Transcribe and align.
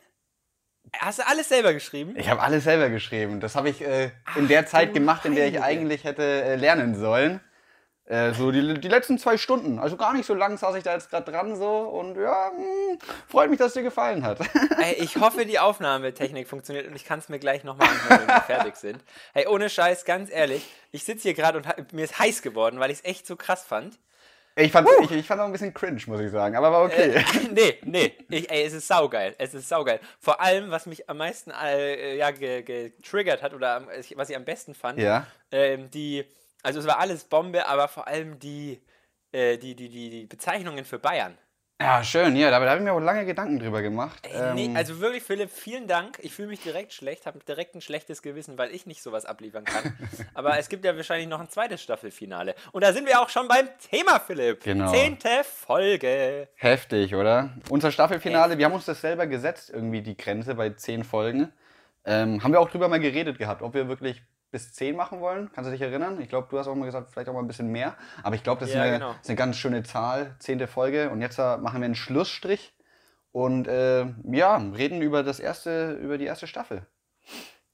Hast 0.99 1.19
du 1.19 1.27
alles 1.27 1.49
selber 1.49 1.73
geschrieben? 1.73 2.15
Ich 2.17 2.29
habe 2.29 2.41
alles 2.41 2.65
selber 2.65 2.89
geschrieben. 2.89 3.39
Das 3.39 3.55
habe 3.55 3.69
ich 3.69 3.81
äh, 3.81 4.11
in 4.35 4.47
der 4.47 4.65
Zeit 4.65 4.93
gemacht, 4.93 5.25
in 5.25 5.35
der 5.35 5.47
ich 5.47 5.61
eigentlich 5.61 6.03
hätte 6.03 6.23
äh, 6.23 6.55
lernen 6.55 6.95
sollen. 6.95 7.41
Äh, 8.05 8.33
so 8.33 8.51
die, 8.51 8.79
die 8.81 8.87
letzten 8.89 9.17
zwei 9.17 9.37
Stunden. 9.37 9.79
Also 9.79 9.95
gar 9.95 10.13
nicht 10.13 10.25
so 10.25 10.33
lang 10.33 10.57
saß 10.57 10.75
ich 10.75 10.83
da 10.83 10.93
jetzt 10.93 11.09
gerade 11.09 11.31
dran 11.31 11.55
so 11.55 11.69
und 11.69 12.17
ja, 12.17 12.51
mh, 12.51 12.57
hm, 12.57 12.99
freut 13.29 13.49
mich, 13.49 13.59
dass 13.59 13.69
es 13.69 13.73
dir 13.75 13.83
gefallen 13.83 14.25
hat. 14.25 14.39
Ey, 14.77 14.95
ich 14.99 15.15
hoffe, 15.15 15.45
die 15.45 15.57
Aufnahmetechnik 15.57 16.49
funktioniert 16.49 16.85
und 16.85 16.95
ich 16.97 17.05
kann 17.05 17.19
es 17.19 17.29
mir 17.29 17.39
gleich 17.39 17.63
nochmal 17.63 17.87
anhören, 17.87 18.27
wenn 18.27 18.35
wir 18.35 18.41
fertig 18.41 18.75
sind. 18.75 19.01
Hey, 19.33 19.47
ohne 19.47 19.69
Scheiß, 19.69 20.03
ganz 20.03 20.29
ehrlich, 20.29 20.67
ich 20.91 21.05
sitze 21.05 21.23
hier 21.23 21.33
gerade 21.33 21.57
und 21.59 21.93
mir 21.93 22.03
ist 22.03 22.19
heiß 22.19 22.41
geworden, 22.41 22.79
weil 22.81 22.91
ich 22.91 22.99
es 22.99 23.05
echt 23.05 23.25
so 23.25 23.37
krass 23.37 23.63
fand. 23.63 23.97
Ich 24.55 24.71
fand, 24.71 24.87
uh. 24.87 25.03
ich, 25.03 25.11
ich 25.11 25.25
fand 25.25 25.41
auch 25.41 25.45
ein 25.45 25.51
bisschen 25.51 25.73
cringe, 25.73 26.01
muss 26.07 26.19
ich 26.19 26.31
sagen, 26.31 26.55
aber 26.55 26.71
war 26.71 26.83
okay. 26.83 27.15
Äh, 27.15 27.23
nee, 27.51 27.79
nee, 27.83 28.13
ich, 28.29 28.51
ey, 28.51 28.63
es 28.63 28.73
ist 28.73 28.87
saugeil. 28.87 29.33
Es 29.39 29.53
ist 29.53 29.67
saugeil. 29.67 29.99
Vor 30.19 30.39
allem, 30.41 30.69
was 30.69 30.85
mich 30.85 31.09
am 31.09 31.17
meisten 31.17 31.51
äh, 31.51 32.15
ja, 32.17 32.29
getriggert 32.29 33.41
hat 33.41 33.53
oder 33.53 33.87
was 34.15 34.29
ich 34.29 34.35
am 34.35 34.45
besten 34.45 34.75
fand, 34.75 34.99
ja. 34.99 35.25
ähm, 35.51 35.89
die, 35.89 36.23
also 36.61 36.79
es 36.79 36.85
war 36.85 36.99
alles 36.99 37.23
Bombe, 37.23 37.65
aber 37.65 37.87
vor 37.87 38.07
allem 38.07 38.37
die, 38.37 38.79
äh, 39.31 39.57
die, 39.57 39.75
die, 39.75 39.89
die, 39.89 40.09
die 40.09 40.25
Bezeichnungen 40.27 40.85
für 40.85 40.99
Bayern. 40.99 41.37
Ja, 41.83 42.01
schön, 42.01 42.37
ja, 42.37 42.49
da, 42.49 42.61
da 42.61 42.69
habe 42.69 42.77
ich 42.77 42.83
mir 42.85 42.93
auch 42.93 42.99
lange 43.01 43.25
Gedanken 43.25 43.59
drüber 43.59 43.81
gemacht. 43.81 44.25
Ey, 44.25 44.53
nee, 44.53 44.65
ähm, 44.67 44.77
also 44.77 45.01
wirklich, 45.01 45.21
Philipp, 45.21 45.51
vielen 45.51 45.85
Dank. 45.85 46.17
Ich 46.21 46.33
fühle 46.33 46.47
mich 46.47 46.61
direkt 46.61 46.93
schlecht, 46.93 47.25
habe 47.25 47.39
direkt 47.45 47.75
ein 47.75 47.81
schlechtes 47.81 48.21
Gewissen, 48.21 48.57
weil 48.57 48.71
ich 48.71 48.85
nicht 48.85 49.03
sowas 49.03 49.25
abliefern 49.25 49.65
kann. 49.65 49.93
Aber 50.33 50.57
es 50.57 50.69
gibt 50.69 50.85
ja 50.85 50.95
wahrscheinlich 50.95 51.27
noch 51.27 51.41
ein 51.41 51.49
zweites 51.49 51.83
Staffelfinale. 51.83 52.55
Und 52.71 52.85
da 52.85 52.93
sind 52.93 53.05
wir 53.05 53.19
auch 53.19 53.27
schon 53.27 53.49
beim 53.49 53.67
Thema, 53.91 54.21
Philipp. 54.21 54.63
Genau. 54.63 54.93
Zehnte 54.93 55.43
Folge. 55.43 56.47
Heftig, 56.55 57.15
oder? 57.15 57.49
Unser 57.67 57.91
Staffelfinale, 57.91 58.43
Heftig. 58.43 58.59
wir 58.59 58.65
haben 58.65 58.73
uns 58.75 58.85
das 58.85 59.01
selber 59.01 59.27
gesetzt, 59.27 59.69
irgendwie 59.69 60.01
die 60.01 60.15
Grenze 60.15 60.55
bei 60.55 60.69
zehn 60.69 61.03
Folgen. 61.03 61.51
Ähm, 62.05 62.41
haben 62.41 62.53
wir 62.53 62.61
auch 62.61 62.69
drüber 62.69 62.87
mal 62.87 63.01
geredet 63.01 63.37
gehabt, 63.37 63.61
ob 63.61 63.73
wir 63.73 63.89
wirklich 63.89 64.23
bis 64.53 64.71
10 64.71 64.95
machen 64.95 65.19
wollen. 65.19 65.49
Kannst 65.51 65.67
du 65.67 65.71
dich 65.71 65.81
erinnern? 65.81 66.21
Ich 66.21 66.29
glaube, 66.29 66.47
du 66.49 66.59
hast 66.59 66.67
auch 66.67 66.75
mal 66.75 66.85
gesagt, 66.85 67.09
vielleicht 67.11 67.27
auch 67.27 67.33
mal 67.33 67.41
ein 67.41 67.47
bisschen 67.47 67.69
mehr. 67.69 67.97
Aber 68.21 68.35
ich 68.35 68.43
glaube, 68.43 68.61
das 68.61 68.71
ja, 68.71 68.75
ist, 68.75 68.81
eine, 68.87 68.99
genau. 68.99 69.11
ist, 69.19 69.27
eine, 69.27 69.35
ganz 69.35 69.57
schöne 69.57 69.83
Zahl, 69.83 70.35
zehnte 70.39 70.67
Folge. 70.67 71.09
Und 71.09 71.21
jetzt 71.21 71.39
äh, 71.39 71.57
machen 71.57 71.81
wir 71.81 71.85
einen 71.85 71.95
Schlussstrich 71.95 72.71
und 73.31 73.67
äh, 73.67 74.05
ja, 74.31 74.57
reden 74.57 75.01
über 75.01 75.23
das 75.23 75.39
erste, 75.39 75.93
über 75.93 76.19
die 76.19 76.25
erste 76.25 76.45
Staffel. 76.45 76.85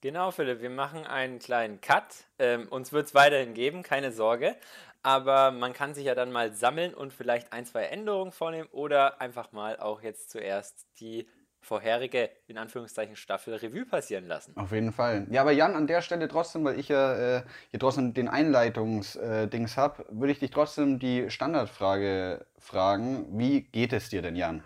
Genau, 0.01 0.31
Philipp, 0.31 0.61
wir 0.61 0.69
machen 0.69 1.05
einen 1.05 1.39
kleinen 1.39 1.81
Cut. 1.81 2.05
Ähm, 2.39 2.69
uns 2.69 2.93
wird 2.93 3.07
es 3.07 3.13
weiterhin 3.13 3.53
geben, 3.53 3.83
keine 3.83 4.13
Sorge. 4.13 4.55
Aber 5.03 5.51
man 5.51 5.73
kann 5.73 5.93
sich 5.93 6.05
ja 6.05 6.15
dann 6.15 6.31
mal 6.31 6.53
sammeln 6.53 6.93
und 6.93 7.11
vielleicht 7.11 7.51
ein, 7.51 7.65
zwei 7.65 7.83
Änderungen 7.83 8.31
vornehmen 8.31 8.69
oder 8.71 9.19
einfach 9.19 9.51
mal 9.51 9.77
auch 9.77 10.01
jetzt 10.01 10.29
zuerst 10.29 10.87
die 11.01 11.27
vorherige, 11.61 12.29
in 12.47 12.57
Anführungszeichen, 12.57 13.15
Staffel 13.15 13.55
Revue 13.55 13.85
passieren 13.85 14.25
lassen. 14.25 14.55
Auf 14.57 14.71
jeden 14.71 14.91
Fall. 14.91 15.27
Ja, 15.29 15.41
aber 15.41 15.51
Jan, 15.51 15.75
an 15.75 15.87
der 15.87 16.01
Stelle 16.01 16.27
trotzdem, 16.27 16.63
weil 16.63 16.79
ich 16.79 16.89
ja 16.89 17.37
äh, 17.37 17.43
hier 17.69 17.79
trotzdem 17.79 18.13
den 18.13 18.27
Einleitungsdings 18.27 19.73
äh, 19.73 19.75
habe, 19.75 20.05
würde 20.09 20.31
ich 20.31 20.39
dich 20.39 20.51
trotzdem 20.51 20.99
die 20.99 21.29
Standardfrage 21.29 22.45
fragen. 22.57 23.37
Wie 23.37 23.61
geht 23.61 23.93
es 23.93 24.09
dir 24.09 24.21
denn, 24.21 24.35
Jan? 24.35 24.63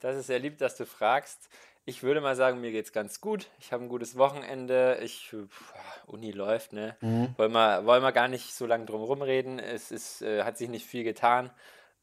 Das 0.00 0.16
ist 0.16 0.26
sehr 0.26 0.38
lieb, 0.38 0.58
dass 0.58 0.76
du 0.76 0.84
fragst. 0.84 1.48
Ich 1.88 2.02
würde 2.02 2.20
mal 2.20 2.34
sagen, 2.34 2.60
mir 2.60 2.72
geht 2.72 2.86
es 2.86 2.92
ganz 2.92 3.20
gut. 3.20 3.48
Ich 3.60 3.72
habe 3.72 3.84
ein 3.84 3.88
gutes 3.88 4.18
Wochenende. 4.18 4.98
Ich, 5.02 5.30
pff, 5.30 5.72
Uni 6.06 6.32
läuft, 6.32 6.72
ne? 6.72 6.96
Mhm. 7.00 7.34
Wollen, 7.36 7.52
wir, 7.52 7.86
wollen 7.86 8.02
wir 8.02 8.10
gar 8.10 8.26
nicht 8.26 8.52
so 8.54 8.66
lange 8.66 8.86
drum 8.86 9.02
rumreden. 9.02 9.60
Es 9.60 9.92
ist, 9.92 10.20
äh, 10.20 10.42
hat 10.42 10.58
sich 10.58 10.68
nicht 10.68 10.84
viel 10.84 11.04
getan. 11.04 11.50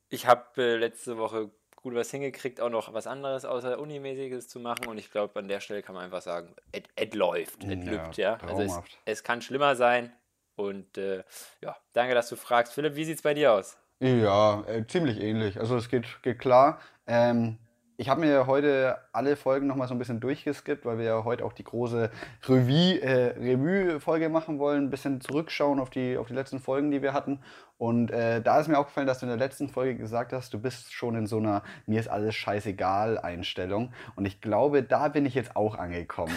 Ich 0.07 0.25
habe 0.25 0.45
äh, 0.57 0.77
letzte 0.77 1.17
Woche 1.17 1.51
gut 1.83 1.93
was 1.95 2.09
hingekriegt, 2.09 2.61
auch 2.61 2.69
noch 2.69 2.93
was 2.93 3.07
anderes 3.07 3.45
außer 3.45 3.77
Unimäßiges 3.77 4.47
zu 4.47 4.59
machen. 4.59 4.87
Und 4.87 4.97
ich 4.97 5.11
glaube, 5.11 5.37
an 5.39 5.47
der 5.47 5.59
Stelle 5.59 5.83
kann 5.83 5.93
man 5.93 6.05
einfach 6.05 6.21
sagen, 6.21 6.55
es 6.71 7.13
läuft, 7.13 7.63
es 7.63 7.69
ja, 7.69 7.91
lübt, 7.91 8.17
ja. 8.17 8.37
Also 8.37 8.63
es, 8.63 8.79
es, 9.05 9.23
kann 9.23 9.41
schlimmer 9.41 9.75
sein. 9.75 10.11
Und 10.55 10.97
äh, 10.97 11.23
ja, 11.61 11.75
danke, 11.91 12.15
dass 12.15 12.29
du 12.29 12.37
fragst. 12.37 12.73
Philipp, 12.73 12.95
wie 12.95 13.03
sieht 13.03 13.17
es 13.17 13.21
bei 13.21 13.33
dir 13.33 13.53
aus? 13.53 13.77
Ja, 13.99 14.63
äh, 14.67 14.87
ziemlich 14.87 15.19
ähnlich. 15.19 15.59
Also 15.59 15.75
es 15.75 15.89
geht, 15.89 16.05
geht 16.23 16.39
klar. 16.39 16.79
Ähm, 17.05 17.57
ich 18.03 18.09
habe 18.09 18.19
mir 18.19 18.47
heute 18.47 18.97
alle 19.13 19.37
Folgen 19.37 19.65
nochmal 19.65 19.87
so 19.87 19.95
ein 19.95 19.97
bisschen 19.97 20.19
durchgeskippt, 20.19 20.83
weil 20.83 20.97
wir 20.97 21.05
ja 21.05 21.23
heute 21.23 21.45
auch 21.45 21.53
die 21.53 21.63
große 21.63 22.09
Revue-Folge 22.49 24.25
äh, 24.25 24.29
machen 24.29 24.59
wollen, 24.59 24.83
ein 24.83 24.89
bisschen 24.89 25.21
zurückschauen 25.21 25.79
auf 25.79 25.89
die, 25.89 26.17
auf 26.17 26.27
die 26.27 26.33
letzten 26.33 26.59
Folgen, 26.59 26.91
die 26.91 27.01
wir 27.01 27.13
hatten. 27.13 27.39
Und 27.77 28.11
äh, 28.11 28.41
da 28.41 28.59
ist 28.59 28.67
mir 28.67 28.77
aufgefallen, 28.77 29.07
dass 29.07 29.19
du 29.19 29.25
in 29.25 29.29
der 29.29 29.37
letzten 29.37 29.69
Folge 29.69 29.95
gesagt 29.95 30.33
hast, 30.33 30.53
du 30.53 30.59
bist 30.59 30.91
schon 30.91 31.15
in 31.15 31.27
so 31.27 31.37
einer 31.37 31.63
mir 31.85 32.01
ist 32.01 32.09
alles 32.09 32.35
scheißegal 32.35 33.19
Einstellung. 33.19 33.93
Und 34.17 34.25
ich 34.25 34.41
glaube, 34.41 34.83
da 34.83 35.07
bin 35.07 35.25
ich 35.25 35.33
jetzt 35.33 35.55
auch 35.55 35.75
angekommen. 35.75 36.35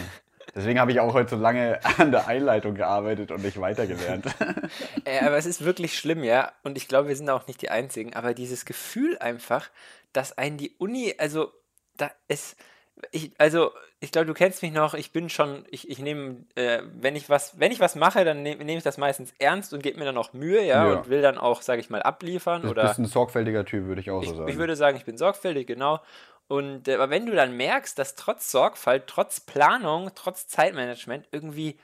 Deswegen 0.56 0.80
habe 0.80 0.90
ich 0.90 1.00
auch 1.00 1.12
heute 1.12 1.30
so 1.30 1.36
lange 1.36 1.78
an 1.98 2.10
der 2.10 2.26
Einleitung 2.26 2.74
gearbeitet 2.74 3.30
und 3.30 3.42
nicht 3.42 3.60
weitergelernt. 3.60 4.24
äh, 5.04 5.20
aber 5.20 5.36
es 5.36 5.44
ist 5.44 5.64
wirklich 5.64 5.98
schlimm, 5.98 6.24
ja. 6.24 6.50
Und 6.64 6.78
ich 6.78 6.88
glaube, 6.88 7.08
wir 7.08 7.16
sind 7.16 7.28
auch 7.28 7.46
nicht 7.46 7.60
die 7.60 7.68
Einzigen. 7.68 8.14
Aber 8.14 8.32
dieses 8.32 8.64
Gefühl 8.64 9.18
einfach, 9.18 9.68
dass 10.14 10.36
einen 10.38 10.56
die 10.56 10.74
Uni, 10.78 11.14
also 11.18 11.52
da 11.98 12.10
ist, 12.26 12.56
ich, 13.12 13.32
also 13.36 13.70
ich 14.00 14.12
glaube, 14.12 14.26
du 14.26 14.32
kennst 14.32 14.62
mich 14.62 14.72
noch, 14.72 14.94
ich 14.94 15.12
bin 15.12 15.28
schon, 15.28 15.64
ich, 15.70 15.90
ich 15.90 15.98
nehme, 15.98 16.44
äh, 16.54 16.80
wenn 16.94 17.16
ich 17.16 17.28
was, 17.28 17.60
wenn 17.60 17.70
ich 17.70 17.80
was 17.80 17.94
mache, 17.94 18.24
dann 18.24 18.42
nehme 18.42 18.64
nehm 18.64 18.78
ich 18.78 18.84
das 18.84 18.96
meistens 18.96 19.34
ernst 19.38 19.74
und 19.74 19.82
gebe 19.82 19.98
mir 19.98 20.06
dann 20.06 20.16
auch 20.16 20.32
Mühe, 20.32 20.64
ja, 20.64 20.86
ja. 20.86 20.94
und 20.94 21.10
will 21.10 21.20
dann 21.20 21.36
auch, 21.36 21.60
sage 21.60 21.80
ich 21.80 21.90
mal, 21.90 22.02
abliefern. 22.02 22.62
Du 22.62 22.74
bist 22.74 22.98
ein 22.98 23.04
sorgfältiger 23.04 23.66
Typ, 23.66 23.86
würde 23.86 24.00
ich 24.00 24.10
auch 24.10 24.22
ich, 24.22 24.30
so 24.30 24.36
sagen. 24.36 24.48
Ich 24.50 24.56
würde 24.56 24.76
sagen, 24.76 24.96
ich 24.96 25.04
bin 25.04 25.18
sorgfältig, 25.18 25.66
genau. 25.66 26.00
Und 26.48 26.88
äh, 26.88 26.94
aber 26.94 27.10
wenn 27.10 27.26
du 27.26 27.34
dann 27.34 27.56
merkst, 27.56 27.98
dass 27.98 28.14
trotz 28.14 28.50
Sorgfalt, 28.50 29.06
trotz 29.06 29.40
Planung, 29.40 30.10
trotz 30.14 30.46
Zeitmanagement 30.48 31.28
irgendwie 31.32 31.78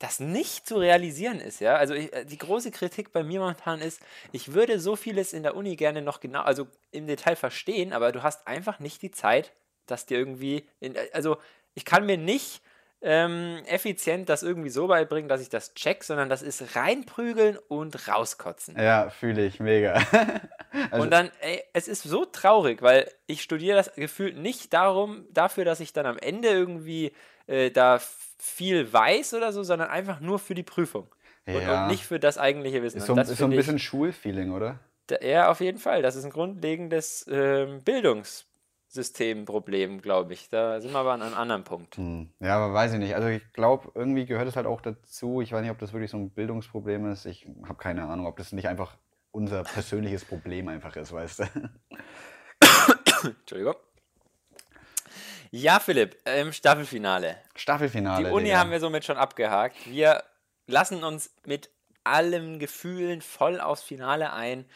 das 0.00 0.20
nicht 0.20 0.66
zu 0.66 0.76
realisieren 0.76 1.40
ist, 1.40 1.60
ja. 1.60 1.76
Also 1.76 1.94
ich, 1.94 2.12
äh, 2.12 2.24
die 2.24 2.38
große 2.38 2.70
Kritik 2.70 3.12
bei 3.12 3.22
mir 3.22 3.40
momentan 3.40 3.80
ist, 3.80 4.00
ich 4.32 4.52
würde 4.54 4.78
so 4.80 4.96
vieles 4.96 5.32
in 5.32 5.42
der 5.42 5.56
Uni 5.56 5.76
gerne 5.76 6.02
noch 6.02 6.20
genau, 6.20 6.42
also 6.42 6.68
im 6.92 7.06
Detail 7.06 7.36
verstehen, 7.36 7.92
aber 7.92 8.12
du 8.12 8.22
hast 8.22 8.46
einfach 8.46 8.78
nicht 8.80 9.02
die 9.02 9.10
Zeit, 9.10 9.52
dass 9.86 10.06
dir 10.06 10.18
irgendwie, 10.18 10.68
in, 10.80 10.94
äh, 10.96 11.08
also 11.12 11.38
ich 11.74 11.84
kann 11.84 12.06
mir 12.06 12.18
nicht 12.18 12.62
ähm, 13.00 13.62
effizient 13.66 14.28
das 14.28 14.42
irgendwie 14.42 14.70
so 14.70 14.88
beibringen, 14.88 15.28
dass 15.28 15.40
ich 15.40 15.48
das 15.48 15.74
check, 15.74 16.02
sondern 16.02 16.28
das 16.28 16.42
ist 16.42 16.74
reinprügeln 16.74 17.58
und 17.68 18.08
rauskotzen. 18.08 18.76
Ja, 18.76 19.10
fühle 19.10 19.46
ich 19.46 19.60
mega. 19.60 20.02
also 20.90 21.04
und 21.04 21.10
dann, 21.10 21.30
ey, 21.40 21.62
es 21.72 21.86
ist 21.86 22.02
so 22.02 22.24
traurig, 22.24 22.82
weil 22.82 23.10
ich 23.26 23.42
studiere 23.42 23.76
das 23.76 23.94
gefühlt 23.94 24.36
nicht 24.36 24.72
darum, 24.72 25.26
dafür, 25.30 25.64
dass 25.64 25.80
ich 25.80 25.92
dann 25.92 26.06
am 26.06 26.18
Ende 26.18 26.48
irgendwie 26.48 27.12
äh, 27.46 27.70
da 27.70 28.00
viel 28.38 28.92
weiß 28.92 29.34
oder 29.34 29.52
so, 29.52 29.62
sondern 29.62 29.90
einfach 29.90 30.20
nur 30.20 30.38
für 30.38 30.54
die 30.54 30.64
Prüfung. 30.64 31.08
Ja. 31.46 31.54
Und, 31.54 31.68
und, 31.68 31.86
nicht 31.88 32.04
für 32.04 32.18
das 32.18 32.36
eigentliche 32.36 32.82
Wissen. 32.82 32.98
Ist 32.98 33.06
so, 33.06 33.16
ist 33.16 33.36
so 33.36 33.44
ein 33.44 33.50
bisschen 33.50 33.78
Schulfeeling, 33.78 34.52
oder? 34.52 34.80
Ja, 35.22 35.50
auf 35.50 35.60
jeden 35.60 35.78
Fall. 35.78 36.02
Das 36.02 36.16
ist 36.16 36.24
ein 36.24 36.30
grundlegendes 36.30 37.26
äh, 37.28 37.66
Bildungs 37.84 38.47
Systemproblem, 38.88 40.00
glaube 40.00 40.32
ich. 40.32 40.48
Da 40.48 40.80
sind 40.80 40.92
wir 40.92 40.98
aber 40.98 41.12
an 41.12 41.22
einem 41.22 41.34
anderen 41.34 41.64
Punkt. 41.64 41.96
Hm. 41.96 42.30
Ja, 42.40 42.56
aber 42.56 42.72
weiß 42.72 42.94
ich 42.94 42.98
nicht. 42.98 43.14
Also 43.14 43.28
ich 43.28 43.52
glaube, 43.52 43.92
irgendwie 43.94 44.26
gehört 44.26 44.48
es 44.48 44.56
halt 44.56 44.66
auch 44.66 44.80
dazu. 44.80 45.42
Ich 45.42 45.52
weiß 45.52 45.62
nicht, 45.62 45.70
ob 45.70 45.78
das 45.78 45.92
wirklich 45.92 46.10
so 46.10 46.16
ein 46.16 46.30
Bildungsproblem 46.30 47.10
ist. 47.12 47.26
Ich 47.26 47.46
habe 47.64 47.76
keine 47.76 48.08
Ahnung, 48.08 48.26
ob 48.26 48.36
das 48.38 48.52
nicht 48.52 48.66
einfach 48.66 48.96
unser 49.30 49.62
persönliches 49.62 50.24
Problem 50.24 50.68
einfach 50.68 50.96
ist, 50.96 51.12
weißt 51.12 51.40
du. 51.40 51.44
Entschuldigung. 53.24 53.74
Ja, 55.50 55.80
Philipp, 55.80 56.18
ähm, 56.26 56.52
Staffelfinale. 56.52 57.36
Staffelfinale. 57.54 58.28
Die 58.28 58.34
Uni 58.34 58.46
Digga. 58.46 58.58
haben 58.58 58.70
wir 58.70 58.80
somit 58.80 59.04
schon 59.04 59.16
abgehakt. 59.16 59.76
Wir 59.86 60.22
lassen 60.66 61.04
uns 61.04 61.34
mit 61.44 61.70
allen 62.04 62.58
Gefühlen 62.58 63.22
voll 63.22 63.60
aufs 63.60 63.82
Finale 63.82 64.32
ein 64.32 64.66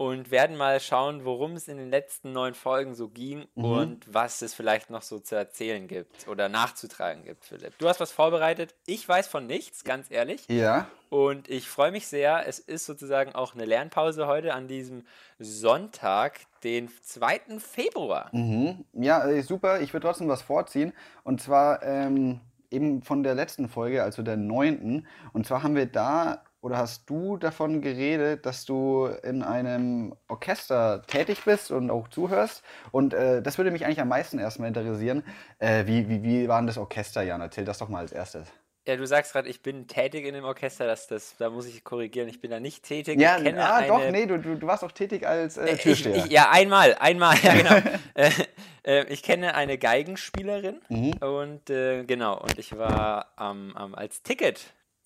und 0.00 0.30
werden 0.30 0.56
mal 0.56 0.80
schauen, 0.80 1.26
worum 1.26 1.56
es 1.56 1.68
in 1.68 1.76
den 1.76 1.90
letzten 1.90 2.32
neun 2.32 2.54
Folgen 2.54 2.94
so 2.94 3.08
ging 3.08 3.44
mhm. 3.54 3.64
und 3.64 4.14
was 4.14 4.40
es 4.40 4.54
vielleicht 4.54 4.88
noch 4.88 5.02
so 5.02 5.18
zu 5.18 5.36
erzählen 5.36 5.86
gibt 5.88 6.26
oder 6.26 6.48
nachzutragen 6.48 7.22
gibt, 7.22 7.44
Philipp. 7.44 7.76
Du 7.76 7.86
hast 7.86 8.00
was 8.00 8.10
vorbereitet. 8.10 8.74
Ich 8.86 9.06
weiß 9.06 9.28
von 9.28 9.46
nichts, 9.46 9.84
ganz 9.84 10.10
ehrlich. 10.10 10.48
Ja. 10.48 10.86
Und 11.10 11.50
ich 11.50 11.68
freue 11.68 11.92
mich 11.92 12.06
sehr. 12.06 12.48
Es 12.48 12.58
ist 12.60 12.86
sozusagen 12.86 13.34
auch 13.34 13.54
eine 13.54 13.66
Lernpause 13.66 14.26
heute 14.26 14.54
an 14.54 14.68
diesem 14.68 15.04
Sonntag, 15.38 16.40
den 16.64 16.88
2. 17.02 17.58
Februar. 17.58 18.30
Mhm. 18.32 18.86
Ja, 18.94 19.28
äh, 19.28 19.42
super. 19.42 19.82
Ich 19.82 19.92
würde 19.92 20.06
trotzdem 20.06 20.28
was 20.28 20.40
vorziehen. 20.40 20.94
Und 21.24 21.42
zwar 21.42 21.82
ähm, 21.82 22.40
eben 22.70 23.02
von 23.02 23.22
der 23.22 23.34
letzten 23.34 23.68
Folge, 23.68 24.02
also 24.02 24.22
der 24.22 24.38
neunten. 24.38 25.06
Und 25.34 25.46
zwar 25.46 25.62
haben 25.62 25.74
wir 25.74 25.84
da 25.84 26.42
oder 26.60 26.76
hast 26.76 27.08
du 27.08 27.36
davon 27.36 27.80
geredet, 27.80 28.44
dass 28.44 28.64
du 28.64 29.06
in 29.22 29.42
einem 29.42 30.14
Orchester 30.28 31.02
tätig 31.06 31.44
bist 31.44 31.70
und 31.70 31.90
auch 31.90 32.08
zuhörst? 32.08 32.62
Und 32.90 33.14
äh, 33.14 33.40
das 33.42 33.58
würde 33.58 33.70
mich 33.70 33.84
eigentlich 33.84 34.00
am 34.00 34.08
meisten 34.08 34.38
erstmal 34.38 34.68
interessieren. 34.68 35.22
Äh, 35.58 35.86
wie, 35.86 36.08
wie, 36.08 36.22
wie 36.22 36.48
war 36.48 36.60
denn 36.60 36.66
das 36.66 36.78
Orchester, 36.78 37.22
Jan? 37.22 37.40
Erzähl 37.40 37.64
das 37.64 37.78
doch 37.78 37.88
mal 37.88 38.00
als 38.00 38.12
erstes. 38.12 38.46
Ja, 38.86 38.96
du 38.96 39.06
sagst 39.06 39.32
gerade, 39.32 39.48
ich 39.48 39.62
bin 39.62 39.86
tätig 39.86 40.24
in 40.24 40.34
dem 40.34 40.44
Orchester, 40.44 40.86
das, 40.86 41.06
das, 41.06 41.36
da 41.36 41.50
muss 41.50 41.66
ich 41.66 41.84
korrigieren, 41.84 42.28
ich 42.28 42.40
bin 42.40 42.50
da 42.50 42.60
nicht 42.60 42.82
tätig. 42.82 43.20
Ja, 43.20 43.36
ich 43.36 43.44
kenne 43.44 43.62
ah, 43.62 43.76
eine... 43.76 43.86
doch, 43.86 44.10
nee, 44.10 44.26
du, 44.26 44.38
du, 44.38 44.66
warst 44.66 44.82
auch 44.82 44.92
tätig 44.92 45.26
als 45.26 45.58
äh, 45.58 45.76
Türsteher. 45.76 46.16
Ich, 46.16 46.24
ich, 46.26 46.32
ja, 46.32 46.50
einmal, 46.50 46.96
einmal, 46.98 47.36
ja 47.42 47.54
genau. 47.54 47.76
Äh, 48.14 48.30
äh, 48.82 49.04
ich 49.12 49.22
kenne 49.22 49.54
eine 49.54 49.78
Geigenspielerin 49.78 50.80
mhm. 50.88 51.12
und 51.20 51.70
äh, 51.70 52.04
genau, 52.04 52.40
und 52.40 52.58
ich 52.58 52.76
war 52.76 53.32
ähm, 53.38 53.74
ähm, 53.78 53.94
als 53.94 54.22
Ticket 54.22 54.60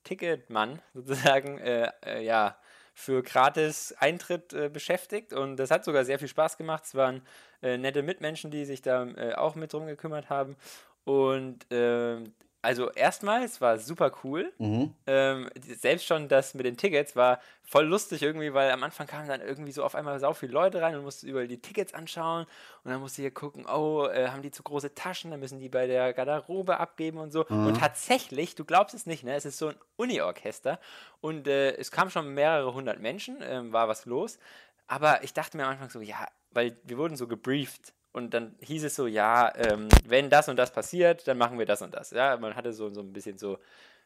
Ticketmann 0.04 0.80
sozusagen 0.94 1.58
äh, 1.58 1.90
äh, 2.04 2.24
ja, 2.24 2.56
für 2.94 3.22
gratis 3.22 3.94
Eintritt 3.98 4.52
äh, 4.52 4.68
beschäftigt 4.68 5.32
und 5.32 5.56
das 5.56 5.70
hat 5.70 5.84
sogar 5.84 6.04
sehr 6.04 6.18
viel 6.18 6.28
Spaß 6.28 6.56
gemacht. 6.56 6.84
Es 6.84 6.94
waren 6.94 7.22
äh, 7.62 7.76
nette 7.76 8.02
Mitmenschen, 8.02 8.50
die 8.50 8.64
sich 8.64 8.82
da 8.82 9.04
äh, 9.04 9.34
auch 9.34 9.56
mit 9.56 9.72
drum 9.72 9.86
gekümmert 9.86 10.30
haben 10.30 10.56
und 11.04 11.66
ähm, 11.70 12.32
also 12.64 12.90
erstmal, 12.90 13.44
es 13.44 13.60
war 13.60 13.78
super 13.78 14.10
cool. 14.24 14.52
Mhm. 14.58 14.94
Ähm, 15.06 15.50
selbst 15.60 16.06
schon 16.06 16.28
das 16.28 16.54
mit 16.54 16.64
den 16.64 16.76
Tickets 16.76 17.14
war 17.14 17.40
voll 17.62 17.84
lustig 17.84 18.22
irgendwie, 18.22 18.54
weil 18.54 18.70
am 18.70 18.82
Anfang 18.82 19.06
kamen 19.06 19.28
dann 19.28 19.40
irgendwie 19.40 19.72
so 19.72 19.84
auf 19.84 19.94
einmal 19.94 20.18
so 20.18 20.32
viele 20.32 20.52
Leute 20.52 20.80
rein 20.80 20.96
und 20.96 21.04
mussten 21.04 21.28
überall 21.28 21.46
die 21.46 21.60
Tickets 21.60 21.92
anschauen 21.92 22.46
und 22.82 22.90
dann 22.90 23.00
musste 23.00 23.22
ich 23.22 23.34
gucken, 23.34 23.66
oh, 23.66 24.06
äh, 24.06 24.28
haben 24.28 24.42
die 24.42 24.50
zu 24.50 24.62
große 24.62 24.94
Taschen, 24.94 25.30
dann 25.30 25.40
müssen 25.40 25.60
die 25.60 25.68
bei 25.68 25.86
der 25.86 26.12
Garderobe 26.14 26.80
abgeben 26.80 27.18
und 27.18 27.32
so. 27.32 27.44
Mhm. 27.48 27.66
Und 27.66 27.78
tatsächlich, 27.78 28.54
du 28.54 28.64
glaubst 28.64 28.94
es 28.94 29.04
nicht, 29.04 29.24
ne? 29.24 29.34
Es 29.34 29.44
ist 29.44 29.58
so 29.58 29.68
ein 29.68 29.76
Uni-Orchester 29.96 30.80
und 31.20 31.46
äh, 31.46 31.76
es 31.76 31.90
kamen 31.90 32.10
schon 32.10 32.32
mehrere 32.32 32.72
hundert 32.72 32.98
Menschen, 32.98 33.42
äh, 33.42 33.72
war 33.72 33.88
was 33.88 34.06
los. 34.06 34.38
Aber 34.86 35.22
ich 35.22 35.34
dachte 35.34 35.56
mir 35.56 35.64
am 35.64 35.72
Anfang 35.72 35.90
so, 35.90 36.00
ja, 36.00 36.26
weil 36.50 36.76
wir 36.84 36.96
wurden 36.96 37.16
so 37.16 37.26
gebrieft 37.26 37.92
und 38.14 38.32
dann 38.32 38.54
hieß 38.60 38.84
es 38.84 38.94
so, 38.94 39.08
ja, 39.08 39.52
ähm, 39.56 39.88
wenn 40.06 40.30
das 40.30 40.48
und 40.48 40.56
das 40.56 40.72
passiert, 40.72 41.26
dann 41.26 41.36
machen 41.36 41.58
wir 41.58 41.66
das 41.66 41.82
und 41.82 41.94
das. 41.94 42.12
Ja, 42.12 42.36
man 42.36 42.54
hatte 42.54 42.72
so, 42.72 42.88
so 42.90 43.00
ein 43.00 43.12
bisschen 43.12 43.38
so, 43.38 43.58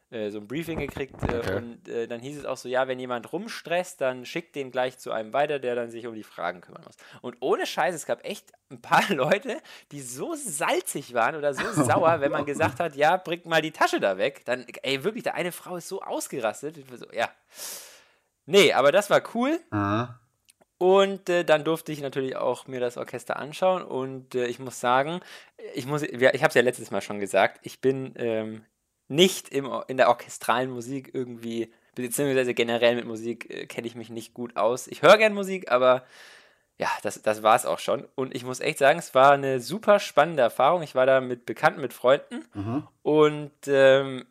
äh, 0.09 0.31
so 0.31 0.39
ein 0.39 0.47
Briefing 0.47 0.79
gekriegt 0.79 1.13
äh, 1.31 1.37
okay. 1.37 1.55
und 1.57 1.87
äh, 1.87 2.07
dann 2.07 2.19
hieß 2.19 2.39
es 2.39 2.45
auch 2.45 2.57
so, 2.57 2.67
ja, 2.67 2.87
wenn 2.87 2.97
jemand 2.97 3.31
rumstresst, 3.31 4.01
dann 4.01 4.25
schickt 4.25 4.55
den 4.55 4.71
gleich 4.71 4.97
zu 4.97 5.11
einem 5.11 5.31
weiter, 5.31 5.59
der 5.59 5.75
dann 5.75 5.91
sich 5.91 6.07
um 6.07 6.15
die 6.15 6.23
Fragen 6.23 6.61
kümmern 6.61 6.81
muss. 6.85 6.97
Und 7.21 7.37
ohne 7.39 7.67
Scheiß, 7.67 7.93
es 7.93 8.07
gab 8.07 8.25
echt 8.25 8.51
ein 8.71 8.81
paar 8.81 9.07
Leute, 9.13 9.61
die 9.91 10.01
so 10.01 10.33
salzig 10.33 11.13
waren 11.13 11.35
oder 11.35 11.53
so 11.53 11.71
sauer, 11.83 12.19
wenn 12.19 12.31
man 12.31 12.45
gesagt 12.45 12.79
hat, 12.79 12.95
ja, 12.95 13.15
bringt 13.17 13.45
mal 13.45 13.61
die 13.61 13.71
Tasche 13.71 13.99
da 13.99 14.17
weg. 14.17 14.43
Dann, 14.45 14.65
ey, 14.81 15.03
wirklich, 15.03 15.23
da 15.23 15.33
eine 15.33 15.51
Frau 15.51 15.75
ist 15.75 15.87
so 15.87 16.01
ausgerastet. 16.01 16.77
So, 16.97 17.05
ja. 17.13 17.29
Nee, 18.47 18.73
aber 18.73 18.91
das 18.91 19.11
war 19.11 19.21
cool. 19.35 19.59
Aha. 19.69 20.19
Und 20.79 21.29
äh, 21.29 21.43
dann 21.43 21.65
durfte 21.65 21.91
ich 21.91 22.01
natürlich 22.01 22.37
auch 22.37 22.65
mir 22.67 22.79
das 22.79 22.97
Orchester 22.97 23.35
anschauen 23.35 23.83
und 23.83 24.33
äh, 24.33 24.47
ich 24.47 24.59
muss 24.59 24.79
sagen, 24.79 25.19
ich 25.75 25.85
muss, 25.85 26.03
ich 26.03 26.13
habe 26.23 26.47
es 26.47 26.53
ja 26.53 26.61
letztes 26.61 26.89
Mal 26.89 27.01
schon 27.01 27.19
gesagt, 27.19 27.59
ich 27.63 27.81
bin 27.81 28.13
ähm, 28.15 28.63
nicht 29.09 29.49
im, 29.49 29.69
in 29.89 29.97
der 29.97 30.07
orchestralen 30.07 30.71
Musik 30.71 31.11
irgendwie, 31.13 31.73
beziehungsweise 31.95 32.53
generell 32.53 32.95
mit 32.95 33.05
Musik 33.05 33.49
äh, 33.49 33.65
kenne 33.65 33.87
ich 33.87 33.95
mich 33.95 34.09
nicht 34.09 34.33
gut 34.33 34.55
aus. 34.55 34.87
Ich 34.87 35.01
höre 35.01 35.17
gern 35.17 35.33
Musik, 35.33 35.69
aber 35.69 36.05
ja, 36.77 36.87
das, 37.01 37.21
das 37.21 37.43
war 37.43 37.57
es 37.57 37.65
auch 37.65 37.79
schon. 37.79 38.07
Und 38.15 38.33
ich 38.33 38.45
muss 38.45 38.61
echt 38.61 38.77
sagen, 38.77 38.99
es 38.99 39.13
war 39.13 39.33
eine 39.33 39.59
super 39.59 39.99
spannende 39.99 40.43
Erfahrung. 40.43 40.81
Ich 40.81 40.95
war 40.95 41.05
da 41.05 41.19
mit 41.19 41.45
Bekannten, 41.45 41.81
mit 41.81 41.91
Freunden 41.91 42.45
mhm. 42.53 42.87
und 43.01 43.51
ähm, 43.67 44.25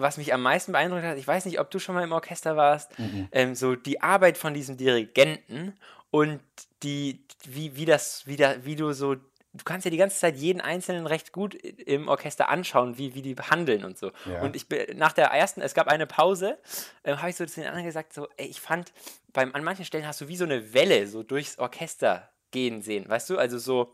was 0.00 0.16
mich 0.16 0.32
am 0.32 0.42
meisten 0.42 0.72
beeindruckt 0.72 1.04
hat, 1.04 1.18
ich 1.18 1.26
weiß 1.26 1.44
nicht, 1.44 1.60
ob 1.60 1.70
du 1.70 1.78
schon 1.78 1.94
mal 1.94 2.04
im 2.04 2.12
Orchester 2.12 2.56
warst, 2.56 2.98
mhm. 2.98 3.28
ähm, 3.32 3.54
so 3.54 3.76
die 3.76 4.00
Arbeit 4.00 4.38
von 4.38 4.54
diesem 4.54 4.76
Dirigenten 4.76 5.76
und 6.10 6.40
die, 6.82 7.24
wie, 7.44 7.76
wie 7.76 7.84
das, 7.84 8.26
wie, 8.26 8.36
da, 8.36 8.64
wie 8.64 8.76
du 8.76 8.92
so, 8.92 9.14
du 9.14 9.64
kannst 9.64 9.84
ja 9.84 9.90
die 9.90 9.96
ganze 9.96 10.18
Zeit 10.18 10.36
jeden 10.36 10.60
Einzelnen 10.60 11.06
recht 11.06 11.32
gut 11.32 11.54
im 11.54 12.08
Orchester 12.08 12.48
anschauen, 12.48 12.98
wie, 12.98 13.14
wie 13.14 13.22
die 13.22 13.36
handeln 13.36 13.84
und 13.84 13.98
so. 13.98 14.12
Ja. 14.24 14.42
Und 14.42 14.56
ich 14.56 14.68
bin 14.68 14.96
nach 14.96 15.12
der 15.12 15.26
ersten, 15.26 15.60
es 15.60 15.74
gab 15.74 15.88
eine 15.88 16.06
Pause, 16.06 16.58
äh, 17.02 17.16
habe 17.16 17.30
ich 17.30 17.36
so 17.36 17.44
zu 17.46 17.60
den 17.60 17.68
anderen 17.68 17.86
gesagt, 17.86 18.12
so, 18.12 18.28
ey, 18.36 18.46
ich 18.46 18.60
fand, 18.60 18.92
beim, 19.32 19.54
an 19.54 19.64
manchen 19.64 19.84
Stellen 19.84 20.06
hast 20.06 20.20
du 20.20 20.28
wie 20.28 20.36
so 20.36 20.44
eine 20.44 20.72
Welle 20.72 21.06
so 21.06 21.22
durchs 21.22 21.58
Orchester 21.58 22.30
gehen 22.50 22.80
sehen, 22.80 23.08
weißt 23.08 23.30
du? 23.30 23.38
Also 23.38 23.58
so, 23.58 23.92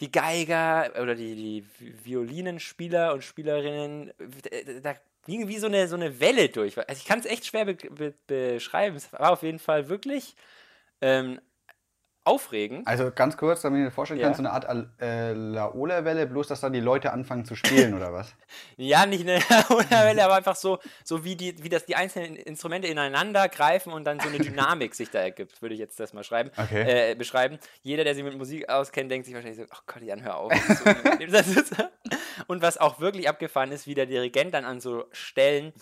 die 0.00 0.12
Geiger 0.12 0.92
oder 1.00 1.14
die, 1.14 1.34
die 1.34 2.04
Violinenspieler 2.04 3.12
und 3.12 3.24
Spielerinnen, 3.24 4.12
da 4.82 4.94
ging 5.26 5.48
wie 5.48 5.58
so 5.58 5.66
eine, 5.66 5.88
so 5.88 5.96
eine 5.96 6.20
Welle 6.20 6.48
durch. 6.48 6.76
Also 6.78 7.00
ich 7.00 7.04
kann 7.06 7.20
es 7.20 7.26
echt 7.26 7.46
schwer 7.46 7.64
be 7.64 7.74
be 7.74 8.14
beschreiben. 8.26 8.96
Es 8.96 9.12
war 9.12 9.32
auf 9.32 9.42
jeden 9.42 9.58
Fall 9.58 9.88
wirklich 9.88 10.34
ähm, 11.00 11.40
aufregend. 12.28 12.86
Also 12.86 13.10
ganz 13.10 13.36
kurz, 13.36 13.62
damit 13.62 13.78
ich 13.78 13.84
mir 13.86 13.90
vorstellen 13.90 14.20
kann, 14.20 14.32
ja. 14.32 14.36
so 14.36 14.42
eine 14.42 14.52
Art 14.52 14.66
äh, 15.00 15.32
Laola-Welle, 15.32 16.26
bloß 16.26 16.46
dass 16.48 16.60
dann 16.60 16.72
die 16.72 16.80
Leute 16.80 17.12
anfangen 17.12 17.44
zu 17.44 17.54
spielen 17.54 17.94
oder 17.94 18.12
was? 18.12 18.34
ja, 18.76 19.06
nicht 19.06 19.22
eine 19.22 19.40
Laola-Welle, 19.48 20.24
aber 20.24 20.34
einfach 20.34 20.56
so, 20.56 20.78
so 21.04 21.24
wie, 21.24 21.36
die, 21.36 21.62
wie 21.62 21.68
das 21.68 21.86
die 21.86 21.96
einzelnen 21.96 22.36
Instrumente 22.36 22.86
ineinander 22.86 23.48
greifen 23.48 23.92
und 23.92 24.04
dann 24.04 24.20
so 24.20 24.28
eine 24.28 24.38
Dynamik 24.38 24.94
sich 24.94 25.10
da 25.10 25.20
ergibt, 25.20 25.62
würde 25.62 25.74
ich 25.74 25.80
jetzt 25.80 25.98
das 25.98 26.12
mal 26.12 26.22
schreiben, 26.22 26.50
okay. 26.56 27.12
äh, 27.12 27.14
beschreiben. 27.14 27.58
Jeder, 27.82 28.04
der 28.04 28.14
sich 28.14 28.24
mit 28.24 28.36
Musik 28.36 28.68
auskennt, 28.68 29.10
denkt 29.10 29.26
sich 29.26 29.34
wahrscheinlich 29.34 29.58
so, 29.58 29.66
ach 29.70 29.82
Gott, 29.86 30.02
Jan, 30.02 30.22
hör 30.22 30.36
auf. 30.36 30.52
und 32.46 32.62
was 32.62 32.78
auch 32.78 33.00
wirklich 33.00 33.28
abgefahren 33.28 33.72
ist, 33.72 33.86
wie 33.86 33.94
der 33.94 34.06
Dirigent 34.06 34.52
dann 34.54 34.64
an 34.64 34.80
so 34.80 35.06
Stellen 35.12 35.72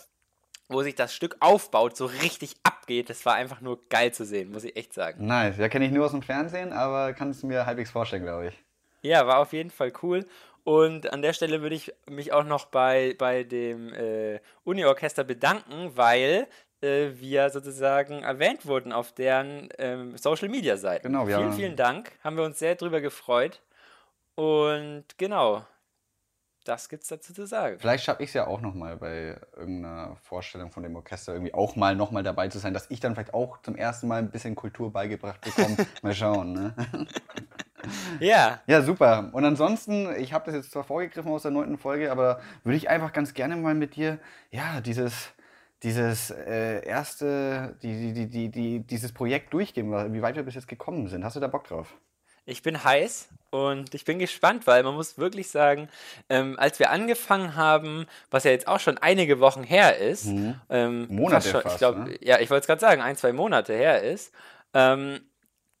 wo 0.69 0.83
sich 0.83 0.95
das 0.95 1.13
Stück 1.13 1.37
aufbaut, 1.39 1.95
so 1.95 2.05
richtig 2.05 2.55
abgeht. 2.63 3.09
Das 3.09 3.25
war 3.25 3.35
einfach 3.35 3.61
nur 3.61 3.79
geil 3.89 4.13
zu 4.13 4.25
sehen, 4.25 4.51
muss 4.51 4.63
ich 4.63 4.75
echt 4.75 4.93
sagen. 4.93 5.25
Nice. 5.25 5.57
Ja, 5.57 5.69
kenne 5.69 5.85
ich 5.85 5.91
nur 5.91 6.05
aus 6.05 6.11
dem 6.11 6.21
Fernsehen, 6.21 6.73
aber 6.73 7.13
kannst 7.13 7.43
du 7.43 7.47
mir 7.47 7.65
halbwegs 7.65 7.91
vorstellen, 7.91 8.23
glaube 8.23 8.47
ich. 8.47 8.63
Ja, 9.01 9.25
war 9.27 9.39
auf 9.39 9.53
jeden 9.53 9.69
Fall 9.69 9.93
cool. 10.01 10.25
Und 10.63 11.13
an 11.13 11.21
der 11.21 11.31
Stelle 11.31 11.61
würde 11.61 11.75
ich 11.75 11.93
mich 12.09 12.33
auch 12.33 12.43
noch 12.43 12.65
bei, 12.65 13.15
bei 13.17 13.43
dem 13.43 13.93
äh, 13.93 14.41
Uni-Orchester 14.65 15.23
bedanken, 15.23 15.91
weil 15.95 16.47
äh, 16.81 17.11
wir 17.13 17.49
sozusagen 17.49 18.23
erwähnt 18.23 18.65
wurden 18.65 18.91
auf 18.91 19.13
deren 19.13 19.69
ähm, 19.77 20.17
Social-Media-Seiten. 20.17 21.07
Genau, 21.07 21.25
wir 21.25 21.37
Vielen, 21.37 21.53
vielen 21.53 21.75
Dank. 21.77 22.11
Haben 22.23 22.35
wir 22.35 22.43
uns 22.43 22.59
sehr 22.59 22.75
drüber 22.75 22.99
gefreut. 22.99 23.61
Und 24.35 25.05
genau, 25.17 25.65
das 26.67 26.89
gibt 26.89 27.03
es 27.03 27.09
dazu 27.09 27.33
zu 27.33 27.45
sagen. 27.45 27.77
Vielleicht 27.79 28.03
schaffe 28.03 28.23
ich 28.23 28.29
es 28.29 28.33
ja 28.33 28.47
auch 28.47 28.61
nochmal 28.61 28.97
bei 28.97 29.39
irgendeiner 29.55 30.17
Vorstellung 30.23 30.71
von 30.71 30.83
dem 30.83 30.95
Orchester 30.95 31.33
irgendwie 31.33 31.53
auch 31.53 31.75
mal 31.75 31.95
nochmal 31.95 32.23
dabei 32.23 32.47
zu 32.49 32.59
sein, 32.59 32.73
dass 32.73 32.89
ich 32.89 32.99
dann 32.99 33.15
vielleicht 33.15 33.33
auch 33.33 33.61
zum 33.61 33.75
ersten 33.75 34.07
Mal 34.07 34.19
ein 34.19 34.31
bisschen 34.31 34.55
Kultur 34.55 34.91
beigebracht 34.91 35.41
bekomme. 35.41 35.77
mal 36.01 36.13
schauen, 36.13 36.53
ne? 36.53 36.75
ja. 38.19 38.59
Ja, 38.67 38.81
super. 38.81 39.29
Und 39.33 39.45
ansonsten, 39.45 40.13
ich 40.17 40.33
habe 40.33 40.45
das 40.45 40.55
jetzt 40.55 40.71
zwar 40.71 40.83
vorgegriffen 40.83 41.31
aus 41.31 41.43
der 41.43 41.51
neunten 41.51 41.77
Folge, 41.77 42.11
aber 42.11 42.41
würde 42.63 42.77
ich 42.77 42.89
einfach 42.89 43.13
ganz 43.13 43.33
gerne 43.33 43.55
mal 43.55 43.75
mit 43.75 43.95
dir, 43.95 44.19
ja, 44.51 44.81
dieses 44.81 45.31
dieses 45.83 46.31
äh, 46.31 46.83
erste, 46.85 47.77
die, 47.83 48.13
die, 48.13 48.27
die, 48.27 48.49
die, 48.49 48.79
dieses 48.79 49.13
Projekt 49.13 49.53
durchgehen, 49.53 49.91
wie 50.11 50.21
weit 50.23 50.35
wir 50.35 50.41
bis 50.41 50.55
jetzt 50.55 50.67
gekommen 50.67 51.07
sind. 51.07 51.23
Hast 51.23 51.35
du 51.35 51.39
da 51.39 51.47
Bock 51.47 51.65
drauf? 51.65 51.95
Ich 52.45 52.63
bin 52.63 52.83
heiß 52.83 53.29
und 53.49 53.93
ich 53.93 54.05
bin 54.05 54.19
gespannt, 54.19 54.67
weil 54.67 54.83
man 54.83 54.95
muss 54.95 55.17
wirklich 55.17 55.49
sagen, 55.49 55.89
ähm, 56.29 56.55
als 56.59 56.79
wir 56.79 56.89
angefangen 56.89 57.55
haben, 57.55 58.05
was 58.29 58.43
ja 58.43 58.51
jetzt 58.51 58.67
auch 58.67 58.79
schon 58.79 58.97
einige 58.97 59.39
Wochen 59.39 59.63
her 59.63 59.97
ist, 59.97 60.25
mhm. 60.25 60.55
ähm, 60.69 61.07
Monate 61.09 61.49
fast, 61.49 61.63
schon, 61.63 61.71
ich 61.71 61.77
glaube, 61.77 61.99
ne? 62.01 62.17
ja, 62.21 62.39
ich 62.39 62.49
wollte 62.49 62.61
es 62.61 62.67
gerade 62.67 62.81
sagen, 62.81 63.01
ein, 63.01 63.15
zwei 63.15 63.33
Monate 63.33 63.73
her 63.73 64.03
ist, 64.03 64.33
ähm, 64.73 65.21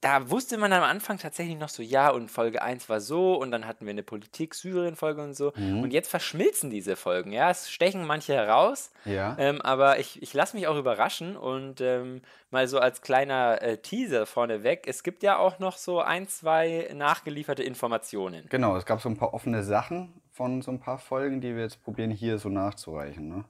da 0.01 0.29
wusste 0.29 0.57
man 0.57 0.71
am 0.73 0.83
Anfang 0.83 1.17
tatsächlich 1.17 1.57
noch 1.57 1.69
so, 1.69 1.81
ja, 1.81 2.09
und 2.09 2.29
Folge 2.29 2.61
1 2.61 2.87
war 2.87 3.01
so, 3.01 3.35
und 3.35 3.49
dann 3.51 3.65
hatten 3.65 3.85
wir 3.85 3.91
eine 3.91 4.03
Politik-Syrien-Folge 4.03 5.23
und 5.23 5.33
so. 5.33 5.53
Mhm. 5.55 5.81
Und 5.81 5.91
jetzt 5.91 6.09
verschmilzen 6.09 6.69
diese 6.69 6.95
Folgen, 6.95 7.31
ja. 7.31 7.49
Es 7.49 7.71
stechen 7.71 8.05
manche 8.05 8.33
heraus, 8.33 8.91
ja. 9.05 9.35
ähm, 9.39 9.61
aber 9.61 9.99
ich, 9.99 10.21
ich 10.21 10.33
lasse 10.33 10.55
mich 10.55 10.67
auch 10.67 10.77
überraschen 10.77 11.35
und 11.35 11.81
ähm, 11.81 12.21
mal 12.51 12.67
so 12.67 12.79
als 12.79 13.01
kleiner 13.01 13.61
äh, 13.61 13.77
Teaser 13.77 14.27
vorneweg, 14.27 14.87
es 14.87 15.01
gibt 15.01 15.23
ja 15.23 15.37
auch 15.37 15.57
noch 15.59 15.77
so 15.77 15.99
ein, 15.99 16.27
zwei 16.27 16.89
nachgelieferte 16.93 17.63
Informationen. 17.63 18.45
Genau, 18.49 18.75
es 18.77 18.85
gab 18.85 19.01
so 19.01 19.09
ein 19.09 19.17
paar 19.17 19.33
offene 19.33 19.63
Sachen 19.63 20.21
von 20.31 20.61
so 20.61 20.69
ein 20.69 20.79
paar 20.79 20.99
Folgen, 20.99 21.41
die 21.41 21.55
wir 21.55 21.63
jetzt 21.63 21.83
probieren 21.83 22.11
hier 22.11 22.37
so 22.37 22.49
nachzureichen, 22.49 23.27
ne? 23.27 23.45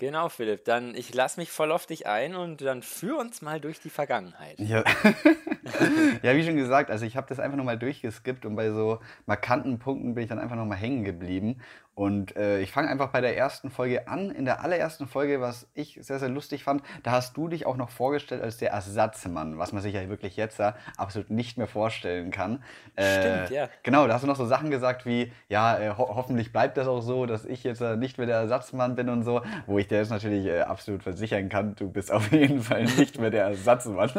Genau, 0.00 0.30
Philipp. 0.30 0.64
Dann 0.64 0.94
ich 0.94 1.12
lasse 1.12 1.38
mich 1.38 1.50
voll 1.50 1.70
auf 1.70 1.84
dich 1.84 2.06
ein 2.06 2.34
und 2.34 2.62
dann 2.62 2.80
führ 2.80 3.18
uns 3.18 3.42
mal 3.42 3.60
durch 3.60 3.80
die 3.80 3.90
Vergangenheit. 3.90 4.58
Ja, 4.58 4.82
ja 6.22 6.34
wie 6.34 6.42
schon 6.42 6.56
gesagt, 6.56 6.90
also 6.90 7.04
ich 7.04 7.18
habe 7.18 7.26
das 7.28 7.38
einfach 7.38 7.58
nochmal 7.58 7.78
durchgeskippt 7.78 8.46
und 8.46 8.56
bei 8.56 8.70
so 8.70 9.00
markanten 9.26 9.78
Punkten 9.78 10.14
bin 10.14 10.22
ich 10.22 10.30
dann 10.30 10.38
einfach 10.38 10.56
nochmal 10.56 10.78
hängen 10.78 11.04
geblieben. 11.04 11.60
Und 12.00 12.34
äh, 12.34 12.60
ich 12.60 12.72
fange 12.72 12.88
einfach 12.88 13.08
bei 13.08 13.20
der 13.20 13.36
ersten 13.36 13.68
Folge 13.68 14.08
an. 14.08 14.30
In 14.30 14.46
der 14.46 14.64
allerersten 14.64 15.06
Folge, 15.06 15.42
was 15.42 15.68
ich 15.74 15.98
sehr, 16.00 16.18
sehr 16.18 16.30
lustig 16.30 16.64
fand, 16.64 16.82
da 17.02 17.10
hast 17.10 17.36
du 17.36 17.46
dich 17.46 17.66
auch 17.66 17.76
noch 17.76 17.90
vorgestellt 17.90 18.40
als 18.40 18.56
der 18.56 18.70
Ersatzmann, 18.70 19.58
was 19.58 19.74
man 19.74 19.82
sich 19.82 19.92
ja 19.92 20.08
wirklich 20.08 20.34
jetzt 20.38 20.58
ja 20.58 20.76
absolut 20.96 21.28
nicht 21.28 21.58
mehr 21.58 21.66
vorstellen 21.66 22.30
kann. 22.30 22.64
Äh, 22.96 23.20
Stimmt, 23.20 23.50
ja. 23.50 23.68
Genau, 23.82 24.06
da 24.06 24.14
hast 24.14 24.22
du 24.22 24.26
noch 24.26 24.36
so 24.36 24.46
Sachen 24.46 24.70
gesagt 24.70 25.04
wie, 25.04 25.30
ja, 25.50 25.78
äh, 25.78 25.90
ho 25.90 26.14
hoffentlich 26.16 26.54
bleibt 26.54 26.78
das 26.78 26.88
auch 26.88 27.02
so, 27.02 27.26
dass 27.26 27.44
ich 27.44 27.64
jetzt 27.64 27.82
äh, 27.82 27.98
nicht 27.98 28.16
mehr 28.16 28.26
der 28.26 28.36
Ersatzmann 28.36 28.94
bin 28.94 29.10
und 29.10 29.22
so, 29.22 29.42
wo 29.66 29.78
ich 29.78 29.86
dir 29.86 29.98
jetzt 29.98 30.10
natürlich 30.10 30.46
äh, 30.46 30.62
absolut 30.62 31.02
versichern 31.02 31.50
kann, 31.50 31.74
du 31.74 31.90
bist 31.90 32.10
auf 32.12 32.32
jeden 32.32 32.62
Fall 32.62 32.84
nicht 32.84 33.20
mehr 33.20 33.28
der 33.28 33.44
Ersatzmann. 33.44 34.10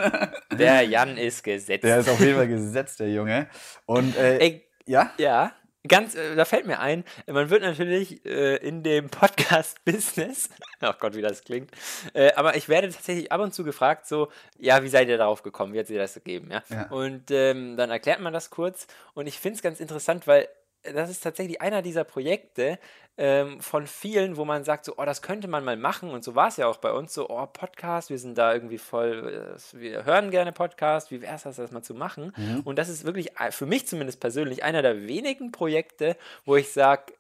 der 0.52 0.84
Jan 0.84 1.18
ist 1.18 1.44
gesetzt. 1.44 1.84
Der 1.84 1.98
ist 1.98 2.10
auf 2.10 2.20
jeden 2.20 2.36
Fall 2.36 2.48
gesetzt, 2.48 3.00
der 3.00 3.12
Junge. 3.12 3.48
Und, 3.88 4.16
Ey, 4.16 4.68
ja? 4.86 5.10
Ja. 5.18 5.54
Ganz, 5.88 6.14
äh, 6.14 6.36
da 6.36 6.46
fällt 6.46 6.68
mir 6.68 6.80
ein, 6.80 7.04
man 7.26 7.50
wird 7.50 7.64
natürlich 7.64 8.24
äh, 8.26 8.58
in 8.58 8.84
dem 8.84 9.10
Podcast-Business, 9.10 10.50
ach 10.80 10.98
Gott, 11.00 11.16
wie 11.16 11.24
das 11.24 11.44
klingt, 11.44 11.72
äh, 12.14 12.32
aber 12.34 12.56
ich 12.56 12.70
werde 12.70 12.90
tatsächlich 12.90 13.32
ab 13.32 13.42
und 13.42 13.54
zu 13.54 13.64
gefragt, 13.64 14.08
so, 14.08 14.32
ja, 14.60 14.84
wie 14.84 14.90
seid 14.90 15.08
ihr 15.08 15.18
darauf 15.18 15.42
gekommen, 15.42 15.74
wie 15.74 15.80
hat 15.80 15.88
sie 15.88 15.98
das 15.98 16.14
gegeben, 16.14 16.52
ja? 16.52 16.62
ja. 16.70 16.88
Und 16.90 17.32
ähm, 17.32 17.78
dann 17.78 17.90
erklärt 17.90 18.20
man 18.20 18.32
das 18.32 18.52
kurz 18.52 18.86
und 19.16 19.26
ich 19.26 19.40
finde 19.40 19.56
es 19.56 19.64
ganz 19.64 19.80
interessant, 19.80 20.28
weil 20.28 20.48
das 20.84 21.10
ist 21.10 21.22
tatsächlich 21.22 21.62
einer 21.62 21.82
dieser 21.82 22.04
Projekte 22.04 22.80
ähm, 23.18 23.62
von 23.62 23.88
vielen, 23.88 24.38
wo 24.38 24.46
man 24.46 24.64
sagt, 24.64 24.86
so, 24.86 24.96
oh, 24.98 25.06
das 25.06 25.22
könnte 25.22 25.48
man 25.48 25.64
mal 25.64 25.78
machen. 25.78 26.10
Und 26.10 26.24
so 26.24 26.34
war 26.36 26.48
es 26.48 26.58
ja 26.58 26.68
auch 26.68 26.78
bei 26.78 26.92
uns, 26.92 27.14
so, 27.14 27.30
oh, 27.30 27.46
Podcast, 27.46 28.10
wir 28.10 28.18
sind 28.18 28.38
da 28.38 28.54
irgendwie 28.54 28.78
voll, 28.78 29.56
äh, 29.58 29.80
wir 29.80 30.06
hören 30.06 30.32
gerne 30.32 30.52
Podcast, 30.52 31.12
wie 31.12 31.22
wäre 31.22 31.36
es 31.36 31.44
das, 31.44 31.58
das 31.58 31.72
mal 31.72 31.84
zu 31.84 31.94
machen? 31.94 32.34
Mhm. 32.36 32.62
Und 32.62 32.78
das 32.78 32.90
ist 32.90 33.06
wirklich 33.06 33.32
für 33.52 33.66
mich 33.66 33.88
zumindest 33.88 34.20
persönlich 34.20 34.64
einer 34.64 34.82
der 34.82 35.08
wenigen 35.08 35.52
Projekte, 35.52 36.18
wo 36.46 36.56
ich 36.56 36.72
sage, 36.72 37.14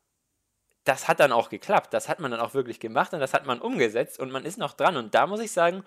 das 0.83 1.07
hat 1.07 1.19
dann 1.19 1.31
auch 1.31 1.49
geklappt. 1.49 1.93
Das 1.93 2.09
hat 2.09 2.19
man 2.19 2.31
dann 2.31 2.39
auch 2.39 2.53
wirklich 2.53 2.79
gemacht 2.79 3.13
und 3.13 3.19
das 3.19 3.33
hat 3.33 3.45
man 3.45 3.61
umgesetzt 3.61 4.19
und 4.19 4.31
man 4.31 4.45
ist 4.45 4.57
noch 4.57 4.73
dran. 4.73 4.97
Und 4.97 5.13
da 5.13 5.27
muss 5.27 5.39
ich 5.39 5.51
sagen, 5.51 5.83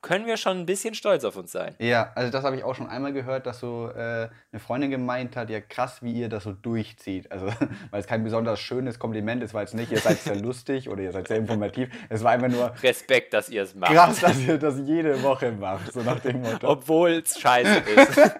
können 0.00 0.26
wir 0.26 0.36
schon 0.36 0.58
ein 0.58 0.66
bisschen 0.66 0.94
stolz 0.94 1.24
auf 1.24 1.36
uns 1.36 1.52
sein. 1.52 1.74
Ja, 1.78 2.12
also 2.14 2.30
das 2.30 2.44
habe 2.44 2.56
ich 2.56 2.64
auch 2.64 2.74
schon 2.74 2.88
einmal 2.88 3.12
gehört, 3.12 3.46
dass 3.46 3.58
so 3.60 3.90
äh, 3.90 4.28
eine 4.52 4.60
Freundin 4.60 4.90
gemeint 4.90 5.36
hat, 5.36 5.50
ja 5.50 5.60
krass, 5.60 6.02
wie 6.02 6.12
ihr 6.12 6.28
das 6.28 6.44
so 6.44 6.52
durchzieht. 6.52 7.30
Also, 7.32 7.46
weil 7.90 8.00
es 8.00 8.06
kein 8.06 8.22
besonders 8.22 8.60
schönes 8.60 8.98
Kompliment 8.98 9.42
ist, 9.42 9.54
weil 9.54 9.64
es 9.64 9.74
nicht, 9.74 9.90
ihr 9.90 9.98
seid 9.98 10.18
sehr 10.18 10.36
lustig 10.40 10.88
oder 10.88 11.02
ihr 11.02 11.12
seid 11.12 11.28
sehr 11.28 11.38
informativ. 11.38 11.88
Es 12.08 12.22
war 12.22 12.32
einfach 12.32 12.48
nur 12.48 12.72
Respekt, 12.82 13.34
dass 13.34 13.48
ihr 13.48 13.62
es 13.62 13.74
macht. 13.74 13.92
Krass, 13.92 14.20
dass 14.20 14.38
ihr 14.38 14.58
das 14.58 14.78
jede 14.78 15.22
Woche 15.22 15.52
macht, 15.52 15.92
so 15.92 16.00
nach 16.02 16.20
dem 16.20 16.42
Motto. 16.42 16.68
Obwohl 16.68 17.10
es 17.10 17.38
scheiße 17.38 17.78
ist. 17.96 18.30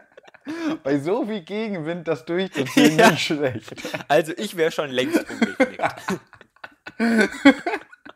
Bei 0.83 0.99
so 0.99 1.27
viel 1.27 1.43
Gegenwind 1.43 2.09
das 2.09 2.25
durchzuziehen, 2.25 2.99
ja. 2.99 3.11
nicht 3.11 3.23
schlecht. 3.23 3.75
Also 4.07 4.33
ich 4.37 4.57
wäre 4.57 4.71
schon 4.71 4.91
längst 4.91 5.27
umgeknickt. 5.29 5.85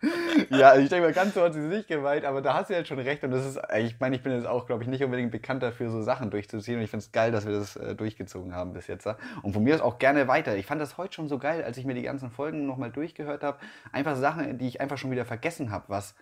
ja, 0.50 0.76
ich 0.76 0.88
denke 0.88 1.06
mal, 1.06 1.12
ganz 1.12 1.34
so 1.34 1.42
hat 1.42 1.54
sie 1.54 1.68
sich 1.68 1.86
gemeint, 1.86 2.24
aber 2.24 2.42
da 2.42 2.54
hast 2.54 2.70
du 2.70 2.74
jetzt 2.74 2.88
schon 2.88 2.98
recht. 2.98 3.22
Und 3.22 3.30
das 3.30 3.46
ist, 3.46 3.60
ich 3.78 4.00
meine, 4.00 4.16
ich 4.16 4.22
bin 4.22 4.32
jetzt 4.32 4.46
auch, 4.46 4.66
glaube 4.66 4.82
ich, 4.82 4.88
nicht 4.88 5.02
unbedingt 5.04 5.30
bekannt 5.30 5.62
dafür, 5.62 5.90
so 5.90 6.02
Sachen 6.02 6.30
durchzuziehen. 6.30 6.78
Und 6.78 6.84
ich 6.84 6.90
finde 6.90 7.04
es 7.04 7.12
geil, 7.12 7.30
dass 7.30 7.46
wir 7.46 7.52
das 7.52 7.76
äh, 7.76 7.94
durchgezogen 7.94 8.54
haben 8.54 8.72
bis 8.72 8.88
jetzt. 8.88 9.06
Und 9.42 9.52
von 9.52 9.62
mir 9.62 9.74
aus 9.76 9.80
auch 9.80 9.98
gerne 9.98 10.26
weiter. 10.26 10.56
Ich 10.56 10.66
fand 10.66 10.80
das 10.80 10.98
heute 10.98 11.14
schon 11.14 11.28
so 11.28 11.38
geil, 11.38 11.62
als 11.62 11.76
ich 11.78 11.84
mir 11.84 11.94
die 11.94 12.02
ganzen 12.02 12.30
Folgen 12.30 12.66
nochmal 12.66 12.90
durchgehört 12.90 13.44
habe. 13.44 13.58
Einfach 13.92 14.16
Sachen, 14.16 14.58
die 14.58 14.66
ich 14.66 14.80
einfach 14.80 14.98
schon 14.98 15.12
wieder 15.12 15.24
vergessen 15.24 15.70
habe, 15.70 15.84
was 15.88 16.14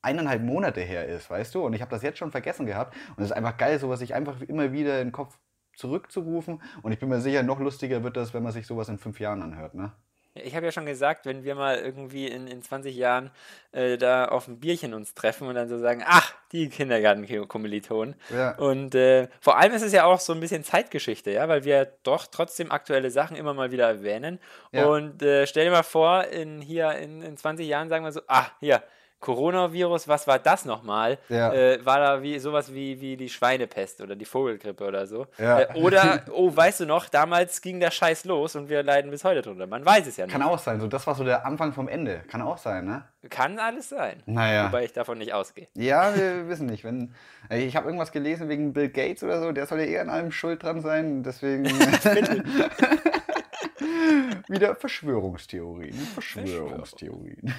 eineinhalb 0.00 0.42
Monate 0.42 0.82
her 0.82 1.08
ist, 1.08 1.28
weißt 1.30 1.54
du? 1.54 1.64
Und 1.64 1.72
ich 1.72 1.80
habe 1.80 1.90
das 1.90 2.02
jetzt 2.02 2.18
schon 2.18 2.30
vergessen 2.30 2.66
gehabt. 2.66 2.94
Und 3.16 3.24
es 3.24 3.30
ist 3.30 3.36
einfach 3.36 3.56
geil, 3.56 3.78
sowas 3.80 3.98
sich 3.98 4.14
einfach 4.14 4.40
immer 4.42 4.72
wieder 4.72 5.00
in 5.00 5.08
den 5.08 5.12
Kopf 5.12 5.38
zurückzurufen. 5.74 6.62
Und 6.82 6.92
ich 6.92 7.00
bin 7.00 7.08
mir 7.08 7.20
sicher, 7.20 7.42
noch 7.42 7.58
lustiger 7.58 8.04
wird 8.04 8.16
das, 8.16 8.32
wenn 8.32 8.44
man 8.44 8.52
sich 8.52 8.66
sowas 8.66 8.88
in 8.88 8.98
fünf 8.98 9.18
Jahren 9.18 9.42
anhört, 9.42 9.74
ne? 9.74 9.92
Ich 10.34 10.56
habe 10.56 10.66
ja 10.66 10.72
schon 10.72 10.86
gesagt, 10.86 11.26
wenn 11.26 11.44
wir 11.44 11.54
mal 11.54 11.76
irgendwie 11.76 12.26
in, 12.26 12.48
in 12.48 12.60
20 12.60 12.96
Jahren 12.96 13.30
äh, 13.70 13.96
da 13.96 14.24
auf 14.24 14.48
ein 14.48 14.58
Bierchen 14.58 14.92
uns 14.92 15.14
treffen 15.14 15.46
und 15.46 15.54
dann 15.54 15.68
so 15.68 15.78
sagen, 15.78 16.02
ach, 16.04 16.34
die 16.50 16.68
Kindergartenkommilitonen. 16.68 18.16
Ja. 18.34 18.56
Und 18.56 18.96
äh, 18.96 19.28
vor 19.40 19.58
allem 19.58 19.72
ist 19.72 19.82
es 19.82 19.92
ja 19.92 20.04
auch 20.04 20.18
so 20.18 20.32
ein 20.32 20.40
bisschen 20.40 20.64
Zeitgeschichte, 20.64 21.30
ja, 21.30 21.48
weil 21.48 21.64
wir 21.64 21.92
doch 22.02 22.26
trotzdem 22.26 22.72
aktuelle 22.72 23.10
Sachen 23.10 23.36
immer 23.36 23.54
mal 23.54 23.70
wieder 23.70 23.86
erwähnen. 23.86 24.40
Ja. 24.72 24.86
Und 24.86 25.22
äh, 25.22 25.46
stell 25.46 25.66
dir 25.66 25.70
mal 25.70 25.84
vor, 25.84 26.24
in, 26.24 26.60
hier 26.60 26.90
in, 26.92 27.22
in 27.22 27.36
20 27.36 27.66
Jahren 27.66 27.88
sagen 27.88 28.04
wir 28.04 28.12
so, 28.12 28.22
ah, 28.26 28.46
hier, 28.58 28.82
Coronavirus, 29.24 30.06
was 30.06 30.26
war 30.26 30.38
das 30.38 30.66
nochmal? 30.66 31.16
Ja. 31.30 31.50
Äh, 31.50 31.84
war 31.84 31.98
da 31.98 32.22
wie 32.22 32.38
sowas 32.38 32.74
wie, 32.74 33.00
wie 33.00 33.16
die 33.16 33.30
Schweinepest 33.30 34.02
oder 34.02 34.16
die 34.16 34.26
Vogelgrippe 34.26 34.84
oder 34.84 35.06
so? 35.06 35.26
Ja. 35.38 35.60
Äh, 35.60 35.80
oder, 35.80 36.20
oh, 36.30 36.54
weißt 36.54 36.80
du 36.80 36.84
noch, 36.84 37.08
damals 37.08 37.62
ging 37.62 37.80
der 37.80 37.90
Scheiß 37.90 38.26
los 38.26 38.54
und 38.54 38.68
wir 38.68 38.82
leiden 38.82 39.10
bis 39.10 39.24
heute 39.24 39.40
drunter. 39.40 39.66
Man 39.66 39.82
weiß 39.82 40.06
es 40.08 40.18
ja 40.18 40.26
nicht. 40.26 40.32
Kann 40.34 40.42
auch 40.42 40.58
sein, 40.58 40.78
so 40.78 40.86
das 40.88 41.06
war 41.06 41.14
so 41.14 41.24
der 41.24 41.46
Anfang 41.46 41.72
vom 41.72 41.88
Ende. 41.88 42.20
Kann 42.28 42.42
auch 42.42 42.58
sein, 42.58 42.84
ne? 42.84 43.04
Kann 43.30 43.58
alles 43.58 43.88
sein. 43.88 44.22
Naja. 44.26 44.66
Wobei 44.66 44.84
ich 44.84 44.92
davon 44.92 45.16
nicht 45.16 45.32
ausgehe. 45.32 45.68
Ja, 45.72 46.14
wir 46.14 46.46
wissen 46.48 46.66
nicht. 46.66 46.84
Wenn, 46.84 47.14
äh, 47.48 47.64
ich 47.64 47.76
habe 47.76 47.86
irgendwas 47.86 48.12
gelesen 48.12 48.50
wegen 48.50 48.74
Bill 48.74 48.90
Gates 48.90 49.24
oder 49.24 49.40
so, 49.40 49.52
der 49.52 49.64
soll 49.64 49.80
ja 49.80 49.86
eher 49.86 50.02
an 50.02 50.10
allem 50.10 50.32
schuld 50.32 50.62
dran 50.62 50.82
sein, 50.82 51.22
deswegen. 51.22 51.64
Wieder 54.48 54.74
Verschwörungstheorien. 54.74 55.94
Verschwörungstheorien. 55.94 57.54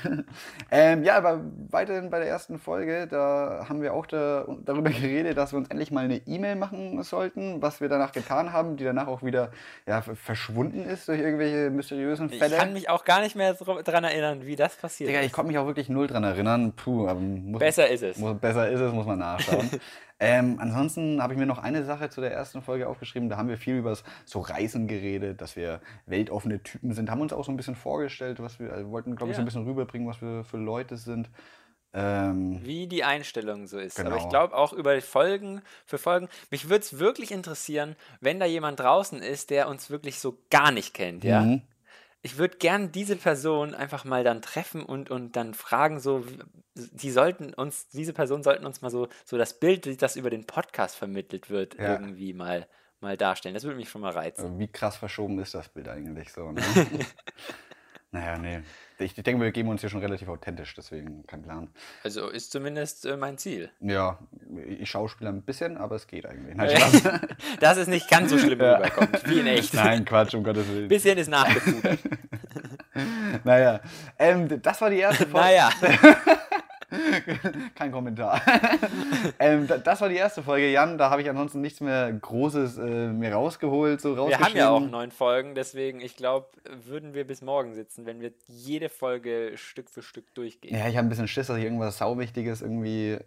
ähm, 0.72 1.04
ja, 1.04 1.18
aber 1.18 1.42
weiterhin 1.70 2.10
bei 2.10 2.20
der 2.20 2.28
ersten 2.28 2.60
Folge, 2.60 3.08
da 3.08 3.66
haben 3.68 3.82
wir 3.82 3.94
auch 3.94 4.06
da, 4.06 4.46
darüber 4.64 4.90
geredet, 4.90 5.38
dass 5.38 5.54
wir 5.54 5.58
uns 5.58 5.70
endlich 5.70 5.92
mal 5.92 6.06
eine 6.06 6.18
E-Mail 6.18 6.56
machen 6.56 7.02
sollten, 7.04 7.62
was 7.62 7.82
wir 7.82 7.90
danach 7.90 8.12
getan 8.12 8.54
haben, 8.54 8.78
die 8.78 8.84
danach 8.84 9.08
auch 9.08 9.24
wieder 9.24 9.52
ja, 9.88 10.02
verschwunden 10.02 10.86
ist 10.86 11.08
durch 11.08 11.20
irgendwelche 11.20 11.70
mysteriösen 11.70 12.30
Fälle. 12.30 12.56
Ich 12.56 12.62
kann 12.62 12.74
mich 12.74 12.90
auch 12.90 13.04
gar 13.04 13.22
nicht 13.22 13.36
mehr 13.36 13.56
daran 13.84 14.04
erinnern, 14.04 14.46
wie 14.46 14.56
das 14.56 14.76
passiert 14.76 15.10
Digga, 15.10 15.22
ist. 15.22 15.28
Ich 15.28 15.34
konnte 15.34 15.48
mich 15.48 15.58
auch 15.58 15.68
wirklich 15.68 15.90
null 15.90 16.08
daran 16.08 16.24
erinnern. 16.24 16.74
Puh, 16.74 17.12
muss, 17.14 17.60
besser 17.60 17.90
ist 17.90 18.04
es. 18.04 18.18
Muss, 18.18 18.40
besser 18.40 18.70
ist 18.70 18.80
es, 18.80 18.94
muss 18.94 19.06
man 19.06 19.20
nachschauen. 19.20 19.70
Ähm, 20.18 20.58
ansonsten 20.60 21.22
habe 21.22 21.34
ich 21.34 21.40
mir 21.40 21.46
noch 21.46 21.58
eine 21.58 21.84
Sache 21.84 22.10
zu 22.10 22.22
der 22.22 22.32
ersten 22.32 22.62
Folge 22.62 22.88
aufgeschrieben. 22.88 23.28
Da 23.30 23.36
haben 23.38 23.50
wir 23.50 23.58
viel 23.58 23.76
über 23.76 23.98
so 24.24 24.40
Reisen 24.40 24.88
geredet, 24.88 25.42
dass 25.42 25.56
wir 25.56 25.82
weltoffene 26.06 26.64
Typen 26.64 26.94
sind. 26.94 27.12
Haben 27.12 27.22
uns 27.22 27.34
auch 27.34 27.44
so 27.44 27.52
ein 27.52 27.58
bisschen 27.58 27.76
vorgestellt, 27.76 28.40
was 28.40 28.60
wir 28.60 28.72
also 28.72 28.90
wollten, 28.92 29.16
glaube 29.16 29.32
ich, 29.32 29.38
ja. 29.38 29.38
so 29.38 29.42
ein 29.42 29.46
bisschen 29.46 29.66
rüberbringen, 29.66 30.08
was 30.08 30.22
wir 30.22 30.46
für 30.46 30.58
Leute 30.58 30.96
sind. 30.96 31.30
Ähm, 31.94 32.60
Wie 32.64 32.88
die 32.88 33.04
Einstellung 33.04 33.68
so 33.68 33.78
ist. 33.78 33.98
Genau. 33.98 34.12
Aber 34.12 34.20
ich 34.20 34.30
glaube 34.30 34.56
auch 34.56 34.72
über 34.72 35.00
Folgen, 35.02 35.62
für 35.86 35.98
Folgen, 35.98 36.30
mich 36.50 36.70
würde 36.70 36.82
es 36.82 37.00
wirklich 37.00 37.32
interessieren, 37.32 37.96
wenn 38.22 38.40
da 38.40 38.46
jemand 38.46 38.80
draußen 38.80 39.22
ist, 39.22 39.50
der 39.50 39.68
uns 39.68 39.90
wirklich 39.90 40.20
so 40.20 40.38
gar 40.50 40.72
nicht 40.72 40.94
kennt, 40.94 41.24
ja. 41.24 41.42
Mhm 41.42 41.62
ich 42.26 42.40
würde 42.40 42.58
gern 42.58 42.92
diese 42.92 43.18
Person 43.18 43.76
einfach 43.76 44.04
mal 44.04 44.24
dann 44.24 44.42
treffen 44.42 44.82
und, 44.84 45.12
und 45.12 45.36
dann 45.36 45.54
fragen, 45.54 46.00
so, 46.00 46.26
die 46.74 47.12
sollten 47.12 47.54
uns, 47.54 47.88
diese 47.90 48.14
Person 48.14 48.42
sollten 48.42 48.66
uns 48.66 48.82
mal 48.82 48.90
so, 48.90 49.10
so 49.26 49.38
das 49.38 49.60
Bild, 49.60 50.02
das 50.02 50.16
über 50.16 50.32
den 50.32 50.48
Podcast 50.48 50.96
vermittelt 50.96 51.52
wird, 51.52 51.78
ja. 51.78 51.94
irgendwie 51.94 52.34
mal, 52.34 52.68
mal 53.00 53.16
darstellen. 53.16 53.54
Das 53.54 53.64
würde 53.64 53.78
mich 53.78 53.90
schon 53.90 54.02
mal 54.02 54.12
reizen. 54.12 54.58
Wie 54.58 54.68
krass 54.68 54.98
verschoben 54.98 55.38
ist 55.38 55.54
das 55.54 55.70
Bild 55.70 55.88
eigentlich 55.88 56.34
so? 56.34 56.52
Ne? 56.52 56.64
naja, 58.16 58.38
nee. 58.38 58.62
Ich 58.98 59.14
denke, 59.14 59.42
wir 59.44 59.52
geben 59.52 59.68
uns 59.68 59.82
hier 59.82 59.90
schon 59.90 60.00
relativ 60.00 60.30
authentisch, 60.30 60.74
deswegen 60.74 61.28
kein 61.28 61.42
Plan. 61.42 61.68
Also 62.06 62.30
ist 62.30 62.50
zumindest 62.54 63.06
äh, 63.06 63.18
mein 63.18 63.38
Ziel. 63.38 63.70
Ja, 63.82 64.20
ich 64.80 64.90
schauspiele 64.90 65.30
ein 65.30 65.42
bisschen, 65.42 65.76
aber 65.78 65.98
es 65.98 66.08
geht 66.08 66.26
eigentlich. 66.26 66.56
Nein. 66.56 67.20
Dass 67.60 67.78
es 67.78 67.88
nicht 67.88 68.10
ganz 68.10 68.30
so 68.32 68.38
schlimm 68.38 68.62
Ja. 68.62 68.76
rüberkommt, 68.78 69.28
wie 69.30 69.42
in 69.42 69.48
echt. 69.48 69.74
Nein, 69.74 70.06
Quatsch, 70.06 70.34
um 70.34 70.46
Gottes 70.46 70.66
Willen. 70.70 70.88
Bisschen 70.88 71.18
ist 71.18 71.28
nachgepudert. 71.30 72.00
Naja, 73.44 73.82
ähm, 74.18 74.62
das 74.62 74.80
war 74.80 74.90
die 74.90 75.00
erste 75.00 75.26
Folge. 75.28 75.38
naja, 75.46 75.70
Kein 77.76 77.92
Kommentar. 77.92 78.42
ähm, 79.40 79.68
da- 79.68 79.78
das 79.78 80.02
war 80.02 80.10
die 80.10 80.16
erste 80.16 80.44
Folge, 80.44 80.72
Jan. 80.72 80.98
Da 80.98 81.10
habe 81.10 81.22
ich 81.22 81.30
ansonsten 81.30 81.62
nichts 81.62 81.82
mehr 81.82 82.12
Großes 82.14 82.78
äh, 82.78 83.08
mir 83.08 83.34
rausgeholt, 83.34 84.02
so 84.02 84.16
wir 84.16 84.40
haben 84.40 84.56
ja 84.56 84.70
auch 84.70 84.80
neun 84.80 85.12
Folgen, 85.12 85.56
deswegen, 85.56 86.00
ich 86.02 86.16
glaube, 86.16 86.48
würden 86.86 87.14
wir 87.14 87.26
bis 87.26 87.42
morgen 87.42 87.74
sitzen, 87.74 88.06
wenn 88.06 88.22
wir 88.22 88.32
jede 88.48 88.90
Folge 88.90 89.54
Stück 89.56 89.90
für 89.90 90.02
Stück 90.02 90.34
durchgehen. 90.36 90.76
Ja, 90.76 90.88
ich 90.88 90.98
habe 90.98 91.08
ein 91.08 91.10
bisschen 91.10 91.28
Schiss, 91.28 91.48
dass 91.48 91.58
ich 91.58 91.64
irgendwas 91.64 91.98
Sauwichtiges 91.98 92.62
irgendwie 92.62 93.18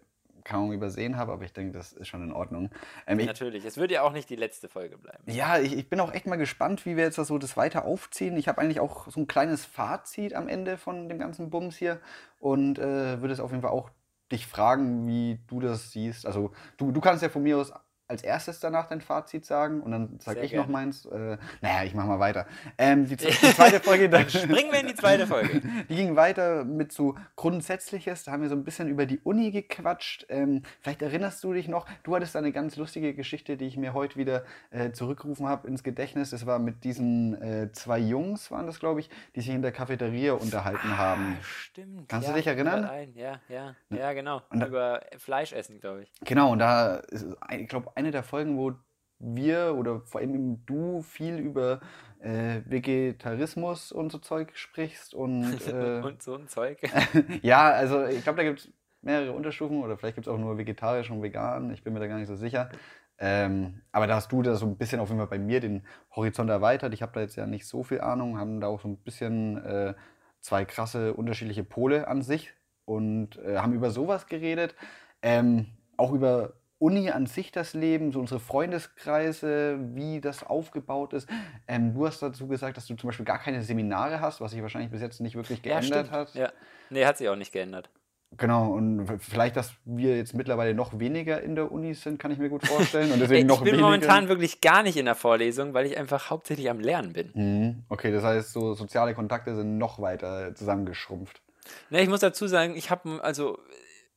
kaum 0.43 0.71
übersehen 0.71 1.17
habe, 1.17 1.31
aber 1.31 1.43
ich 1.43 1.53
denke, 1.53 1.77
das 1.77 1.93
ist 1.93 2.07
schon 2.07 2.23
in 2.23 2.31
Ordnung. 2.31 2.69
Ähm, 3.07 3.19
ich, 3.19 3.25
Natürlich, 3.25 3.65
es 3.65 3.77
wird 3.77 3.91
ja 3.91 4.03
auch 4.03 4.11
nicht 4.11 4.29
die 4.29 4.35
letzte 4.35 4.67
Folge 4.69 4.97
bleiben. 4.97 5.23
ja, 5.27 5.59
ich, 5.59 5.75
ich 5.77 5.89
bin 5.89 5.99
auch 5.99 6.13
echt 6.13 6.27
mal 6.27 6.37
gespannt, 6.37 6.85
wie 6.85 6.95
wir 6.97 7.03
jetzt 7.03 7.17
das 7.17 7.27
so 7.27 7.37
das 7.37 7.57
weiter 7.57 7.85
aufziehen. 7.85 8.37
Ich 8.37 8.47
habe 8.47 8.61
eigentlich 8.61 8.79
auch 8.79 9.09
so 9.09 9.19
ein 9.19 9.27
kleines 9.27 9.65
Fazit 9.65 10.33
am 10.33 10.47
Ende 10.47 10.77
von 10.77 11.09
dem 11.09 11.19
ganzen 11.19 11.49
Bums 11.49 11.77
hier 11.77 11.99
und 12.39 12.79
äh, 12.79 13.21
würde 13.21 13.33
es 13.33 13.39
auf 13.39 13.51
jeden 13.51 13.61
Fall 13.61 13.71
auch 13.71 13.89
dich 14.31 14.45
fragen, 14.45 15.07
wie 15.07 15.39
du 15.47 15.59
das 15.59 15.91
siehst. 15.91 16.25
Also 16.25 16.51
du, 16.77 16.91
du 16.91 17.01
kannst 17.01 17.23
ja 17.23 17.29
von 17.29 17.43
mir 17.43 17.57
aus 17.57 17.73
als 18.09 18.23
erstes 18.23 18.59
danach 18.59 18.87
dein 18.87 19.01
Fazit 19.01 19.45
sagen 19.45 19.81
und 19.81 19.91
dann 19.91 20.19
sage 20.19 20.41
ich 20.41 20.51
noch 20.53 20.63
gerne. 20.63 20.73
meins. 20.73 21.05
Äh, 21.05 21.37
naja, 21.61 21.83
ich 21.85 21.93
mache 21.93 22.07
mal 22.07 22.19
weiter. 22.19 22.47
Ähm, 22.79 23.05
die, 23.05 23.15
die 23.15 23.29
zweite 23.29 23.79
Folge, 23.79 24.09
dann, 24.09 24.27
Springen 24.27 24.71
wir 24.71 24.79
in 24.79 24.87
die 24.87 24.95
zweite 24.95 25.27
Folge. 25.27 25.61
die 25.89 25.95
ging 25.95 26.15
weiter 26.15 26.65
mit 26.65 26.91
so 26.91 27.15
Grundsätzliches. 27.35 28.23
Da 28.23 28.31
haben 28.31 28.41
wir 28.41 28.49
so 28.49 28.55
ein 28.55 28.63
bisschen 28.63 28.87
über 28.87 29.05
die 29.05 29.19
Uni 29.19 29.51
gequatscht. 29.51 30.25
Ähm, 30.29 30.63
vielleicht 30.81 31.03
erinnerst 31.03 31.43
du 31.43 31.53
dich 31.53 31.67
noch, 31.67 31.85
du 32.01 32.15
hattest 32.15 32.33
da 32.33 32.39
eine 32.39 32.51
ganz 32.51 32.77
lustige 32.77 33.13
Geschichte, 33.13 33.57
die 33.57 33.67
ich 33.67 33.77
mir 33.77 33.93
heute 33.93 34.15
wieder 34.15 34.43
äh, 34.71 34.91
zurückgerufen 34.91 35.47
habe 35.47 35.67
ins 35.67 35.83
Gedächtnis. 35.83 36.31
Das 36.31 36.47
war 36.47 36.57
mit 36.57 36.83
diesen 36.83 37.39
äh, 37.39 37.71
zwei 37.73 37.99
Jungs, 37.99 38.49
waren 38.49 38.65
das, 38.65 38.79
glaube 38.79 39.01
ich, 39.01 39.11
die 39.35 39.41
sich 39.41 39.53
in 39.53 39.61
der 39.61 39.71
Cafeteria 39.71 40.33
unterhalten 40.33 40.97
haben. 40.97 41.37
Ah, 41.39 41.43
stimmt. 41.43 42.09
Kannst 42.09 42.27
du 42.27 42.31
ja, 42.31 42.37
dich 42.37 42.47
erinnern? 42.47 42.85
Ein. 42.85 43.13
Ja, 43.13 43.39
ja, 43.49 43.75
ja, 43.91 44.13
genau. 44.13 44.41
Und 44.49 44.61
da- 44.61 44.67
Über 44.67 45.01
Fleisch 45.19 45.53
essen, 45.53 45.79
glaube 45.79 46.01
ich. 46.03 46.11
Genau, 46.25 46.51
und 46.53 46.59
da 46.59 46.95
ist, 46.95 47.27
ich 47.51 47.67
glaube, 47.67 47.91
eine 47.99 48.11
der 48.11 48.23
Folgen, 48.23 48.57
wo 48.57 48.73
wir 49.19 49.75
oder 49.77 49.99
vor 50.01 50.21
allem 50.21 50.65
du 50.65 51.01
viel 51.01 51.37
über 51.37 51.81
äh, 52.21 52.61
Vegetarismus 52.65 53.91
und 53.91 54.11
so 54.11 54.17
Zeug 54.17 54.51
sprichst 54.55 55.13
und, 55.13 55.67
äh, 55.67 56.01
Und 56.03 56.23
so 56.23 56.35
ein 56.35 56.47
Zeug. 56.47 56.79
ja, 57.41 57.69
also 57.69 58.05
ich 58.05 58.23
glaube, 58.23 58.37
da 58.37 58.43
gibt 58.43 58.59
es 58.59 58.71
mehrere 59.01 59.33
Unterstufen 59.33 59.83
oder 59.83 59.97
vielleicht 59.97 60.15
gibt 60.15 60.27
es 60.27 60.33
auch 60.33 60.37
nur 60.37 60.57
vegetarisch 60.57 61.11
und 61.11 61.21
vegan. 61.21 61.71
Ich 61.71 61.83
bin 61.83 61.93
mir 61.93 61.99
da 61.99 62.07
gar 62.07 62.17
nicht 62.17 62.27
so 62.27 62.35
sicher. 62.35 62.69
Ähm, 63.17 63.81
aber 63.91 64.07
da 64.07 64.15
hast 64.15 64.31
du 64.31 64.41
da 64.41 64.55
so 64.55 64.65
ein 64.65 64.77
bisschen 64.77 65.01
auf 65.01 65.09
jeden 65.09 65.19
Fall 65.19 65.27
bei 65.27 65.39
mir 65.39 65.59
den 65.59 65.85
Horizont 66.15 66.49
erweitert. 66.49 66.93
Ich 66.93 67.01
habe 67.01 67.11
da 67.13 67.19
jetzt 67.19 67.35
ja 67.35 67.45
nicht 67.45 67.67
so 67.67 67.83
viel 67.83 67.99
Ahnung, 67.99 68.37
haben 68.37 68.61
da 68.61 68.67
auch 68.67 68.81
so 68.81 68.87
ein 68.87 68.97
bisschen 68.97 69.57
äh, 69.57 69.93
zwei 70.39 70.63
krasse 70.63 71.13
unterschiedliche 71.13 71.65
Pole 71.65 72.07
an 72.07 72.21
sich 72.21 72.53
und 72.85 73.37
äh, 73.39 73.57
haben 73.57 73.73
über 73.73 73.91
sowas 73.91 74.27
geredet. 74.27 74.73
Ähm, 75.21 75.67
auch 75.97 76.13
über 76.13 76.53
Uni 76.79 77.11
an 77.11 77.25
sich 77.25 77.51
das 77.51 77.73
Leben, 77.73 78.11
so 78.11 78.19
unsere 78.19 78.39
Freundeskreise, 78.39 79.77
wie 79.93 80.21
das 80.21 80.43
aufgebaut 80.43 81.13
ist. 81.13 81.27
Ähm, 81.67 81.93
du 81.93 82.07
hast 82.07 82.21
dazu 82.21 82.47
gesagt, 82.47 82.77
dass 82.77 82.87
du 82.87 82.95
zum 82.95 83.09
Beispiel 83.09 83.25
gar 83.25 83.39
keine 83.39 83.61
Seminare 83.61 84.21
hast, 84.21 84.41
was 84.41 84.51
sich 84.51 84.61
wahrscheinlich 84.61 84.89
bis 84.91 85.01
jetzt 85.01 85.19
nicht 85.21 85.35
wirklich 85.35 85.59
Ja, 85.63 85.79
geändert 85.79 86.07
stimmt. 86.07 86.11
hat. 86.11 86.33
Ja. 86.35 86.51
Nee, 86.89 87.05
hat 87.05 87.17
sich 87.17 87.27
auch 87.29 87.35
nicht 87.35 87.51
geändert. 87.51 87.89
Genau, 88.37 88.73
und 88.73 89.07
vielleicht, 89.19 89.55
dass 89.57 89.73
wir 89.85 90.15
jetzt 90.15 90.35
mittlerweile 90.35 90.75
noch 90.75 90.99
weniger 90.99 91.41
in 91.41 91.55
der 91.55 91.71
Uni 91.71 91.95
sind, 91.95 92.19
kann 92.19 92.29
ich 92.31 92.37
mir 92.37 92.49
gut 92.49 92.65
vorstellen. 92.65 93.11
Und 93.11 93.19
deswegen 93.19 93.41
ich 93.41 93.47
noch 93.47 93.59
bin 93.63 93.73
weniger. 93.73 93.83
momentan 93.85 94.27
wirklich 94.29 94.61
gar 94.61 94.83
nicht 94.83 94.97
in 94.97 95.05
der 95.05 95.15
Vorlesung, 95.15 95.73
weil 95.73 95.87
ich 95.87 95.97
einfach 95.97 96.29
hauptsächlich 96.29 96.69
am 96.69 96.79
Lernen 96.79 97.11
bin. 97.13 97.31
Mhm. 97.33 97.83
Okay, 97.89 98.11
das 98.11 98.23
heißt, 98.23 98.53
so 98.53 98.75
soziale 98.75 99.15
Kontakte 99.15 99.55
sind 99.55 99.79
noch 99.79 99.99
weiter 99.99 100.53
zusammengeschrumpft. 100.53 101.41
Ne, 101.89 102.01
ich 102.03 102.09
muss 102.09 102.19
dazu 102.19 102.45
sagen, 102.47 102.75
ich 102.75 102.91
habe, 102.91 103.19
also, 103.23 103.57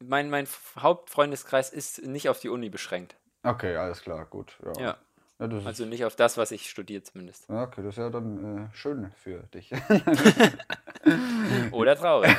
mein, 0.06 0.30
mein 0.30 0.46
Hauptfreundeskreis 0.78 1.70
ist 1.70 2.04
nicht 2.04 2.28
auf 2.28 2.40
die 2.40 2.48
Uni 2.48 2.68
beschränkt. 2.70 3.16
Okay, 3.42 3.76
alles 3.76 4.02
klar, 4.02 4.24
gut. 4.26 4.56
Ja. 4.76 4.82
Ja. 4.82 4.96
Ja, 5.40 5.48
Also 5.64 5.86
nicht 5.86 6.04
auf 6.04 6.14
das, 6.14 6.36
was 6.36 6.52
ich 6.52 6.70
studiere 6.70 7.02
zumindest. 7.02 7.48
okay, 7.50 7.82
das 7.82 7.94
ist 7.94 7.98
ja 7.98 8.10
dann 8.10 8.68
äh, 8.70 8.76
schön 8.76 9.10
für 9.16 9.38
dich. 9.54 9.72
Oder 11.72 11.96
traurig. 11.96 12.30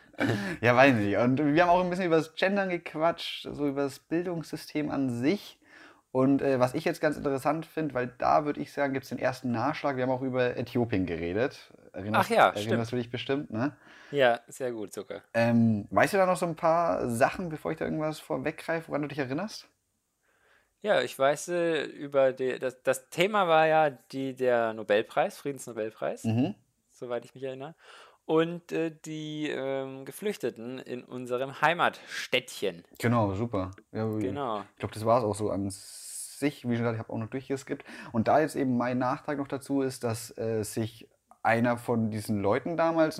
ja, 0.60 0.74
weiß 0.74 0.94
nicht. 0.94 1.16
Und 1.16 1.38
wir 1.54 1.62
haben 1.62 1.70
auch 1.70 1.84
ein 1.84 1.90
bisschen 1.90 2.06
über 2.06 2.16
das 2.16 2.34
Gendern 2.34 2.68
gequatscht, 2.68 3.48
so 3.52 3.68
über 3.68 3.82
das 3.82 4.00
Bildungssystem 4.00 4.90
an 4.90 5.10
sich. 5.10 5.58
Und 6.12 6.42
äh, 6.42 6.58
was 6.58 6.74
ich 6.74 6.84
jetzt 6.84 7.00
ganz 7.00 7.16
interessant 7.16 7.66
finde, 7.66 7.94
weil 7.94 8.08
da 8.18 8.44
würde 8.44 8.60
ich 8.60 8.72
sagen, 8.72 8.94
gibt 8.94 9.04
es 9.04 9.10
den 9.10 9.20
ersten 9.20 9.52
Nachschlag. 9.52 9.96
Wir 9.96 10.02
haben 10.02 10.10
auch 10.10 10.22
über 10.22 10.56
Äthiopien 10.56 11.06
geredet. 11.06 11.70
Erinnerst, 11.92 12.30
Ach 12.30 12.34
ja, 12.34 12.48
erinnerst 12.50 12.92
du 12.92 12.96
dich 12.96 13.10
bestimmt, 13.10 13.50
ne? 13.50 13.76
ja, 14.10 14.40
sehr 14.48 14.72
gut, 14.72 14.92
Zucker. 14.92 15.22
Ähm, 15.34 15.86
weißt 15.90 16.12
du 16.14 16.18
da 16.18 16.26
noch 16.26 16.36
so 16.36 16.46
ein 16.46 16.56
paar 16.56 17.08
Sachen, 17.08 17.48
bevor 17.48 17.72
ich 17.72 17.78
da 17.78 17.84
irgendwas 17.84 18.20
vorweggreife, 18.20 18.88
woran 18.88 19.02
du 19.02 19.08
dich 19.08 19.18
erinnerst? 19.18 19.68
Ja, 20.82 21.02
ich 21.02 21.18
weiß 21.18 21.48
äh, 21.48 21.82
über 21.84 22.32
die, 22.32 22.58
das, 22.58 22.82
das 22.82 23.10
Thema 23.10 23.46
war 23.46 23.66
ja 23.66 23.90
die, 23.90 24.34
der 24.34 24.72
Nobelpreis, 24.72 25.36
Friedensnobelpreis, 25.36 26.24
Mhm. 26.24 26.54
soweit 26.90 27.24
ich 27.24 27.34
mich 27.34 27.44
erinnere. 27.44 27.74
Und 28.24 28.72
äh, 28.72 28.92
die 29.04 29.48
ähm, 29.50 30.04
Geflüchteten 30.04 30.78
in 30.78 31.04
unserem 31.04 31.60
Heimatstädtchen. 31.60 32.84
Genau, 32.98 33.34
super. 33.34 33.72
Ja, 33.92 34.06
Genau. 34.06 34.60
Ich 34.72 34.78
glaube, 34.78 34.94
das 34.94 35.04
war 35.04 35.18
es 35.18 35.24
auch 35.24 35.34
so 35.34 35.50
an 35.50 35.68
sich. 35.70 36.64
Wie 36.64 36.76
schon 36.76 36.84
gesagt, 36.84 36.94
ich 36.94 37.00
habe 37.00 37.12
auch 37.12 37.18
noch 37.18 37.28
durchgeskippt. 37.28 37.84
Und 38.12 38.28
da 38.28 38.40
jetzt 38.40 38.56
eben 38.56 38.76
mein 38.78 38.98
Nachtrag 38.98 39.36
noch 39.38 39.48
dazu 39.48 39.82
ist, 39.82 40.04
dass 40.04 40.36
äh, 40.38 40.62
sich 40.62 41.08
einer 41.42 41.78
von 41.78 42.10
diesen 42.10 42.40
Leuten 42.40 42.76
damals, 42.76 43.18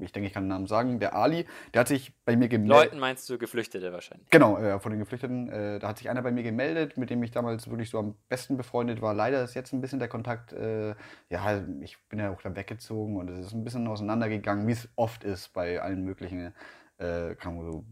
ich 0.00 0.12
denke, 0.12 0.26
ich 0.26 0.32
kann 0.32 0.44
den 0.44 0.48
Namen 0.48 0.66
sagen, 0.66 1.00
der 1.00 1.14
Ali, 1.14 1.46
der 1.72 1.80
hat 1.80 1.88
sich 1.88 2.12
bei 2.24 2.36
mir 2.36 2.48
gemeldet. 2.48 2.84
Leuten 2.84 2.98
meinst 2.98 3.28
du 3.30 3.38
Geflüchtete 3.38 3.92
wahrscheinlich. 3.92 4.28
Genau, 4.30 4.58
äh, 4.58 4.78
von 4.78 4.90
den 4.92 4.98
Geflüchteten. 4.98 5.48
Äh, 5.48 5.78
da 5.78 5.88
hat 5.88 5.98
sich 5.98 6.10
einer 6.10 6.22
bei 6.22 6.32
mir 6.32 6.42
gemeldet, 6.42 6.96
mit 6.96 7.10
dem 7.10 7.22
ich 7.22 7.30
damals 7.30 7.68
wirklich 7.68 7.90
so 7.90 7.98
am 7.98 8.14
besten 8.28 8.56
befreundet 8.56 9.00
war. 9.00 9.14
Leider 9.14 9.42
ist 9.42 9.54
jetzt 9.54 9.72
ein 9.72 9.80
bisschen 9.80 9.98
der 9.98 10.08
Kontakt, 10.08 10.52
äh, 10.52 10.94
ja, 11.30 11.64
ich 11.80 11.96
bin 12.08 12.18
ja 12.18 12.30
auch 12.30 12.42
dann 12.42 12.56
weggezogen 12.56 13.16
und 13.16 13.28
es 13.28 13.46
ist 13.46 13.52
ein 13.52 13.64
bisschen 13.64 13.86
auseinandergegangen, 13.86 14.66
wie 14.66 14.72
es 14.72 14.88
oft 14.96 15.24
ist 15.24 15.52
bei 15.52 15.80
allen 15.80 16.04
möglichen 16.04 16.52
äh, 16.98 17.34
so 17.42 17.84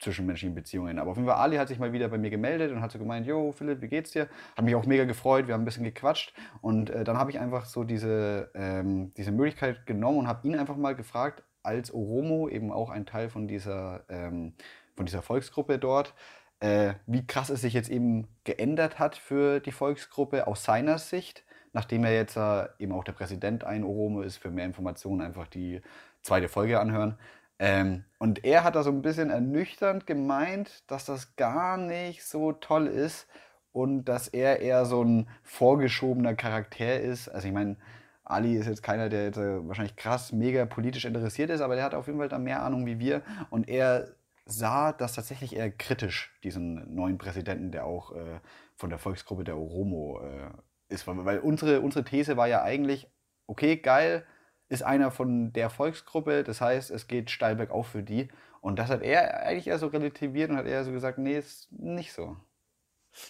zwischenmenschlichen 0.00 0.54
Beziehungen. 0.54 0.98
Aber 0.98 1.12
auf 1.12 1.16
jeden 1.16 1.28
Fall, 1.28 1.38
Ali 1.38 1.56
hat 1.56 1.68
sich 1.68 1.78
mal 1.78 1.92
wieder 1.92 2.08
bei 2.08 2.18
mir 2.18 2.30
gemeldet 2.30 2.72
und 2.72 2.80
hat 2.80 2.90
so 2.90 2.98
gemeint, 2.98 3.26
Jo, 3.26 3.52
Philipp, 3.52 3.80
wie 3.82 3.88
geht's 3.88 4.12
dir? 4.12 4.28
Hat 4.56 4.64
mich 4.64 4.74
auch 4.74 4.86
mega 4.86 5.04
gefreut, 5.04 5.46
wir 5.46 5.54
haben 5.54 5.62
ein 5.62 5.66
bisschen 5.66 5.84
gequatscht 5.84 6.32
und 6.62 6.90
äh, 6.90 7.04
dann 7.04 7.18
habe 7.18 7.30
ich 7.30 7.38
einfach 7.38 7.66
so 7.66 7.84
diese, 7.84 8.50
ähm, 8.54 9.12
diese 9.16 9.30
Möglichkeit 9.30 9.86
genommen 9.86 10.18
und 10.18 10.28
habe 10.28 10.46
ihn 10.48 10.56
einfach 10.56 10.76
mal 10.76 10.94
gefragt, 10.94 11.42
als 11.62 11.92
Oromo, 11.92 12.48
eben 12.48 12.72
auch 12.72 12.90
ein 12.90 13.06
Teil 13.06 13.28
von 13.28 13.46
dieser, 13.46 14.04
ähm, 14.08 14.54
von 14.96 15.06
dieser 15.06 15.22
Volksgruppe 15.22 15.78
dort, 15.78 16.14
äh, 16.60 16.94
wie 17.06 17.26
krass 17.26 17.50
es 17.50 17.60
sich 17.60 17.74
jetzt 17.74 17.90
eben 17.90 18.28
geändert 18.44 18.98
hat 18.98 19.16
für 19.16 19.60
die 19.60 19.72
Volksgruppe 19.72 20.46
aus 20.46 20.64
seiner 20.64 20.98
Sicht, 20.98 21.44
nachdem 21.72 22.04
er 22.04 22.14
jetzt 22.14 22.36
äh, 22.36 22.68
eben 22.78 22.92
auch 22.92 23.04
der 23.04 23.12
Präsident 23.12 23.64
ein 23.64 23.84
Oromo 23.84 24.22
ist, 24.22 24.38
für 24.38 24.50
mehr 24.50 24.64
Informationen 24.64 25.20
einfach 25.20 25.46
die 25.46 25.80
zweite 26.22 26.48
Folge 26.48 26.80
anhören. 26.80 27.16
Ähm, 27.60 28.04
und 28.18 28.42
er 28.42 28.64
hat 28.64 28.74
da 28.74 28.82
so 28.82 28.90
ein 28.90 29.02
bisschen 29.02 29.28
ernüchternd 29.28 30.06
gemeint, 30.06 30.82
dass 30.90 31.04
das 31.04 31.36
gar 31.36 31.76
nicht 31.76 32.24
so 32.24 32.52
toll 32.52 32.86
ist 32.86 33.28
und 33.70 34.06
dass 34.06 34.28
er 34.28 34.60
eher 34.60 34.86
so 34.86 35.04
ein 35.04 35.28
vorgeschobener 35.42 36.34
Charakter 36.34 36.98
ist. 36.98 37.28
Also 37.28 37.48
ich 37.48 37.54
meine, 37.54 37.76
Ali 38.24 38.56
ist 38.56 38.66
jetzt 38.66 38.82
keiner, 38.82 39.10
der 39.10 39.24
jetzt 39.24 39.36
äh, 39.36 39.68
wahrscheinlich 39.68 39.96
krass, 39.96 40.32
mega 40.32 40.64
politisch 40.64 41.04
interessiert 41.04 41.50
ist, 41.50 41.60
aber 41.60 41.74
der 41.74 41.84
hat 41.84 41.94
auf 41.94 42.06
jeden 42.06 42.18
Fall 42.18 42.30
da 42.30 42.38
mehr 42.38 42.62
Ahnung 42.62 42.86
wie 42.86 42.98
wir. 42.98 43.20
Und 43.50 43.68
er 43.68 44.08
sah 44.46 44.92
das 44.92 45.14
tatsächlich 45.14 45.54
eher 45.54 45.70
kritisch, 45.70 46.34
diesen 46.42 46.94
neuen 46.94 47.18
Präsidenten, 47.18 47.72
der 47.72 47.84
auch 47.84 48.12
äh, 48.16 48.40
von 48.76 48.88
der 48.88 48.98
Volksgruppe 48.98 49.44
der 49.44 49.58
Oromo 49.58 50.22
äh, 50.22 50.50
ist. 50.94 51.06
Weil, 51.06 51.40
unsere, 51.40 51.82
unsere 51.82 52.04
These 52.04 52.38
war 52.38 52.48
ja 52.48 52.62
eigentlich, 52.62 53.06
okay, 53.46 53.76
geil, 53.76 54.24
ist 54.70 54.82
einer 54.82 55.10
von 55.10 55.52
der 55.52 55.68
Volksgruppe, 55.68 56.44
das 56.44 56.62
heißt, 56.62 56.90
es 56.90 57.08
geht 57.08 57.30
steil 57.30 57.56
bergauf 57.56 57.88
für 57.88 58.02
die. 58.02 58.28
Und 58.62 58.78
das 58.78 58.88
hat 58.88 59.02
er 59.02 59.42
eigentlich 59.42 59.66
eher 59.66 59.78
so 59.78 59.88
relativiert 59.88 60.50
und 60.50 60.56
hat 60.56 60.66
eher 60.66 60.84
so 60.84 60.92
gesagt, 60.92 61.18
nee, 61.18 61.36
ist 61.36 61.70
nicht 61.72 62.12
so. 62.12 62.36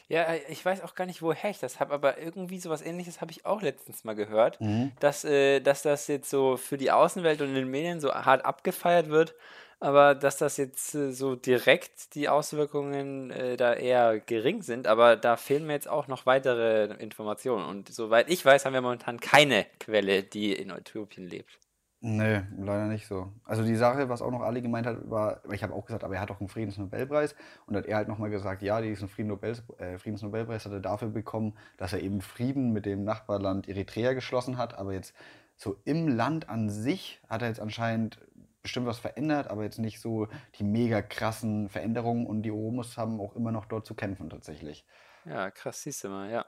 Ja, 0.08 0.24
äh, 0.24 0.40
ich 0.48 0.64
weiß 0.64 0.82
auch 0.82 0.94
gar 0.94 1.06
nicht, 1.06 1.22
woher 1.22 1.50
ich 1.50 1.58
das 1.58 1.80
habe, 1.80 1.94
aber 1.94 2.18
irgendwie 2.18 2.60
sowas 2.60 2.82
ähnliches 2.82 3.22
habe 3.22 3.30
ich 3.30 3.46
auch 3.46 3.62
letztens 3.62 4.04
mal 4.04 4.14
gehört, 4.14 4.58
dass, 5.00 5.24
äh, 5.24 5.60
dass 5.60 5.82
das 5.82 6.06
jetzt 6.08 6.28
so 6.28 6.58
für 6.58 6.76
die 6.76 6.90
Außenwelt 6.90 7.40
und 7.40 7.48
in 7.48 7.54
den 7.54 7.70
Medien 7.70 8.00
so 8.00 8.12
hart 8.12 8.44
abgefeiert 8.44 9.08
wird, 9.08 9.34
aber 9.80 10.14
dass 10.14 10.36
das 10.36 10.58
jetzt 10.58 10.94
äh, 10.94 11.12
so 11.12 11.34
direkt 11.34 12.14
die 12.14 12.28
Auswirkungen 12.28 13.30
äh, 13.30 13.56
da 13.56 13.72
eher 13.72 14.20
gering 14.20 14.62
sind, 14.62 14.86
aber 14.86 15.16
da 15.16 15.36
fehlen 15.36 15.66
mir 15.66 15.72
jetzt 15.72 15.88
auch 15.88 16.06
noch 16.06 16.26
weitere 16.26 16.94
Informationen. 16.94 17.64
Und 17.64 17.88
soweit 17.88 18.30
ich 18.30 18.44
weiß, 18.44 18.66
haben 18.66 18.74
wir 18.74 18.82
momentan 18.82 19.18
keine 19.18 19.66
Quelle, 19.80 20.22
die 20.22 20.52
in 20.52 20.70
Äthiopien 20.70 21.26
lebt. 21.26 21.58
Nee, 22.02 22.42
leider 22.56 22.86
nicht 22.86 23.06
so. 23.06 23.30
Also 23.44 23.62
die 23.62 23.76
Sache, 23.76 24.08
was 24.08 24.22
auch 24.22 24.30
noch 24.30 24.40
Ali 24.40 24.62
gemeint 24.62 24.86
hat, 24.86 25.10
war, 25.10 25.42
ich 25.52 25.62
habe 25.62 25.74
auch 25.74 25.84
gesagt, 25.84 26.02
aber 26.02 26.14
er 26.14 26.22
hat 26.22 26.30
doch 26.30 26.40
einen 26.40 26.48
Friedensnobelpreis. 26.48 27.34
Und 27.66 27.76
hat 27.76 27.84
er 27.84 27.96
halt 27.96 28.08
nochmal 28.08 28.30
gesagt, 28.30 28.62
ja, 28.62 28.80
diesen 28.80 29.08
Friedensnobel, 29.08 29.56
äh, 29.76 29.98
Friedensnobelpreis 29.98 30.64
hat 30.64 30.72
er 30.72 30.80
dafür 30.80 31.08
bekommen, 31.08 31.58
dass 31.76 31.92
er 31.92 32.00
eben 32.00 32.22
Frieden 32.22 32.72
mit 32.72 32.86
dem 32.86 33.04
Nachbarland 33.04 33.68
Eritrea 33.68 34.14
geschlossen 34.14 34.56
hat. 34.56 34.78
Aber 34.78 34.94
jetzt 34.94 35.14
so 35.56 35.76
im 35.84 36.08
Land 36.08 36.48
an 36.48 36.70
sich 36.70 37.20
hat 37.28 37.42
er 37.42 37.48
jetzt 37.48 37.60
anscheinend 37.60 38.18
bestimmt 38.62 38.86
was 38.86 38.98
verändert, 38.98 39.48
aber 39.48 39.64
jetzt 39.64 39.78
nicht 39.78 40.00
so 40.00 40.28
die 40.56 40.64
mega 40.64 41.02
krassen 41.02 41.68
Veränderungen. 41.68 42.26
Und 42.26 42.42
die 42.42 42.50
Oromos 42.50 42.96
haben 42.96 43.20
auch 43.20 43.34
immer 43.36 43.52
noch 43.52 43.66
dort 43.66 43.86
zu 43.86 43.94
kämpfen 43.94 44.30
tatsächlich. 44.30 44.84
Ja, 45.24 45.50
krass, 45.50 45.82
siehst 45.82 46.04
du 46.04 46.08
mal, 46.08 46.30
ja. 46.30 46.46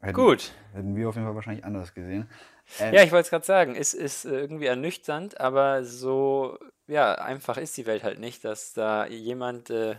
Hätten, 0.00 0.14
Gut. 0.14 0.52
Hätten 0.72 0.96
wir 0.96 1.08
auf 1.08 1.14
jeden 1.14 1.26
Fall 1.26 1.34
wahrscheinlich 1.34 1.64
anders 1.64 1.92
gesehen. 1.92 2.30
Ähm, 2.78 2.94
ja, 2.94 3.02
ich 3.02 3.12
wollte 3.12 3.24
es 3.24 3.30
gerade 3.30 3.44
sagen, 3.44 3.74
es 3.74 3.92
ist 3.92 4.24
irgendwie 4.24 4.66
ernüchternd, 4.66 5.40
aber 5.40 5.84
so 5.84 6.58
ja, 6.90 7.14
einfach 7.14 7.56
ist 7.56 7.76
die 7.76 7.86
Welt 7.86 8.02
halt 8.02 8.18
nicht, 8.18 8.44
dass 8.44 8.72
da 8.72 9.06
jemand 9.06 9.70
äh, 9.70 9.96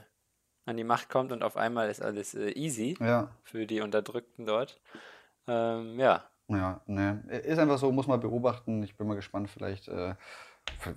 an 0.66 0.78
die 0.78 0.84
Macht 0.84 1.10
kommt 1.10 1.32
und 1.32 1.42
auf 1.42 1.56
einmal 1.56 1.90
ist 1.90 2.02
alles 2.02 2.34
äh, 2.34 2.52
easy 2.52 2.98
ja. 3.00 3.30
für 3.44 3.66
die 3.66 3.80
Unterdrückten 3.80 4.46
dort. 4.46 4.80
Ähm, 5.48 6.00
ja. 6.00 6.26
Ja, 6.50 6.82
ne. 6.86 7.24
Ist 7.46 7.60
einfach 7.60 7.78
so, 7.78 7.94
muss 7.94 8.08
man 8.08 8.20
beobachten. 8.20 8.84
Ich 8.84 8.98
bin 8.98 9.08
mal 9.08 9.16
gespannt, 9.16 9.50
vielleicht. 9.50 9.88
Äh, 9.88 10.16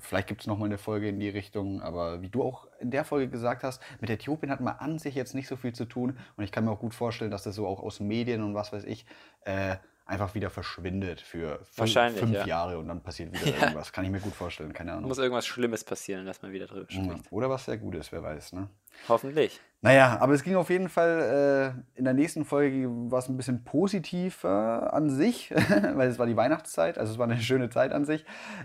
Vielleicht 0.01 0.29
gibt 0.29 0.43
es 0.43 0.47
nochmal 0.47 0.69
eine 0.69 0.79
Folge 0.79 1.09
in 1.09 1.21
die 1.21 1.29
Richtung, 1.29 1.83
aber 1.83 2.23
wie 2.23 2.29
du 2.29 2.43
auch 2.43 2.69
in 2.81 2.91
der 2.91 3.05
Folge 3.05 3.29
gesagt 3.29 3.63
hast, 3.63 3.83
mit 4.01 4.11
Äthiopien 4.11 4.51
hat 4.51 4.61
man 4.61 4.77
an 4.77 4.99
sich 4.99 5.15
jetzt 5.15 5.35
nicht 5.35 5.49
so 5.49 5.57
viel 5.57 5.73
zu 5.73 5.85
tun 5.85 6.19
und 6.37 6.45
ich 6.45 6.53
kann 6.53 6.65
mir 6.65 6.71
auch 6.71 6.81
gut 6.81 6.95
vorstellen, 6.95 7.31
dass 7.31 7.43
das 7.43 7.55
so 7.55 7.67
auch 7.67 7.81
aus 7.81 8.01
Medien 8.01 8.43
und 8.43 8.55
was 8.55 8.73
weiß 8.73 8.85
ich 8.85 9.07
äh, 9.45 9.77
einfach 10.07 10.35
wieder 10.35 10.51
verschwindet 10.51 11.21
für 11.21 11.61
fünf, 11.65 11.93
fünf 11.93 12.33
ja. 12.33 12.47
Jahre 12.47 12.79
und 12.79 12.89
dann 12.89 13.03
passiert 13.03 13.33
wieder 13.33 13.47
ja. 13.57 13.63
irgendwas. 13.63 13.93
Kann 13.93 14.05
ich 14.05 14.11
mir 14.11 14.21
gut 14.21 14.35
vorstellen, 14.35 14.73
keine 14.73 14.93
Ahnung. 14.93 15.09
Muss 15.09 15.19
irgendwas 15.19 15.47
Schlimmes 15.47 15.85
passieren, 15.85 16.27
dass 16.27 16.43
man 16.43 16.53
wieder 16.53 16.67
drüber 16.67 16.87
spricht. 16.91 17.09
Ja. 17.09 17.31
Oder 17.31 17.49
was 17.49 17.65
sehr 17.65 17.79
Gutes, 17.79 18.13
wer 18.13 18.23
weiß. 18.23 18.53
Ne? 18.53 18.69
Hoffentlich. 19.09 19.61
Naja, 19.81 20.19
aber 20.21 20.35
es 20.35 20.43
ging 20.43 20.57
auf 20.57 20.71
jeden 20.71 20.89
Fall 20.89 21.75
äh, 21.95 21.99
in 21.99 22.05
der 22.05 22.15
nächsten 22.15 22.45
Folge 22.45 22.87
was 22.89 23.29
ein 23.29 23.37
bisschen 23.37 23.65
positiver 23.65 24.93
an 24.93 25.11
sich, 25.11 25.51
weil 25.95 26.09
es 26.09 26.19
war 26.19 26.27
die 26.27 26.37
Weihnachtszeit, 26.37 26.99
also 26.99 27.13
es 27.13 27.19
war 27.19 27.27
eine 27.27 27.41
schöne 27.41 27.71
Zeit 27.71 27.93
an 27.93 28.05
sich. 28.05 28.25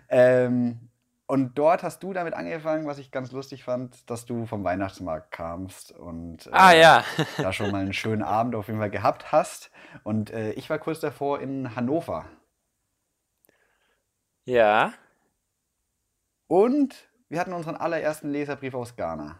Ähm, 0.10 0.89
und 1.30 1.60
dort 1.60 1.84
hast 1.84 2.02
du 2.02 2.12
damit 2.12 2.34
angefangen, 2.34 2.88
was 2.88 2.98
ich 2.98 3.12
ganz 3.12 3.32
lustig 3.32 3.64
fand, 3.64 4.10
dass 4.10 4.26
du 4.26 4.48
vom 4.48 4.64
Weihnachtsmarkt 4.64 5.30
kamst 5.30 5.92
und 5.92 6.48
äh, 6.48 6.52
ah, 6.54 6.74
ja. 6.74 7.04
da 7.38 7.54
schon 7.54 7.70
mal 7.70 7.82
einen 7.82 7.94
schönen 7.94 8.24
Abend 8.24 8.56
auf 8.56 8.66
jeden 8.66 8.80
Fall 8.80 8.90
gehabt 8.90 9.32
hast. 9.32 9.70
Und 10.02 10.32
äh, 10.32 10.54
ich 10.54 10.72
war 10.72 10.80
kurz 10.80 11.02
davor 11.02 11.40
in 11.40 11.76
Hannover. 11.76 12.26
Ja. 14.46 14.94
Und 16.48 16.96
wir 17.30 17.40
hatten 17.40 17.54
unseren 17.54 17.76
allerersten 17.76 18.32
Leserbrief 18.32 18.74
aus 18.74 18.96
Ghana. 18.96 19.40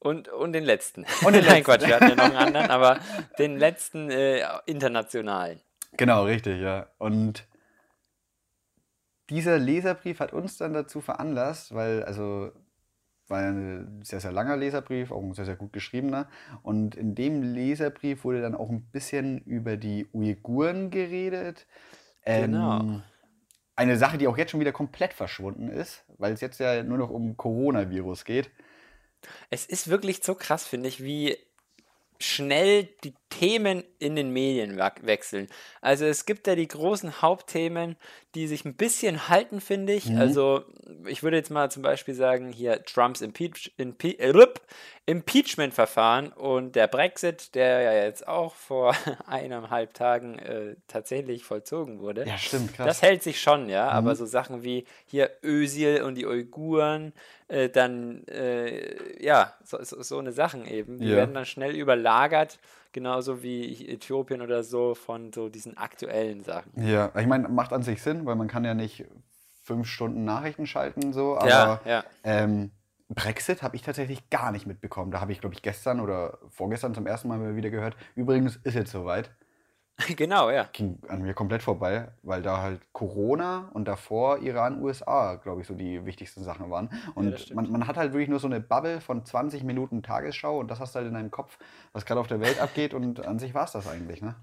Und, 0.00 0.28
und 0.28 0.52
den 0.52 0.64
letzten. 0.64 1.06
Und 1.24 1.32
den 1.32 1.44
letzten. 1.44 1.50
Nein, 1.50 1.64
Quatsch, 1.64 1.86
wir 1.86 1.94
hatten 1.94 2.10
ja 2.10 2.14
noch 2.14 2.24
einen 2.24 2.36
anderen, 2.36 2.70
aber 2.70 2.98
den 3.38 3.56
letzten 3.56 4.10
äh, 4.10 4.46
internationalen. 4.66 5.62
Genau, 5.92 6.24
richtig, 6.24 6.60
ja. 6.60 6.88
Und 6.98 7.46
dieser 9.30 9.58
Leserbrief 9.58 10.20
hat 10.20 10.32
uns 10.32 10.56
dann 10.58 10.72
dazu 10.72 11.00
veranlasst, 11.00 11.74
weil, 11.74 12.02
also, 12.04 12.52
war 13.28 13.40
ein 13.40 14.02
sehr, 14.02 14.20
sehr 14.20 14.32
langer 14.32 14.56
Leserbrief, 14.56 15.10
auch 15.10 15.22
ein 15.22 15.32
sehr, 15.32 15.46
sehr 15.46 15.56
gut 15.56 15.72
geschriebener. 15.72 16.28
Und 16.62 16.94
in 16.94 17.14
dem 17.14 17.42
Leserbrief 17.42 18.24
wurde 18.24 18.42
dann 18.42 18.54
auch 18.54 18.68
ein 18.68 18.82
bisschen 18.90 19.38
über 19.38 19.76
die 19.76 20.06
Uiguren 20.12 20.90
geredet. 20.90 21.66
Ähm, 22.24 22.52
genau. 22.52 23.02
Eine 23.76 23.96
Sache, 23.96 24.18
die 24.18 24.28
auch 24.28 24.36
jetzt 24.36 24.50
schon 24.50 24.60
wieder 24.60 24.72
komplett 24.72 25.14
verschwunden 25.14 25.68
ist, 25.68 26.04
weil 26.18 26.32
es 26.32 26.40
jetzt 26.40 26.60
ja 26.60 26.82
nur 26.82 26.98
noch 26.98 27.10
um 27.10 27.36
Coronavirus 27.36 28.24
geht. 28.24 28.50
Es 29.50 29.66
ist 29.66 29.88
wirklich 29.88 30.22
so 30.22 30.34
krass, 30.34 30.66
finde 30.66 30.88
ich, 30.88 31.02
wie 31.02 31.36
schnell 32.18 32.88
die 33.02 33.14
Themen 33.38 33.82
in 33.98 34.14
den 34.14 34.30
Medien 34.30 34.78
wechseln. 35.02 35.48
Also 35.80 36.04
es 36.04 36.24
gibt 36.24 36.46
ja 36.46 36.54
die 36.54 36.68
großen 36.68 37.20
Hauptthemen, 37.20 37.96
die 38.34 38.46
sich 38.46 38.64
ein 38.64 38.74
bisschen 38.74 39.28
halten, 39.28 39.60
finde 39.60 39.92
ich. 39.92 40.06
Mhm. 40.06 40.18
Also 40.18 40.64
ich 41.06 41.22
würde 41.22 41.36
jetzt 41.36 41.50
mal 41.50 41.70
zum 41.70 41.82
Beispiel 41.82 42.14
sagen, 42.14 42.52
hier 42.52 42.84
Trumps 42.84 43.20
Impeach 43.20 43.72
Impe 43.76 44.18
äh, 44.18 44.32
Impeachment-Verfahren 45.06 46.28
und 46.28 46.76
der 46.76 46.86
Brexit, 46.86 47.54
der 47.54 47.82
ja 47.82 48.04
jetzt 48.04 48.26
auch 48.26 48.54
vor 48.54 48.94
eineinhalb 49.26 49.94
Tagen 49.94 50.38
äh, 50.38 50.76
tatsächlich 50.86 51.44
vollzogen 51.44 52.00
wurde. 52.00 52.24
Ja, 52.26 52.38
stimmt, 52.38 52.74
krass. 52.74 52.86
Das 52.86 53.02
hält 53.02 53.22
sich 53.22 53.40
schon, 53.40 53.68
ja. 53.68 53.86
Mhm. 53.86 53.90
Aber 53.90 54.16
so 54.16 54.26
Sachen 54.26 54.62
wie 54.62 54.86
hier 55.06 55.30
Ösil 55.42 56.02
und 56.02 56.14
die 56.14 56.26
Uiguren, 56.26 57.12
äh, 57.48 57.68
dann, 57.68 58.26
äh, 58.28 59.22
ja, 59.22 59.54
so, 59.64 59.82
so, 59.82 60.02
so, 60.02 60.18
eine 60.18 60.32
Sachen 60.32 60.66
eben, 60.66 60.98
die 60.98 61.08
ja. 61.08 61.16
werden 61.16 61.34
dann 61.34 61.46
schnell 61.46 61.74
überlagert 61.74 62.58
genauso 62.94 63.42
wie 63.42 63.86
Äthiopien 63.86 64.40
oder 64.40 64.62
so 64.62 64.94
von 64.94 65.32
so 65.34 65.50
diesen 65.50 65.76
aktuellen 65.76 66.42
Sachen. 66.42 66.72
Ja, 66.82 67.12
ich 67.18 67.26
meine, 67.26 67.48
macht 67.50 67.74
an 67.74 67.82
sich 67.82 68.00
Sinn, 68.00 68.24
weil 68.24 68.36
man 68.36 68.48
kann 68.48 68.64
ja 68.64 68.72
nicht 68.72 69.04
fünf 69.64 69.86
Stunden 69.86 70.24
Nachrichten 70.24 70.66
schalten, 70.66 71.12
so, 71.12 71.36
aber 71.36 71.48
ja, 71.48 71.80
ja. 71.84 72.04
Ähm, 72.22 72.70
Brexit 73.08 73.62
habe 73.62 73.76
ich 73.76 73.82
tatsächlich 73.82 74.30
gar 74.30 74.50
nicht 74.50 74.66
mitbekommen. 74.66 75.10
Da 75.10 75.20
habe 75.20 75.32
ich, 75.32 75.40
glaube 75.40 75.54
ich, 75.54 75.62
gestern 75.62 76.00
oder 76.00 76.38
vorgestern 76.48 76.94
zum 76.94 77.06
ersten 77.06 77.28
Mal 77.28 77.54
wieder 77.54 77.70
gehört. 77.70 77.96
Übrigens 78.14 78.56
ist 78.56 78.74
jetzt 78.74 78.92
soweit. 78.92 79.30
Genau, 80.16 80.50
ja. 80.50 80.68
Ging 80.72 80.98
an 81.08 81.22
mir 81.22 81.34
komplett 81.34 81.62
vorbei, 81.62 82.08
weil 82.22 82.42
da 82.42 82.60
halt 82.60 82.80
Corona 82.92 83.70
und 83.74 83.86
davor 83.86 84.38
Iran, 84.38 84.82
USA, 84.82 85.36
glaube 85.36 85.60
ich, 85.60 85.66
so 85.66 85.74
die 85.74 86.04
wichtigsten 86.04 86.42
Sachen 86.42 86.70
waren. 86.70 86.90
Und 87.14 87.48
ja, 87.48 87.54
man, 87.54 87.70
man 87.70 87.86
hat 87.86 87.96
halt 87.96 88.12
wirklich 88.12 88.28
nur 88.28 88.40
so 88.40 88.48
eine 88.48 88.60
Bubble 88.60 89.00
von 89.00 89.24
20 89.24 89.62
Minuten 89.62 90.02
Tagesschau 90.02 90.58
und 90.58 90.70
das 90.70 90.80
hast 90.80 90.94
du 90.94 90.98
halt 90.98 91.08
in 91.08 91.14
deinem 91.14 91.30
Kopf, 91.30 91.58
was 91.92 92.04
gerade 92.04 92.20
auf 92.20 92.26
der 92.26 92.40
Welt 92.40 92.60
abgeht 92.60 92.94
und 92.94 93.24
an 93.24 93.38
sich 93.38 93.54
war 93.54 93.64
es 93.64 93.72
das 93.72 93.86
eigentlich, 93.86 94.20
ne? 94.20 94.34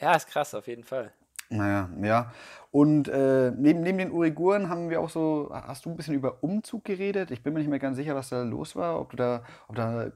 Ja, 0.00 0.14
ist 0.14 0.28
krass, 0.28 0.54
auf 0.54 0.66
jeden 0.66 0.84
Fall. 0.84 1.12
Naja, 1.50 1.88
ja. 2.02 2.32
Und 2.70 3.08
äh, 3.08 3.52
neben, 3.56 3.82
neben 3.82 3.98
den 3.98 4.10
Uiguren 4.10 4.68
haben 4.68 4.90
wir 4.90 5.00
auch 5.00 5.10
so, 5.10 5.50
hast 5.52 5.84
du 5.84 5.90
ein 5.90 5.96
bisschen 5.96 6.14
über 6.14 6.42
Umzug 6.42 6.84
geredet? 6.84 7.30
Ich 7.30 7.42
bin 7.42 7.52
mir 7.52 7.60
nicht 7.60 7.68
mehr 7.68 7.78
ganz 7.78 7.96
sicher, 7.96 8.14
was 8.14 8.30
da 8.30 8.42
los 8.42 8.74
war, 8.74 9.00
ob 9.00 9.10
du 9.10 9.16
da, 9.16 9.44
ob 9.68 9.76
da 9.76 10.10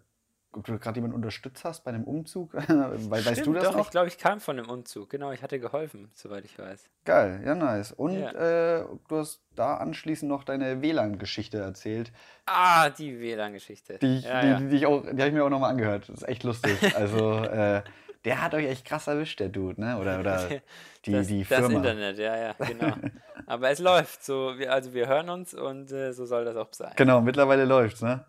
ob 0.53 0.67
du 0.67 0.79
gerade 0.79 0.97
jemanden 0.97 1.15
unterstützt 1.15 1.65
hast 1.65 1.85
bei 1.85 1.91
einem 1.91 2.05
Umzug? 2.05 2.55
Weißt 2.55 3.47
du 3.47 3.53
das 3.53 3.65
doch, 3.65 3.77
noch? 3.77 3.87
ich 3.87 3.91
glaube, 3.91 4.09
ich 4.09 4.19
kam 4.19 4.41
von 4.41 4.59
einem 4.59 4.71
Umzug. 4.71 5.11
Genau, 5.11 5.33
ich 5.33 5.43
hatte 5.43 5.61
geholfen, 5.61 6.11
soweit 6.15 6.45
ich 6.45 6.59
weiß. 6.59 6.89
Geil, 7.05 7.43
ja, 7.45 7.55
nice. 7.55 7.93
Und 7.93 8.19
ja. 8.19 8.79
Äh, 8.79 8.85
du 9.09 9.17
hast 9.17 9.43
da 9.55 9.77
anschließend 9.77 10.29
noch 10.29 10.45
deine 10.45 10.81
WLAN-Geschichte 10.83 11.59
erzählt. 11.59 12.13
Ah, 12.47 12.91
die 12.91 13.21
WLAN-Geschichte. 13.21 13.99
Die, 13.99 14.21
ja, 14.21 14.41
die, 14.41 14.47
ja. 14.49 14.59
die, 14.59 14.69
die, 14.69 14.79
die 14.79 14.85
habe 14.87 15.27
ich 15.27 15.33
mir 15.33 15.45
auch 15.45 15.51
nochmal 15.51 15.71
angehört. 15.71 16.09
Das 16.09 16.23
ist 16.23 16.29
echt 16.29 16.45
lustig. 16.45 16.97
Also, 16.97 17.43
äh, 17.45 17.83
der 18.25 18.43
hat 18.43 18.55
euch 18.55 18.67
echt 18.67 18.85
krass 18.85 19.07
erwischt, 19.07 19.41
der 19.41 19.49
Dude, 19.49 19.81
ne? 19.81 19.99
Oder, 19.99 20.21
oder 20.21 20.49
die, 21.05 21.13
das, 21.13 21.27
die 21.29 21.45
Firma. 21.45 21.69
Das 21.69 21.73
Internet, 21.73 22.19
ja, 22.19 22.37
ja, 22.37 22.53
genau. 22.59 22.95
Aber 23.47 23.71
es 23.71 23.79
läuft. 23.79 24.25
So, 24.25 24.59
wir, 24.59 24.73
also 24.73 24.93
wir 24.93 25.09
hören 25.09 25.31
uns 25.31 25.55
und 25.55 25.93
äh, 25.93 26.13
so 26.13 26.27
soll 26.27 26.45
das 26.45 26.57
auch 26.57 26.69
sein. 26.73 26.93
Genau, 26.97 27.21
mittlerweile 27.21 27.65
läuft's, 27.65 28.03
ne? 28.03 28.25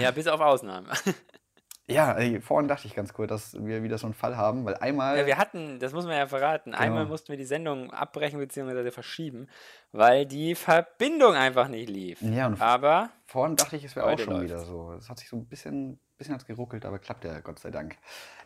Ja, 0.00 0.10
bis 0.10 0.26
auf 0.26 0.40
Ausnahmen. 0.40 0.88
Ja, 1.88 2.14
ey, 2.14 2.40
vorhin 2.40 2.66
dachte 2.66 2.88
ich 2.88 2.96
ganz 2.96 3.12
kurz, 3.12 3.28
dass 3.28 3.64
wir 3.64 3.84
wieder 3.84 3.96
so 3.96 4.06
einen 4.06 4.14
Fall 4.14 4.36
haben, 4.36 4.64
weil 4.64 4.74
einmal. 4.74 5.18
Ja, 5.18 5.26
wir 5.26 5.38
hatten, 5.38 5.78
das 5.78 5.92
muss 5.92 6.04
man 6.04 6.16
ja 6.16 6.26
verraten, 6.26 6.72
genau. 6.72 6.82
einmal 6.82 7.06
mussten 7.06 7.28
wir 7.28 7.36
die 7.36 7.44
Sendung 7.44 7.92
abbrechen 7.92 8.40
bzw. 8.40 8.90
verschieben, 8.90 9.46
weil 9.92 10.26
die 10.26 10.56
Verbindung 10.56 11.34
einfach 11.34 11.68
nicht 11.68 11.88
lief. 11.88 12.20
Ja, 12.22 12.48
und 12.48 12.60
aber 12.60 13.10
vorhin 13.26 13.54
dachte 13.54 13.76
ich, 13.76 13.84
es 13.84 13.94
wäre 13.94 14.06
auch 14.06 14.18
schon 14.18 14.34
läuft's. 14.34 14.50
wieder 14.50 14.64
so. 14.64 14.94
Es 14.94 15.08
hat 15.08 15.20
sich 15.20 15.28
so 15.28 15.36
ein 15.36 15.46
bisschen, 15.46 16.00
bisschen 16.18 16.34
hat's 16.34 16.44
geruckelt, 16.44 16.84
aber 16.84 16.98
klappt 16.98 17.24
ja, 17.24 17.38
Gott 17.38 17.60
sei 17.60 17.70
Dank. 17.70 17.96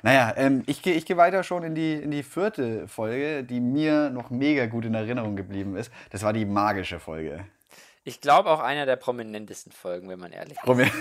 Naja, 0.03 0.35
ähm, 0.37 0.63
ich 0.67 0.83
gehe 0.83 0.93
ich 0.93 1.07
geh 1.07 1.17
weiter 1.17 1.43
schon 1.43 1.63
in 1.63 1.75
die, 1.75 1.95
in 1.95 2.11
die 2.11 2.23
vierte 2.23 2.89
Folge, 2.89 3.43
die 3.43 3.61
mir 3.61 4.11
noch 4.11 4.29
mega 4.29 4.67
gut 4.67 4.85
in 4.85 4.93
Erinnerung 4.93 5.37
geblieben 5.37 5.77
ist. 5.77 5.91
Das 6.11 6.23
war 6.23 6.35
die 6.35 6.45
magische 6.45 7.01
Folge. 7.01 7.47
Ich 8.11 8.21
glaube 8.21 8.51
auch 8.51 8.59
einer 8.59 8.87
der 8.87 8.97
prominentesten 8.97 9.71
Folgen, 9.71 10.09
wenn 10.09 10.19
man 10.19 10.33
ehrlich 10.33 10.59
ist. 10.61 10.93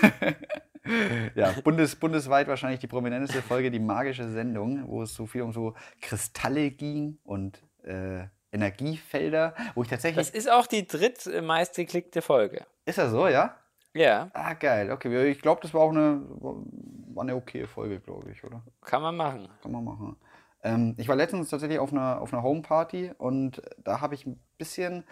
ja, 1.34 1.50
bundes, 1.64 1.96
bundesweit 1.96 2.46
wahrscheinlich 2.46 2.78
die 2.78 2.86
prominenteste 2.86 3.42
Folge, 3.42 3.72
die 3.72 3.80
magische 3.80 4.28
Sendung, 4.30 4.86
wo 4.86 5.02
es 5.02 5.12
so 5.12 5.26
viel 5.26 5.42
um 5.42 5.52
so 5.52 5.74
Kristalle 6.00 6.70
ging 6.70 7.18
und 7.24 7.60
äh, 7.82 8.26
Energiefelder, 8.52 9.54
wo 9.74 9.82
ich 9.82 9.88
tatsächlich. 9.88 10.24
Das 10.24 10.32
ist 10.32 10.48
auch 10.48 10.68
die 10.68 10.86
drittmeist 10.86 11.74
geklickte 11.74 12.22
Folge. 12.22 12.64
Ist 12.84 12.98
das 12.98 13.10
so, 13.10 13.26
ja? 13.26 13.56
Ja. 13.92 14.30
Ah, 14.32 14.54
geil. 14.54 14.92
Okay, 14.92 15.30
ich 15.30 15.40
glaube, 15.40 15.62
das 15.62 15.74
war 15.74 15.80
auch 15.80 15.90
eine, 15.90 16.22
war 16.38 17.22
eine 17.22 17.34
okay 17.34 17.66
Folge, 17.66 17.98
glaube 17.98 18.30
ich, 18.30 18.44
oder? 18.44 18.62
Kann 18.82 19.02
man 19.02 19.16
machen. 19.16 19.48
Kann 19.62 19.72
man 19.72 19.82
machen. 19.82 20.16
Ähm, 20.62 20.94
ich 20.96 21.08
war 21.08 21.16
letztens 21.16 21.50
tatsächlich 21.50 21.80
auf 21.80 21.92
einer, 21.92 22.20
auf 22.20 22.32
einer 22.32 22.44
Homeparty 22.44 23.14
und 23.18 23.62
da 23.78 24.00
habe 24.00 24.14
ich 24.14 24.26
ein 24.26 24.40
bisschen 24.58 25.02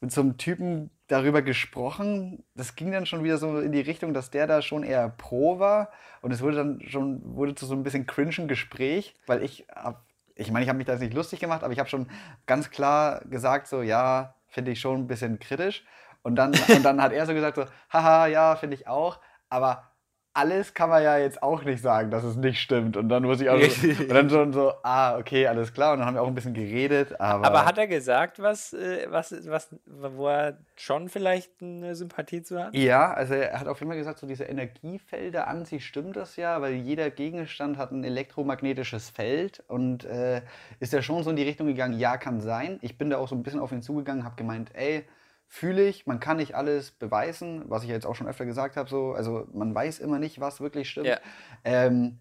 mit 0.00 0.12
so 0.12 0.20
einem 0.20 0.38
Typen 0.38 0.90
darüber 1.08 1.42
gesprochen. 1.42 2.44
Das 2.54 2.76
ging 2.76 2.90
dann 2.90 3.06
schon 3.06 3.24
wieder 3.24 3.38
so 3.38 3.58
in 3.58 3.72
die 3.72 3.80
Richtung, 3.80 4.14
dass 4.14 4.30
der 4.30 4.46
da 4.46 4.62
schon 4.62 4.82
eher 4.82 5.08
pro 5.08 5.58
war. 5.58 5.90
Und 6.22 6.32
es 6.32 6.40
wurde 6.40 6.56
dann 6.56 6.80
schon 6.86 7.20
wurde 7.34 7.54
zu 7.54 7.66
so 7.66 7.74
ein 7.74 7.82
bisschen 7.82 8.06
cringen 8.06 8.48
Gespräch, 8.48 9.14
weil 9.26 9.42
ich 9.42 9.66
hab, 9.74 10.04
ich 10.34 10.50
meine, 10.50 10.64
ich 10.64 10.68
habe 10.68 10.78
mich 10.78 10.86
da 10.86 10.96
nicht 10.96 11.14
lustig 11.14 11.40
gemacht, 11.40 11.62
aber 11.62 11.72
ich 11.72 11.78
habe 11.78 11.88
schon 11.88 12.08
ganz 12.46 12.70
klar 12.70 13.22
gesagt, 13.26 13.66
so, 13.66 13.82
ja, 13.82 14.34
finde 14.48 14.70
ich 14.70 14.80
schon 14.80 15.00
ein 15.00 15.06
bisschen 15.06 15.38
kritisch. 15.38 15.84
Und 16.22 16.36
dann, 16.36 16.52
und 16.68 16.82
dann 16.82 17.02
hat 17.02 17.12
er 17.12 17.26
so 17.26 17.34
gesagt, 17.34 17.56
so, 17.56 17.64
haha, 17.92 18.26
ja, 18.26 18.56
finde 18.56 18.76
ich 18.76 18.86
auch. 18.86 19.20
Aber 19.48 19.89
alles 20.32 20.74
kann 20.74 20.90
man 20.90 21.02
ja 21.02 21.18
jetzt 21.18 21.42
auch 21.42 21.64
nicht 21.64 21.82
sagen, 21.82 22.10
dass 22.10 22.22
es 22.22 22.36
nicht 22.36 22.60
stimmt. 22.60 22.96
Und 22.96 23.08
dann 23.08 23.24
muss 23.24 23.40
ich 23.40 23.50
auch 23.50 23.60
so, 23.60 23.88
und 23.88 24.08
dann 24.08 24.30
schon 24.30 24.52
so, 24.52 24.72
ah, 24.84 25.18
okay, 25.18 25.48
alles 25.48 25.72
klar. 25.72 25.92
Und 25.92 25.98
dann 25.98 26.06
haben 26.06 26.14
wir 26.14 26.22
auch 26.22 26.28
ein 26.28 26.34
bisschen 26.34 26.54
geredet. 26.54 27.20
Aber, 27.20 27.44
aber 27.46 27.64
hat 27.64 27.78
er 27.78 27.88
gesagt, 27.88 28.40
was, 28.40 28.72
äh, 28.72 29.06
was, 29.08 29.34
was, 29.48 29.74
wo 29.86 30.28
er 30.28 30.58
schon 30.76 31.08
vielleicht 31.08 31.50
eine 31.60 31.96
Sympathie 31.96 32.42
zu 32.42 32.62
hat? 32.62 32.74
Ja, 32.74 33.12
also 33.12 33.34
er 33.34 33.58
hat 33.58 33.66
auf 33.66 33.80
jeden 33.80 33.90
Fall 33.90 33.98
gesagt, 33.98 34.20
so 34.20 34.26
diese 34.26 34.44
Energiefelder 34.44 35.48
an 35.48 35.64
sich 35.64 35.84
stimmt 35.84 36.14
das 36.14 36.36
ja, 36.36 36.60
weil 36.62 36.74
jeder 36.74 37.10
Gegenstand 37.10 37.76
hat 37.76 37.90
ein 37.90 38.04
elektromagnetisches 38.04 39.10
Feld 39.10 39.64
und 39.66 40.04
äh, 40.04 40.42
ist 40.78 40.92
ja 40.92 41.02
schon 41.02 41.24
so 41.24 41.30
in 41.30 41.36
die 41.36 41.42
Richtung 41.42 41.66
gegangen, 41.66 41.98
ja, 41.98 42.16
kann 42.16 42.40
sein. 42.40 42.78
Ich 42.82 42.96
bin 42.98 43.10
da 43.10 43.18
auch 43.18 43.28
so 43.28 43.34
ein 43.34 43.42
bisschen 43.42 43.60
auf 43.60 43.72
ihn 43.72 43.82
zugegangen, 43.82 44.24
habe 44.24 44.36
gemeint, 44.36 44.70
ey, 44.74 45.04
fühle 45.52 45.82
ich, 45.82 46.06
man 46.06 46.20
kann 46.20 46.36
nicht 46.36 46.54
alles 46.54 46.92
beweisen, 46.92 47.64
was 47.66 47.82
ich 47.82 47.90
jetzt 47.90 48.06
auch 48.06 48.14
schon 48.14 48.28
öfter 48.28 48.46
gesagt 48.46 48.76
habe, 48.76 48.88
so, 48.88 49.12
also 49.12 49.48
man 49.52 49.74
weiß 49.74 49.98
immer 49.98 50.20
nicht, 50.20 50.40
was 50.40 50.60
wirklich 50.60 50.88
stimmt. 50.88 51.08
Ja. 51.08 51.18
Ähm, 51.64 52.20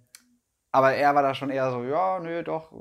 aber 0.72 0.96
er 0.96 1.14
war 1.14 1.22
da 1.22 1.36
schon 1.36 1.52
eher 1.52 1.72
so, 1.72 1.84
ja, 1.84 2.20
nö, 2.20 2.44
doch, 2.44 2.72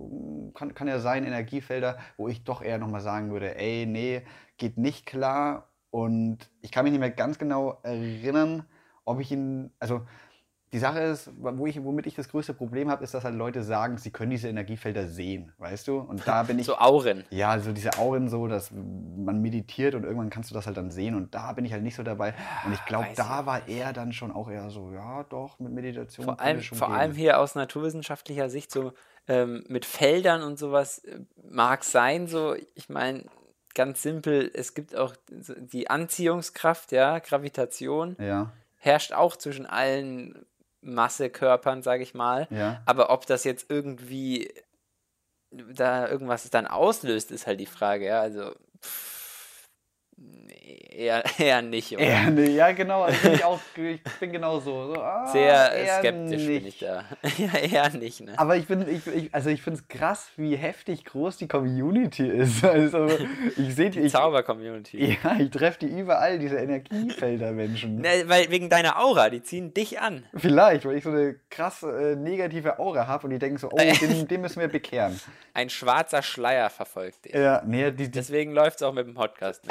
kann, 0.54 0.74
kann 0.74 0.88
ja 0.88 1.00
sein, 1.00 1.26
Energiefelder, 1.26 1.98
wo 2.16 2.28
ich 2.28 2.44
doch 2.44 2.62
eher 2.62 2.78
nochmal 2.78 3.02
sagen 3.02 3.30
würde, 3.30 3.56
ey, 3.56 3.84
nee, 3.86 4.22
geht 4.56 4.78
nicht 4.78 5.04
klar. 5.04 5.68
Und 5.90 6.50
ich 6.62 6.72
kann 6.72 6.84
mich 6.84 6.92
nicht 6.92 7.00
mehr 7.00 7.10
ganz 7.10 7.38
genau 7.38 7.80
erinnern, 7.82 8.64
ob 9.04 9.20
ich 9.20 9.30
ihn, 9.30 9.70
also 9.78 10.06
die 10.72 10.78
Sache 10.78 11.00
ist, 11.00 11.30
wo 11.38 11.66
ich, 11.66 11.82
womit 11.82 12.06
ich 12.06 12.14
das 12.14 12.28
größte 12.28 12.52
Problem 12.52 12.90
habe, 12.90 13.02
ist, 13.02 13.14
dass 13.14 13.24
halt 13.24 13.34
Leute 13.34 13.62
sagen, 13.62 13.96
sie 13.96 14.10
können 14.10 14.30
diese 14.30 14.48
Energiefelder 14.48 15.06
sehen, 15.06 15.52
weißt 15.58 15.88
du? 15.88 15.98
Und 15.98 16.26
da 16.26 16.42
bin 16.42 16.58
ich. 16.58 16.66
so 16.66 16.76
Auren. 16.76 17.24
Ja, 17.30 17.58
so 17.58 17.72
diese 17.72 17.98
Auren 17.98 18.28
so, 18.28 18.46
dass 18.48 18.70
man 18.70 19.40
meditiert 19.40 19.94
und 19.94 20.04
irgendwann 20.04 20.28
kannst 20.28 20.50
du 20.50 20.54
das 20.54 20.66
halt 20.66 20.76
dann 20.76 20.90
sehen 20.90 21.14
und 21.14 21.34
da 21.34 21.52
bin 21.52 21.64
ich 21.64 21.72
halt 21.72 21.82
nicht 21.82 21.94
so 21.94 22.02
dabei. 22.02 22.34
Und 22.66 22.72
ich 22.72 22.84
glaube, 22.84 23.08
da 23.16 23.46
war 23.46 23.66
er 23.66 23.92
dann 23.92 24.12
schon 24.12 24.30
auch 24.30 24.50
eher 24.50 24.68
so, 24.70 24.92
ja, 24.92 25.24
doch, 25.24 25.58
mit 25.58 25.72
Meditation. 25.72 26.24
Vor 26.24 26.40
allem, 26.40 26.60
vor 26.60 26.90
allem 26.90 27.14
hier 27.14 27.40
aus 27.40 27.54
naturwissenschaftlicher 27.54 28.50
Sicht, 28.50 28.70
so 28.70 28.92
ähm, 29.26 29.64
mit 29.68 29.86
Feldern 29.86 30.42
und 30.42 30.58
sowas 30.58 30.98
äh, 30.98 31.20
mag 31.50 31.84
sein, 31.84 32.26
so, 32.26 32.54
ich 32.74 32.88
meine, 32.88 33.24
ganz 33.74 34.02
simpel, 34.02 34.50
es 34.52 34.74
gibt 34.74 34.96
auch 34.96 35.14
die 35.30 35.88
Anziehungskraft, 35.88 36.92
ja, 36.92 37.20
Gravitation. 37.20 38.16
Ja 38.18 38.52
herrscht 38.78 39.12
auch 39.12 39.36
zwischen 39.36 39.66
allen 39.66 40.46
Massekörpern, 40.80 41.82
sage 41.82 42.02
ich 42.02 42.14
mal. 42.14 42.46
Ja. 42.50 42.82
Aber 42.86 43.10
ob 43.10 43.26
das 43.26 43.44
jetzt 43.44 43.70
irgendwie 43.70 44.52
da 45.50 46.08
irgendwas 46.08 46.48
dann 46.50 46.66
auslöst, 46.66 47.30
ist 47.30 47.46
halt 47.46 47.60
die 47.60 47.66
Frage. 47.66 48.06
Ja, 48.06 48.20
also 48.20 48.54
pff, 48.82 49.17
eher, 50.68 51.24
eher 51.38 51.62
nicht. 51.62 51.92
Oder? 51.92 52.02
Eher 52.02 52.30
nicht, 52.30 52.54
ja 52.54 52.72
genau. 52.72 53.02
Also 53.02 53.20
bin 53.22 53.32
ich, 53.34 53.44
auch, 53.44 53.60
ich 53.76 54.02
bin 54.20 54.32
genau 54.32 54.60
so. 54.60 54.94
so 54.94 55.00
ah, 55.00 55.26
Sehr 55.26 55.98
skeptisch 55.98 56.42
nicht. 56.42 56.46
bin 56.46 56.66
ich 56.66 56.78
da. 56.78 57.04
ja, 57.38 57.58
eher 57.58 57.90
nicht. 57.90 58.20
Ne? 58.20 58.32
Aber 58.36 58.56
ich 58.56 58.66
bin, 58.66 58.86
ich, 58.88 59.06
ich, 59.06 59.34
also 59.34 59.50
ich 59.50 59.62
finde 59.62 59.80
es 59.80 59.88
krass, 59.88 60.28
wie 60.36 60.56
heftig 60.56 61.04
groß 61.04 61.38
die 61.38 61.48
Community 61.48 62.26
ist. 62.26 62.64
Also 62.68 63.08
ich 63.56 63.74
sehe 63.74 63.90
die 63.90 64.06
Zauber-Community. 64.06 65.16
Ja, 65.22 65.36
ich 65.38 65.50
treffe 65.50 65.80
die 65.80 65.86
überall, 65.86 66.38
diese 66.38 66.56
Energiefelder-Menschen. 66.56 67.96
Ne, 68.02 68.24
weil 68.26 68.50
wegen 68.50 68.68
deiner 68.68 69.00
Aura, 69.00 69.30
die 69.30 69.42
ziehen 69.42 69.72
dich 69.72 70.00
an. 70.00 70.24
Vielleicht, 70.34 70.84
weil 70.84 70.96
ich 70.96 71.04
so 71.04 71.10
eine 71.10 71.36
krass 71.50 71.82
äh, 71.82 72.14
negative 72.14 72.78
Aura 72.78 73.06
habe 73.06 73.26
und 73.26 73.30
die 73.30 73.38
denken 73.38 73.58
so, 73.58 73.70
oh, 73.70 73.76
den, 73.76 74.28
den, 74.28 74.40
müssen 74.40 74.60
wir 74.60 74.68
bekehren. 74.68 75.18
Ein 75.54 75.70
schwarzer 75.70 76.22
Schleier 76.22 76.68
verfolgt 76.68 77.24
dich. 77.24 77.34
Ja, 77.34 77.62
nee, 77.64 77.90
die, 77.90 78.10
die 78.10 78.18
Deswegen 78.28 78.52
läuft 78.52 78.76
es 78.76 78.82
auch 78.82 78.92
mit 78.92 79.06
dem 79.06 79.14
Podcast. 79.14 79.62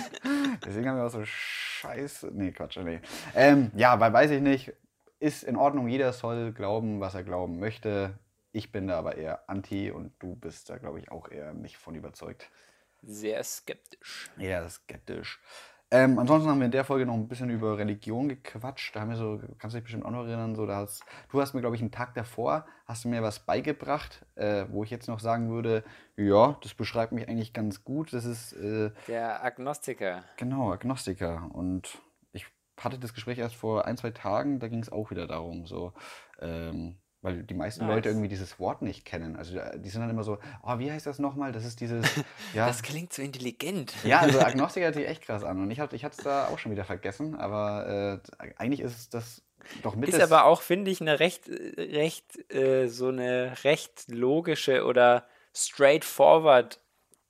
Deswegen 0.64 0.88
haben 0.88 0.96
wir 0.96 1.06
auch 1.06 1.10
so 1.10 1.24
Scheiße. 1.24 2.30
Nee, 2.32 2.52
Quatsch, 2.52 2.78
nee. 2.78 3.00
Ähm, 3.34 3.70
ja, 3.74 3.98
weil 4.00 4.12
weiß 4.12 4.30
ich 4.30 4.40
nicht. 4.40 4.72
Ist 5.18 5.44
in 5.44 5.56
Ordnung, 5.56 5.88
jeder 5.88 6.12
soll 6.12 6.52
glauben, 6.52 7.00
was 7.00 7.14
er 7.14 7.24
glauben 7.24 7.58
möchte. 7.58 8.18
Ich 8.52 8.72
bin 8.72 8.88
da 8.88 8.98
aber 8.98 9.16
eher 9.16 9.48
anti 9.48 9.90
und 9.90 10.12
du 10.18 10.34
bist 10.34 10.70
da, 10.70 10.78
glaube 10.78 10.98
ich, 10.98 11.10
auch 11.10 11.30
eher 11.30 11.52
nicht 11.52 11.76
von 11.76 11.94
überzeugt. 11.94 12.50
Sehr 13.02 13.42
skeptisch. 13.44 14.30
Ja, 14.36 14.68
skeptisch. 14.68 15.40
Ähm, 15.92 16.18
ansonsten 16.18 16.50
haben 16.50 16.58
wir 16.58 16.66
in 16.66 16.72
der 16.72 16.84
Folge 16.84 17.06
noch 17.06 17.14
ein 17.14 17.28
bisschen 17.28 17.48
über 17.48 17.78
Religion 17.78 18.28
gequatscht. 18.28 18.96
Da 18.96 19.00
haben 19.00 19.10
wir 19.10 19.16
so, 19.16 19.40
kannst 19.58 19.74
du 19.74 19.78
dich 19.78 19.84
bestimmt 19.84 20.04
auch 20.04 20.10
noch 20.10 20.26
erinnern, 20.26 20.56
so, 20.56 20.66
hast, 20.68 21.04
du 21.30 21.40
hast 21.40 21.54
mir, 21.54 21.60
glaube 21.60 21.76
ich, 21.76 21.82
einen 21.82 21.92
Tag 21.92 22.14
davor, 22.14 22.66
hast 22.86 23.04
du 23.04 23.08
mir 23.08 23.22
was 23.22 23.38
beigebracht, 23.38 24.26
äh, 24.34 24.66
wo 24.68 24.82
ich 24.82 24.90
jetzt 24.90 25.06
noch 25.06 25.20
sagen 25.20 25.48
würde, 25.48 25.84
ja, 26.16 26.58
das 26.62 26.74
beschreibt 26.74 27.12
mich 27.12 27.28
eigentlich 27.28 27.52
ganz 27.52 27.84
gut. 27.84 28.12
Das 28.12 28.24
ist... 28.24 28.52
Äh, 28.54 28.90
Der 29.06 29.44
Agnostiker. 29.44 30.24
Genau, 30.36 30.72
Agnostiker. 30.72 31.50
Und 31.52 31.98
ich 32.32 32.46
hatte 32.80 32.98
das 32.98 33.14
Gespräch 33.14 33.38
erst 33.38 33.54
vor 33.54 33.84
ein, 33.84 33.96
zwei 33.96 34.10
Tagen, 34.10 34.58
da 34.58 34.66
ging 34.66 34.80
es 34.80 34.90
auch 34.90 35.10
wieder 35.10 35.26
darum, 35.26 35.66
so... 35.66 35.92
Ähm, 36.40 36.96
weil 37.26 37.42
die 37.42 37.54
meisten 37.54 37.84
nice. 37.84 37.96
Leute 37.96 38.08
irgendwie 38.10 38.28
dieses 38.28 38.60
Wort 38.60 38.82
nicht 38.82 39.04
kennen. 39.04 39.34
Also 39.34 39.58
äh, 39.58 39.80
die 39.80 39.88
sind 39.88 40.00
dann 40.00 40.10
immer 40.10 40.22
so, 40.22 40.38
oh, 40.62 40.78
wie 40.78 40.92
heißt 40.92 41.06
das 41.06 41.18
nochmal? 41.18 41.50
Das 41.50 41.64
ist 41.64 41.80
dieses. 41.80 42.06
Ja. 42.54 42.66
das 42.68 42.82
klingt 42.82 43.12
so 43.12 43.22
intelligent. 43.22 43.92
Ja, 44.04 44.20
also 44.20 44.38
Agnostiker 44.40 44.86
hört 44.86 44.94
sich 44.94 45.08
echt 45.08 45.22
krass 45.22 45.42
an. 45.42 45.60
Und 45.60 45.70
ich 45.70 45.80
hatte 45.80 45.96
ich 45.96 46.04
es 46.04 46.16
da 46.18 46.46
auch 46.46 46.58
schon 46.58 46.70
wieder 46.70 46.84
vergessen, 46.84 47.34
aber 47.34 48.22
äh, 48.38 48.52
eigentlich 48.56 48.80
ist 48.80 49.12
das 49.12 49.42
doch 49.82 49.96
mit. 49.96 50.08
Ist 50.08 50.20
aber 50.20 50.44
auch, 50.44 50.62
finde 50.62 50.90
ich, 50.90 51.00
eine 51.00 51.18
recht, 51.18 51.48
recht, 51.48 52.52
äh, 52.54 52.86
so 52.86 53.08
eine 53.08 53.52
recht 53.64 54.04
logische 54.08 54.84
oder 54.84 55.26
straightforward 55.52 56.80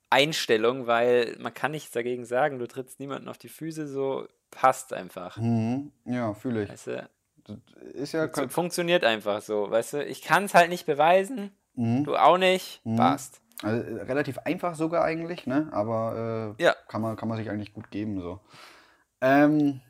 Einstellung, 0.09 0.85
weil 0.85 1.35
man 1.39 1.53
kann 1.53 1.71
nichts 1.71 1.91
dagegen 1.91 2.25
sagen, 2.25 2.59
du 2.59 2.67
trittst 2.67 2.99
niemanden 2.99 3.27
auf 3.27 3.37
die 3.37 3.49
Füße, 3.49 3.87
so 3.87 4.27
passt 4.51 4.93
einfach. 4.93 5.37
Mhm. 5.37 5.91
Ja, 6.05 6.33
fühle 6.33 6.63
ich. 6.63 6.69
Weißt 6.69 6.87
du? 6.87 7.09
Ist 7.93 8.13
ja 8.13 8.29
so, 8.33 8.47
funktioniert 8.49 9.03
einfach 9.03 9.41
so, 9.41 9.69
weißt 9.69 9.93
du? 9.93 10.05
Ich 10.05 10.21
kann 10.21 10.45
es 10.45 10.53
halt 10.53 10.69
nicht 10.69 10.85
beweisen, 10.85 11.51
mhm. 11.75 12.03
du 12.03 12.15
auch 12.15 12.37
nicht, 12.37 12.81
mhm. 12.85 12.97
passt. 12.97 13.41
Also, 13.63 13.81
äh, 13.81 14.03
relativ 14.03 14.37
einfach 14.39 14.75
sogar 14.75 15.03
eigentlich, 15.03 15.47
ne? 15.47 15.67
Aber 15.71 16.55
äh, 16.59 16.63
ja. 16.63 16.75
kann, 16.87 17.01
man, 17.01 17.15
kann 17.15 17.27
man 17.27 17.37
sich 17.37 17.49
eigentlich 17.49 17.73
gut 17.73 17.89
geben 17.89 18.21
so. 18.21 18.39
Ähm, 19.21 19.81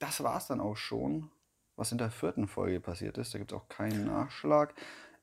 das 0.00 0.22
war 0.24 0.36
es 0.38 0.46
dann 0.46 0.60
auch 0.60 0.76
schon, 0.76 1.30
was 1.76 1.92
in 1.92 1.98
der 1.98 2.10
vierten 2.10 2.48
Folge 2.48 2.80
passiert 2.80 3.16
ist. 3.18 3.32
Da 3.32 3.38
gibt 3.38 3.52
es 3.52 3.58
auch 3.58 3.68
keinen 3.68 4.06
Nachschlag. 4.06 4.74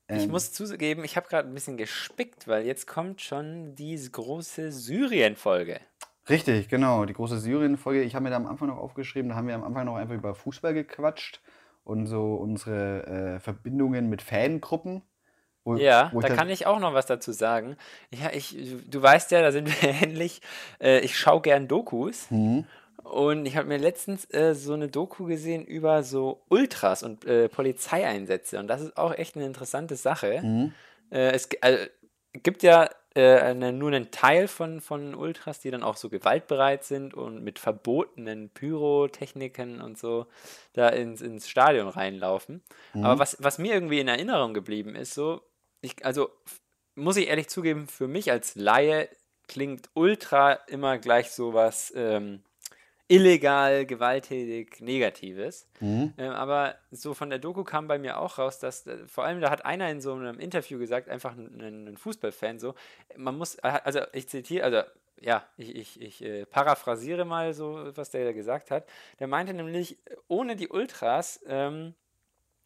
Ähm, 0.08 0.20
ich 0.20 0.28
muss 0.28 0.54
zugeben, 0.54 1.04
ich 1.04 1.18
habe 1.18 1.28
gerade 1.28 1.48
ein 1.48 1.54
bisschen 1.54 1.78
gespickt, 1.78 2.48
weil 2.48 2.66
jetzt 2.66 2.88
kommt 2.88 3.22
schon 3.22 3.76
diese 3.76 4.12
große 4.12 4.72
Syrien-Folge. 4.72 5.82
Richtig, 6.30 6.68
genau. 6.70 7.06
Die 7.06 7.14
große 7.14 7.40
Syrien-Folge. 7.40 8.04
Ich 8.04 8.16
habe 8.16 8.24
mir 8.24 8.30
da 8.30 8.36
am 8.36 8.48
Anfang 8.48 8.68
noch 8.68 8.78
aufgeschrieben, 8.78 9.30
da 9.30 9.36
haben 9.36 9.48
wir 9.48 9.56
am 9.56 9.64
Anfang 9.64 9.86
noch 9.86 9.96
einfach 9.96 10.16
über 10.16 10.36
Fußball 10.36 10.74
gequatscht 10.74 11.42
und 11.84 12.06
so 12.06 12.36
unsere 12.36 13.36
äh, 13.36 13.40
Verbindungen 13.40 14.10
mit 14.10 14.22
Fangruppen. 14.22 15.04
Wo, 15.64 15.76
ja, 15.76 16.12
wo 16.14 16.22
da 16.22 16.30
kann 16.30 16.50
ich 16.50 16.66
auch 16.66 16.80
noch 16.80 16.94
was 16.94 17.08
dazu 17.08 17.34
sagen. 17.34 17.76
Ja, 18.10 18.30
ich, 18.34 18.56
du 18.90 19.02
weißt 19.02 19.32
ja, 19.32 19.42
da 19.42 19.52
sind 19.52 19.70
wir 19.82 19.90
ähnlich. 20.02 20.42
Äh, 20.82 21.00
ich 21.00 21.18
schaue 21.18 21.42
gern 21.42 21.68
Dokus. 21.68 22.32
Mhm. 22.32 22.66
Und 23.04 23.46
ich 23.46 23.56
habe 23.56 23.68
mir 23.68 23.78
letztens 23.78 24.26
äh, 24.34 24.54
so 24.54 24.74
eine 24.74 24.90
Doku 24.90 25.26
gesehen 25.26 25.66
über 25.66 26.04
so 26.04 26.42
Ultras 26.50 27.04
und 27.04 27.26
äh, 27.26 27.48
Polizeieinsätze. 27.48 28.60
Und 28.60 28.68
das 28.68 28.82
ist 28.82 28.98
auch 28.98 29.14
echt 29.14 29.36
eine 29.36 29.46
interessante 29.46 29.96
Sache. 29.96 30.42
Mhm. 30.42 30.74
Äh, 31.10 31.32
es 31.32 31.50
also, 31.62 31.86
gibt 32.34 32.64
ja 32.64 32.90
äh, 33.18 33.72
nur 33.72 33.92
einen 33.92 34.12
Teil 34.12 34.48
von, 34.48 34.80
von 34.80 35.16
Ultras, 35.16 35.60
die 35.60 35.72
dann 35.72 35.82
auch 35.82 35.98
so 35.98 36.08
gewaltbereit 36.08 36.84
sind 36.84 37.16
und 37.16 37.44
mit 37.44 37.58
verbotenen 37.58 38.50
Pyrotechniken 38.50 39.82
und 39.82 39.98
so 39.98 40.28
da 40.74 40.90
ins, 40.90 41.22
ins 41.22 41.50
Stadion 41.50 41.88
reinlaufen. 41.88 42.62
Mhm. 42.94 43.04
Aber 43.04 43.20
was, 43.20 43.38
was 43.40 43.58
mir 43.58 43.74
irgendwie 43.74 44.00
in 44.00 44.08
Erinnerung 44.08 44.54
geblieben 44.54 44.96
ist, 44.96 45.16
so, 45.16 45.42
ich, 45.82 46.06
also 46.06 46.30
muss 46.94 47.18
ich 47.18 47.28
ehrlich 47.28 47.50
zugeben, 47.50 47.88
für 47.88 48.08
mich 48.08 48.30
als 48.32 48.56
Laie 48.56 49.10
klingt 49.48 49.90
Ultra 49.96 50.54
immer 50.68 51.00
gleich 51.00 51.32
so 51.32 51.56
was 51.56 51.92
ähm, 51.96 52.44
illegal, 53.08 53.86
gewalttätig, 53.86 54.82
Negatives. 54.82 55.68
Mhm. 55.80 56.14
Ähm, 56.18 56.32
aber 56.32 56.76
so 56.92 57.14
von 57.14 57.30
der 57.30 57.40
Doku 57.40 57.64
kam 57.64 57.88
bei 57.88 57.98
mir 57.98 58.20
auch 58.20 58.38
raus, 58.38 58.60
dass 58.60 58.86
äh, 58.86 59.08
vor 59.08 59.24
allem 59.24 59.40
da 59.40 59.50
hat 59.50 59.66
einer 59.66 59.90
in 59.90 60.02
so 60.02 60.14
einem 60.14 60.40
Interview 60.40 60.78
gesagt, 60.78 61.10
einfach 61.10 61.36
ein, 61.36 61.88
ein 61.88 61.98
Fußballfan 61.98 62.60
so, 62.60 62.76
man 63.16 63.38
muss, 63.38 63.56
äh, 63.56 63.80
also 63.84 64.02
ich 64.14 64.28
zitiere, 64.28 64.66
also 64.66 64.82
ja, 65.20 65.46
ich, 65.58 65.76
ich, 65.76 66.02
ich 66.02 66.24
äh, 66.24 66.46
paraphrasiere 66.46 67.26
mal 67.26 67.54
so, 67.54 67.92
was 67.96 68.12
der 68.12 68.34
gesagt 68.34 68.72
hat. 68.72 68.86
Der 69.20 69.28
meinte 69.28 69.54
nämlich, 69.54 69.98
ohne 70.28 70.56
die 70.56 70.68
Ultras 70.68 71.40
ähm, 71.48 71.96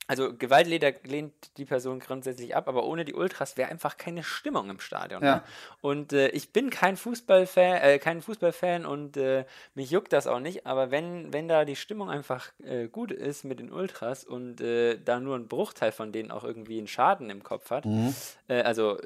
also 0.07 0.33
Gewalt 0.35 0.67
lehnt 0.67 1.33
die 1.57 1.65
Person 1.65 1.99
grundsätzlich 1.99 2.55
ab, 2.55 2.67
aber 2.67 2.85
ohne 2.85 3.05
die 3.05 3.13
Ultras 3.13 3.55
wäre 3.55 3.69
einfach 3.69 3.97
keine 3.97 4.23
Stimmung 4.23 4.69
im 4.69 4.79
Stadion. 4.79 5.23
Ja. 5.23 5.35
Ne? 5.37 5.43
Und 5.79 6.11
äh, 6.11 6.27
ich 6.29 6.51
bin 6.51 6.69
kein 6.69 6.97
Fußballfan, 6.97 7.77
äh, 7.77 7.99
kein 7.99 8.21
Fußballfan 8.21 8.85
und 8.85 9.15
äh, 9.15 9.45
mich 9.73 9.89
juckt 9.89 10.11
das 10.11 10.27
auch 10.27 10.39
nicht, 10.39 10.65
aber 10.65 10.91
wenn, 10.91 11.31
wenn 11.31 11.47
da 11.47 11.63
die 11.63 11.75
Stimmung 11.75 12.09
einfach 12.09 12.51
äh, 12.63 12.87
gut 12.87 13.11
ist 13.11 13.45
mit 13.45 13.59
den 13.59 13.71
Ultras 13.71 14.25
und 14.25 14.59
äh, 14.59 14.97
da 14.97 15.19
nur 15.19 15.37
ein 15.37 15.47
Bruchteil 15.47 15.91
von 15.91 16.11
denen 16.11 16.31
auch 16.31 16.43
irgendwie 16.43 16.79
einen 16.79 16.87
Schaden 16.87 17.29
im 17.29 17.43
Kopf 17.43 17.69
hat, 17.69 17.85
mhm. 17.85 18.13
Äh, 18.47 18.63
also 18.63 18.97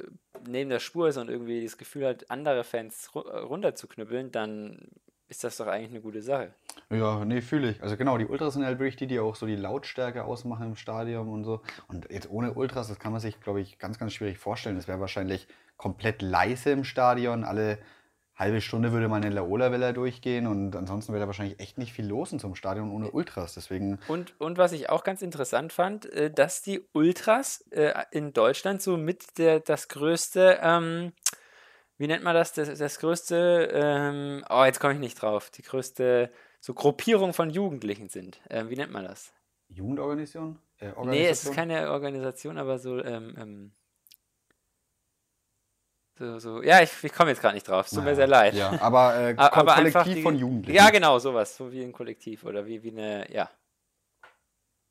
neben 0.47 0.69
der 0.69 0.79
Spur 0.79 1.09
ist 1.09 1.17
und 1.17 1.29
irgendwie 1.29 1.63
das 1.63 1.77
Gefühl 1.77 2.07
hat, 2.07 2.31
andere 2.31 2.63
Fans 2.63 3.13
ru 3.13 3.19
runterzuknüppeln, 3.19 4.31
dann 4.31 4.87
ist 5.27 5.43
das 5.43 5.57
doch 5.57 5.67
eigentlich 5.67 5.91
eine 5.91 6.01
gute 6.01 6.21
Sache. 6.21 6.53
Ja, 6.89 7.25
nee, 7.25 7.41
fühle 7.41 7.71
ich. 7.71 7.81
Also 7.81 7.97
genau, 7.97 8.17
die 8.17 8.25
Ultras 8.25 8.53
sind 8.53 8.65
halt 8.65 8.79
wirklich 8.79 8.95
die, 8.95 9.07
die 9.07 9.19
auch 9.19 9.35
so 9.35 9.45
die 9.45 9.55
Lautstärke 9.55 10.23
ausmachen 10.23 10.67
im 10.67 10.75
Stadion 10.75 11.27
und 11.29 11.43
so. 11.43 11.61
Und 11.87 12.09
jetzt 12.11 12.29
ohne 12.29 12.53
Ultras, 12.53 12.87
das 12.87 12.99
kann 12.99 13.11
man 13.11 13.21
sich, 13.21 13.39
glaube 13.41 13.61
ich, 13.61 13.79
ganz, 13.79 13.97
ganz 13.97 14.13
schwierig 14.13 14.37
vorstellen. 14.37 14.75
Das 14.75 14.87
wäre 14.87 14.99
wahrscheinlich 14.99 15.47
komplett 15.77 16.21
leise 16.21 16.71
im 16.71 16.83
Stadion. 16.83 17.43
Alle 17.43 17.79
halbe 18.35 18.61
Stunde 18.61 18.91
würde 18.91 19.07
mal 19.07 19.17
eine 19.17 19.29
Laola-Welle 19.29 19.93
durchgehen 19.93 20.45
und 20.45 20.75
ansonsten 20.75 21.13
wäre 21.13 21.21
da 21.21 21.27
wahrscheinlich 21.27 21.59
echt 21.59 21.77
nicht 21.77 21.93
viel 21.93 22.05
los 22.05 22.31
in 22.31 22.39
so 22.39 22.47
einem 22.47 22.55
Stadion 22.55 22.91
ohne 22.91 23.11
Ultras. 23.11 23.53
Deswegen. 23.53 23.99
Und, 24.07 24.39
und 24.39 24.57
was 24.57 24.73
ich 24.73 24.89
auch 24.89 25.03
ganz 25.03 25.21
interessant 25.21 25.71
fand, 25.71 26.05
äh, 26.11 26.29
dass 26.29 26.61
die 26.61 26.85
Ultras 26.93 27.61
äh, 27.71 27.93
in 28.11 28.33
Deutschland 28.33 28.81
so 28.81 28.97
mit 28.97 29.37
der, 29.37 29.61
das 29.61 29.87
größte, 29.87 30.59
ähm, 30.61 31.13
wie 31.97 32.07
nennt 32.07 32.23
man 32.23 32.35
das, 32.35 32.53
das, 32.53 32.77
das 32.77 32.99
größte, 32.99 33.69
ähm, 33.73 34.45
oh, 34.49 34.63
jetzt 34.63 34.79
komme 34.79 34.93
ich 34.93 34.99
nicht 34.99 35.21
drauf, 35.21 35.49
die 35.49 35.61
größte 35.61 36.31
so 36.59 36.73
Gruppierung 36.73 37.33
von 37.33 37.49
Jugendlichen 37.49 38.09
sind. 38.09 38.41
Ähm, 38.49 38.69
wie 38.69 38.75
nennt 38.75 38.91
man 38.91 39.05
das? 39.05 39.33
Jugendorganisation? 39.69 40.59
Äh, 40.79 40.91
nee, 41.05 41.27
es 41.27 41.43
ist 41.43 41.53
keine 41.53 41.91
Organisation, 41.91 42.57
aber 42.57 42.79
so, 42.79 43.03
ähm, 43.03 43.35
ähm, 43.37 43.71
so, 46.17 46.39
so, 46.39 46.61
ja, 46.63 46.81
ich, 46.81 46.91
ich 47.03 47.11
komme 47.11 47.31
jetzt 47.31 47.41
gerade 47.41 47.55
nicht 47.55 47.67
drauf. 47.67 47.85
Es 47.85 47.91
tut 47.91 47.99
naja, 47.99 48.09
mir 48.11 48.15
sehr 48.15 48.27
leid. 48.27 48.53
Ja, 48.53 48.79
aber, 48.81 49.15
äh, 49.15 49.35
aber 49.37 49.75
Kollektiv 49.75 50.13
die, 50.13 50.21
von 50.21 50.37
Jugendlichen. 50.37 50.75
Ja, 50.75 50.89
genau, 50.89 51.19
sowas. 51.19 51.57
So 51.57 51.71
wie 51.71 51.83
ein 51.83 51.91
Kollektiv 51.91 52.45
oder 52.45 52.65
wie, 52.65 52.83
wie 52.83 52.91
eine, 52.91 53.31
ja. 53.33 53.49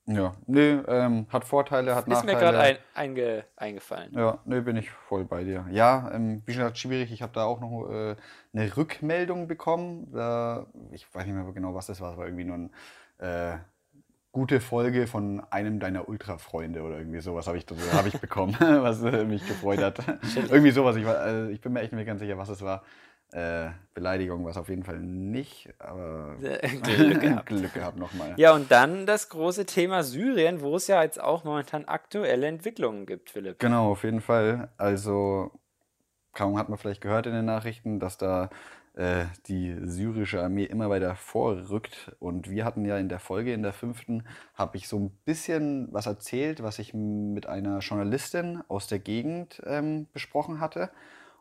Ja, 0.07 0.35
nee, 0.47 0.73
ähm, 0.87 1.27
hat 1.31 1.45
Vorteile, 1.45 1.95
hat 1.95 2.07
ist 2.07 2.09
Nachteile. 2.09 2.33
Ist 2.33 2.37
mir 2.37 2.40
gerade 2.40 2.59
ein, 2.59 2.77
einge, 2.95 3.45
eingefallen. 3.57 4.12
Ja, 4.12 4.38
nee, 4.45 4.61
bin 4.61 4.77
ich 4.77 4.90
voll 4.90 5.25
bei 5.25 5.45
dir. 5.45 5.67
Ja, 5.71 6.11
ähm, 6.12 6.43
wie 6.45 6.53
gesagt, 6.53 6.77
schwierig. 6.77 7.11
Ich 7.11 7.23
habe 7.23 7.33
da 7.33 7.45
auch 7.45 7.61
noch 7.61 7.88
äh, 7.90 8.17
eine 8.53 8.77
Rückmeldung 8.77 9.49
bekommen. 9.49 10.12
Äh, 10.14 10.61
ich 10.95 11.12
weiß 11.14 11.25
nicht 11.25 11.35
mehr 11.35 11.51
genau, 11.55 11.75
was 11.75 11.87
das 11.87 12.03
war. 12.03 12.12
Es 12.12 12.19
war 12.19 12.27
irgendwie 12.27 12.45
nur 12.45 12.57
ein 12.57 12.71
äh, 13.19 13.59
gute 14.31 14.61
Folge 14.61 15.07
von 15.07 15.43
einem 15.51 15.81
deiner 15.81 16.07
Ultra-Freunde 16.07 16.83
oder 16.83 16.99
irgendwie 16.99 17.21
sowas 17.21 17.47
habe 17.47 17.57
ich, 17.57 17.64
hab 17.93 18.05
ich 18.05 18.21
bekommen, 18.21 18.55
was 18.59 19.03
äh, 19.03 19.25
mich 19.25 19.47
gefreut 19.47 19.81
hat. 19.81 20.01
irgendwie 20.51 20.73
sowas. 20.73 20.97
Ich, 20.97 21.07
war, 21.07 21.25
äh, 21.27 21.51
ich 21.51 21.62
bin 21.62 21.73
mir 21.73 21.81
echt 21.81 21.95
nicht 21.95 22.07
ganz 22.07 22.21
sicher, 22.21 22.37
was 22.37 22.51
es 22.51 22.61
war. 22.61 22.83
Äh, 23.35 23.73
Beleidigung 23.94 24.44
war 24.44 24.53
es 24.53 24.57
auf 24.57 24.68
jeden 24.68 24.85
Fall 24.85 25.01
nicht, 25.01 25.68
aber 25.81 26.37
Glück 26.83 27.20
gehabt, 27.20 27.47
Glück 27.47 27.75
gehabt 27.75 27.99
nochmal. 27.99 28.35
Ja, 28.37 28.55
und 28.55 28.70
dann 28.70 29.07
das 29.07 29.29
große 29.29 29.66
Thema 29.66 30.05
Syrien, 30.05 30.61
wo 30.61 30.77
es 30.77 30.87
ja 30.87 31.03
jetzt 31.03 31.20
auch 31.20 31.42
momentan 31.42 31.85
aktuelle 31.87 32.47
Entwicklungen 32.47 33.07
gibt, 33.07 33.31
Philipp. 33.31 33.59
Genau, 33.59 33.90
auf 33.90 34.05
jeden 34.05 34.20
Fall. 34.20 34.68
Also, 34.77 35.51
kaum 36.33 36.57
hat 36.57 36.68
man 36.68 36.79
vielleicht 36.79 37.01
gehört 37.01 37.27
in 37.27 37.33
den 37.33 37.44
Nachrichten, 37.44 37.99
dass 37.99 38.18
da 38.18 38.51
äh, 38.94 39.25
die 39.49 39.77
syrische 39.83 40.40
Armee 40.40 40.66
immer 40.66 40.88
weiter 40.88 41.16
vorrückt. 41.16 42.14
Und 42.20 42.49
wir 42.49 42.64
hatten 42.64 42.85
ja 42.85 42.99
in 42.99 43.09
der 43.09 43.18
Folge, 43.18 43.53
in 43.53 43.64
der 43.64 43.73
fünften, 43.73 44.23
habe 44.55 44.77
ich 44.77 44.87
so 44.87 44.97
ein 44.97 45.11
bisschen 45.25 45.88
was 45.90 46.07
erzählt, 46.07 46.62
was 46.62 46.79
ich 46.79 46.94
mit 46.94 47.47
einer 47.47 47.81
Journalistin 47.81 48.62
aus 48.68 48.87
der 48.87 49.01
Gegend 49.01 49.61
ähm, 49.66 50.07
besprochen 50.12 50.61
hatte. 50.61 50.90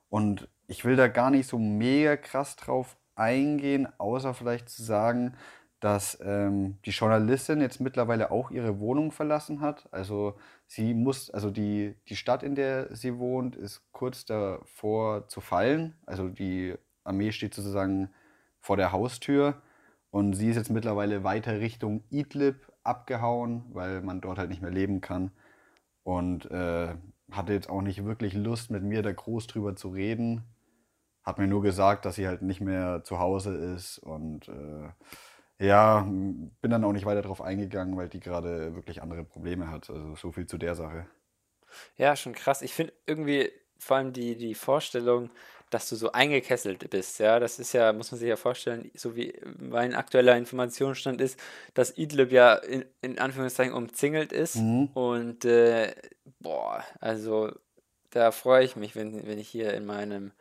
Und 0.10 0.48
ich 0.74 0.84
will 0.86 0.96
da 0.96 1.08
gar 1.08 1.30
nicht 1.30 1.48
so 1.48 1.60
mega 1.60 2.18
krass 2.18 2.56
drauf 2.56 2.98
eingehen, 3.14 3.88
außer 4.00 4.34
vielleicht 4.34 4.70
zu 4.70 4.82
sagen, 4.82 5.38
dass 5.80 6.18
ähm, 6.24 6.80
die 6.86 6.90
Journalistin 6.90 7.62
jetzt 7.62 7.80
mittlerweile 7.80 8.32
auch 8.32 8.50
ihre 8.50 8.80
Wohnung 8.80 9.12
verlassen 9.12 9.62
hat. 9.62 9.88
Also 9.92 10.36
sie 10.66 10.96
muss, 10.96 11.30
also 11.30 11.52
die, 11.52 11.96
die 12.10 12.16
Stadt, 12.16 12.42
in 12.42 12.56
der 12.56 12.96
sie 12.96 13.20
wohnt, 13.20 13.56
ist 13.56 13.84
kurz 13.92 14.26
davor 14.26 15.28
zu 15.28 15.42
fallen. 15.42 15.96
Also 16.08 16.28
die 16.28 16.74
Armee 17.04 17.32
steht 17.32 17.54
sozusagen 17.54 18.10
vor 18.60 18.76
der 18.76 18.92
Haustür 18.92 19.62
und 20.10 20.34
sie 20.34 20.50
ist 20.50 20.56
jetzt 20.56 20.72
mittlerweile 20.72 21.24
weiter 21.24 21.60
Richtung 21.60 22.04
Idlib 22.10 22.72
abgehauen, 22.84 23.66
weil 23.74 24.02
man 24.02 24.22
dort 24.22 24.40
halt 24.40 24.50
nicht 24.50 24.64
mehr 24.64 24.72
leben 24.72 25.02
kann 25.02 25.30
und 26.02 26.50
äh, 26.50 26.96
hatte 27.30 27.54
jetzt 27.54 27.70
auch 27.70 27.84
nicht 27.84 28.04
wirklich 28.06 28.34
Lust, 28.34 28.72
mit 28.72 28.82
mir 28.82 29.04
da 29.04 29.12
groß 29.12 29.46
drüber 29.46 29.76
zu 29.76 29.90
reden. 29.90 30.44
Hat 31.24 31.38
mir 31.38 31.48
nur 31.48 31.62
gesagt, 31.62 32.06
dass 32.06 32.16
sie 32.16 32.28
halt 32.28 32.42
nicht 32.42 32.62
mehr 32.62 33.04
zu 33.04 33.20
Hause 33.20 33.56
ist 33.56 34.00
und 34.00 34.50
äh, 34.50 34.90
ja, 35.66 36.02
bin 36.02 36.72
dann 36.72 36.84
auch 36.84 36.92
nicht 36.92 37.06
weiter 37.06 37.22
darauf 37.22 37.42
eingegangen, 37.42 37.96
weil 37.96 38.10
die 38.10 38.20
gerade 38.20 38.76
wirklich 38.76 39.02
andere 39.02 39.24
Probleme 39.24 39.72
hat. 39.72 39.90
Also 39.90 40.16
so 40.16 40.32
viel 40.32 40.46
zu 40.46 40.58
der 40.58 40.76
Sache. 40.76 41.06
Ja, 41.96 42.16
schon 42.16 42.34
krass. 42.34 42.62
Ich 42.62 42.74
finde 42.74 42.94
irgendwie 43.06 43.52
vor 43.78 43.98
allem 43.98 44.14
die, 44.14 44.36
die 44.36 44.56
Vorstellung, 44.56 45.30
dass 45.70 45.90
du 45.90 45.96
so 45.96 46.12
eingekesselt 46.12 46.90
bist. 46.90 47.20
Ja, 47.20 47.40
das 47.40 47.60
ist 47.60 47.74
ja, 47.74 47.94
muss 47.94 48.12
man 48.12 48.20
sich 48.20 48.30
ja 48.30 48.36
vorstellen, 48.36 48.92
so 48.94 49.16
wie 49.16 49.34
mein 49.60 49.96
aktueller 49.96 50.38
Informationsstand 50.38 51.20
ist, 51.22 51.40
dass 51.74 51.98
Idlib 51.98 52.32
ja 52.32 52.56
in, 52.56 52.86
in 53.02 53.18
Anführungszeichen 53.20 53.74
umzingelt 53.74 54.32
ist. 54.32 54.58
Mhm. 54.58 54.88
Und 54.94 55.46
äh, 55.46 55.96
boah, 56.40 56.84
also 57.00 57.52
da 58.12 58.32
freue 58.32 58.64
ich 58.64 58.76
mich, 58.76 58.96
wenn, 58.96 59.26
wenn 59.26 59.40
ich 59.40 59.50
hier 59.50 59.74
in 59.74 59.86
meinem 59.86 60.32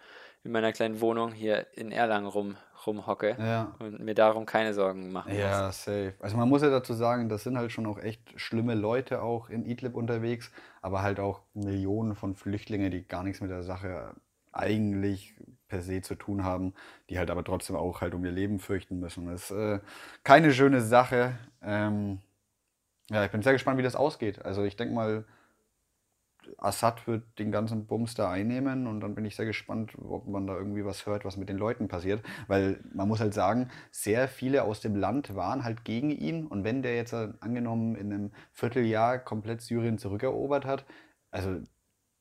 in 0.45 0.53
meiner 0.53 0.73
kleinen 0.73 1.01
Wohnung 1.01 1.33
hier 1.33 1.67
in 1.77 1.93
Erlangen 1.93 2.27
rum, 2.27 2.57
rumhocke 2.87 3.37
ja. 3.39 3.75
und 3.79 4.01
mir 4.01 4.15
darum 4.15 4.45
keine 4.45 4.75
Sorgen 4.75 5.13
machen 5.13 5.35
Ja, 5.37 5.67
muss. 5.67 5.85
safe. 5.85 6.15
Also 6.21 6.37
man 6.37 6.49
muss 6.49 6.63
ja 6.63 6.71
dazu 6.71 6.95
sagen, 6.95 7.29
das 7.29 7.45
sind 7.45 7.57
halt 7.57 7.71
schon 7.71 7.87
auch 7.87 7.99
echt 7.99 8.21
schlimme 8.41 8.75
Leute 8.75 9.23
auch 9.23 9.49
in 9.51 9.65
Idlib 9.65 9.95
unterwegs, 9.95 10.51
aber 10.81 11.03
halt 11.03 11.21
auch 11.21 11.43
Millionen 11.55 12.17
von 12.17 12.35
Flüchtlingen, 12.35 12.91
die 12.91 13.07
gar 13.07 13.23
nichts 13.23 13.41
mit 13.41 13.51
der 13.51 13.63
Sache 13.63 14.15
eigentlich 14.51 15.35
per 15.69 15.81
se 15.81 16.03
zu 16.03 16.15
tun 16.15 16.45
haben, 16.45 16.75
die 17.09 17.19
halt 17.19 17.31
aber 17.31 17.45
trotzdem 17.45 17.77
auch 17.77 18.01
halt 18.01 18.13
um 18.15 18.25
ihr 18.25 18.33
Leben 18.33 18.59
fürchten 18.59 18.99
müssen. 19.01 19.27
Das 19.27 19.51
ist 19.51 19.57
äh, 19.57 19.81
keine 20.25 20.53
schöne 20.53 20.81
Sache. 20.83 21.39
Ähm, 21.63 22.19
ja, 23.11 23.25
ich 23.25 23.31
bin 23.31 23.43
sehr 23.43 23.53
gespannt, 23.53 23.79
wie 23.79 23.83
das 23.83 23.97
ausgeht. 23.97 24.45
Also 24.45 24.65
ich 24.65 24.77
denke 24.77 24.95
mal, 24.95 25.25
Assad 26.59 27.07
wird 27.07 27.25
den 27.39 27.53
ganzen 27.53 27.87
Bums 27.87 28.15
da 28.15 28.31
einnehmen 28.31 28.87
und 28.87 29.01
dann 29.01 29.15
bin 29.15 29.25
ich 29.25 29.37
sehr 29.37 29.47
gespannt, 29.47 29.93
ob 29.99 30.27
man 30.29 30.47
da 30.47 30.57
irgendwie 30.57 30.85
was 30.85 31.07
hört, 31.07 31.25
was 31.25 31.37
mit 31.37 31.49
den 31.49 31.59
Leuten 31.59 31.89
passiert. 31.89 32.23
Weil 32.47 32.81
man 32.95 33.09
muss 33.09 33.21
halt 33.21 33.35
sagen, 33.35 33.71
sehr 33.91 34.29
viele 34.29 34.65
aus 34.65 34.81
dem 34.81 34.97
Land 34.97 35.35
waren 35.35 35.65
halt 35.65 35.85
gegen 35.85 36.11
ihn 36.11 36.47
und 36.47 36.65
wenn 36.65 36.83
der 36.83 36.97
jetzt 36.97 37.15
angenommen 37.15 37.95
in 37.95 38.13
einem 38.13 38.33
Vierteljahr 38.53 39.19
komplett 39.19 39.63
Syrien 39.63 39.99
zurückerobert 39.99 40.65
hat, 40.65 40.85
also 41.31 41.61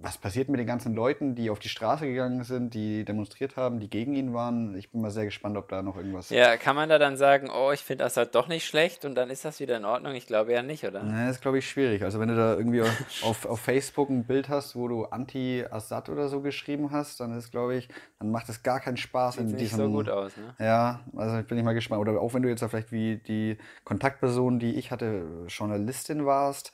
was 0.03 0.17
passiert 0.17 0.49
mit 0.49 0.59
den 0.59 0.67
ganzen 0.67 0.95
Leuten, 0.95 1.35
die 1.35 1.49
auf 1.49 1.59
die 1.59 1.69
Straße 1.69 2.05
gegangen 2.05 2.43
sind, 2.43 2.73
die 2.73 3.05
demonstriert 3.05 3.55
haben, 3.55 3.79
die 3.79 3.89
gegen 3.89 4.15
ihn 4.15 4.33
waren? 4.33 4.75
Ich 4.75 4.91
bin 4.91 5.01
mal 5.01 5.11
sehr 5.11 5.25
gespannt, 5.25 5.57
ob 5.57 5.69
da 5.69 5.81
noch 5.81 5.95
irgendwas. 5.97 6.29
Ja, 6.29 6.57
kann 6.57 6.75
man 6.75 6.89
da 6.89 6.97
dann 6.97 7.17
sagen, 7.17 7.49
oh, 7.49 7.71
ich 7.71 7.81
finde 7.81 8.05
Assad 8.05 8.33
doch 8.33 8.47
nicht 8.47 8.65
schlecht 8.65 9.05
und 9.05 9.15
dann 9.15 9.29
ist 9.29 9.45
das 9.45 9.59
wieder 9.59 9.77
in 9.77 9.85
Ordnung? 9.85 10.13
Ich 10.15 10.27
glaube 10.27 10.53
ja 10.53 10.63
nicht, 10.63 10.83
oder? 10.83 11.03
Nee, 11.03 11.27
das 11.27 11.37
ist, 11.37 11.41
glaube 11.41 11.59
ich, 11.59 11.69
schwierig. 11.69 12.03
Also, 12.03 12.19
wenn 12.19 12.29
du 12.29 12.35
da 12.35 12.55
irgendwie 12.55 12.81
auf, 13.23 13.45
auf 13.45 13.59
Facebook 13.59 14.09
ein 14.09 14.25
Bild 14.25 14.49
hast, 14.49 14.75
wo 14.75 14.87
du 14.87 15.05
Anti-Assad 15.05 16.09
oder 16.09 16.29
so 16.29 16.41
geschrieben 16.41 16.91
hast, 16.91 17.19
dann 17.19 17.37
ist, 17.37 17.51
glaube 17.51 17.75
ich, 17.75 17.87
dann 18.19 18.31
macht 18.31 18.49
es 18.49 18.63
gar 18.63 18.79
keinen 18.79 18.97
Spaß 18.97 19.35
Sieht 19.35 19.41
in 19.41 19.57
diesem. 19.57 19.61
nicht 19.61 19.75
so 19.75 19.91
gut 19.91 20.09
aus, 20.09 20.35
ne? 20.35 20.55
Ja, 20.59 21.01
also 21.15 21.39
ich 21.39 21.47
bin 21.47 21.57
ich 21.57 21.63
mal 21.63 21.73
gespannt. 21.73 22.01
Oder 22.01 22.19
auch 22.19 22.33
wenn 22.33 22.41
du 22.41 22.49
jetzt 22.49 22.61
da 22.61 22.67
vielleicht 22.67 22.91
wie 22.91 23.17
die 23.17 23.57
Kontaktperson, 23.83 24.59
die 24.59 24.75
ich 24.75 24.91
hatte, 24.91 25.45
Journalistin 25.47 26.25
warst 26.25 26.71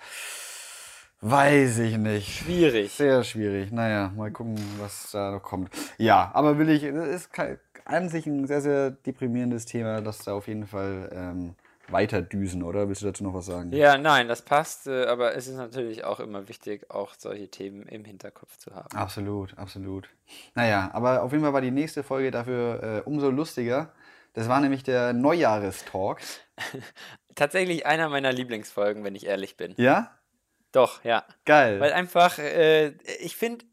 Weiß 1.22 1.80
ich 1.80 1.98
nicht. 1.98 2.44
Schwierig. 2.44 2.92
Sehr 2.92 3.24
schwierig. 3.24 3.72
Naja, 3.72 4.12
mal 4.16 4.32
gucken, 4.32 4.56
was 4.80 5.12
da 5.12 5.32
noch 5.32 5.42
kommt. 5.42 5.70
Ja, 5.98 6.30
aber 6.34 6.60
will 6.60 6.70
ich, 6.70 6.84
das 6.84 7.08
ist 7.08 7.30
an 7.86 8.10
sich 8.10 8.28
ein 8.28 8.46
sehr, 8.46 8.62
sehr 8.62 8.92
deprimierendes 8.92 9.66
Thema, 9.66 10.02
das 10.02 10.20
da 10.20 10.34
auf 10.34 10.48
jeden 10.48 10.68
Fall 10.68 11.10
ähm, 11.12 11.56
weiter 11.90 12.22
düsen, 12.22 12.64
oder? 12.64 12.88
Willst 12.88 13.02
du 13.02 13.08
dazu 13.08 13.24
noch 13.24 13.34
was 13.34 13.46
sagen? 13.46 13.72
Ja, 13.72 13.98
nein, 13.98 14.28
das 14.28 14.42
passt, 14.42 14.88
äh, 14.88 15.06
aber 15.06 15.36
es 15.36 15.48
ist 15.48 15.56
natürlich 15.56 16.04
auch 16.04 16.20
immer 16.20 16.48
wichtig, 16.50 16.92
auch 16.92 17.14
solche 17.18 17.48
Themen 17.48 17.84
im 17.84 18.06
Hinterkopf 18.06 18.58
zu 18.58 18.76
haben. 18.76 18.96
Absolut, 18.96 19.58
absolut. 19.58 20.10
Naja, 20.54 20.90
aber 20.94 21.24
auf 21.24 21.32
jeden 21.32 21.44
Fall 21.44 21.54
war 21.54 21.62
die 21.62 21.72
nächste 21.72 22.04
Folge 22.04 22.32
dafür 22.32 22.84
äh, 22.84 23.10
umso 23.10 23.30
lustiger. 23.30 23.92
Das 24.34 24.48
war 24.50 24.60
nämlich 24.60 24.84
der 24.84 25.14
Neujahrestalk. 25.14 26.20
Tatsächlich 27.36 27.86
einer 27.86 28.10
meiner 28.10 28.32
Lieblingsfolgen, 28.32 29.04
wenn 29.04 29.16
ich 29.16 29.26
ehrlich 29.26 29.58
bin. 29.58 29.74
Ja? 29.78 30.17
Doch, 30.78 31.04
ja. 31.04 31.26
Geil. 31.44 31.80
Weil 31.80 31.92
einfach, 31.92 32.38
äh, 32.38 32.90
ich 33.20 33.36
finde, 33.36 33.66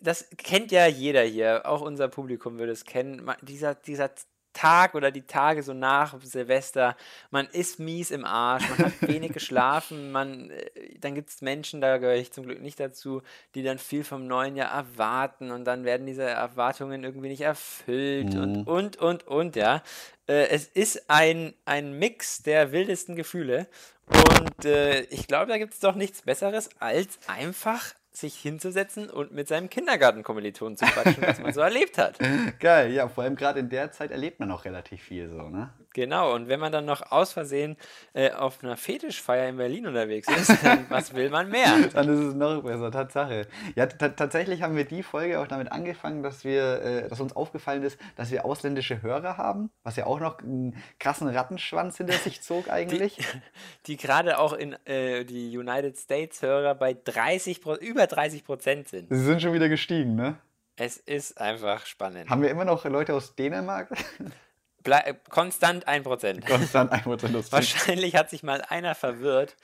das 0.00 0.28
kennt 0.38 0.72
ja 0.72 0.88
jeder 0.88 1.22
hier, 1.22 1.66
auch 1.66 1.82
unser 1.82 2.08
Publikum 2.08 2.58
würde 2.58 2.72
es 2.72 2.84
kennen. 2.84 3.30
Dieser, 3.42 3.76
dieser 3.76 4.10
Tag 4.56 4.94
oder 4.94 5.10
die 5.10 5.26
Tage 5.26 5.62
so 5.62 5.74
nach 5.74 6.14
Silvester, 6.22 6.96
man 7.30 7.46
ist 7.46 7.78
mies 7.78 8.10
im 8.10 8.24
Arsch, 8.24 8.68
man 8.70 8.78
hat 8.86 8.92
wenig 9.02 9.32
geschlafen, 9.32 10.10
man, 10.10 10.50
äh, 10.50 10.98
dann 10.98 11.14
gibt 11.14 11.28
es 11.28 11.42
Menschen, 11.42 11.82
da 11.82 11.98
gehöre 11.98 12.16
ich 12.16 12.32
zum 12.32 12.44
Glück 12.44 12.62
nicht 12.62 12.80
dazu, 12.80 13.22
die 13.54 13.62
dann 13.62 13.78
viel 13.78 14.02
vom 14.02 14.26
neuen 14.26 14.56
Jahr 14.56 14.72
erwarten 14.72 15.50
und 15.50 15.64
dann 15.64 15.84
werden 15.84 16.06
diese 16.06 16.22
Erwartungen 16.22 17.04
irgendwie 17.04 17.28
nicht 17.28 17.42
erfüllt 17.42 18.32
mhm. 18.32 18.40
und, 18.40 18.66
und, 18.66 18.96
und, 18.96 19.26
und, 19.26 19.56
ja. 19.56 19.82
Äh, 20.26 20.48
es 20.48 20.66
ist 20.68 21.10
ein, 21.10 21.52
ein 21.66 21.98
Mix 21.98 22.42
der 22.42 22.72
wildesten 22.72 23.14
Gefühle 23.14 23.68
und 24.06 24.64
äh, 24.64 25.02
ich 25.02 25.26
glaube, 25.26 25.50
da 25.50 25.58
gibt 25.58 25.74
es 25.74 25.80
doch 25.80 25.94
nichts 25.94 26.22
Besseres, 26.22 26.70
als 26.78 27.18
einfach 27.26 27.94
sich 28.16 28.34
hinzusetzen 28.36 29.10
und 29.10 29.32
mit 29.32 29.46
seinem 29.46 29.68
Kindergartenkommilitonen 29.68 30.76
zu 30.76 30.86
quatschen, 30.86 31.22
was 31.22 31.40
man 31.40 31.52
so 31.52 31.60
erlebt 31.62 31.98
hat. 31.98 32.18
Geil, 32.60 32.92
ja, 32.92 33.08
vor 33.08 33.24
allem 33.24 33.36
gerade 33.36 33.60
in 33.60 33.68
der 33.68 33.92
Zeit 33.92 34.10
erlebt 34.10 34.40
man 34.40 34.50
auch 34.50 34.64
relativ 34.64 35.02
viel 35.02 35.28
so, 35.28 35.48
ne? 35.48 35.70
Genau, 35.96 36.34
und 36.34 36.48
wenn 36.48 36.60
man 36.60 36.72
dann 36.72 36.84
noch 36.84 37.10
aus 37.10 37.32
Versehen 37.32 37.78
äh, 38.12 38.30
auf 38.30 38.62
einer 38.62 38.76
Fetischfeier 38.76 39.48
in 39.48 39.56
Berlin 39.56 39.86
unterwegs 39.86 40.28
ist, 40.28 40.62
dann 40.62 40.84
was 40.90 41.14
will 41.14 41.30
man 41.30 41.48
mehr? 41.48 41.88
Dann 41.90 42.06
ist 42.10 42.20
es 42.20 42.34
noch 42.34 42.62
besser, 42.62 42.90
Tatsache. 42.90 43.46
Ja, 43.76 43.86
tatsächlich 43.86 44.60
haben 44.60 44.76
wir 44.76 44.84
die 44.84 45.02
Folge 45.02 45.40
auch 45.40 45.46
damit 45.46 45.72
angefangen, 45.72 46.22
dass 46.22 46.44
wir, 46.44 46.82
äh, 46.82 47.08
dass 47.08 47.18
uns 47.18 47.34
aufgefallen 47.34 47.82
ist, 47.82 47.98
dass 48.14 48.30
wir 48.30 48.44
ausländische 48.44 49.00
Hörer 49.00 49.38
haben, 49.38 49.70
was 49.84 49.96
ja 49.96 50.04
auch 50.04 50.20
noch 50.20 50.40
einen 50.40 50.76
krassen 50.98 51.28
Rattenschwanz 51.28 51.96
hinter 51.96 52.12
sich 52.12 52.42
zog 52.42 52.68
eigentlich. 52.68 53.16
Die, 53.16 53.22
die 53.86 53.96
gerade 53.96 54.38
auch 54.38 54.52
in 54.52 54.74
äh, 54.84 55.24
die 55.24 55.56
United 55.56 55.96
States 55.96 56.42
Hörer 56.42 56.74
bei 56.74 56.92
30, 56.92 57.64
über 57.80 58.06
30 58.06 58.44
Prozent 58.44 58.88
sind. 58.88 59.08
Sie 59.08 59.24
sind 59.24 59.40
schon 59.40 59.54
wieder 59.54 59.70
gestiegen, 59.70 60.14
ne? 60.14 60.36
Es 60.78 60.98
ist 60.98 61.40
einfach 61.40 61.86
spannend. 61.86 62.28
Haben 62.28 62.42
wir 62.42 62.50
immer 62.50 62.66
noch 62.66 62.84
Leute 62.84 63.14
aus 63.14 63.34
Dänemark? 63.34 63.88
Ble 64.86 65.16
konstant 65.28 65.88
1%. 65.88 66.46
Konstant 66.46 66.92
1% 66.92 67.28
lustig. 67.32 67.52
Wahrscheinlich 67.52 68.14
hat 68.14 68.30
sich 68.30 68.44
mal 68.44 68.62
einer 68.62 68.94
verwirrt 68.94 69.56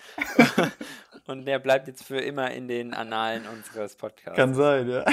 und 1.26 1.46
der 1.46 1.60
bleibt 1.60 1.86
jetzt 1.86 2.02
für 2.02 2.18
immer 2.18 2.50
in 2.50 2.66
den 2.66 2.92
Annalen 2.92 3.46
unseres 3.46 3.94
Podcasts. 3.94 4.36
Kann 4.36 4.54
sein, 4.54 4.88
ja. 4.88 5.04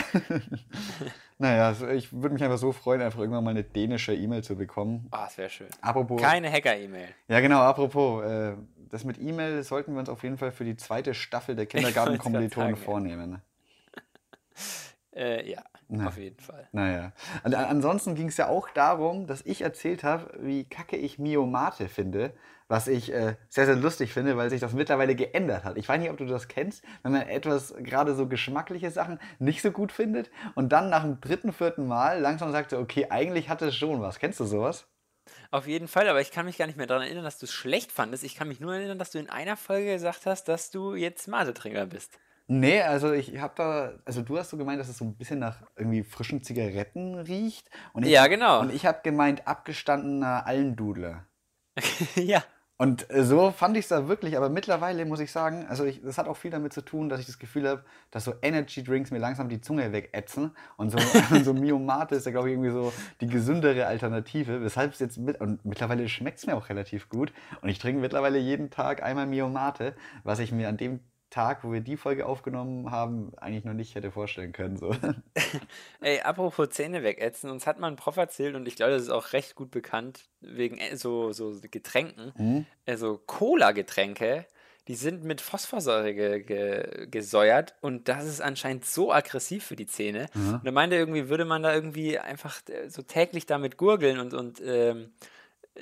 naja, 1.38 1.68
also 1.68 1.88
ich 1.88 2.12
würde 2.12 2.34
mich 2.34 2.44
einfach 2.44 2.58
so 2.58 2.72
freuen, 2.72 3.04
einfach 3.04 3.20
irgendwann 3.20 3.44
mal 3.44 3.52
eine 3.52 3.64
dänische 3.64 4.16
E-Mail 4.16 4.44
zu 4.44 4.56
bekommen. 4.56 5.08
Ah, 5.12 5.20
oh, 5.22 5.26
das 5.26 5.38
wäre 5.38 5.50
schön. 5.52 5.68
Apropos. 5.82 6.20
Keine 6.20 6.52
Hacker-E-Mail. 6.52 7.10
Ja, 7.28 7.40
genau, 7.40 7.60
apropos. 7.60 8.26
Äh, 8.26 8.54
das 8.90 9.04
mit 9.04 9.20
E-Mail 9.20 9.62
sollten 9.62 9.94
wir 9.94 10.00
uns 10.00 10.10
auf 10.10 10.24
jeden 10.24 10.40
Fall 10.40 10.52
für 10.52 10.66
die 10.66 10.76
zweite 10.76 11.14
Staffel 11.14 11.56
der 11.56 11.66
Kindergartenkommilitonen 11.68 12.76
vornehmen. 12.78 13.44
Äh, 15.14 15.48
ja, 15.48 15.64
Na, 15.92 16.08
auf 16.08 16.18
jeden 16.18 16.40
Fall. 16.40 16.68
Naja. 16.72 17.14
Und 17.44 17.56
ansonsten 17.56 18.14
ging 18.14 18.28
es 18.28 18.38
ja 18.38 18.48
auch 18.48 18.70
darum, 18.70 19.26
dass 19.26 19.42
ich 19.42 19.62
erzählt 19.62 20.04
habe, 20.04 20.32
wie 20.40 20.64
kacke 20.64 20.96
ich 20.96 21.18
Miomate 21.18 21.90
finde, 21.90 22.32
was 22.68 22.88
ich 22.88 23.12
äh, 23.12 23.36
sehr, 23.50 23.66
sehr 23.66 23.76
lustig 23.76 24.14
finde, 24.14 24.38
weil 24.38 24.52
sich 24.52 24.62
das 24.62 24.74
mittlerweile 24.74 25.16
geändert 25.16 25.64
hat. 25.64 25.78
Ich 25.78 25.90
weiß 25.90 26.00
nicht, 26.00 26.12
ob 26.12 26.18
du 26.18 26.26
das 26.26 26.48
kennst, 26.48 26.84
wenn 27.02 27.14
man 27.14 27.24
etwas, 27.24 27.74
gerade 27.80 28.14
so 28.14 28.28
geschmackliche 28.28 28.92
Sachen, 28.92 29.20
nicht 29.40 29.64
so 29.64 29.72
gut 29.72 29.92
findet 29.92 30.30
und 30.54 30.72
dann 30.72 30.92
nach 30.92 31.02
dem 31.02 31.20
dritten, 31.22 31.52
vierten 31.52 31.88
Mal 31.88 32.20
langsam 32.20 32.52
sagt, 32.52 32.74
okay, 32.74 33.08
eigentlich 33.10 33.50
hat 33.50 33.64
es 33.64 33.76
schon 33.76 34.00
was. 34.00 34.20
Kennst 34.20 34.40
du 34.40 34.46
sowas? 34.46 34.86
Auf 35.50 35.66
jeden 35.66 35.88
Fall, 35.88 36.08
aber 36.08 36.22
ich 36.22 36.30
kann 36.30 36.46
mich 36.46 36.60
gar 36.60 36.68
nicht 36.68 36.78
mehr 36.78 36.86
daran 36.86 37.04
erinnern, 37.04 37.24
dass 37.24 37.40
du 37.40 37.48
es 37.48 37.52
schlecht 37.52 37.92
fandest. 37.92 38.24
Ich 38.24 38.36
kann 38.36 38.48
mich 38.48 38.60
nur 38.60 38.76
erinnern, 38.76 39.00
dass 39.00 39.10
du 39.10 39.18
in 39.18 39.30
einer 39.30 39.58
Folge 39.58 39.94
gesagt 39.94 40.28
hast, 40.28 40.48
dass 40.48 40.70
du 40.70 40.94
jetzt 40.94 41.28
Mate-Trinker 41.28 41.88
bist. 41.88 42.20
Nee, 42.52 42.82
also 42.82 43.14
ich 43.14 43.40
habe 43.40 43.54
da, 43.56 43.92
also 44.06 44.24
du 44.24 44.36
hast 44.40 44.50
so 44.50 44.58
gemeint, 44.58 44.80
dass 44.80 44.90
es 44.90 44.98
so 44.98 45.06
ein 45.06 45.16
bisschen 45.16 45.38
nach 45.38 45.62
irgendwie 45.76 46.02
frischen 46.02 46.42
Zigaretten 46.42 47.14
riecht. 47.14 47.70
Und 47.94 48.08
ich, 48.08 48.12
ja, 48.12 48.26
genau. 48.26 48.62
Und 48.62 48.74
ich 48.74 48.88
habe 48.88 49.02
gemeint, 49.04 49.48
abgestandener 49.48 50.48
Almdudler. 50.48 51.26
ja. 52.16 52.44
Und 52.82 53.08
äh, 53.12 53.24
so 53.24 53.52
fand 53.52 53.78
ich 53.78 53.84
es 53.84 53.90
da 53.90 54.08
wirklich, 54.08 54.36
aber 54.36 54.50
mittlerweile 54.50 55.06
muss 55.06 55.20
ich 55.20 55.32
sagen, 55.32 55.68
also 55.68 55.86
ich, 55.86 56.02
das 56.02 56.18
hat 56.18 56.28
auch 56.28 56.38
viel 56.38 56.50
damit 56.50 56.74
zu 56.74 56.82
tun, 56.82 57.08
dass 57.08 57.20
ich 57.20 57.28
das 57.28 57.38
Gefühl 57.38 57.68
habe, 57.68 57.84
dass 58.10 58.24
so 58.24 58.34
Energy 58.42 58.84
Drinks 58.84 59.12
mir 59.12 59.20
langsam 59.20 59.48
die 59.48 59.62
Zunge 59.62 59.92
wegätzen 59.92 60.56
und 60.78 60.90
so, 60.90 60.98
so 61.44 61.54
Miomate 61.54 62.16
ist 62.16 62.26
ja 62.26 62.32
glaube 62.32 62.48
ich 62.48 62.54
irgendwie 62.54 62.72
so 62.72 62.94
die 63.20 63.28
gesündere 63.28 63.86
Alternative, 63.86 64.64
weshalb 64.64 64.94
es 64.94 65.00
jetzt 65.00 65.18
mit, 65.18 65.42
und 65.42 65.64
mittlerweile 65.66 66.08
schmeckt 66.08 66.40
es 66.40 66.48
mir 66.48 66.56
auch 66.56 66.70
relativ 66.70 67.10
gut 67.10 67.34
und 67.62 67.68
ich 67.68 67.80
trinke 67.80 68.00
mittlerweile 68.00 68.40
jeden 68.40 68.70
Tag 68.70 69.04
einmal 69.04 69.28
Miomate, 69.28 69.94
was 70.24 70.40
ich 70.40 70.54
mir 70.54 70.70
an 70.70 70.78
dem 70.78 71.02
Tag, 71.30 71.64
wo 71.64 71.72
wir 71.72 71.82
die 71.82 71.98
Folge 71.98 72.26
aufgenommen 72.26 72.92
haben, 72.92 73.32
eigentlich 73.38 73.64
noch 73.64 73.74
nicht 73.74 73.96
hätte 73.96 74.12
vorstellen 74.12 74.52
können. 74.52 74.78
So. 74.78 74.96
Ey, 76.02 76.22
apropos 76.22 76.70
Zähne 76.70 77.04
wegätzen, 77.04 77.50
uns 77.50 77.68
hat 77.68 77.80
mal 77.80 77.88
ein 77.88 77.96
Prof 77.96 78.18
erzählt 78.18 78.56
und 78.56 78.68
ich 78.68 78.76
glaube, 78.76 78.94
das 78.94 79.04
ist 79.04 79.10
auch 79.10 79.34
recht 79.34 79.56
gut 79.56 79.72
bekannt, 79.72 80.26
wegen 80.42 80.78
äh, 80.78 80.96
so, 80.96 81.32
so 81.32 81.56
Getränken, 81.70 82.34
mhm. 82.38 82.66
also 82.86 83.22
Cola-Getränke, 83.26 84.46
die 84.88 84.96
sind 84.96 85.24
mit 85.24 85.40
Phosphorsäure 85.40 86.16
ge 86.16 86.42
ge 86.42 87.08
gesäuert 87.12 87.76
und 87.82 88.08
das 88.08 88.26
ist 88.26 88.42
anscheinend 88.42 88.86
so 88.86 89.14
aggressiv 89.14 89.64
für 89.64 89.76
die 89.76 89.86
Zähne. 89.86 90.26
Mhm. 90.34 90.56
Und 90.56 90.66
er 90.66 90.72
meinte, 90.72 90.96
irgendwie 90.96 91.30
würde 91.30 91.46
man 91.46 91.62
da 91.62 91.72
irgendwie 91.72 92.18
einfach 92.18 92.60
äh, 92.70 92.90
so 92.90 93.04
täglich 93.04 93.46
damit 93.46 93.78
gurgeln 93.78 94.20
und, 94.20 94.34
und 94.34 94.60
ähm, 94.66 95.12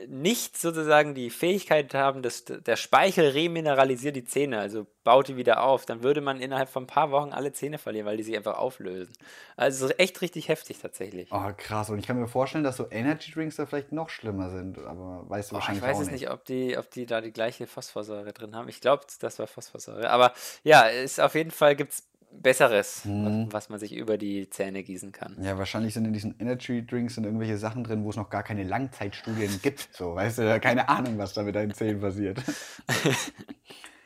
nicht 0.08 0.58
sozusagen 0.58 1.16
die 1.16 1.30
Fähigkeit 1.30 1.94
haben, 1.94 2.22
dass 2.22 2.46
der 2.46 2.76
Speichel 2.76 3.30
remineralisiert 3.30 4.16
die 4.16 4.26
Zähne, 4.26 4.60
also 4.60 4.86
baut 5.04 5.30
die 5.30 5.38
wieder 5.38 5.64
auf, 5.64 5.86
dann 5.86 6.04
würde 6.04 6.22
man 6.22 6.42
innerhalb 6.42 6.70
von 6.70 6.84
ein 6.84 6.88
paar 6.88 7.12
Wochen 7.12 7.32
alle 7.32 7.54
Zähne 7.54 7.78
verlieren, 7.78 8.06
weil 8.06 8.18
die 8.18 8.24
sich 8.24 8.36
einfach 8.36 8.58
auflösen. 8.58 9.14
Also 9.56 9.88
echt 9.90 10.22
richtig 10.22 10.50
heftig 10.50 10.80
tatsächlich. 10.80 11.30
Oh, 11.32 11.52
krass. 11.56 11.90
Und 11.90 12.00
ich 12.00 12.08
kann 12.08 12.20
mir 12.20 12.28
vorstellen, 12.28 12.64
dass 12.64 12.78
so 12.78 12.88
Energy 12.92 13.32
Drinks 13.32 13.56
da 13.56 13.66
vielleicht 13.66 13.92
noch 13.92 14.10
schlimmer 14.10 14.50
sind, 14.50 14.80
aber 14.80 15.24
weißt 15.30 15.52
du 15.52 15.56
oh, 15.56 15.60
wahrscheinlich 15.60 15.84
Ich 15.84 15.90
weiß 15.90 15.98
auch 15.98 16.02
es 16.02 16.12
nicht, 16.12 16.30
ob 16.30 16.46
die, 16.46 16.78
ob 16.78 16.92
die 16.92 17.06
da 17.06 17.22
die 17.22 17.32
gleiche 17.32 17.68
Phosphorsäure 17.68 18.34
drin 18.34 18.56
haben. 18.56 18.68
Ich 18.68 18.82
glaube, 18.82 19.06
das 19.20 19.40
war 19.40 19.48
Phosphorsäure. 19.48 20.10
Aber 20.10 20.34
ja, 20.64 20.82
ist 20.82 21.20
auf 21.20 21.36
jeden 21.36 21.52
Fall 21.52 21.76
gibt 21.76 21.94
es 21.94 22.04
Besseres, 22.42 23.06
mhm. 23.06 23.48
was 23.52 23.70
man 23.70 23.80
sich 23.80 23.96
über 23.96 24.18
die 24.18 24.50
Zähne 24.50 24.84
gießen 24.84 25.12
kann. 25.12 25.36
Ja, 25.42 25.58
wahrscheinlich 25.58 25.94
sind 25.94 26.06
in 26.06 26.14
diesen 26.14 26.36
Energy 26.40 26.86
Drinks 26.86 27.16
sind 27.16 27.26
irgendwelche 27.26 27.58
Sachen 27.58 27.84
drin, 27.84 28.04
wo 28.04 28.10
es 28.10 28.16
noch 28.16 28.30
gar 28.30 28.44
keine 28.44 28.64
Langzeitstudien 28.64 29.60
gibt. 29.62 29.90
So, 29.92 30.16
weißt 30.16 30.40
du, 30.40 30.60
keine 30.60 30.90
Ahnung, 30.90 31.18
was 31.18 31.34
da 31.34 31.44
mit 31.44 31.56
deinen 31.56 31.74
Zähnen 31.74 32.02
passiert. 32.02 32.42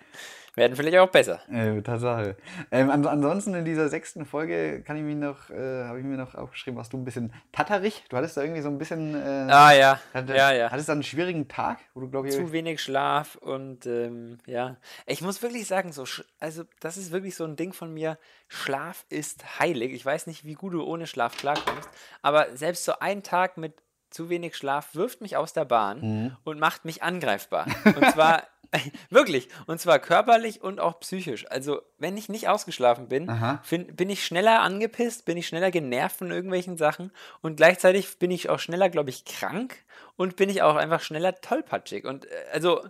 Werden 0.55 0.75
vielleicht 0.75 0.97
auch 0.97 1.09
besser. 1.09 1.39
Äh, 1.49 1.81
Tatsache. 1.81 2.35
Ähm, 2.71 2.89
an, 2.89 3.05
ansonsten 3.07 3.53
in 3.53 3.63
dieser 3.63 3.87
sechsten 3.87 4.25
Folge 4.25 4.81
kann 4.81 4.97
ich 4.97 5.03
mich 5.03 5.15
noch, 5.15 5.49
äh, 5.49 5.85
habe 5.85 5.99
ich 5.99 6.05
mir 6.05 6.17
noch 6.17 6.35
aufgeschrieben, 6.35 6.77
warst 6.77 6.91
du 6.91 6.97
ein 6.97 7.05
bisschen 7.05 7.31
tatterig. 7.53 8.03
Du 8.09 8.17
hattest 8.17 8.35
da 8.35 8.41
irgendwie 8.41 8.61
so 8.61 8.67
ein 8.67 8.77
bisschen. 8.77 9.15
Äh, 9.15 9.49
ah 9.49 9.71
ja. 9.71 9.99
Hatte, 10.13 10.35
ja, 10.35 10.51
ja. 10.51 10.69
Hattest 10.69 10.89
du 10.89 10.91
einen 10.91 11.03
schwierigen 11.03 11.47
Tag, 11.47 11.79
wo 11.93 12.01
du 12.01 12.09
glaube 12.09 12.27
ich. 12.27 12.35
Zu 12.35 12.51
wenig 12.51 12.81
Schlaf 12.81 13.35
und 13.35 13.85
ähm, 13.85 14.39
ja. 14.45 14.75
Ich 15.05 15.21
muss 15.21 15.41
wirklich 15.41 15.67
sagen, 15.67 15.93
so, 15.93 16.03
also 16.39 16.63
das 16.81 16.97
ist 16.97 17.11
wirklich 17.13 17.35
so 17.35 17.45
ein 17.45 17.55
Ding 17.55 17.71
von 17.71 17.93
mir. 17.93 18.17
Schlaf 18.49 19.05
ist 19.07 19.59
heilig. 19.59 19.93
Ich 19.93 20.05
weiß 20.05 20.27
nicht, 20.27 20.43
wie 20.43 20.55
gut 20.55 20.73
du 20.73 20.83
ohne 20.83 21.07
Schlaf 21.07 21.37
klarkommst, 21.37 21.89
aber 22.21 22.47
selbst 22.57 22.83
so 22.83 22.99
ein 22.99 23.23
Tag 23.23 23.55
mit 23.55 23.75
zu 24.09 24.29
wenig 24.29 24.57
Schlaf 24.57 24.93
wirft 24.93 25.21
mich 25.21 25.37
aus 25.37 25.53
der 25.53 25.63
Bahn 25.63 26.01
mhm. 26.01 26.37
und 26.43 26.59
macht 26.59 26.83
mich 26.83 27.01
angreifbar. 27.01 27.65
Und 27.85 28.11
zwar 28.11 28.43
Wirklich. 29.09 29.49
Und 29.67 29.79
zwar 29.79 29.99
körperlich 29.99 30.61
und 30.61 30.79
auch 30.79 30.99
psychisch. 30.99 31.45
Also, 31.49 31.81
wenn 31.97 32.17
ich 32.17 32.29
nicht 32.29 32.47
ausgeschlafen 32.47 33.07
bin, 33.07 33.27
find, 33.63 33.97
bin 33.97 34.09
ich 34.09 34.25
schneller 34.25 34.61
angepisst, 34.61 35.25
bin 35.25 35.37
ich 35.37 35.47
schneller 35.47 35.71
genervt 35.71 36.17
von 36.17 36.31
irgendwelchen 36.31 36.77
Sachen 36.77 37.11
und 37.41 37.57
gleichzeitig 37.57 38.17
bin 38.19 38.31
ich 38.31 38.49
auch 38.49 38.59
schneller, 38.59 38.89
glaube 38.89 39.09
ich, 39.09 39.25
krank 39.25 39.77
und 40.15 40.35
bin 40.35 40.49
ich 40.49 40.61
auch 40.61 40.75
einfach 40.75 41.01
schneller 41.01 41.35
tollpatschig. 41.41 42.05
Und 42.05 42.25
äh, 42.25 42.29
also, 42.53 42.81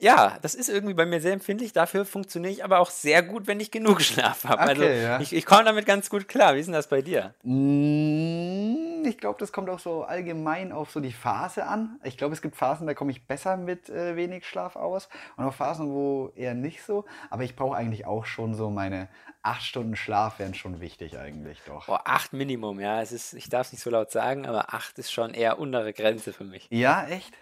ja, 0.00 0.38
das 0.42 0.54
ist 0.54 0.68
irgendwie 0.68 0.94
bei 0.94 1.06
mir 1.06 1.20
sehr 1.20 1.32
empfindlich. 1.32 1.72
Dafür 1.72 2.04
funktioniere 2.04 2.52
ich 2.52 2.64
aber 2.64 2.78
auch 2.78 2.90
sehr 2.90 3.22
gut, 3.22 3.46
wenn 3.46 3.60
ich 3.60 3.70
genug 3.70 4.00
Schlaf 4.02 4.44
habe. 4.44 4.60
Also, 4.60 4.82
okay, 4.82 4.92
also 4.92 5.06
ja. 5.06 5.20
ich, 5.20 5.32
ich 5.32 5.46
komme 5.46 5.64
damit 5.64 5.86
ganz 5.86 6.08
gut 6.08 6.28
klar. 6.28 6.54
Wie 6.54 6.60
ist 6.60 6.66
denn 6.66 6.74
das 6.74 6.88
bei 6.88 7.02
dir? 7.02 7.34
Mm, 7.42 9.04
ich 9.04 9.18
glaube, 9.18 9.38
das 9.40 9.52
kommt 9.52 9.68
auch 9.68 9.80
so 9.80 10.04
allgemein 10.04 10.72
auf 10.72 10.90
so 10.90 11.00
die 11.00 11.12
Phase 11.12 11.66
an. 11.66 11.98
Ich 12.04 12.16
glaube, 12.16 12.34
es 12.34 12.42
gibt 12.42 12.56
Phasen, 12.56 12.86
da 12.86 12.94
komme 12.94 13.10
ich 13.10 13.26
besser 13.26 13.56
mit 13.56 13.88
äh, 13.88 14.14
wenig 14.14 14.46
Schlaf 14.46 14.76
aus 14.76 15.08
und 15.36 15.44
auch 15.44 15.54
Phasen, 15.54 15.90
wo 15.90 16.32
eher 16.36 16.54
nicht 16.54 16.82
so. 16.82 17.04
Aber 17.30 17.42
ich 17.42 17.56
brauche 17.56 17.76
eigentlich 17.76 18.06
auch 18.06 18.24
schon 18.24 18.54
so 18.54 18.70
meine 18.70 19.08
acht 19.42 19.62
Stunden 19.62 19.96
Schlaf 19.96 20.38
wären 20.38 20.54
schon 20.54 20.80
wichtig 20.80 21.18
eigentlich 21.18 21.58
doch. 21.66 21.88
Oh, 21.88 21.98
acht 22.04 22.32
Minimum, 22.32 22.80
ja. 22.80 23.00
Es 23.00 23.12
ist, 23.12 23.34
ich 23.34 23.48
darf 23.48 23.66
es 23.68 23.72
nicht 23.72 23.82
so 23.82 23.90
laut 23.90 24.10
sagen, 24.10 24.46
aber 24.46 24.74
acht 24.74 24.98
ist 24.98 25.10
schon 25.10 25.34
eher 25.34 25.58
untere 25.58 25.92
Grenze 25.92 26.32
für 26.32 26.44
mich. 26.44 26.66
Ja, 26.70 27.06
echt? 27.06 27.32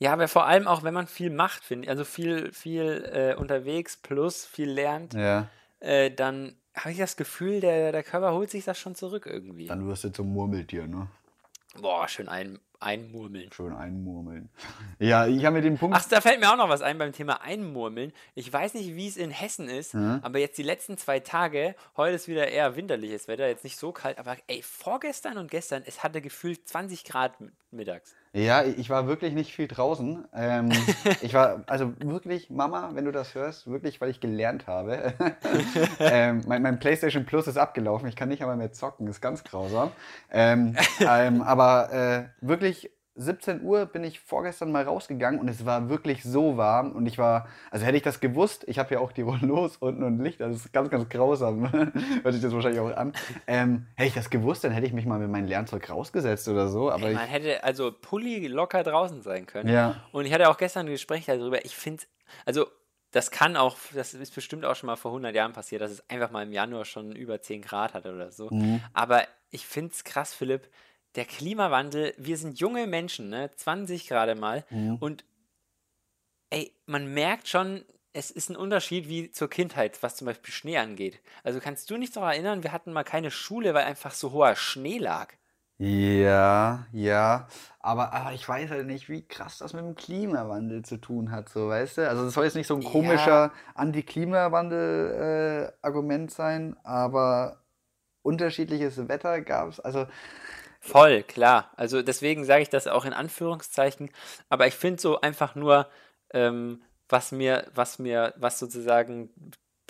Ja, 0.00 0.14
aber 0.14 0.28
vor 0.28 0.46
allem 0.46 0.66
auch, 0.66 0.82
wenn 0.82 0.94
man 0.94 1.06
viel 1.06 1.28
macht, 1.28 1.62
finde 1.62 1.84
ich, 1.84 1.90
also 1.90 2.04
viel, 2.04 2.52
viel 2.52 3.04
äh, 3.12 3.38
unterwegs 3.38 3.98
plus 3.98 4.46
viel 4.46 4.70
lernt, 4.70 5.12
ja. 5.12 5.48
äh, 5.80 6.10
dann 6.10 6.56
habe 6.74 6.92
ich 6.92 6.98
das 6.98 7.18
Gefühl, 7.18 7.60
der, 7.60 7.92
der 7.92 8.02
Körper 8.02 8.32
holt 8.32 8.50
sich 8.50 8.64
das 8.64 8.78
schon 8.78 8.94
zurück 8.94 9.26
irgendwie. 9.26 9.66
Dann 9.66 9.86
wirst 9.86 10.04
du 10.04 10.08
zum 10.10 10.32
Murmeltier, 10.32 10.86
ne? 10.86 11.08
Boah, 11.78 12.08
schön 12.08 12.30
ein, 12.30 12.58
einmurmeln. 12.80 13.50
Schön 13.52 13.72
einmurmeln. 13.72 14.48
Ja, 14.98 15.26
ich 15.26 15.44
habe 15.46 15.56
mir 15.56 15.62
den 15.62 15.78
Punkt. 15.78 15.96
Ach, 15.96 16.06
da 16.08 16.20
fällt 16.20 16.40
mir 16.40 16.52
auch 16.52 16.58
noch 16.58 16.68
was 16.68 16.82
ein 16.82 16.98
beim 16.98 17.12
Thema 17.12 17.40
Einmurmeln. 17.40 18.12
Ich 18.34 18.52
weiß 18.52 18.74
nicht, 18.74 18.96
wie 18.96 19.08
es 19.08 19.16
in 19.16 19.30
Hessen 19.30 19.68
ist, 19.68 19.94
mhm. 19.94 20.20
aber 20.22 20.38
jetzt 20.38 20.58
die 20.58 20.62
letzten 20.62 20.98
zwei 20.98 21.20
Tage, 21.20 21.74
heute 21.96 22.16
ist 22.16 22.28
wieder 22.28 22.48
eher 22.48 22.76
winterliches 22.76 23.26
Wetter, 23.26 23.48
jetzt 23.48 23.64
nicht 23.64 23.78
so 23.78 23.92
kalt, 23.92 24.18
aber 24.18 24.36
ey, 24.46 24.62
vorgestern 24.62 25.38
und 25.38 25.50
gestern, 25.50 25.82
es 25.86 26.02
hatte 26.02 26.20
gefühlt 26.20 26.68
20 26.68 27.04
Grad 27.04 27.32
mittags. 27.70 28.14
Ja, 28.32 28.62
ich 28.62 28.88
war 28.90 29.08
wirklich 29.08 29.34
nicht 29.34 29.52
viel 29.52 29.66
draußen. 29.66 30.24
Ähm, 30.32 30.70
ich 31.20 31.34
war, 31.34 31.64
also 31.66 31.92
wirklich, 31.98 32.48
Mama, 32.48 32.90
wenn 32.94 33.04
du 33.04 33.10
das 33.10 33.34
hörst, 33.34 33.68
wirklich, 33.68 34.00
weil 34.00 34.08
ich 34.08 34.20
gelernt 34.20 34.68
habe. 34.68 35.14
ähm, 35.98 36.42
mein, 36.46 36.62
mein, 36.62 36.78
PlayStation 36.78 37.26
Plus 37.26 37.48
ist 37.48 37.56
abgelaufen, 37.56 38.08
ich 38.08 38.14
kann 38.14 38.28
nicht 38.28 38.42
einmal 38.42 38.56
mehr 38.56 38.72
zocken, 38.72 39.08
ist 39.08 39.20
ganz 39.20 39.42
grausam. 39.42 39.90
Ähm, 40.30 40.76
ähm 41.00 41.42
aber 41.42 41.92
äh, 41.92 42.46
wirklich 42.46 42.69
17 43.16 43.62
Uhr 43.62 43.86
bin 43.86 44.04
ich 44.04 44.20
vorgestern 44.20 44.72
mal 44.72 44.84
rausgegangen 44.84 45.40
und 45.40 45.48
es 45.48 45.66
war 45.66 45.88
wirklich 45.88 46.22
so 46.22 46.56
warm 46.56 46.92
und 46.92 47.06
ich 47.06 47.18
war, 47.18 47.48
also 47.70 47.84
hätte 47.84 47.96
ich 47.96 48.02
das 48.02 48.20
gewusst, 48.20 48.64
ich 48.66 48.78
habe 48.78 48.94
ja 48.94 49.00
auch 49.00 49.12
die 49.12 49.22
Rollos 49.22 49.76
unten 49.80 50.02
und 50.02 50.20
Licht, 50.20 50.40
das 50.40 50.56
ist 50.56 50.72
ganz, 50.72 50.90
ganz 50.90 51.08
grausam, 51.08 51.70
hört 52.22 52.32
sich 52.32 52.42
das 52.42 52.52
wahrscheinlich 52.52 52.80
auch 52.80 52.96
an. 52.96 53.12
Ähm, 53.46 53.86
hätte 53.96 54.08
ich 54.08 54.14
das 54.14 54.30
gewusst, 54.30 54.64
dann 54.64 54.72
hätte 54.72 54.86
ich 54.86 54.92
mich 54.92 55.06
mal 55.06 55.18
mit 55.18 55.30
meinem 55.30 55.46
Lernzeug 55.46 55.90
rausgesetzt 55.90 56.48
oder 56.48 56.68
so. 56.68 56.90
Aber 56.90 57.08
Ey, 57.08 57.14
man 57.14 57.26
hätte 57.26 57.62
also 57.64 57.92
Pulli 57.92 58.46
locker 58.46 58.82
draußen 58.82 59.22
sein 59.22 59.46
können. 59.46 59.68
Ja. 59.68 60.02
Und 60.12 60.24
ich 60.24 60.32
hatte 60.32 60.48
auch 60.48 60.56
gestern 60.56 60.86
ein 60.86 60.92
Gespräch 60.92 61.26
darüber, 61.26 61.64
ich 61.64 61.76
finde, 61.76 62.04
also 62.46 62.66
das 63.10 63.32
kann 63.32 63.56
auch, 63.56 63.76
das 63.92 64.14
ist 64.14 64.34
bestimmt 64.34 64.64
auch 64.64 64.76
schon 64.76 64.86
mal 64.86 64.96
vor 64.96 65.10
100 65.10 65.34
Jahren 65.34 65.52
passiert, 65.52 65.82
dass 65.82 65.90
es 65.90 66.08
einfach 66.08 66.30
mal 66.30 66.44
im 66.44 66.52
Januar 66.52 66.84
schon 66.84 67.14
über 67.16 67.42
10 67.42 67.62
Grad 67.62 67.92
hatte 67.92 68.14
oder 68.14 68.30
so. 68.30 68.48
Mhm. 68.50 68.80
Aber 68.92 69.24
ich 69.50 69.66
finde 69.66 69.90
es 69.92 70.04
krass, 70.04 70.32
Philipp, 70.32 70.68
der 71.16 71.24
Klimawandel, 71.24 72.14
wir 72.18 72.36
sind 72.36 72.60
junge 72.60 72.86
Menschen, 72.86 73.28
ne? 73.28 73.50
20 73.54 74.06
gerade 74.06 74.34
mal. 74.34 74.64
Mhm. 74.70 74.96
Und 74.96 75.24
ey, 76.50 76.72
man 76.86 77.12
merkt 77.12 77.48
schon, 77.48 77.84
es 78.12 78.30
ist 78.30 78.50
ein 78.50 78.56
Unterschied 78.56 79.08
wie 79.08 79.30
zur 79.30 79.48
Kindheit, 79.48 80.02
was 80.02 80.16
zum 80.16 80.26
Beispiel 80.26 80.52
Schnee 80.52 80.76
angeht. 80.78 81.20
Also 81.44 81.60
kannst 81.60 81.88
du 81.90 81.96
dich 81.96 82.14
noch 82.14 82.24
erinnern, 82.24 82.62
wir 82.62 82.72
hatten 82.72 82.92
mal 82.92 83.04
keine 83.04 83.30
Schule, 83.30 83.72
weil 83.74 83.84
einfach 83.84 84.12
so 84.12 84.32
hoher 84.32 84.56
Schnee 84.56 84.98
lag. 84.98 85.32
Ja, 85.78 86.86
ja. 86.92 87.48
Aber, 87.78 88.12
aber 88.12 88.34
ich 88.34 88.46
weiß 88.46 88.68
halt 88.70 88.86
nicht, 88.86 89.08
wie 89.08 89.26
krass 89.26 89.56
das 89.58 89.72
mit 89.72 89.82
dem 89.82 89.94
Klimawandel 89.94 90.84
zu 90.84 90.98
tun 90.98 91.30
hat, 91.30 91.48
so 91.48 91.68
weißt 91.68 91.96
du? 91.98 92.08
Also 92.08 92.26
das 92.26 92.34
soll 92.34 92.44
jetzt 92.44 92.56
nicht 92.56 92.66
so 92.66 92.74
ein 92.74 92.84
komischer 92.84 93.46
ja. 93.46 93.52
Anti-Klimawandel-Argument 93.74 96.30
äh, 96.30 96.34
sein, 96.34 96.76
aber 96.82 97.62
unterschiedliches 98.22 99.08
Wetter 99.08 99.40
gab 99.40 99.70
es. 99.70 99.80
Also 99.80 100.06
Voll, 100.80 101.22
klar. 101.22 101.72
Also 101.76 102.02
deswegen 102.02 102.44
sage 102.44 102.62
ich 102.62 102.70
das 102.70 102.86
auch 102.86 103.04
in 103.04 103.12
Anführungszeichen. 103.12 104.10
Aber 104.48 104.66
ich 104.66 104.74
finde 104.74 105.00
so 105.00 105.20
einfach 105.20 105.54
nur, 105.54 105.88
ähm, 106.32 106.82
was 107.08 107.32
mir, 107.32 107.66
was 107.74 107.98
mir, 107.98 108.34
was 108.36 108.58
sozusagen 108.58 109.30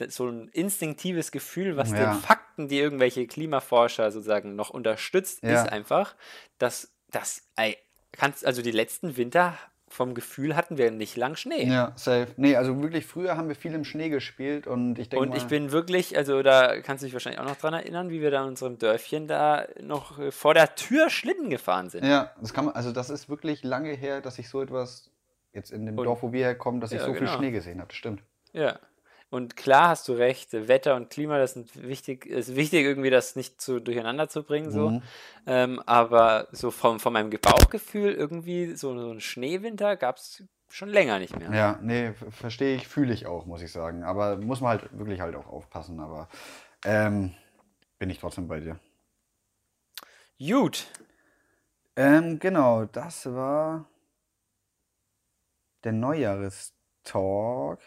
so 0.09 0.29
ein 0.29 0.49
instinktives 0.49 1.31
Gefühl, 1.31 1.77
was 1.77 1.91
ja. 1.91 2.13
den 2.13 2.21
Fakten, 2.21 2.69
die 2.69 2.79
irgendwelche 2.79 3.27
Klimaforscher 3.27 4.11
sozusagen 4.11 4.57
noch 4.57 4.71
unterstützt, 4.71 5.43
ja. 5.43 5.63
ist 5.63 5.71
einfach, 5.71 6.17
dass 6.59 6.93
das, 7.11 7.43
kannst, 8.13 8.45
also 8.47 8.63
die 8.63 8.71
letzten 8.71 9.17
Winter 9.17 9.59
vom 9.91 10.15
Gefühl 10.15 10.55
hatten 10.55 10.79
wir 10.79 10.93
nicht 10.93 11.17
lang 11.17 11.35
Schnee. 11.35 11.65
Ja, 11.65 11.93
safe. 11.97 12.29
Nee, 12.37 12.55
also 12.55 12.81
wirklich 12.81 13.05
früher 13.05 13.37
haben 13.37 13.49
wir 13.49 13.57
viel 13.57 13.75
im 13.75 13.85
Schnee 13.85 14.09
gespielt 14.09 14.69
und 14.69 14.99
ich 15.01 15.09
denke 15.09 15.29
Und 15.29 15.37
ich 15.37 15.47
bin 15.49 15.73
wirklich, 15.73 16.17
also 16.17 16.43
da 16.43 16.81
kannst 16.81 17.03
du 17.03 17.07
dich 17.07 17.13
wahrscheinlich 17.13 17.41
auch 17.41 17.47
noch 17.47 17.57
dran 17.57 17.75
erinnern, 17.75 18.09
wie 18.09 18.23
wir 18.23 18.31
da 18.31 18.43
in 18.43 18.51
unserem 18.51 18.79
Dörfchen 18.79 19.27
da 19.27 19.67
noch 19.83 20.19
äh, 20.21 20.31
vor 20.31 20.55
der 20.55 20.77
Tür 20.77 21.11
Schlitten 21.11 21.51
gefahren 21.51 21.91
sind. 21.91 22.05
Ja, 22.07 22.31
das 22.41 22.55
kann 22.55 22.67
man, 22.67 22.75
also 22.75 22.93
das 22.93 23.11
ist 23.11 23.29
wirklich 23.29 23.65
lange 23.65 23.93
her, 23.93 24.21
dass 24.21 24.39
ich 24.39 24.49
so 24.49 24.63
etwas 24.63 25.11
jetzt 25.53 25.73
in 25.73 25.85
dem 25.87 25.99
und, 25.99 26.05
Dorf, 26.05 26.23
wo 26.23 26.33
wir 26.33 26.45
herkommen, 26.45 26.81
dass 26.81 26.93
ich 26.93 27.01
so 27.01 27.13
genau. 27.13 27.19
viel 27.19 27.29
Schnee 27.29 27.51
gesehen 27.51 27.81
habe. 27.81 27.93
Stimmt. 27.93 28.23
Ja. 28.53 28.79
Und 29.31 29.57
klar 29.57 29.89
hast 29.89 30.09
du 30.09 30.13
recht, 30.13 30.53
Wetter 30.53 30.97
und 30.97 31.09
Klima, 31.09 31.39
das 31.39 31.55
sind 31.55 31.81
wichtig, 31.81 32.27
ist 32.27 32.57
wichtig, 32.57 32.85
irgendwie 32.85 33.11
das 33.11 33.37
nicht 33.37 33.61
zu, 33.61 33.81
durcheinander 33.81 34.29
zu 34.29 34.43
bringen. 34.43 34.73
So. 34.73 34.91
Mhm. 34.91 35.03
Ähm, 35.47 35.83
aber 35.87 36.49
so 36.51 36.73
vom, 36.73 36.99
von 36.99 37.13
meinem 37.13 37.31
Bauchgefühl, 37.31 38.13
irgendwie 38.13 38.75
so, 38.75 38.99
so 38.99 39.11
einen 39.11 39.21
Schneewinter 39.21 39.97
gab 39.97 40.17
es 40.17 40.43
schon 40.69 40.89
länger 40.89 41.21
nicht 41.21 41.39
mehr. 41.39 41.53
Ja, 41.53 41.79
nee, 41.81 42.13
verstehe 42.31 42.75
ich, 42.75 42.89
fühle 42.89 43.15
ich 43.15 43.27
auch, 43.27 43.47
muss 43.47 43.63
ich 43.63 43.71
sagen. 43.71 44.03
Aber 44.03 44.37
muss 44.37 44.61
man 44.61 44.81
halt 44.81 44.99
wirklich 44.99 45.21
halt 45.21 45.37
auch 45.37 45.47
aufpassen. 45.47 46.01
Aber 46.01 46.29
ähm, 46.85 47.33
bin 48.01 48.11
ich 48.11 48.19
trotzdem 48.19 48.49
bei 48.49 48.59
dir. 48.59 48.81
Gut. 50.39 50.87
Ähm, 51.95 52.39
genau, 52.39 52.85
das 52.87 53.27
war 53.27 53.87
der 55.85 55.93
Neujahrestalk. 55.93 57.81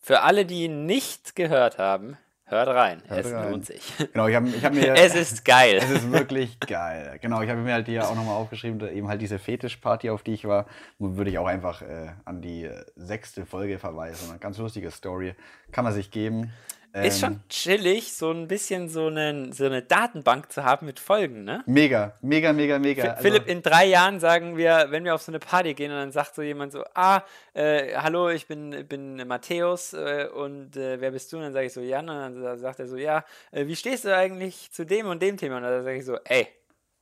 Für 0.00 0.22
alle, 0.22 0.46
die 0.46 0.68
nicht 0.68 1.36
gehört 1.36 1.78
haben, 1.78 2.16
hört 2.46 2.68
rein. 2.68 3.02
Hört 3.06 3.26
es 3.26 3.32
rein. 3.32 3.50
lohnt 3.50 3.66
sich. 3.66 3.92
Genau, 4.12 4.28
ich 4.28 4.34
habe 4.34 4.50
hab 4.62 4.72
mir. 4.72 4.94
es 4.96 5.14
ist 5.14 5.44
geil. 5.44 5.78
Es 5.80 5.90
ist 5.90 6.10
wirklich 6.10 6.58
geil. 6.60 7.18
Genau, 7.20 7.42
ich 7.42 7.50
habe 7.50 7.60
mir 7.60 7.74
halt 7.74 7.86
hier 7.86 8.08
auch 8.08 8.14
nochmal 8.14 8.36
aufgeschrieben, 8.36 8.80
eben 8.88 9.08
halt 9.08 9.20
diese 9.20 9.38
Fetischparty, 9.38 10.10
auf 10.10 10.22
die 10.22 10.32
ich 10.32 10.46
war, 10.46 10.66
würde 10.98 11.30
ich 11.30 11.38
auch 11.38 11.46
einfach 11.46 11.82
äh, 11.82 12.08
an 12.24 12.40
die 12.40 12.64
äh, 12.64 12.84
sechste 12.96 13.44
Folge 13.44 13.78
verweisen. 13.78 14.30
Eine 14.30 14.38
ganz 14.38 14.56
lustige 14.56 14.90
Story. 14.90 15.34
Kann 15.70 15.84
man 15.84 15.92
sich 15.92 16.10
geben. 16.10 16.50
Ähm, 16.92 17.04
ist 17.04 17.20
schon 17.20 17.40
chillig, 17.48 18.12
so 18.14 18.32
ein 18.32 18.48
bisschen 18.48 18.88
so, 18.88 19.06
einen, 19.06 19.52
so 19.52 19.64
eine 19.64 19.80
Datenbank 19.80 20.50
zu 20.50 20.64
haben 20.64 20.86
mit 20.86 20.98
Folgen, 20.98 21.44
ne? 21.44 21.62
Mega, 21.66 22.14
mega, 22.20 22.52
mega, 22.52 22.80
mega. 22.80 23.10
Also, 23.10 23.22
Philipp, 23.22 23.46
in 23.46 23.62
drei 23.62 23.86
Jahren 23.86 24.18
sagen 24.18 24.56
wir, 24.56 24.86
wenn 24.90 25.04
wir 25.04 25.14
auf 25.14 25.22
so 25.22 25.30
eine 25.30 25.38
Party 25.38 25.74
gehen 25.74 25.92
und 25.92 25.98
dann 25.98 26.10
sagt 26.10 26.34
so 26.34 26.42
jemand 26.42 26.72
so, 26.72 26.82
ah, 26.94 27.22
äh, 27.54 27.94
hallo, 27.94 28.30
ich 28.30 28.48
bin, 28.48 28.86
bin 28.88 29.16
Matthäus 29.28 29.92
äh, 29.92 30.26
und 30.34 30.76
äh, 30.76 31.00
wer 31.00 31.12
bist 31.12 31.32
du? 31.32 31.36
Und 31.36 31.44
dann 31.44 31.52
sage 31.52 31.66
ich 31.66 31.72
so, 31.72 31.80
Jan. 31.80 32.08
Und 32.08 32.42
dann 32.42 32.58
sagt 32.58 32.80
er 32.80 32.88
so, 32.88 32.96
ja, 32.96 33.24
äh, 33.52 33.66
wie 33.66 33.76
stehst 33.76 34.04
du 34.04 34.16
eigentlich 34.16 34.72
zu 34.72 34.84
dem 34.84 35.06
und 35.06 35.22
dem 35.22 35.36
Thema? 35.36 35.58
Und 35.58 35.62
dann 35.62 35.84
sage 35.84 35.96
ich 35.96 36.04
so, 36.04 36.18
ey, 36.24 36.48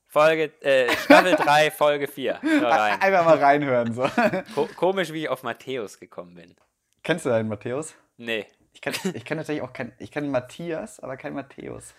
Folge, 0.06 0.52
äh, 0.60 0.90
Staffel 0.96 1.34
3, 1.38 1.70
Folge 1.70 2.08
4. 2.08 2.42
Einfach 2.42 3.24
mal 3.24 3.38
reinhören. 3.38 3.94
So. 3.94 4.06
Ko 4.54 4.68
komisch, 4.76 5.12
wie 5.14 5.22
ich 5.22 5.28
auf 5.30 5.42
Matthäus 5.42 5.98
gekommen 5.98 6.34
bin. 6.34 6.54
Kennst 7.02 7.24
du 7.24 7.30
einen 7.30 7.48
Matthäus? 7.48 7.94
Nee. 8.18 8.46
Ich 8.78 8.82
kann, 8.82 8.94
ich 9.12 9.24
kann 9.24 9.38
tatsächlich 9.38 9.62
auch 9.62 9.72
kein, 9.72 9.90
ich 9.98 10.12
kenne 10.12 10.28
Matthias, 10.28 11.00
aber 11.00 11.16
kein 11.16 11.34
Matthäus. 11.34 11.94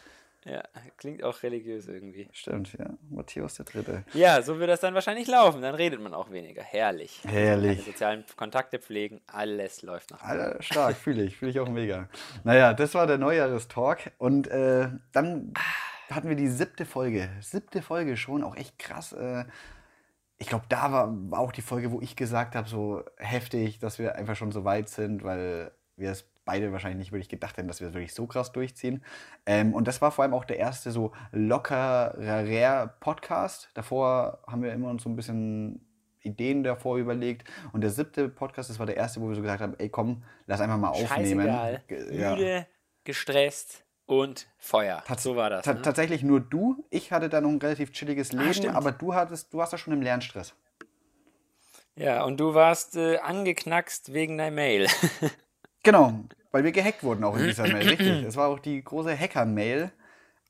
Ja, 0.45 0.63
klingt 0.95 1.21
auch 1.25 1.43
religiös 1.43 1.89
irgendwie. 1.89 2.29
Stimmt, 2.31 2.71
ja. 2.79 2.91
Matthäus 3.09 3.55
der 3.55 3.65
Dritte. 3.65 4.05
Ja, 4.13 4.41
so 4.41 4.57
wird 4.59 4.69
das 4.69 4.79
dann 4.79 4.93
wahrscheinlich 4.93 5.27
laufen. 5.27 5.61
Dann 5.61 5.75
redet 5.75 5.99
man 5.99 6.13
auch 6.13 6.31
weniger. 6.31 6.63
Herrlich. 6.63 7.19
Herrlich. 7.27 7.79
Keine 7.79 7.91
sozialen 7.91 8.25
Kontakte 8.37 8.79
pflegen, 8.79 9.19
alles 9.27 9.81
läuft 9.81 10.11
nach. 10.11 10.23
Alter, 10.23 10.63
stark, 10.63 10.95
fühle 10.95 11.23
ich. 11.23 11.35
Fühle 11.35 11.51
ich 11.51 11.59
auch 11.59 11.67
mega. 11.67 12.07
Naja, 12.45 12.73
das 12.73 12.93
war 12.93 13.05
der 13.05 13.17
Neujahrestalk. 13.17 14.13
Und 14.17 14.47
äh, 14.47 14.87
dann 15.11 15.53
hatten 16.09 16.29
wir 16.29 16.37
die 16.37 16.47
siebte 16.47 16.85
Folge. 16.85 17.29
Siebte 17.41 17.81
Folge 17.81 18.15
schon, 18.15 18.45
auch 18.45 18.55
echt 18.55 18.79
krass. 18.79 19.11
Äh, 19.11 19.43
ich 20.37 20.47
glaube, 20.47 20.63
da 20.69 20.93
war, 20.93 21.09
war 21.29 21.39
auch 21.39 21.51
die 21.51 21.61
Folge, 21.61 21.91
wo 21.91 21.99
ich 21.99 22.15
gesagt 22.15 22.55
habe, 22.55 22.69
so 22.69 23.03
heftig, 23.17 23.79
dass 23.79 23.99
wir 23.99 24.15
einfach 24.15 24.37
schon 24.37 24.53
so 24.53 24.63
weit 24.63 24.87
sind, 24.87 25.25
weil 25.25 25.73
wir 25.97 26.11
es 26.11 26.25
beide 26.49 26.71
wahrscheinlich 26.71 26.97
nicht 26.97 27.11
wirklich 27.11 27.29
gedacht 27.29 27.57
hätten, 27.57 27.67
dass 27.67 27.79
wir 27.79 27.89
es 27.89 27.93
wirklich 27.93 28.15
so 28.15 28.25
krass 28.25 28.51
durchziehen. 28.51 29.03
Ähm, 29.45 29.75
und 29.75 29.87
das 29.87 30.01
war 30.01 30.11
vor 30.11 30.23
allem 30.23 30.33
auch 30.33 30.45
der 30.45 30.57
erste 30.57 30.89
so 30.89 31.11
lockerer 31.31 32.87
Podcast. 32.99 33.69
Davor 33.75 34.39
haben 34.47 34.63
wir 34.63 34.73
immer 34.73 34.89
uns 34.89 35.03
so 35.03 35.09
ein 35.09 35.15
bisschen 35.15 35.85
Ideen 36.21 36.63
davor 36.63 36.97
überlegt. 36.97 37.47
Und 37.71 37.81
der 37.81 37.91
siebte 37.91 38.29
Podcast, 38.29 38.71
das 38.71 38.79
war 38.79 38.87
der 38.87 38.97
erste, 38.97 39.21
wo 39.21 39.29
wir 39.29 39.35
so 39.35 39.43
gesagt 39.43 39.61
haben, 39.61 39.75
ey 39.77 39.89
komm, 39.89 40.23
lass 40.47 40.59
einfach 40.59 40.79
mal 40.79 40.89
aufnehmen. 40.89 41.45
Scheißegal. 41.47 41.83
Ja. 42.11 42.35
Müde, 42.35 42.67
gestresst 43.03 43.85
und 44.07 44.47
Feuer. 44.57 45.03
Tats 45.05 45.21
so 45.21 45.35
war 45.35 45.51
das. 45.51 45.67
Ne? 45.67 45.83
Tatsächlich 45.83 46.23
nur 46.23 46.39
du. 46.39 46.83
Ich 46.89 47.11
hatte 47.11 47.29
da 47.29 47.41
noch 47.41 47.49
ein 47.49 47.59
relativ 47.59 47.91
chilliges 47.91 48.35
ah, 48.35 48.41
Leben, 48.41 48.69
ah, 48.69 48.77
aber 48.77 48.91
du 48.91 49.13
hattest, 49.13 49.53
du 49.53 49.59
warst 49.59 49.71
ja 49.71 49.77
schon 49.77 49.93
im 49.93 50.01
Lernstress. 50.01 50.55
Ja, 51.95 52.23
und 52.23 52.39
du 52.39 52.55
warst 52.55 52.95
äh, 52.95 53.17
angeknackst 53.17 54.13
wegen 54.13 54.39
deiner 54.39 54.55
Mail. 54.55 54.87
genau. 55.83 56.13
Weil 56.51 56.63
wir 56.63 56.71
gehackt 56.71 57.03
wurden 57.03 57.23
auch 57.23 57.37
in 57.37 57.45
dieser 57.45 57.67
Mail, 57.67 57.87
richtig. 57.87 58.23
Es 58.23 58.35
war 58.35 58.47
auch 58.47 58.59
die 58.59 58.83
große 58.83 59.17
Hacker-Mail, 59.17 59.91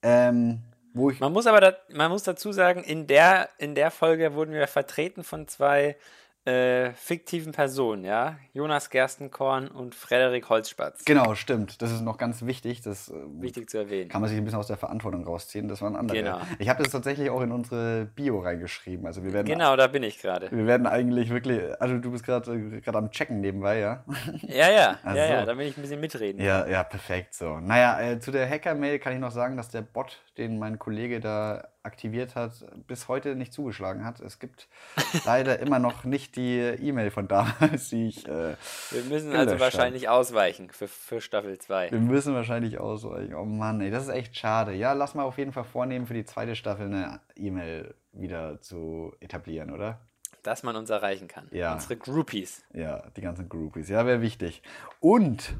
ähm, 0.01 0.61
wo 0.93 1.09
ich. 1.09 1.19
Man 1.19 1.33
muss 1.33 1.45
aber 1.45 1.59
da, 1.59 1.73
man 1.89 2.09
muss 2.09 2.23
dazu 2.23 2.51
sagen, 2.53 2.83
in 2.83 3.05
der, 3.05 3.49
in 3.57 3.75
der 3.75 3.91
Folge 3.91 4.33
wurden 4.33 4.53
wir 4.53 4.67
vertreten 4.67 5.23
von 5.23 5.47
zwei 5.47 5.97
äh, 6.45 6.93
fiktiven 6.93 7.51
Personen, 7.51 8.03
ja. 8.05 8.37
Jonas 8.53 8.89
Gerstenkorn 8.89 9.67
und 9.67 9.93
Frederik 9.93 10.49
Holzspatz. 10.49 11.03
Genau, 11.05 11.35
stimmt. 11.35 11.81
Das 11.81 11.91
ist 11.91 12.01
noch 12.01 12.17
ganz 12.17 12.45
wichtig. 12.45 12.81
Das 12.81 13.09
äh, 13.09 13.13
wichtig 13.39 13.69
zu 13.69 13.77
erwähnen. 13.77 14.09
Kann 14.09 14.21
man 14.21 14.29
sich 14.29 14.37
ein 14.37 14.45
bisschen 14.45 14.59
aus 14.59 14.67
der 14.67 14.77
Verantwortung 14.77 15.25
rausziehen. 15.25 15.67
Das 15.67 15.81
waren 15.81 15.95
andere. 15.95 16.17
Genau. 16.17 16.39
Ich 16.57 16.69
habe 16.69 16.81
das 16.81 16.91
tatsächlich 16.91 17.29
auch 17.29 17.41
in 17.41 17.51
unsere 17.51 18.05
Bio 18.05 18.39
reingeschrieben. 18.39 19.05
Also 19.05 19.23
wir 19.23 19.33
werden. 19.33 19.47
Genau, 19.47 19.75
da 19.75 19.87
bin 19.87 20.01
ich 20.03 20.19
gerade. 20.19 20.49
Wir 20.51 20.65
werden 20.65 20.87
eigentlich 20.87 21.29
wirklich. 21.29 21.61
Also 21.79 21.97
du 21.97 22.11
bist 22.11 22.25
gerade 22.25 22.79
gerade 22.81 22.97
am 22.97 23.11
Checken 23.11 23.41
nebenbei, 23.41 23.79
ja? 23.79 24.03
Ja, 24.41 24.71
ja, 24.71 24.97
also, 25.03 25.17
ja, 25.17 25.25
ja. 25.25 25.45
Da 25.45 25.57
will 25.57 25.67
ich 25.67 25.77
ein 25.77 25.81
bisschen 25.81 25.99
mitreden. 25.99 26.41
Ja, 26.41 26.67
ja, 26.67 26.83
perfekt. 26.83 27.35
So. 27.35 27.59
Naja, 27.59 27.99
äh, 28.01 28.19
zu 28.19 28.31
der 28.31 28.49
Hacker-Mail 28.49 28.99
kann 28.99 29.13
ich 29.13 29.19
noch 29.19 29.31
sagen, 29.31 29.57
dass 29.57 29.69
der 29.69 29.81
Bot, 29.81 30.21
den 30.37 30.57
mein 30.57 30.79
Kollege 30.79 31.19
da 31.19 31.67
aktiviert 31.83 32.35
hat, 32.35 32.51
bis 32.87 33.07
heute 33.07 33.35
nicht 33.35 33.53
zugeschlagen 33.53 34.03
hat. 34.05 34.19
Es 34.19 34.39
gibt 34.39 34.67
leider 35.25 35.59
immer 35.59 35.79
noch 35.79 36.03
nicht 36.03 36.35
die 36.35 36.57
E-Mail 36.59 37.11
von 37.11 37.27
damals, 37.27 37.89
die 37.89 38.07
ich. 38.07 38.27
Äh, 38.27 38.55
Wir 38.91 39.03
müssen 39.07 39.33
also 39.35 39.59
wahrscheinlich 39.59 40.07
hab. 40.07 40.15
ausweichen 40.15 40.69
für, 40.69 40.87
für 40.87 41.21
Staffel 41.21 41.57
2. 41.57 41.91
Wir 41.91 41.99
müssen 41.99 42.33
wahrscheinlich 42.33 42.79
ausweichen. 42.79 43.33
Oh 43.33 43.45
Mann, 43.45 43.81
ey, 43.81 43.91
das 43.91 44.03
ist 44.03 44.09
echt 44.09 44.37
schade. 44.37 44.73
Ja, 44.73 44.93
lass 44.93 45.15
mal 45.15 45.23
auf 45.23 45.37
jeden 45.37 45.53
Fall 45.53 45.63
vornehmen, 45.63 46.05
für 46.07 46.13
die 46.13 46.25
zweite 46.25 46.55
Staffel 46.55 46.87
eine 46.87 47.21
E-Mail 47.35 47.95
wieder 48.11 48.59
zu 48.61 49.15
etablieren, 49.19 49.71
oder? 49.71 49.99
Dass 50.43 50.63
man 50.63 50.75
uns 50.75 50.89
erreichen 50.89 51.27
kann. 51.27 51.47
Ja. 51.51 51.73
Unsere 51.73 51.97
Groupies. 51.97 52.63
Ja, 52.73 53.09
die 53.15 53.21
ganzen 53.21 53.49
Groupies. 53.49 53.89
Ja, 53.89 54.05
wäre 54.05 54.21
wichtig. 54.21 54.61
Und 54.99 55.53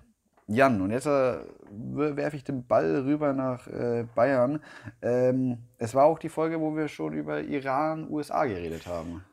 Jan, 0.50 0.82
und 0.82 0.90
jetzt 0.90 1.06
äh, 1.06 1.38
werfe 1.70 2.36
ich 2.36 2.44
den 2.44 2.66
Ball 2.66 3.04
rüber 3.06 3.34
nach 3.34 3.68
äh, 3.68 4.08
Bayern. 4.16 4.64
Ähm, 5.00 5.60
es 5.78 5.94
war 5.94 6.06
auch 6.06 6.18
die 6.18 6.30
Folge, 6.30 6.60
wo 6.60 6.76
wir 6.76 6.88
schon 6.88 7.14
über 7.14 7.42
Iran, 7.42 8.10
USA 8.10 8.46
geredet 8.46 8.88
haben. 8.88 9.24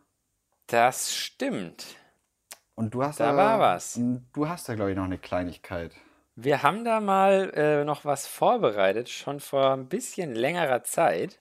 Das 0.66 1.14
stimmt. 1.14 1.96
Und 2.74 2.92
du 2.92 3.02
hast 3.02 3.18
da, 3.18 3.30
da 3.30 3.36
war 3.36 3.58
was. 3.58 3.98
Du 4.34 4.46
hast 4.46 4.68
da, 4.68 4.74
glaube 4.74 4.90
ich, 4.90 4.96
noch 4.96 5.04
eine 5.04 5.16
Kleinigkeit. 5.16 5.92
Wir 6.34 6.62
haben 6.62 6.84
da 6.84 7.00
mal 7.00 7.50
äh, 7.54 7.84
noch 7.84 8.04
was 8.04 8.26
vorbereitet, 8.26 9.08
schon 9.08 9.40
vor 9.40 9.72
ein 9.72 9.88
bisschen 9.88 10.34
längerer 10.34 10.84
Zeit. 10.84 11.40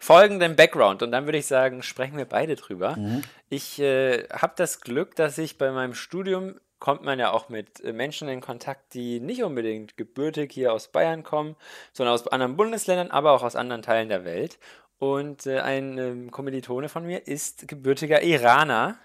Folgenden 0.00 0.54
Background, 0.54 1.02
und 1.02 1.12
dann 1.12 1.24
würde 1.24 1.38
ich 1.38 1.46
sagen, 1.46 1.82
sprechen 1.82 2.18
wir 2.18 2.26
beide 2.26 2.56
drüber. 2.56 2.96
Mhm. 2.96 3.22
Ich 3.48 3.78
äh, 3.78 4.24
habe 4.28 4.52
das 4.56 4.80
Glück, 4.80 5.16
dass 5.16 5.38
ich 5.38 5.56
bei 5.56 5.70
meinem 5.70 5.94
Studium 5.94 6.56
kommt 6.78 7.02
man 7.02 7.18
ja 7.18 7.32
auch 7.32 7.48
mit 7.48 7.80
äh, 7.84 7.92
Menschen 7.92 8.28
in 8.28 8.40
Kontakt, 8.40 8.94
die 8.94 9.20
nicht 9.20 9.42
unbedingt 9.42 9.96
gebürtig 9.96 10.52
hier 10.52 10.72
aus 10.72 10.88
Bayern 10.88 11.22
kommen, 11.22 11.56
sondern 11.92 12.14
aus 12.14 12.26
anderen 12.28 12.56
Bundesländern, 12.56 13.10
aber 13.10 13.32
auch 13.32 13.42
aus 13.42 13.56
anderen 13.56 13.82
Teilen 13.82 14.08
der 14.08 14.24
Welt. 14.24 14.58
Und 14.98 15.46
äh, 15.46 15.60
ein 15.60 15.98
äh, 15.98 16.30
Kommilitone 16.30 16.88
von 16.88 17.06
mir 17.06 17.26
ist 17.26 17.68
gebürtiger 17.68 18.22
Iraner 18.22 18.98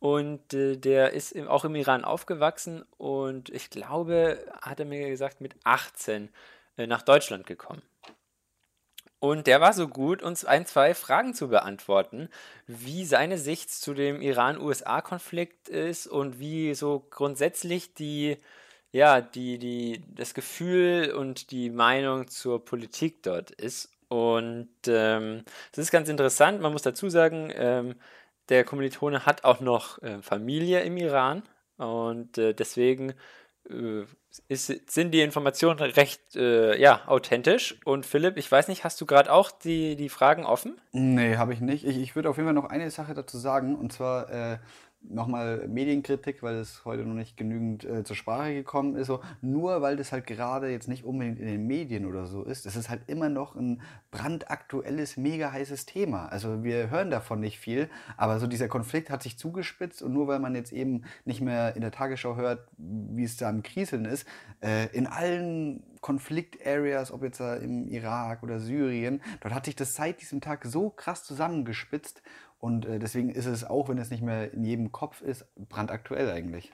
und 0.00 0.54
äh, 0.54 0.76
der 0.76 1.12
ist 1.12 1.36
auch 1.48 1.64
im 1.64 1.74
Iran 1.74 2.04
aufgewachsen 2.04 2.84
und 2.98 3.48
ich 3.50 3.70
glaube, 3.70 4.38
hat 4.62 4.80
er 4.80 4.86
mir 4.86 5.08
gesagt, 5.08 5.40
mit 5.40 5.56
18 5.64 6.28
äh, 6.76 6.86
nach 6.86 7.02
Deutschland 7.02 7.46
gekommen. 7.46 7.82
Und 9.20 9.48
der 9.48 9.60
war 9.60 9.72
so 9.72 9.88
gut, 9.88 10.22
uns 10.22 10.44
ein, 10.44 10.64
zwei 10.64 10.94
Fragen 10.94 11.34
zu 11.34 11.48
beantworten, 11.48 12.28
wie 12.66 13.04
seine 13.04 13.36
Sicht 13.38 13.70
zu 13.70 13.92
dem 13.94 14.20
Iran-USA-Konflikt 14.22 15.68
ist 15.68 16.06
und 16.06 16.38
wie 16.38 16.74
so 16.74 17.04
grundsätzlich 17.10 17.94
die, 17.94 18.36
ja, 18.92 19.20
die, 19.20 19.58
die, 19.58 20.04
das 20.14 20.34
Gefühl 20.34 21.12
und 21.12 21.50
die 21.50 21.70
Meinung 21.70 22.28
zur 22.28 22.64
Politik 22.64 23.22
dort 23.24 23.50
ist. 23.50 23.90
Und 24.08 24.68
ähm, 24.86 25.44
das 25.72 25.86
ist 25.86 25.90
ganz 25.90 26.08
interessant. 26.08 26.60
Man 26.60 26.72
muss 26.72 26.82
dazu 26.82 27.08
sagen, 27.10 27.52
ähm, 27.54 27.96
der 28.48 28.64
Kommilitone 28.64 29.26
hat 29.26 29.44
auch 29.44 29.60
noch 29.60 30.00
äh, 30.02 30.22
Familie 30.22 30.80
im 30.82 30.96
Iran 30.96 31.42
und 31.76 32.38
äh, 32.38 32.54
deswegen 32.54 33.14
ist, 34.48 34.90
sind 34.90 35.12
die 35.12 35.20
Informationen 35.20 35.78
recht 35.80 36.36
äh, 36.36 36.80
ja, 36.80 37.02
authentisch. 37.06 37.78
Und 37.84 38.06
Philipp, 38.06 38.36
ich 38.36 38.50
weiß 38.50 38.68
nicht, 38.68 38.84
hast 38.84 39.00
du 39.00 39.06
gerade 39.06 39.32
auch 39.32 39.50
die, 39.50 39.96
die 39.96 40.08
Fragen 40.08 40.44
offen? 40.44 40.80
Nee, 40.92 41.36
habe 41.36 41.52
ich 41.52 41.60
nicht. 41.60 41.84
Ich, 41.84 41.98
ich 41.98 42.16
würde 42.16 42.30
auf 42.30 42.36
jeden 42.36 42.46
Fall 42.46 42.54
noch 42.54 42.70
eine 42.70 42.90
Sache 42.90 43.14
dazu 43.14 43.38
sagen. 43.38 43.76
Und 43.76 43.92
zwar, 43.92 44.30
äh, 44.30 44.58
nochmal 45.00 45.66
Medienkritik, 45.68 46.42
weil 46.42 46.56
es 46.56 46.84
heute 46.84 47.04
noch 47.04 47.14
nicht 47.14 47.36
genügend 47.36 47.84
äh, 47.84 48.04
zur 48.04 48.16
Sprache 48.16 48.54
gekommen 48.54 48.96
ist. 48.96 49.06
So, 49.06 49.20
nur 49.40 49.80
weil 49.80 49.96
das 49.96 50.12
halt 50.12 50.26
gerade 50.26 50.70
jetzt 50.70 50.88
nicht 50.88 51.04
unbedingt 51.04 51.38
in 51.38 51.46
den 51.46 51.66
Medien 51.66 52.06
oder 52.06 52.26
so 52.26 52.42
ist, 52.44 52.66
es 52.66 52.76
ist 52.76 52.90
halt 52.90 53.02
immer 53.06 53.28
noch 53.28 53.54
ein 53.54 53.80
brandaktuelles, 54.10 55.16
mega 55.16 55.52
heißes 55.52 55.86
Thema. 55.86 56.26
Also 56.26 56.62
wir 56.62 56.90
hören 56.90 57.10
davon 57.10 57.40
nicht 57.40 57.58
viel, 57.58 57.88
aber 58.16 58.38
so 58.38 58.46
dieser 58.46 58.68
Konflikt 58.68 59.10
hat 59.10 59.22
sich 59.22 59.38
zugespitzt 59.38 60.02
und 60.02 60.12
nur 60.12 60.28
weil 60.28 60.40
man 60.40 60.54
jetzt 60.54 60.72
eben 60.72 61.02
nicht 61.24 61.40
mehr 61.40 61.74
in 61.74 61.80
der 61.80 61.92
Tagesschau 61.92 62.36
hört, 62.36 62.68
wie 62.76 63.24
es 63.24 63.36
da 63.36 63.48
am 63.48 63.62
Krieseln 63.62 64.04
ist, 64.04 64.26
äh, 64.62 64.86
in 64.96 65.06
allen 65.06 65.82
Konflikt-Areas, 66.00 67.12
ob 67.12 67.22
jetzt 67.22 67.40
im 67.40 67.88
Irak 67.88 68.42
oder 68.42 68.60
Syrien, 68.60 69.20
dort 69.40 69.54
hat 69.54 69.64
sich 69.64 69.76
das 69.76 69.94
seit 69.94 70.20
diesem 70.20 70.40
Tag 70.40 70.64
so 70.64 70.90
krass 70.90 71.24
zusammengespitzt 71.24 72.22
und 72.58 72.86
äh, 72.86 72.98
deswegen 72.98 73.30
ist 73.30 73.46
es, 73.46 73.64
auch 73.64 73.88
wenn 73.88 73.98
es 73.98 74.10
nicht 74.10 74.22
mehr 74.22 74.52
in 74.52 74.64
jedem 74.64 74.92
Kopf 74.92 75.20
ist, 75.20 75.46
brandaktuell 75.56 76.30
eigentlich. 76.30 76.72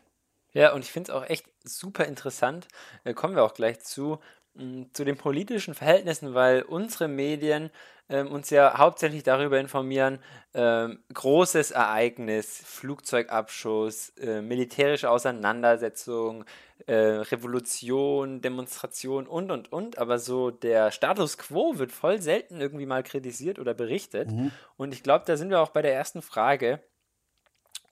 Ja, 0.53 0.73
und 0.73 0.85
ich 0.85 0.93
finde 0.93 1.11
es 1.11 1.17
auch 1.17 1.29
echt 1.29 1.47
super 1.65 2.07
interessant, 2.07 2.69
äh, 3.05 3.13
kommen 3.13 3.35
wir 3.35 3.43
auch 3.43 3.55
gleich 3.55 3.81
zu, 3.81 4.19
mh, 4.55 4.87
zu 4.93 5.05
den 5.05 5.17
politischen 5.17 5.75
Verhältnissen, 5.75 6.35
weil 6.35 6.63
unsere 6.63 7.09
Medien 7.09 7.71
ähm, 8.09 8.31
uns 8.31 8.51
ja 8.51 8.79
hauptsächlich 8.79 9.23
darüber 9.23 9.59
informieren, 9.59 10.19
ähm, 10.53 11.03
großes 11.13 11.71
Ereignis, 11.71 12.63
Flugzeugabschuss, 12.65 14.11
äh, 14.19 14.43
militärische 14.43 15.11
Auseinandersetzung, 15.11 16.45
äh, 16.87 16.95
Revolution, 16.95 18.41
Demonstration 18.41 19.27
und 19.27 19.51
und 19.51 19.73
und. 19.73 19.99
Aber 19.99 20.19
so 20.19 20.51
der 20.51 20.91
Status 20.91 21.39
quo 21.39 21.79
wird 21.79 21.93
voll 21.93 22.21
selten 22.21 22.61
irgendwie 22.61 22.87
mal 22.87 23.03
kritisiert 23.03 23.59
oder 23.59 23.75
berichtet. 23.75 24.31
Mhm. 24.31 24.51
Und 24.77 24.93
ich 24.93 25.03
glaube, 25.03 25.25
da 25.27 25.37
sind 25.37 25.51
wir 25.51 25.61
auch 25.61 25.71
bei 25.71 25.83
der 25.83 25.95
ersten 25.95 26.23
Frage. 26.23 26.81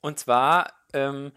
Und 0.01 0.19
zwar 0.19 0.73
ähm, 0.93 1.31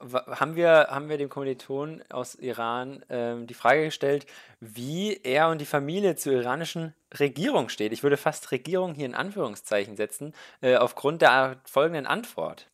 haben 0.00 0.56
wir, 0.56 0.88
haben 0.90 1.08
wir 1.08 1.18
dem 1.18 1.28
Kommiliton 1.28 2.02
aus 2.10 2.34
Iran 2.34 3.04
ähm, 3.08 3.46
die 3.46 3.54
Frage 3.54 3.84
gestellt, 3.84 4.26
wie 4.60 5.20
er 5.22 5.48
und 5.48 5.60
die 5.60 5.66
Familie 5.66 6.16
zur 6.16 6.32
iranischen 6.32 6.94
Regierung 7.18 7.68
steht. 7.68 7.92
Ich 7.92 8.02
würde 8.02 8.16
fast 8.16 8.50
Regierung 8.50 8.94
hier 8.94 9.06
in 9.06 9.14
Anführungszeichen 9.14 9.96
setzen, 9.96 10.34
äh, 10.60 10.76
aufgrund 10.76 11.22
der 11.22 11.60
folgenden 11.64 12.06
Antwort. 12.06 12.68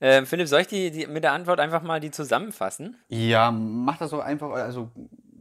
Ähm, 0.00 0.26
Philipp, 0.26 0.48
soll 0.48 0.60
ich 0.60 0.66
die, 0.68 0.90
die, 0.90 1.06
mit 1.06 1.24
der 1.24 1.32
Antwort 1.32 1.60
einfach 1.60 1.82
mal 1.82 2.00
die 2.00 2.10
zusammenfassen? 2.10 2.96
Ja, 3.08 3.50
mach 3.50 3.98
das 3.98 4.10
so 4.10 4.20
einfach, 4.20 4.50
also 4.50 4.90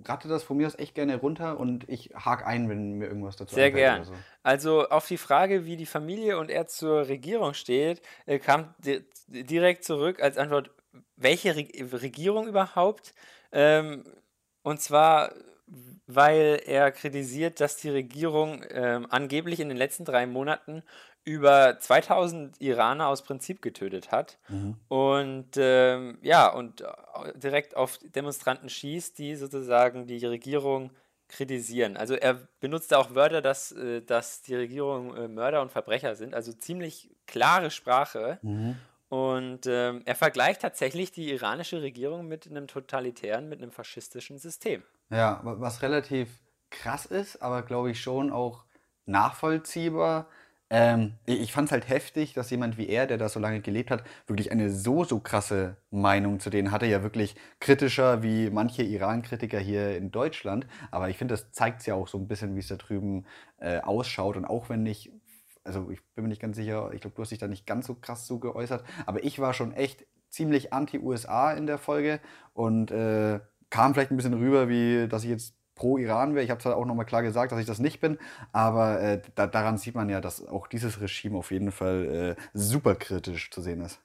ratte 0.06 0.28
das 0.28 0.44
von 0.44 0.58
mir 0.58 0.68
aus 0.68 0.78
echt 0.78 0.96
gerne 0.96 1.18
runter 1.18 1.60
und 1.60 1.88
ich 1.90 2.12
hake 2.16 2.46
ein, 2.46 2.70
wenn 2.70 2.94
mir 2.94 3.08
irgendwas 3.08 3.36
dazu 3.36 3.56
Sehr 3.56 3.72
gern. 3.72 4.04
So. 4.04 4.14
Also 4.44 4.90
auf 4.90 5.08
die 5.08 5.18
Frage, 5.18 5.66
wie 5.66 5.78
die 5.78 5.86
Familie 5.86 6.38
und 6.38 6.50
er 6.50 6.68
zur 6.68 7.08
Regierung 7.08 7.54
steht, 7.54 8.02
äh, 8.26 8.40
kam 8.40 8.74
di 8.80 9.02
direkt 9.28 9.84
zurück 9.84 10.22
als 10.22 10.38
Antwort, 10.38 10.72
welche 11.18 11.56
Re 11.56 11.68
Regierung 12.02 12.48
überhaupt? 12.48 13.14
Ähm, 13.52 14.06
und 14.64 14.82
zwar, 14.82 15.34
weil 16.06 16.62
er 16.66 16.92
kritisiert, 16.92 17.60
dass 17.60 17.76
die 17.76 17.90
Regierung 17.90 18.64
ähm, 18.70 19.06
angeblich 19.10 19.60
in 19.60 19.68
den 19.68 19.78
letzten 19.78 20.06
drei 20.06 20.26
Monaten 20.26 20.84
über 21.28 21.78
2000 21.78 22.62
Iraner 22.62 23.10
aus 23.10 23.22
Prinzip 23.22 23.62
getötet 23.62 24.12
hat 24.12 24.38
mhm. 24.48 24.78
und 24.88 25.50
ähm, 25.58 26.18
ja 26.22 26.48
und 26.48 26.80
äh, 26.80 26.88
direkt 27.36 27.76
auf 27.76 28.00
Demonstranten 28.16 28.70
schießt, 28.70 29.20
die 29.20 29.36
sozusagen 29.36 30.08
die 30.08 30.26
Regierung 30.26 30.92
kritisieren. 31.28 31.98
Also 31.98 32.16
er 32.16 32.48
benutzt 32.62 32.94
auch 32.94 33.14
Wörter, 33.14 33.42
dass, 33.42 33.74
äh, 33.74 34.02
dass 34.02 34.42
die 34.42 34.56
Regierung 34.56 35.18
äh, 35.18 35.28
Mörder 35.28 35.62
und 35.62 35.70
Verbrecher 35.70 36.16
sind, 36.16 36.34
also 36.34 36.54
ziemlich 36.54 37.10
klare 37.26 37.72
Sprache. 37.72 38.40
Mhm. 38.42 38.78
Und 39.10 39.68
ähm, 39.68 40.04
er 40.06 40.16
vergleicht 40.16 40.62
tatsächlich 40.62 41.12
die 41.12 41.30
iranische 41.32 41.82
Regierung 41.82 42.30
mit 42.30 42.48
einem 42.48 42.68
totalitären, 42.68 43.50
mit 43.50 43.62
einem 43.62 43.72
faschistischen 43.72 44.38
System. 44.38 44.82
Ja, 45.10 45.42
was 45.44 45.82
relativ 45.82 46.30
krass 46.70 47.06
ist, 47.06 47.42
aber 47.42 47.64
glaube 47.64 47.92
ich 47.92 48.02
schon 48.02 48.32
auch 48.32 48.64
nachvollziehbar 49.06 50.30
ähm, 50.70 51.14
ich 51.26 51.54
fand 51.54 51.68
es 51.68 51.72
halt 51.72 51.88
heftig, 51.88 52.34
dass 52.34 52.50
jemand 52.50 52.78
wie 52.78 52.88
er, 52.90 53.08
der 53.08 53.18
da 53.18 53.30
so 53.30 53.40
lange 53.40 53.62
gelebt 53.62 53.90
hat, 53.90 54.04
wirklich 54.28 54.52
eine 54.52 54.70
so, 54.70 55.06
so 55.06 55.20
krasse 55.20 55.78
Meinung 55.92 56.40
zu 56.42 56.50
denen 56.50 56.72
hatte. 56.72 56.86
Ja, 56.86 57.04
wirklich 57.04 57.36
kritischer 57.60 58.22
wie 58.22 58.50
manche 58.50 58.84
Iran-Kritiker 58.84 59.60
hier 59.60 59.96
in 59.96 60.12
Deutschland. 60.12 60.68
Aber 60.92 61.10
ich 61.10 61.18
finde, 61.18 61.36
das 61.36 61.52
zeigt 61.52 61.86
ja 61.88 61.96
auch 61.96 62.08
so 62.10 62.18
ein 62.18 62.28
bisschen, 62.28 62.56
wie 62.56 62.60
es 62.60 62.68
da 62.68 62.76
drüben 62.76 63.26
äh, 63.60 63.80
ausschaut. 63.80 64.36
Und 64.36 64.46
auch 64.46 64.70
wenn 64.70 64.84
nicht, 64.84 65.12
also 65.64 65.90
ich 65.90 66.00
bin 66.16 66.24
mir 66.24 66.30
nicht 66.30 66.42
ganz 66.42 66.58
sicher, 66.58 66.92
ich 66.94 67.02
glaube, 67.02 67.16
du 67.16 67.22
hast 67.22 67.32
dich 67.32 67.40
da 67.40 67.48
nicht 67.48 67.66
ganz 67.66 67.88
so 67.88 67.96
krass 67.96 68.28
so 68.28 68.40
geäußert. 68.40 68.84
Aber 69.06 69.24
ich 69.24 69.40
war 69.40 69.54
schon 69.54 69.74
echt 69.74 70.06
ziemlich 70.30 70.74
anti-USA 70.74 71.54
in 71.54 71.68
der 71.68 71.78
Folge 71.78 72.20
und 72.54 72.92
äh, 72.92 73.40
kam 73.70 73.94
vielleicht 73.94 74.12
ein 74.12 74.18
bisschen 74.18 74.34
rüber, 74.34 74.68
wie 74.68 75.08
dass 75.08 75.24
ich 75.24 75.30
jetzt 75.30 75.57
pro 75.78 75.98
Iran 75.98 76.36
wäre. 76.36 76.44
Ich 76.44 76.52
habe 76.52 76.62
zwar 76.62 76.76
auch 76.76 76.86
nochmal 76.86 77.06
klar 77.06 77.24
gesagt, 77.24 77.52
dass 77.52 77.60
ich 77.60 77.66
das 77.66 77.80
nicht 77.80 78.00
bin, 78.00 78.18
aber 78.52 79.00
äh, 79.02 79.22
da, 79.36 79.48
daran 79.48 79.78
sieht 79.78 79.96
man 79.96 80.10
ja, 80.10 80.20
dass 80.20 80.46
auch 80.46 80.68
dieses 80.68 81.00
Regime 81.00 81.38
auf 81.38 81.52
jeden 81.52 81.72
Fall 81.72 82.36
äh, 82.38 82.42
super 82.54 82.96
kritisch 82.96 83.50
zu 83.52 83.62
sehen 83.62 83.82
ist. 83.82 84.02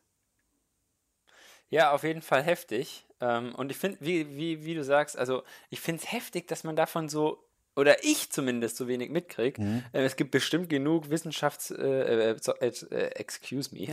Ja, 1.68 1.92
auf 1.92 2.04
jeden 2.04 2.22
Fall 2.22 2.42
heftig. 2.42 3.06
Ähm, 3.20 3.54
und 3.54 3.70
ich 3.70 3.78
finde, 3.78 3.98
wie, 4.00 4.36
wie, 4.36 4.64
wie 4.64 4.74
du 4.74 4.84
sagst, 4.84 5.16
also 5.18 5.42
ich 5.70 5.80
finde 5.80 6.02
es 6.02 6.12
heftig, 6.12 6.46
dass 6.46 6.64
man 6.64 6.76
davon 6.76 7.08
so 7.08 7.42
oder 7.74 8.04
ich 8.04 8.30
zumindest 8.30 8.76
so 8.76 8.86
wenig 8.86 9.10
mitkriege. 9.10 9.60
Mhm. 9.60 9.84
Äh, 9.92 10.02
es 10.02 10.16
gibt 10.16 10.30
bestimmt 10.30 10.68
genug 10.68 11.08
Wissenschafts... 11.08 11.70
Äh, 11.70 12.34
äh, 12.34 12.36
äh 12.60 13.06
excuse 13.14 13.74
me. 13.74 13.88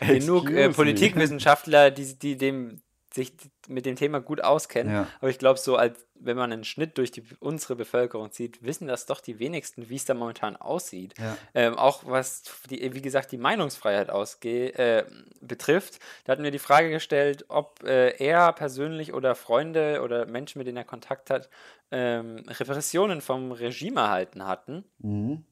genug 0.06 0.50
äh, 0.50 0.68
Politikwissenschaftler, 0.68 1.90
die, 1.90 2.16
die 2.16 2.36
dem 2.36 2.82
sich 3.12 3.32
mit 3.66 3.86
dem 3.86 3.96
Thema 3.96 4.20
gut 4.20 4.42
auskennen. 4.42 4.92
Ja. 4.92 5.08
Aber 5.20 5.30
ich 5.30 5.38
glaube, 5.38 5.58
so 5.58 5.76
als 5.76 6.06
wenn 6.20 6.36
man 6.36 6.52
einen 6.52 6.64
Schnitt 6.64 6.98
durch 6.98 7.10
die, 7.10 7.22
unsere 7.40 7.76
Bevölkerung 7.76 8.32
zieht, 8.32 8.62
wissen 8.62 8.88
das 8.88 9.06
doch 9.06 9.20
die 9.20 9.38
wenigsten, 9.38 9.88
wie 9.88 9.96
es 9.96 10.04
da 10.04 10.14
momentan 10.14 10.56
aussieht. 10.56 11.14
Ja. 11.18 11.36
Ähm, 11.54 11.74
auch 11.78 12.02
was, 12.06 12.42
die, 12.70 12.94
wie 12.94 13.02
gesagt, 13.02 13.32
die 13.32 13.38
Meinungsfreiheit 13.38 14.10
ausge 14.10 14.74
äh, 14.74 15.04
betrifft. 15.40 16.00
Da 16.24 16.32
hatten 16.32 16.42
wir 16.42 16.50
die 16.50 16.58
Frage 16.58 16.90
gestellt, 16.90 17.44
ob 17.48 17.82
äh, 17.84 18.16
er 18.18 18.52
persönlich 18.52 19.14
oder 19.14 19.34
Freunde 19.34 20.02
oder 20.02 20.26
Menschen, 20.26 20.58
mit 20.58 20.66
denen 20.66 20.78
er 20.78 20.84
Kontakt 20.84 21.30
hat, 21.30 21.48
ähm, 21.90 22.44
Repressionen 22.48 23.20
vom 23.20 23.52
Regime 23.52 24.00
erhalten 24.00 24.46
hatten. 24.46 24.84
Mhm. 24.98 25.44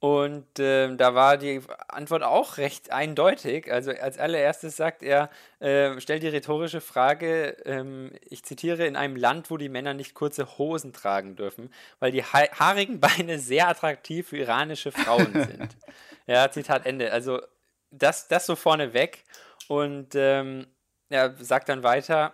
Und 0.00 0.58
äh, 0.58 0.96
da 0.96 1.14
war 1.14 1.36
die 1.36 1.60
Antwort 1.88 2.22
auch 2.22 2.56
recht 2.56 2.90
eindeutig. 2.90 3.70
Also 3.70 3.90
als 3.90 4.16
allererstes 4.16 4.74
sagt 4.74 5.02
er, 5.02 5.28
äh, 5.60 6.00
stellt 6.00 6.22
die 6.22 6.28
rhetorische 6.28 6.80
Frage, 6.80 7.54
ähm, 7.66 8.10
ich 8.22 8.42
zitiere, 8.42 8.86
in 8.86 8.96
einem 8.96 9.16
Land, 9.16 9.50
wo 9.50 9.58
die 9.58 9.68
Männer 9.68 9.92
nicht 9.92 10.14
kurze 10.14 10.56
Hosen 10.56 10.94
tragen 10.94 11.36
dürfen, 11.36 11.70
weil 11.98 12.12
die 12.12 12.24
ha 12.24 12.48
haarigen 12.58 12.98
Beine 12.98 13.38
sehr 13.38 13.68
attraktiv 13.68 14.28
für 14.28 14.38
iranische 14.38 14.90
Frauen 14.90 15.32
sind. 15.34 15.76
ja, 16.26 16.50
Zitat 16.50 16.86
Ende. 16.86 17.12
Also 17.12 17.42
das, 17.90 18.26
das 18.26 18.46
so 18.46 18.56
vorneweg. 18.56 19.24
Und 19.68 20.14
ähm, 20.14 20.66
er 21.10 21.34
sagt 21.44 21.68
dann 21.68 21.82
weiter, 21.82 22.32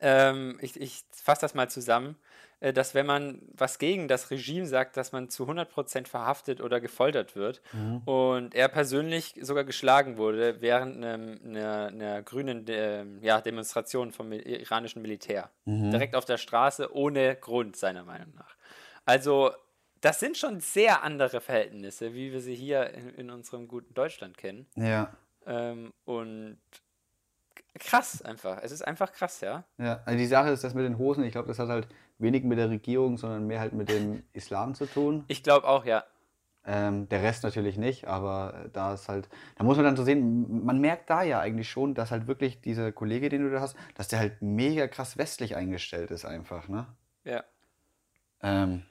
ähm, 0.00 0.58
ich, 0.60 0.80
ich 0.80 1.04
fasse 1.12 1.42
das 1.42 1.54
mal 1.54 1.70
zusammen. 1.70 2.16
Äh, 2.60 2.72
dass 2.72 2.94
wenn 2.94 3.06
man 3.06 3.42
was 3.52 3.78
gegen 3.78 4.08
das 4.08 4.30
Regime 4.30 4.66
sagt, 4.66 4.96
dass 4.96 5.12
man 5.12 5.28
zu 5.28 5.44
100% 5.44 6.06
verhaftet 6.06 6.60
oder 6.60 6.80
gefoltert 6.80 7.36
wird. 7.36 7.60
Mhm. 7.72 7.98
Und 8.04 8.54
er 8.54 8.68
persönlich 8.68 9.34
sogar 9.42 9.64
geschlagen 9.64 10.16
wurde 10.16 10.60
während 10.60 10.96
einer, 10.96 11.14
einer, 11.14 11.86
einer 11.88 12.22
grünen 12.22 12.66
äh, 12.68 13.04
ja, 13.20 13.40
Demonstration 13.40 14.12
vom 14.12 14.32
iranischen 14.32 15.02
Militär. 15.02 15.50
Mhm. 15.66 15.90
Direkt 15.90 16.16
auf 16.16 16.24
der 16.24 16.38
Straße, 16.38 16.94
ohne 16.94 17.36
Grund, 17.36 17.76
seiner 17.76 18.04
Meinung 18.04 18.32
nach. 18.34 18.56
Also, 19.04 19.52
das 20.00 20.20
sind 20.20 20.36
schon 20.36 20.60
sehr 20.60 21.02
andere 21.02 21.40
Verhältnisse, 21.40 22.14
wie 22.14 22.32
wir 22.32 22.40
sie 22.40 22.54
hier 22.54 22.92
in, 22.94 23.14
in 23.14 23.30
unserem 23.30 23.68
guten 23.68 23.92
Deutschland 23.92 24.36
kennen. 24.38 24.66
Ja. 24.76 25.12
Ähm, 25.46 25.92
und 26.04 26.58
krass 27.78 28.22
einfach. 28.22 28.60
Es 28.62 28.72
ist 28.72 28.82
einfach 28.82 29.12
krass, 29.12 29.40
ja. 29.40 29.64
Ja, 29.78 30.00
also 30.04 30.18
die 30.18 30.26
Sache 30.26 30.50
ist, 30.50 30.64
das 30.64 30.74
mit 30.74 30.84
den 30.84 30.98
Hosen, 30.98 31.24
ich 31.24 31.32
glaube, 31.32 31.48
das 31.48 31.58
hat 31.58 31.68
halt 31.68 31.88
wenig 32.18 32.44
mit 32.44 32.58
der 32.58 32.70
Regierung, 32.70 33.18
sondern 33.18 33.46
mehr 33.46 33.60
halt 33.60 33.72
mit 33.72 33.88
dem 33.88 34.22
Islam 34.32 34.74
zu 34.74 34.86
tun. 34.86 35.24
Ich 35.28 35.42
glaube 35.42 35.66
auch, 35.68 35.84
ja. 35.84 36.04
Ähm, 36.68 37.08
der 37.08 37.22
Rest 37.22 37.44
natürlich 37.44 37.76
nicht, 37.76 38.08
aber 38.08 38.68
da 38.72 38.94
ist 38.94 39.08
halt, 39.08 39.28
da 39.56 39.62
muss 39.62 39.76
man 39.76 39.84
dann 39.84 39.96
so 39.96 40.02
sehen, 40.02 40.64
man 40.64 40.80
merkt 40.80 41.08
da 41.08 41.22
ja 41.22 41.38
eigentlich 41.38 41.70
schon, 41.70 41.94
dass 41.94 42.10
halt 42.10 42.26
wirklich 42.26 42.60
dieser 42.60 42.90
Kollege, 42.90 43.28
den 43.28 43.42
du 43.42 43.50
da 43.50 43.60
hast, 43.60 43.76
dass 43.94 44.08
der 44.08 44.18
halt 44.18 44.42
mega 44.42 44.88
krass 44.88 45.16
westlich 45.16 45.54
eingestellt 45.54 46.10
ist 46.10 46.24
einfach, 46.24 46.66
ne? 46.68 46.86
Ja. 47.22 47.44
Ähm, 48.42 48.82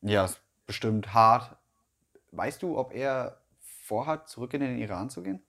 ja, 0.00 0.24
ist 0.24 0.40
bestimmt 0.66 1.12
hart. 1.12 1.56
Weißt 2.32 2.62
du, 2.62 2.78
ob 2.78 2.94
er 2.94 3.40
vorhat, 3.60 4.28
zurück 4.28 4.54
in 4.54 4.60
den 4.60 4.78
Iran 4.78 5.10
zu 5.10 5.22
gehen? 5.22 5.42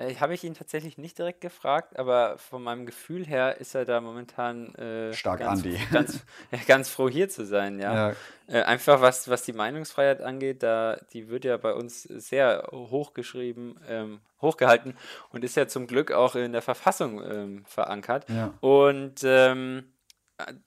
Äh, 0.00 0.14
habe 0.16 0.34
ich 0.34 0.44
ihn 0.44 0.54
tatsächlich 0.54 0.98
nicht 0.98 1.18
direkt 1.18 1.40
gefragt, 1.40 1.98
aber 1.98 2.38
von 2.38 2.62
meinem 2.62 2.86
Gefühl 2.86 3.26
her 3.26 3.60
ist 3.60 3.74
er 3.74 3.84
da 3.84 4.00
momentan 4.00 4.74
äh, 4.76 5.12
stark 5.12 5.40
ganz, 5.40 5.64
Andi. 5.64 5.78
Ganz, 5.92 6.24
ganz 6.66 6.88
froh 6.88 7.08
hier 7.08 7.28
zu 7.28 7.44
sein, 7.44 7.78
ja. 7.78 8.10
ja. 8.10 8.16
Äh, 8.46 8.62
einfach 8.62 9.00
was, 9.00 9.28
was 9.28 9.42
die 9.42 9.52
Meinungsfreiheit 9.52 10.22
angeht, 10.22 10.62
da 10.62 10.96
die 11.12 11.28
wird 11.28 11.44
ja 11.44 11.56
bei 11.56 11.74
uns 11.74 12.02
sehr 12.02 12.68
hochgeschrieben, 12.72 13.78
ähm, 13.88 14.20
hochgehalten 14.40 14.96
und 15.30 15.44
ist 15.44 15.56
ja 15.56 15.66
zum 15.66 15.86
Glück 15.86 16.12
auch 16.12 16.34
in 16.34 16.52
der 16.52 16.62
Verfassung 16.62 17.22
ähm, 17.22 17.64
verankert. 17.66 18.28
Ja. 18.28 18.54
Und 18.60 19.20
ähm, 19.24 19.92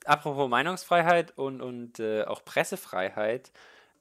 apropos 0.06 0.50
Meinungsfreiheit 0.50 1.38
und, 1.38 1.62
und 1.62 2.00
äh, 2.00 2.24
auch 2.24 2.46
Pressefreiheit, 2.46 3.52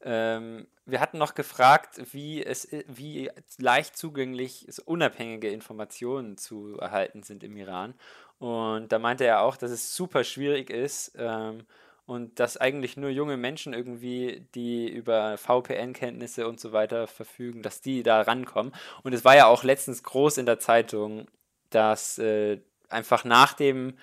ähm, 0.04 0.66
wir 0.84 1.00
hatten 1.00 1.18
noch 1.18 1.34
gefragt, 1.34 2.00
wie, 2.12 2.44
es, 2.44 2.68
wie 2.88 3.30
leicht 3.58 3.96
zugänglich 3.96 4.66
unabhängige 4.84 5.48
Informationen 5.50 6.36
zu 6.36 6.78
erhalten 6.78 7.22
sind 7.22 7.44
im 7.44 7.56
Iran. 7.56 7.94
Und 8.38 8.90
da 8.90 8.98
meinte 8.98 9.24
er 9.24 9.42
auch, 9.42 9.56
dass 9.56 9.70
es 9.70 9.94
super 9.94 10.24
schwierig 10.24 10.70
ist 10.70 11.12
ähm, 11.16 11.64
und 12.06 12.40
dass 12.40 12.56
eigentlich 12.56 12.96
nur 12.96 13.10
junge 13.10 13.36
Menschen 13.36 13.72
irgendwie, 13.72 14.46
die 14.56 14.88
über 14.88 15.38
VPN-Kenntnisse 15.38 16.48
und 16.48 16.58
so 16.58 16.72
weiter 16.72 17.06
verfügen, 17.06 17.62
dass 17.62 17.80
die 17.80 18.02
da 18.02 18.22
rankommen. 18.22 18.74
Und 19.04 19.12
es 19.12 19.24
war 19.24 19.36
ja 19.36 19.46
auch 19.46 19.62
letztens 19.62 20.02
groß 20.02 20.38
in 20.38 20.46
der 20.46 20.58
Zeitung, 20.58 21.28
dass 21.70 22.18
äh, 22.18 22.58
einfach 22.88 23.24
nach 23.24 23.54
dem 23.54 23.94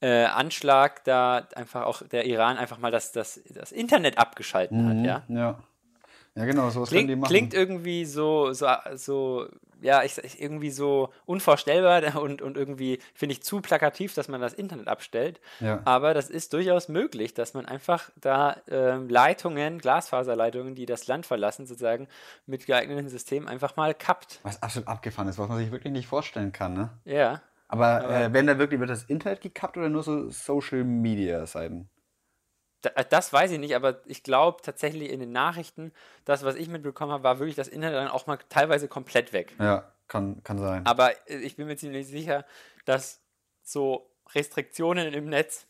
äh, 0.00 0.24
Anschlag 0.24 1.04
da 1.04 1.48
einfach 1.54 1.84
auch 1.84 2.02
der 2.02 2.26
Iran 2.26 2.56
einfach 2.56 2.78
mal 2.78 2.90
das, 2.90 3.12
das, 3.12 3.40
das 3.50 3.72
Internet 3.72 4.18
abgeschalten 4.18 4.84
mhm, 4.84 4.88
hat, 4.88 5.06
ja. 5.06 5.22
Ja. 5.28 5.58
Ja, 6.34 6.44
genau, 6.44 6.70
sowas 6.70 6.90
Kling, 6.90 7.08
die 7.08 7.16
machen. 7.16 7.30
Klingt 7.30 7.52
irgendwie 7.52 8.04
so, 8.04 8.52
so, 8.52 8.68
so 8.94 9.48
ja, 9.80 10.02
ich, 10.04 10.40
irgendwie 10.40 10.70
so 10.70 11.12
unvorstellbar 11.26 12.14
und, 12.22 12.42
und 12.42 12.56
irgendwie, 12.56 13.00
finde 13.14 13.32
ich, 13.32 13.42
zu 13.42 13.60
plakativ, 13.60 14.14
dass 14.14 14.28
man 14.28 14.40
das 14.40 14.52
Internet 14.52 14.88
abstellt. 14.88 15.40
Ja. 15.58 15.80
Aber 15.84 16.14
das 16.14 16.30
ist 16.30 16.52
durchaus 16.52 16.88
möglich, 16.88 17.34
dass 17.34 17.54
man 17.54 17.66
einfach 17.66 18.10
da 18.20 18.56
ähm, 18.70 19.08
Leitungen, 19.08 19.78
Glasfaserleitungen, 19.78 20.76
die 20.76 20.86
das 20.86 21.06
Land 21.08 21.26
verlassen, 21.26 21.66
sozusagen 21.66 22.08
mit 22.46 22.66
geeigneten 22.66 23.08
Systemen 23.08 23.48
einfach 23.48 23.76
mal 23.76 23.94
kappt. 23.94 24.40
Was 24.42 24.62
absolut 24.62 24.88
abgefahren 24.88 25.28
ist, 25.28 25.38
was 25.38 25.48
man 25.48 25.58
sich 25.58 25.72
wirklich 25.72 25.92
nicht 25.92 26.06
vorstellen 26.06 26.52
kann, 26.52 26.74
ne? 26.74 26.90
Ja. 27.04 27.42
Aber, 27.68 28.02
Aber 28.02 28.20
äh, 28.20 28.32
wenn 28.32 28.46
da 28.46 28.58
wirklich, 28.58 28.80
wird 28.80 28.90
das 28.90 29.04
Internet 29.04 29.42
gekappt 29.42 29.76
oder 29.76 29.88
nur 29.88 30.02
so 30.02 30.30
Social 30.30 30.84
Media 30.84 31.46
Seiten? 31.46 31.90
Äh, 32.82 33.04
das 33.08 33.32
weiß 33.32 33.50
ich 33.50 33.58
nicht, 33.58 33.76
aber 33.76 34.00
ich 34.06 34.22
glaube 34.22 34.62
tatsächlich 34.62 35.10
in 35.10 35.20
den 35.20 35.32
Nachrichten, 35.32 35.92
das, 36.24 36.44
was 36.44 36.54
ich 36.54 36.68
mitbekommen 36.68 37.12
habe, 37.12 37.24
war 37.24 37.38
wirklich 37.38 37.56
das 37.56 37.68
Internet 37.68 37.96
dann 37.96 38.08
auch 38.08 38.26
mal 38.26 38.38
teilweise 38.48 38.88
komplett 38.88 39.32
weg. 39.32 39.54
Ja, 39.58 39.92
kann, 40.08 40.42
kann 40.42 40.58
sein. 40.58 40.86
Aber 40.86 41.12
äh, 41.28 41.38
ich 41.38 41.56
bin 41.56 41.66
mir 41.66 41.76
ziemlich 41.76 42.06
sicher, 42.06 42.44
dass 42.86 43.20
so 43.62 44.10
Restriktionen 44.34 45.12
im 45.12 45.28
Netz, 45.28 45.66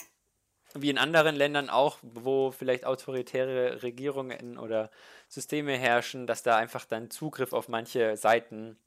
wie 0.75 0.91
in 0.91 0.99
anderen 0.99 1.35
Ländern 1.35 1.71
auch, 1.71 1.99
wo 2.03 2.53
vielleicht 2.53 2.85
autoritäre 2.85 3.83
Regierungen 3.83 4.59
oder 4.59 4.91
Systeme 5.29 5.77
herrschen, 5.77 6.27
dass 6.27 6.43
da 6.43 6.57
einfach 6.57 6.85
dann 6.85 7.11
Zugriff 7.11 7.53
auf 7.53 7.69
manche 7.69 8.17
Seiten 8.17 8.79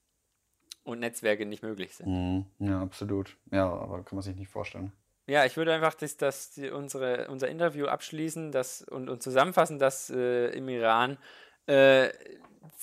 und 0.84 1.00
Netzwerke 1.00 1.46
nicht 1.46 1.64
möglich 1.64 1.96
sind. 1.96 2.08
Mhm. 2.08 2.46
Ja, 2.60 2.82
absolut. 2.82 3.38
Ja, 3.52 3.66
aber 3.66 4.04
kann 4.04 4.16
man 4.16 4.24
sich 4.24 4.36
nicht 4.36 4.50
vorstellen. 4.50 4.92
Ja, 5.28 5.46
ich 5.46 5.56
würde 5.56 5.74
einfach 5.74 5.94
das, 5.94 6.18
das, 6.18 6.60
unsere, 6.74 7.28
unser 7.30 7.48
Interview 7.48 7.86
abschließen 7.86 8.52
das, 8.52 8.82
und, 8.82 9.10
und 9.10 9.22
zusammenfassen, 9.22 9.80
dass 9.80 10.10
äh, 10.10 10.48
im 10.48 10.68
Iran 10.68 11.18
äh, 11.68 12.10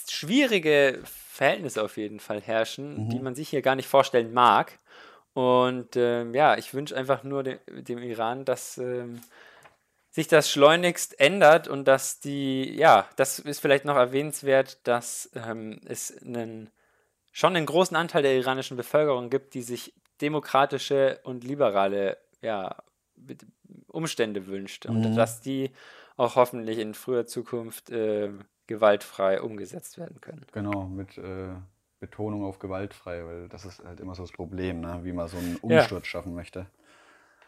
schwierige 0.09 1.01
Verhältnisse 1.05 1.83
auf 1.83 1.97
jeden 1.97 2.21
Fall 2.21 2.41
herrschen, 2.41 3.05
mhm. 3.05 3.11
die 3.11 3.19
man 3.19 3.35
sich 3.35 3.49
hier 3.49 3.63
gar 3.63 3.75
nicht 3.75 3.89
vorstellen 3.89 4.33
mag. 4.33 4.79
Und 5.35 5.97
ähm, 5.97 6.35
ja, 6.35 6.57
ich 6.57 6.75
wünsche 6.75 6.97
einfach 6.97 7.23
nur 7.23 7.43
de, 7.43 7.59
dem 7.69 7.99
Iran, 7.99 8.45
dass 8.45 8.79
ähm, 8.79 9.21
sich 10.11 10.27
das 10.27 10.51
schleunigst 10.51 11.21
ändert 11.21 11.69
und 11.69 11.87
dass 11.87 12.19
die, 12.19 12.75
ja, 12.77 13.09
das 13.17 13.39
ist 13.39 13.61
vielleicht 13.61 13.85
noch 13.85 13.97
erwähnenswert, 13.97 14.79
dass 14.85 15.31
ähm, 15.35 15.81
es 15.87 16.17
einen 16.23 16.71
schon 17.33 17.57
einen 17.57 17.67
großen 17.67 17.97
Anteil 17.97 18.23
der 18.23 18.37
iranischen 18.37 18.77
Bevölkerung 18.77 19.31
gibt, 19.31 19.55
die 19.55 19.63
sich 19.63 19.95
demokratische 20.21 21.21
und 21.23 21.45
liberale 21.45 22.19
ja, 22.43 22.77
Umstände 23.89 24.47
wünscht 24.47 24.87
und 24.87 25.01
mhm. 25.01 25.17
dass 25.17 25.41
die 25.41 25.71
auch 26.17 26.37
hoffentlich 26.37 26.79
in 26.79 26.95
früher 26.95 27.27
Zukunft 27.27 27.91
äh, 27.91 28.31
gewaltfrei 28.67 29.41
umgesetzt 29.41 29.99
werden 29.99 30.21
können. 30.21 30.45
Genau, 30.53 30.85
mit 30.87 31.17
äh, 31.19 31.49
Betonung 32.01 32.45
auf 32.45 32.59
gewaltfrei, 32.59 33.25
weil 33.25 33.49
das 33.49 33.65
ist 33.65 33.83
halt 33.85 34.01
immer 34.01 34.15
so 34.15 34.23
das 34.23 34.33
Problem, 34.33 34.81
ne? 34.81 35.01
wie 35.03 35.13
man 35.13 35.29
so 35.29 35.37
einen 35.37 35.57
Umsturz 35.57 36.05
ja. 36.05 36.05
schaffen 36.05 36.35
möchte. 36.35 36.67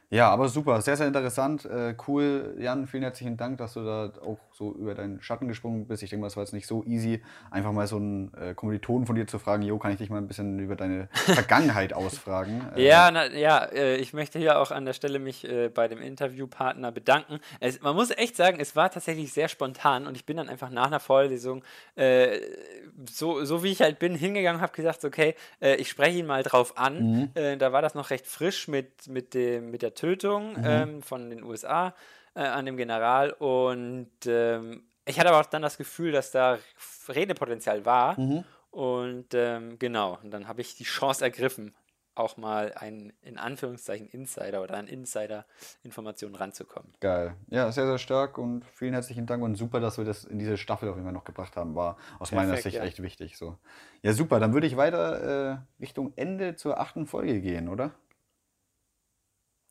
Ja, 0.08 0.28
aber 0.30 0.48
super, 0.48 0.80
sehr, 0.82 0.96
sehr 0.96 1.06
interessant. 1.06 1.64
Äh, 1.64 1.94
cool, 2.08 2.56
Jan, 2.58 2.88
vielen 2.88 3.04
herzlichen 3.04 3.36
Dank, 3.36 3.58
dass 3.58 3.74
du 3.74 3.84
da 3.84 4.12
auch 4.22 4.38
so 4.60 4.74
über 4.74 4.94
deinen 4.94 5.22
Schatten 5.22 5.48
gesprungen 5.48 5.86
bist. 5.86 6.02
Ich 6.02 6.10
denke 6.10 6.20
mal, 6.20 6.26
es 6.26 6.36
war 6.36 6.44
jetzt 6.44 6.52
nicht 6.52 6.66
so 6.66 6.84
easy, 6.84 7.22
einfach 7.50 7.72
mal 7.72 7.86
so 7.86 7.96
einen 7.96 8.32
äh, 8.34 8.54
Kommilitonen 8.54 9.06
von 9.06 9.16
dir 9.16 9.26
zu 9.26 9.38
fragen, 9.38 9.62
Jo, 9.62 9.78
kann 9.78 9.90
ich 9.90 9.98
dich 9.98 10.10
mal 10.10 10.18
ein 10.18 10.28
bisschen 10.28 10.58
über 10.58 10.76
deine 10.76 11.08
Vergangenheit 11.12 11.94
ausfragen? 11.94 12.62
Äh, 12.76 12.86
ja, 12.86 13.10
na, 13.10 13.32
ja 13.32 13.64
äh, 13.64 13.96
ich 13.96 14.12
möchte 14.12 14.38
hier 14.38 14.60
auch 14.60 14.70
an 14.70 14.84
der 14.84 14.92
Stelle 14.92 15.18
mich 15.18 15.48
äh, 15.48 15.70
bei 15.70 15.88
dem 15.88 16.02
Interviewpartner 16.02 16.92
bedanken. 16.92 17.40
Es, 17.58 17.80
man 17.80 17.96
muss 17.96 18.10
echt 18.10 18.36
sagen, 18.36 18.60
es 18.60 18.76
war 18.76 18.90
tatsächlich 18.90 19.32
sehr 19.32 19.48
spontan 19.48 20.06
und 20.06 20.14
ich 20.14 20.26
bin 20.26 20.36
dann 20.36 20.50
einfach 20.50 20.68
nach 20.68 20.88
einer 20.88 21.00
Vorlesung, 21.00 21.64
äh, 21.96 22.38
so, 23.10 23.42
so 23.46 23.64
wie 23.64 23.72
ich 23.72 23.80
halt 23.80 23.98
bin, 23.98 24.14
hingegangen, 24.14 24.60
habe 24.60 24.74
gesagt, 24.74 25.04
okay, 25.06 25.34
ich 25.78 25.88
spreche 25.88 26.18
ihn 26.18 26.26
mal 26.26 26.42
drauf 26.42 26.76
an. 26.76 27.30
Mhm. 27.34 27.58
da 27.58 27.72
war 27.72 27.80
das 27.80 27.94
noch 27.94 28.10
recht 28.10 28.26
frisch 28.26 28.68
mit, 28.68 29.08
mit, 29.08 29.32
dem, 29.32 29.70
mit 29.70 29.80
der 29.80 29.94
Tötung 29.94 30.52
mhm. 30.52 30.64
ähm, 30.64 31.02
von 31.02 31.30
den 31.30 31.42
USA 31.42 31.94
äh, 32.34 32.40
an 32.40 32.66
dem 32.66 32.76
General. 32.76 33.30
Und 33.32 34.10
ähm, 34.26 34.84
ich 35.04 35.18
hatte 35.18 35.30
aber 35.30 35.40
auch 35.40 35.46
dann 35.46 35.62
das 35.62 35.78
Gefühl, 35.78 36.12
dass 36.12 36.30
da 36.30 36.58
Redepotenzial 37.08 37.84
war. 37.84 38.18
Mhm. 38.18 38.44
Und 38.70 39.34
ähm, 39.34 39.78
genau, 39.78 40.18
und 40.22 40.30
dann 40.30 40.46
habe 40.46 40.60
ich 40.60 40.76
die 40.76 40.84
Chance 40.84 41.24
ergriffen, 41.24 41.74
auch 42.14 42.36
mal 42.36 42.72
ein 42.74 43.12
in 43.22 43.38
Anführungszeichen 43.38 44.08
Insider 44.08 44.62
oder 44.62 44.74
an 44.74 44.86
Insider-Informationen 44.86 46.34
ranzukommen. 46.34 46.92
Geil. 47.00 47.34
Ja, 47.48 47.72
sehr, 47.72 47.86
sehr 47.86 47.98
stark 47.98 48.38
und 48.38 48.64
vielen 48.64 48.92
herzlichen 48.92 49.26
Dank 49.26 49.42
und 49.42 49.56
super, 49.56 49.80
dass 49.80 49.98
wir 49.98 50.04
das 50.04 50.24
in 50.24 50.38
diese 50.38 50.56
Staffel 50.56 50.88
auf 50.88 50.96
jeden 50.96 51.06
Fall 51.06 51.14
noch 51.14 51.24
gebracht 51.24 51.56
haben. 51.56 51.74
War 51.74 51.96
aus 52.18 52.30
Perfekt, 52.30 52.34
meiner 52.34 52.60
Sicht 52.60 52.76
ja. 52.76 52.84
echt 52.84 53.02
wichtig. 53.02 53.36
So. 53.36 53.58
Ja, 54.02 54.12
super. 54.12 54.38
Dann 54.38 54.52
würde 54.52 54.66
ich 54.66 54.76
weiter 54.76 55.62
äh, 55.80 55.82
Richtung 55.82 56.12
Ende 56.16 56.54
zur 56.56 56.78
achten 56.78 57.06
Folge 57.06 57.40
gehen, 57.40 57.68
oder? 57.68 57.92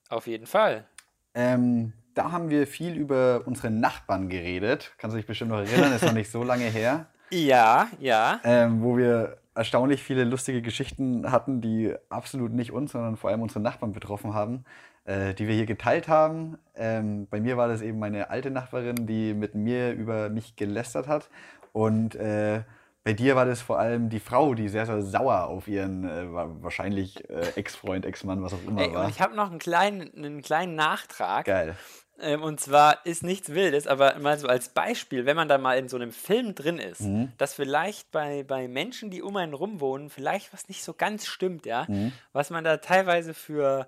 Auf 0.10 0.28
jeden 0.28 0.48
Fall. 0.48 0.88
Ähm, 1.36 1.94
da 2.20 2.34
haben 2.34 2.50
wir 2.50 2.68
viel 2.68 2.96
über 2.96 3.44
unsere 3.46 3.72
Nachbarn 3.72 4.28
geredet. 4.28 4.92
Kannst 4.98 5.14
du 5.14 5.18
dich 5.18 5.26
bestimmt 5.26 5.52
noch 5.52 5.60
erinnern, 5.60 5.94
ist 5.94 6.04
noch 6.04 6.12
nicht 6.12 6.30
so 6.30 6.44
lange 6.44 6.66
her. 6.66 7.08
Ja, 7.32 7.90
ja. 8.00 8.40
Ähm, 8.44 8.82
wo 8.82 8.98
wir 8.98 9.38
erstaunlich 9.54 10.02
viele 10.02 10.24
lustige 10.24 10.64
Geschichten 10.64 11.32
hatten, 11.32 11.62
die 11.62 11.94
absolut 12.10 12.52
nicht 12.54 12.72
uns, 12.72 12.94
sondern 12.94 13.18
vor 13.18 13.30
allem 13.30 13.44
unsere 13.44 13.60
Nachbarn 13.60 13.94
betroffen 13.94 14.34
haben, 14.34 14.66
äh, 15.06 15.36
die 15.36 15.48
wir 15.48 15.54
hier 15.54 15.68
geteilt 15.68 16.08
haben. 16.08 16.58
Ähm, 16.76 17.28
bei 17.30 17.40
mir 17.40 17.56
war 17.56 17.68
das 17.68 17.84
eben 17.84 18.00
meine 18.00 18.32
alte 18.32 18.50
Nachbarin, 18.50 19.06
die 19.06 19.36
mit 19.36 19.54
mir 19.54 19.92
über 19.92 20.30
mich 20.30 20.56
gelästert 20.56 21.08
hat. 21.08 21.30
Und 21.72 22.16
äh, 22.16 22.64
bei 23.04 23.14
dir 23.14 23.36
war 23.36 23.46
das 23.46 23.62
vor 23.62 23.80
allem 23.80 24.10
die 24.10 24.20
Frau, 24.20 24.54
die 24.54 24.68
sehr, 24.68 24.86
sehr 24.86 25.02
sauer 25.02 25.48
auf 25.48 25.68
ihren 25.68 26.04
äh, 26.04 26.34
wahrscheinlich 26.62 27.30
äh, 27.30 27.54
Ex-Freund, 27.56 28.06
Ex-Mann, 28.06 28.44
was 28.44 28.54
auch 28.54 28.64
immer 28.68 28.82
Ey, 28.82 28.94
war. 28.94 29.06
Und 29.06 29.12
ich 29.12 29.22
habe 29.22 29.36
noch 29.36 29.50
einen 29.50 29.60
kleinen, 29.60 30.14
einen 30.16 30.42
kleinen 30.42 30.76
Nachtrag. 30.76 31.46
Geil. 31.46 31.76
Ähm, 32.22 32.44
und 32.44 32.60
zwar 32.60 33.06
ist 33.06 33.24
nichts 33.24 33.50
Wildes, 33.50 33.88
aber 33.88 34.18
mal 34.20 34.38
so 34.38 34.48
als 34.48 34.70
Beispiel, 34.70 35.26
wenn 35.26 35.36
man 35.36 35.48
da 35.48 35.58
mal 35.58 35.78
in 35.78 35.90
so 35.90 35.96
einem 35.96 36.12
Film 36.12 36.56
drin 36.56 36.78
ist, 36.78 37.02
mhm. 37.02 37.32
dass 37.38 37.54
vielleicht 37.54 38.12
bei, 38.12 38.44
bei 38.44 38.68
Menschen, 38.68 39.10
die 39.10 39.22
um 39.22 39.36
einen 39.38 39.54
rum 39.54 39.80
wohnen, 39.80 40.10
vielleicht 40.10 40.54
was 40.54 40.68
nicht 40.68 40.84
so 40.84 40.94
ganz 40.94 41.26
stimmt, 41.26 41.66
ja, 41.66 41.86
mhm. 41.88 42.12
was 42.34 42.50
man 42.50 42.64
da 42.64 42.78
teilweise 42.78 43.34
für 43.34 43.88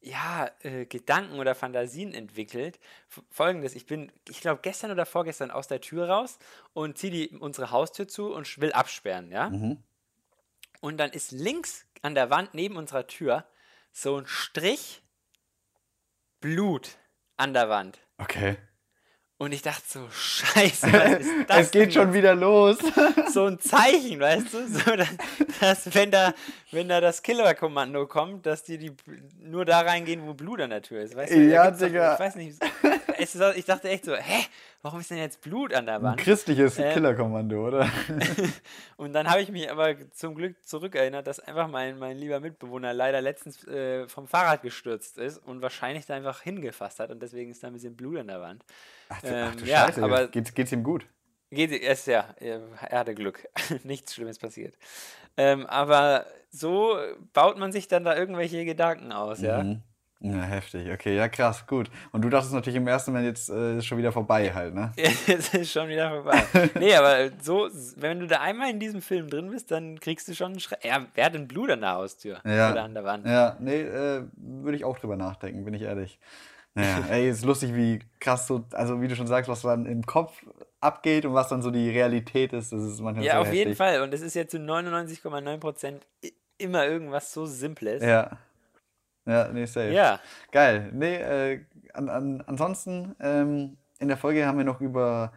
ja, 0.00 0.50
äh, 0.62 0.86
Gedanken 0.86 1.38
oder 1.38 1.54
Fantasien 1.54 2.14
entwickelt. 2.14 2.78
Folgendes, 3.30 3.74
ich 3.74 3.86
bin, 3.86 4.10
ich 4.28 4.40
glaube, 4.40 4.60
gestern 4.62 4.90
oder 4.90 5.04
vorgestern 5.04 5.50
aus 5.50 5.68
der 5.68 5.80
Tür 5.80 6.08
raus 6.08 6.38
und 6.72 6.96
ziehe 6.96 7.12
die, 7.12 7.36
unsere 7.36 7.70
Haustür 7.70 8.08
zu 8.08 8.32
und 8.32 8.60
will 8.60 8.72
absperren, 8.72 9.30
ja. 9.30 9.50
Mhm. 9.50 9.82
Und 10.80 10.96
dann 10.96 11.10
ist 11.10 11.32
links 11.32 11.86
an 12.00 12.14
der 12.14 12.30
Wand 12.30 12.54
neben 12.54 12.76
unserer 12.76 13.06
Tür 13.06 13.44
so 13.92 14.16
ein 14.16 14.26
Strich 14.26 15.02
Blut 16.40 16.96
an 17.40 17.54
der 17.54 17.68
Wand. 17.68 17.98
Okay. 18.18 18.56
Und 19.38 19.52
ich 19.52 19.62
dachte 19.62 19.82
so, 19.86 20.06
scheiße, 20.10 20.92
was 20.92 21.10
ist 21.20 21.30
das? 21.48 21.58
es 21.58 21.70
geht 21.70 21.94
schon 21.94 22.12
wieder 22.12 22.34
los. 22.34 22.76
so 23.32 23.46
ein 23.46 23.58
Zeichen, 23.58 24.20
weißt 24.20 24.52
du? 24.52 24.68
So, 24.68 24.96
dass, 24.96 25.08
dass, 25.58 25.94
wenn, 25.94 26.10
da, 26.10 26.34
wenn 26.70 26.90
da 26.90 27.00
das 27.00 27.22
Killer-Kommando 27.22 28.06
kommt, 28.06 28.44
dass 28.44 28.64
die, 28.64 28.76
die 28.76 28.92
nur 29.38 29.64
da 29.64 29.80
reingehen, 29.80 30.26
wo 30.26 30.34
Blut 30.34 30.60
an 30.60 30.68
der 30.68 30.82
Tür 30.82 31.00
ist. 31.00 31.16
Weißt 31.16 31.32
du? 31.32 31.38
Ja, 31.38 31.70
Digga. 31.70 32.08
Doch, 32.08 32.14
ich 32.14 32.26
weiß 32.26 32.34
nicht. 32.34 32.58
Es, 33.16 33.34
ich 33.34 33.64
dachte 33.64 33.88
echt 33.88 34.04
so, 34.04 34.14
hä? 34.14 34.44
Warum 34.82 35.00
ist 35.00 35.10
denn 35.10 35.18
jetzt 35.18 35.42
Blut 35.42 35.74
an 35.74 35.84
der 35.84 36.02
Wand? 36.02 36.18
Ein 36.18 36.24
christliches 36.24 36.78
äh, 36.78 36.94
Killerkommando, 36.94 37.66
oder? 37.66 37.90
und 38.96 39.12
dann 39.12 39.28
habe 39.28 39.42
ich 39.42 39.50
mich 39.50 39.70
aber 39.70 39.94
zum 40.12 40.34
Glück 40.34 40.56
zurückerinnert, 40.66 41.26
dass 41.26 41.38
einfach 41.38 41.68
mein, 41.68 41.98
mein 41.98 42.16
lieber 42.16 42.40
Mitbewohner 42.40 42.94
leider 42.94 43.20
letztens 43.20 43.66
äh, 43.66 44.08
vom 44.08 44.26
Fahrrad 44.26 44.62
gestürzt 44.62 45.18
ist 45.18 45.36
und 45.36 45.60
wahrscheinlich 45.60 46.06
da 46.06 46.14
einfach 46.14 46.40
hingefasst 46.40 46.98
hat 46.98 47.10
und 47.10 47.20
deswegen 47.20 47.50
ist 47.50 47.62
da 47.62 47.66
ein 47.66 47.74
bisschen 47.74 47.94
Blut 47.94 48.18
an 48.18 48.28
der 48.28 48.40
Wand. 48.40 48.64
Ach, 49.10 49.20
du, 49.20 49.28
ähm, 49.28 49.48
ach 49.50 49.56
du 49.56 49.64
ja, 49.66 49.86
Scheiße, 49.86 50.02
aber 50.02 50.28
geht's, 50.28 50.54
geht's 50.54 50.72
ihm 50.72 50.82
gut? 50.82 51.06
Geht 51.50 51.72
es 51.82 52.06
ja, 52.06 52.34
er 52.38 52.62
hatte 52.90 53.14
Glück. 53.14 53.48
Nichts 53.82 54.14
Schlimmes 54.14 54.38
passiert. 54.38 54.78
Ähm, 55.36 55.66
aber 55.66 56.24
so 56.50 56.96
baut 57.32 57.58
man 57.58 57.72
sich 57.72 57.88
dann 57.88 58.04
da 58.04 58.16
irgendwelche 58.16 58.64
Gedanken 58.64 59.12
aus. 59.12 59.40
Mhm. 59.40 59.44
Ja, 59.44 59.64
heftig. 60.22 60.90
Okay, 60.92 61.16
ja 61.16 61.28
krass, 61.28 61.66
gut. 61.66 61.90
Und 62.12 62.22
du 62.22 62.28
dachtest 62.28 62.52
natürlich 62.52 62.76
im 62.76 62.86
ersten 62.86 63.12
Moment, 63.12 63.26
jetzt 63.28 63.48
äh, 63.48 63.78
ist 63.78 63.86
schon 63.86 63.98
wieder 63.98 64.12
vorbei 64.12 64.52
halt, 64.52 64.74
ne? 64.74 64.92
jetzt 65.26 65.54
ist 65.54 65.72
schon 65.72 65.88
wieder 65.88 66.10
vorbei. 66.10 66.42
nee, 66.78 66.94
aber 66.94 67.30
so, 67.40 67.68
wenn 67.96 68.20
du 68.20 68.26
da 68.26 68.40
einmal 68.40 68.70
in 68.70 68.78
diesem 68.80 69.00
Film 69.00 69.30
drin 69.30 69.50
bist, 69.50 69.70
dann 69.70 69.98
kriegst 69.98 70.28
du 70.28 70.34
schon 70.34 70.52
einen 70.52 70.60
Schreck. 70.60 70.84
Ja, 70.84 71.06
wer 71.14 71.24
hat 71.24 71.34
denn 71.34 71.48
Blut 71.48 71.70
an 71.70 71.80
der 71.80 71.92
Haustür? 71.92 72.40
Ja. 72.44 72.72
Oder 72.72 72.82
an 72.82 72.94
der 72.94 73.04
Wand? 73.04 73.26
Ja, 73.26 73.56
nee, 73.60 73.80
äh, 73.80 74.22
würde 74.36 74.76
ich 74.76 74.84
auch 74.84 74.98
drüber 74.98 75.16
nachdenken, 75.16 75.64
bin 75.64 75.74
ich 75.74 75.82
ehrlich. 75.82 76.18
Naja, 76.74 77.04
ey, 77.10 77.28
ist 77.30 77.44
lustig, 77.44 77.74
wie 77.74 78.00
krass 78.20 78.46
so, 78.46 78.64
also 78.72 79.00
wie 79.00 79.08
du 79.08 79.16
schon 79.16 79.26
sagst, 79.26 79.48
was 79.48 79.62
dann 79.62 79.86
im 79.86 80.04
Kopf 80.04 80.44
abgeht 80.80 81.24
und 81.26 81.34
was 81.34 81.48
dann 81.48 81.62
so 81.62 81.70
die 81.70 81.90
Realität 81.90 82.52
ist, 82.52 82.72
das 82.72 82.82
ist 82.82 83.00
manchmal 83.00 83.24
Ja, 83.24 83.34
so 83.34 83.38
auf 83.40 83.46
heftig. 83.46 83.58
jeden 83.58 83.74
Fall. 83.74 84.02
Und 84.02 84.14
es 84.14 84.20
ist 84.20 84.34
jetzt 84.34 84.50
zu 84.52 84.58
99,9 84.58 85.58
Prozent 85.58 86.06
immer 86.58 86.86
irgendwas 86.86 87.32
so 87.32 87.46
Simples. 87.46 88.02
Ja. 88.02 88.38
Ja, 89.26 89.48
nee, 89.52 89.66
safe. 89.66 89.92
Ja. 89.92 90.20
Geil. 90.50 90.90
Nee, 90.92 91.16
äh, 91.16 91.60
an, 91.92 92.08
an, 92.08 92.44
ansonsten, 92.46 93.14
ähm, 93.20 93.76
in 93.98 94.08
der 94.08 94.16
Folge 94.16 94.46
haben 94.46 94.58
wir 94.58 94.64
noch 94.64 94.80
über 94.80 95.32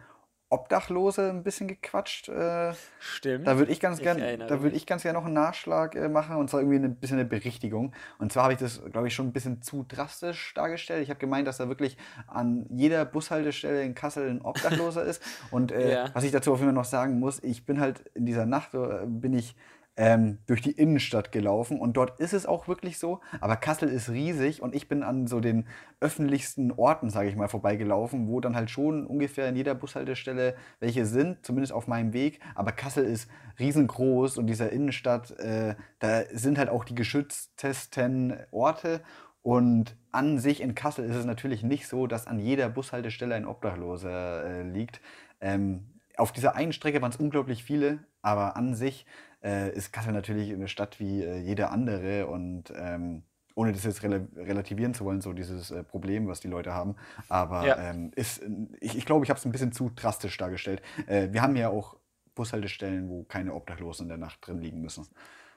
Obdachlose 0.54 1.30
ein 1.30 1.42
bisschen 1.42 1.66
gequatscht. 1.66 2.28
Äh, 2.28 2.72
Stimmt. 3.00 3.46
Da 3.46 3.58
würde 3.58 3.72
ich 3.72 3.80
ganz 3.80 3.98
gerne, 4.00 4.38
da 4.38 4.62
würde 4.62 4.76
ich 4.76 4.86
ganz 4.86 5.02
gerne 5.02 5.18
noch 5.18 5.24
einen 5.24 5.34
Nachschlag 5.34 5.96
äh, 5.96 6.08
machen 6.08 6.36
und 6.36 6.48
zwar 6.48 6.60
irgendwie 6.60 6.78
ein 6.78 6.94
bisschen 6.94 7.18
eine 7.18 7.28
Berichtigung. 7.28 7.92
Und 8.18 8.32
zwar 8.32 8.44
habe 8.44 8.52
ich 8.52 8.60
das, 8.60 8.80
glaube 8.92 9.08
ich, 9.08 9.14
schon 9.14 9.26
ein 9.26 9.32
bisschen 9.32 9.62
zu 9.62 9.84
drastisch 9.86 10.54
dargestellt. 10.54 11.02
Ich 11.02 11.10
habe 11.10 11.18
gemeint, 11.18 11.48
dass 11.48 11.56
da 11.56 11.68
wirklich 11.68 11.96
an 12.28 12.66
jeder 12.70 13.04
Bushaltestelle 13.04 13.82
in 13.82 13.94
Kassel 13.94 14.30
ein 14.30 14.42
Obdachloser 14.42 15.02
ist. 15.04 15.22
Und 15.50 15.72
äh, 15.72 15.92
ja. 15.92 16.10
was 16.14 16.22
ich 16.22 16.30
dazu 16.30 16.52
auf 16.52 16.58
jeden 16.58 16.68
Fall 16.68 16.74
noch 16.74 16.84
sagen 16.84 17.18
muss, 17.18 17.42
ich 17.42 17.66
bin 17.66 17.80
halt 17.80 18.00
in 18.14 18.24
dieser 18.24 18.46
Nacht, 18.46 18.74
äh, 18.74 19.06
bin 19.06 19.34
ich 19.34 19.56
ähm, 19.96 20.38
durch 20.46 20.60
die 20.60 20.72
Innenstadt 20.72 21.30
gelaufen 21.30 21.78
und 21.78 21.96
dort 21.96 22.18
ist 22.18 22.32
es 22.32 22.46
auch 22.46 22.66
wirklich 22.66 22.98
so. 22.98 23.20
Aber 23.40 23.56
Kassel 23.56 23.88
ist 23.88 24.10
riesig 24.10 24.60
und 24.60 24.74
ich 24.74 24.88
bin 24.88 25.02
an 25.02 25.26
so 25.26 25.40
den 25.40 25.66
öffentlichsten 26.00 26.72
Orten, 26.72 27.10
sage 27.10 27.28
ich 27.28 27.36
mal, 27.36 27.48
vorbeigelaufen, 27.48 28.28
wo 28.28 28.40
dann 28.40 28.56
halt 28.56 28.70
schon 28.70 29.06
ungefähr 29.06 29.48
in 29.48 29.56
jeder 29.56 29.74
Bushaltestelle 29.74 30.56
welche 30.80 31.06
sind, 31.06 31.44
zumindest 31.46 31.72
auf 31.72 31.86
meinem 31.86 32.12
Weg. 32.12 32.40
Aber 32.54 32.72
Kassel 32.72 33.04
ist 33.04 33.30
riesengroß 33.58 34.38
und 34.38 34.48
dieser 34.48 34.70
Innenstadt, 34.70 35.30
äh, 35.38 35.76
da 36.00 36.22
sind 36.32 36.58
halt 36.58 36.70
auch 36.70 36.84
die 36.84 36.96
geschütztesten 36.96 38.36
Orte. 38.50 39.00
Und 39.42 39.96
an 40.10 40.38
sich 40.38 40.62
in 40.62 40.74
Kassel 40.74 41.04
ist 41.04 41.16
es 41.16 41.26
natürlich 41.26 41.62
nicht 41.62 41.86
so, 41.86 42.06
dass 42.06 42.26
an 42.26 42.38
jeder 42.38 42.68
Bushaltestelle 42.68 43.34
ein 43.34 43.46
Obdachloser 43.46 44.44
äh, 44.44 44.62
liegt. 44.62 45.00
Ähm, 45.40 46.00
auf 46.16 46.32
dieser 46.32 46.54
einen 46.54 46.72
Strecke 46.72 47.02
waren 47.02 47.10
es 47.10 47.18
unglaublich 47.18 47.62
viele, 47.62 47.98
aber 48.22 48.56
an 48.56 48.74
sich 48.74 49.04
äh, 49.44 49.70
ist 49.70 49.92
Kassel 49.92 50.12
natürlich 50.12 50.52
eine 50.52 50.68
Stadt 50.68 50.98
wie 50.98 51.22
äh, 51.22 51.38
jede 51.38 51.68
andere 51.70 52.26
und 52.26 52.72
ähm, 52.76 53.22
ohne 53.54 53.72
das 53.72 53.84
jetzt 53.84 54.02
rel 54.02 54.26
relativieren 54.36 54.94
zu 54.94 55.04
wollen, 55.04 55.20
so 55.20 55.32
dieses 55.32 55.70
äh, 55.70 55.84
Problem, 55.84 56.26
was 56.26 56.40
die 56.40 56.48
Leute 56.48 56.74
haben. 56.74 56.96
Aber 57.28 57.66
ja. 57.66 57.90
ähm, 57.90 58.10
ist, 58.16 58.42
ich, 58.80 58.98
ich 58.98 59.06
glaube, 59.06 59.24
ich 59.24 59.30
habe 59.30 59.38
es 59.38 59.44
ein 59.44 59.52
bisschen 59.52 59.72
zu 59.72 59.90
drastisch 59.94 60.36
dargestellt. 60.36 60.82
Äh, 61.06 61.28
wir 61.30 61.42
haben 61.42 61.54
ja 61.54 61.68
auch 61.68 61.96
Bushaltestellen, 62.34 63.08
wo 63.08 63.22
keine 63.24 63.54
Obdachlosen 63.54 64.04
in 64.04 64.08
der 64.08 64.18
Nacht 64.18 64.44
drin 64.44 64.60
liegen 64.60 64.80
müssen. 64.80 65.06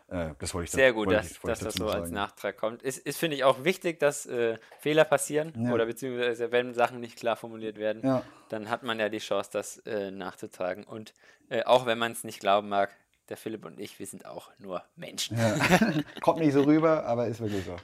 Äh, 0.10 0.30
das 0.40 0.54
wollte 0.54 0.66
ich 0.66 0.72
Sehr 0.72 0.94
gut, 0.94 1.12
dass, 1.12 1.32
ich, 1.32 1.40
dass 1.40 1.60
das 1.60 1.74
so 1.74 1.88
sagen. 1.88 2.02
als 2.04 2.12
Nachtrag 2.12 2.58
kommt. 2.58 2.84
Ist, 2.84 3.00
ist 3.00 3.18
finde 3.18 3.36
ich, 3.36 3.44
auch 3.44 3.64
wichtig, 3.64 4.00
dass 4.00 4.26
äh, 4.26 4.58
Fehler 4.80 5.04
passieren 5.04 5.54
ja. 5.58 5.74
oder 5.74 5.86
beziehungsweise 5.86 6.52
wenn 6.52 6.74
Sachen 6.74 7.00
nicht 7.00 7.18
klar 7.18 7.36
formuliert 7.36 7.78
werden, 7.78 8.02
ja. 8.04 8.24
dann 8.50 8.70
hat 8.70 8.84
man 8.84 9.00
ja 9.00 9.10
die 9.10 9.18
Chance, 9.18 9.50
das 9.52 9.80
äh, 9.80 10.12
nachzutragen. 10.12 10.84
Und 10.84 11.14
äh, 11.50 11.64
auch 11.64 11.86
wenn 11.86 11.98
man 11.98 12.12
es 12.12 12.24
nicht 12.24 12.40
glauben 12.40 12.70
mag, 12.70 12.92
der 13.30 13.38
Philipp 13.38 13.66
und 13.66 13.80
ich, 13.80 14.00
wir 14.00 14.06
sind 14.06 14.26
auch 14.26 14.52
nur 14.60 14.84
Menschen. 14.96 15.38
Ja. 15.38 15.56
Kommt 16.22 16.40
nicht 16.40 16.54
so 16.54 16.64
rüber, 16.64 17.06
aber 17.06 17.28
ist 17.28 17.40
wirklich 17.40 17.66
so. 17.66 17.76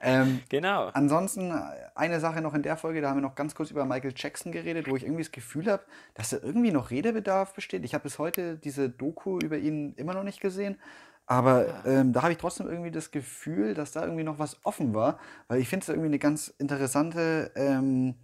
Ähm, 0.00 0.42
genau. 0.48 0.88
Ansonsten 0.92 1.52
eine 1.94 2.20
Sache 2.20 2.40
noch 2.40 2.54
in 2.54 2.62
der 2.62 2.76
Folge, 2.76 3.00
da 3.00 3.08
haben 3.08 3.16
wir 3.16 3.22
noch 3.22 3.34
ganz 3.34 3.54
kurz 3.54 3.70
über 3.70 3.84
Michael 3.84 4.12
Jackson 4.14 4.52
geredet, 4.52 4.88
wo 4.88 4.96
ich 4.96 5.02
irgendwie 5.02 5.22
das 5.22 5.32
Gefühl 5.32 5.70
habe, 5.70 5.82
dass 6.14 6.30
da 6.30 6.38
irgendwie 6.42 6.70
noch 6.70 6.90
Redebedarf 6.90 7.54
besteht. 7.54 7.84
Ich 7.84 7.94
habe 7.94 8.02
bis 8.02 8.18
heute 8.18 8.56
diese 8.56 8.88
Doku 8.88 9.38
über 9.38 9.58
ihn 9.58 9.94
immer 9.96 10.14
noch 10.14 10.24
nicht 10.24 10.40
gesehen. 10.40 10.78
Aber 11.26 11.82
ah. 11.84 11.88
ähm, 11.88 12.12
da 12.12 12.22
habe 12.22 12.32
ich 12.32 12.38
trotzdem 12.38 12.68
irgendwie 12.68 12.90
das 12.90 13.10
Gefühl, 13.10 13.74
dass 13.74 13.92
da 13.92 14.02
irgendwie 14.02 14.24
noch 14.24 14.38
was 14.38 14.58
offen 14.64 14.94
war, 14.94 15.18
weil 15.48 15.60
ich 15.60 15.68
finde 15.68 15.84
es 15.84 15.88
irgendwie 15.88 16.08
eine 16.08 16.18
ganz 16.18 16.48
interessante 16.58 17.50
ähm, 17.56 18.14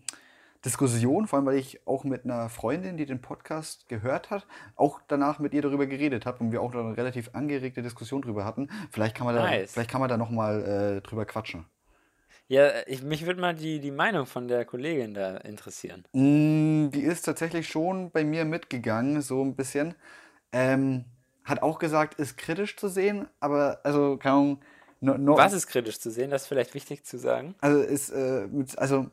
Diskussion, 0.65 1.27
vor 1.27 1.39
allem 1.39 1.47
weil 1.47 1.57
ich 1.57 1.87
auch 1.87 2.05
mit 2.05 2.25
einer 2.25 2.49
Freundin, 2.51 2.97
die 2.97 3.07
den 3.07 3.21
Podcast 3.21 3.89
gehört 3.89 4.31
hat, 4.31 4.47
auch 4.77 5.01
danach 5.09 5.39
mit 5.39 5.55
ihr 5.55 5.63
darüber 5.63 5.87
geredet 5.87 6.27
habe 6.27 6.45
und 6.45 6.53
wir 6.53 6.61
auch 6.61 6.73
da 6.73 6.81
eine 6.81 6.97
relativ 6.97 7.31
angeregte 7.33 7.83
Diskussion 7.83 8.21
drüber 8.23 8.45
hatten. 8.45 8.69
Vielleicht 8.91 9.17
kann 9.17 9.27
man 9.27 9.37
da, 9.37 9.43
nice. 9.43 9.73
vielleicht 9.73 9.91
kann 9.91 10.01
man 10.01 10.11
da 10.11 10.17
nochmal 10.17 10.99
äh, 10.99 11.01
drüber 11.01 11.25
quatschen. 11.25 11.65
Ja, 12.49 12.69
ich, 12.87 13.03
mich 13.03 13.27
würde 13.27 13.41
mal 13.41 13.55
die, 13.55 13.79
die 13.79 13.93
Meinung 13.93 14.27
von 14.27 14.49
der 14.49 14.65
Kollegin 14.65 15.15
da 15.15 15.37
interessieren. 15.37 16.05
Mm, 16.13 16.91
die 16.91 17.03
ist 17.03 17.23
tatsächlich 17.23 17.69
schon 17.69 18.11
bei 18.11 18.25
mir 18.25 18.45
mitgegangen, 18.45 19.23
so 19.23 19.43
ein 19.43 19.55
bisschen. 19.55 19.95
Ähm, 20.53 21.05
hat 21.45 21.63
auch 21.63 21.79
gesagt, 21.79 22.19
ist 22.19 22.37
kritisch 22.37 22.77
zu 22.77 22.89
sehen, 22.89 23.29
aber 23.39 23.81
also 23.85 24.17
keine 24.17 24.35
Ahnung. 24.35 24.61
No, 25.01 25.17
no, 25.17 25.37
Was 25.37 25.53
ist 25.53 25.69
kritisch 25.69 26.01
zu 26.01 26.11
sehen? 26.11 26.31
Das 26.31 26.43
ist 26.43 26.49
vielleicht 26.49 26.75
wichtig 26.75 27.05
zu 27.05 27.19
sagen. 27.19 27.55
Also 27.61 27.81
ist 27.81 28.11
äh, 28.11 28.49
also 28.77 29.07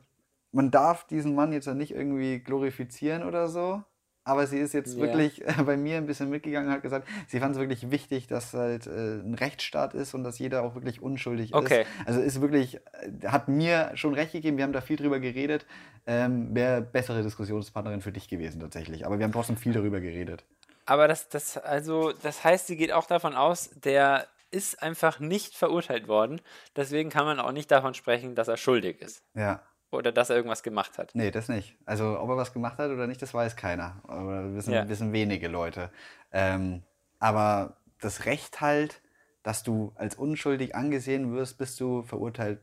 man 0.52 0.70
darf 0.70 1.06
diesen 1.06 1.34
Mann 1.34 1.52
jetzt 1.52 1.66
ja 1.66 1.74
nicht 1.74 1.94
irgendwie 1.94 2.38
glorifizieren 2.40 3.22
oder 3.22 3.48
so. 3.48 3.82
Aber 4.28 4.46
sie 4.46 4.58
ist 4.58 4.74
jetzt 4.74 4.94
yeah. 4.94 5.06
wirklich 5.06 5.42
bei 5.64 5.78
mir 5.78 5.96
ein 5.96 6.04
bisschen 6.04 6.28
mitgegangen 6.28 6.68
und 6.68 6.74
hat 6.74 6.82
gesagt, 6.82 7.08
sie 7.28 7.40
fand 7.40 7.54
es 7.54 7.60
wirklich 7.60 7.90
wichtig, 7.90 8.26
dass 8.26 8.52
halt 8.52 8.86
äh, 8.86 9.20
ein 9.20 9.32
Rechtsstaat 9.32 9.94
ist 9.94 10.12
und 10.12 10.22
dass 10.22 10.38
jeder 10.38 10.62
auch 10.62 10.74
wirklich 10.74 11.00
unschuldig 11.00 11.54
okay. 11.54 11.82
ist. 11.82 12.06
Also 12.06 12.20
ist 12.20 12.40
wirklich, 12.42 12.76
äh, 12.76 13.26
hat 13.26 13.48
mir 13.48 13.92
schon 13.94 14.12
recht 14.12 14.32
gegeben, 14.32 14.58
wir 14.58 14.64
haben 14.64 14.74
da 14.74 14.82
viel 14.82 14.96
drüber 14.96 15.18
geredet. 15.18 15.66
Ähm, 16.06 16.54
Wäre 16.54 16.82
bessere 16.82 17.22
Diskussionspartnerin 17.22 18.02
für 18.02 18.12
dich 18.12 18.28
gewesen 18.28 18.60
tatsächlich. 18.60 19.06
Aber 19.06 19.18
wir 19.18 19.24
haben 19.24 19.32
trotzdem 19.32 19.56
viel 19.56 19.72
darüber 19.72 20.00
geredet. 20.00 20.44
Aber 20.84 21.08
das, 21.08 21.30
das, 21.30 21.56
also, 21.56 22.12
das 22.12 22.44
heißt, 22.44 22.66
sie 22.66 22.76
geht 22.76 22.92
auch 22.92 23.06
davon 23.06 23.34
aus, 23.34 23.70
der 23.82 24.26
ist 24.50 24.82
einfach 24.82 25.20
nicht 25.20 25.54
verurteilt 25.54 26.06
worden. 26.06 26.40
Deswegen 26.76 27.08
kann 27.08 27.24
man 27.24 27.40
auch 27.40 27.52
nicht 27.52 27.70
davon 27.70 27.94
sprechen, 27.94 28.34
dass 28.34 28.48
er 28.48 28.56
schuldig 28.58 29.00
ist. 29.00 29.22
Ja. 29.34 29.62
Oder 29.90 30.12
dass 30.12 30.30
er 30.30 30.36
irgendwas 30.36 30.62
gemacht 30.62 30.98
hat? 30.98 31.14
Nee, 31.14 31.30
das 31.30 31.48
nicht. 31.48 31.76
Also, 31.86 32.18
ob 32.20 32.28
er 32.28 32.36
was 32.36 32.52
gemacht 32.52 32.78
hat 32.78 32.90
oder 32.90 33.06
nicht, 33.06 33.22
das 33.22 33.32
weiß 33.32 33.56
keiner. 33.56 34.02
Oder 34.04 34.54
wissen, 34.54 34.72
ja. 34.72 34.88
wissen 34.88 35.12
wenige 35.12 35.48
Leute. 35.48 35.90
Ähm, 36.32 36.82
aber 37.18 37.78
das 38.00 38.26
Recht 38.26 38.60
halt, 38.60 39.00
dass 39.42 39.62
du 39.62 39.92
als 39.94 40.14
unschuldig 40.14 40.74
angesehen 40.74 41.32
wirst, 41.32 41.58
bis 41.58 41.76
du 41.76 42.02
verurteilt 42.02 42.60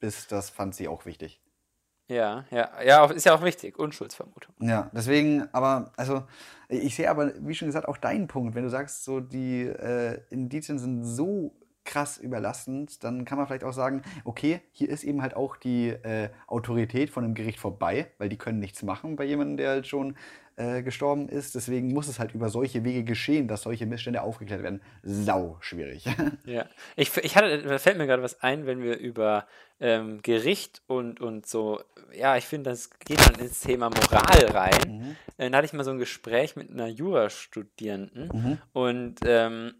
bist, 0.00 0.32
das 0.32 0.50
fand 0.50 0.74
sie 0.74 0.88
auch 0.88 1.06
wichtig. 1.06 1.40
Ja, 2.08 2.44
ja, 2.50 2.82
ja, 2.82 3.06
ist 3.06 3.24
ja 3.24 3.34
auch 3.34 3.42
wichtig, 3.42 3.78
Unschuldsvermutung. 3.78 4.54
Ja, 4.60 4.90
deswegen, 4.92 5.48
aber, 5.52 5.92
also, 5.96 6.24
ich 6.68 6.96
sehe 6.96 7.08
aber, 7.08 7.32
wie 7.38 7.54
schon 7.54 7.68
gesagt, 7.68 7.88
auch 7.88 7.96
deinen 7.96 8.26
Punkt. 8.26 8.54
Wenn 8.54 8.64
du 8.64 8.70
sagst, 8.70 9.04
so 9.04 9.20
die 9.20 9.62
äh, 9.62 10.20
Indizien 10.28 10.78
sind 10.78 11.02
so 11.04 11.54
krass 11.84 12.18
überlastend, 12.18 13.04
dann 13.04 13.24
kann 13.24 13.38
man 13.38 13.46
vielleicht 13.46 13.64
auch 13.64 13.72
sagen, 13.72 14.02
okay, 14.24 14.60
hier 14.72 14.88
ist 14.88 15.04
eben 15.04 15.22
halt 15.22 15.36
auch 15.36 15.56
die 15.56 15.88
äh, 15.88 16.30
Autorität 16.46 17.10
von 17.10 17.22
dem 17.22 17.34
Gericht 17.34 17.58
vorbei, 17.58 18.10
weil 18.18 18.28
die 18.28 18.38
können 18.38 18.58
nichts 18.58 18.82
machen 18.82 19.16
bei 19.16 19.24
jemandem, 19.24 19.56
der 19.56 19.70
halt 19.70 19.86
schon 19.86 20.16
äh, 20.56 20.82
gestorben 20.82 21.28
ist. 21.28 21.54
Deswegen 21.54 21.92
muss 21.92 22.08
es 22.08 22.18
halt 22.18 22.32
über 22.32 22.48
solche 22.48 22.84
Wege 22.84 23.04
geschehen, 23.04 23.48
dass 23.48 23.62
solche 23.62 23.86
Missstände 23.86 24.22
aufgeklärt 24.22 24.62
werden. 24.62 24.80
Sau 25.02 25.56
schwierig. 25.60 26.04
ja, 26.44 26.66
ich, 26.96 27.16
ich 27.18 27.36
hatte, 27.36 27.62
da 27.62 27.78
fällt 27.78 27.98
mir 27.98 28.06
gerade 28.06 28.22
was 28.22 28.40
ein, 28.40 28.66
wenn 28.66 28.82
wir 28.82 28.98
über 28.98 29.46
ähm, 29.80 30.20
Gericht 30.22 30.82
und, 30.86 31.20
und 31.20 31.46
so, 31.46 31.80
ja, 32.16 32.36
ich 32.36 32.44
finde, 32.44 32.70
das 32.70 32.90
geht 33.00 33.20
dann 33.20 33.44
ins 33.44 33.60
Thema 33.60 33.90
Moral 33.90 34.46
rein. 34.46 34.98
Mhm. 34.98 35.16
Äh, 35.36 35.50
dann 35.50 35.56
hatte 35.56 35.66
ich 35.66 35.72
mal 35.72 35.84
so 35.84 35.90
ein 35.90 35.98
Gespräch 35.98 36.56
mit 36.56 36.70
einer 36.70 36.86
Jurastudierenden 36.86 38.30
mhm. 38.32 38.58
und 38.72 39.16
ähm, 39.24 39.74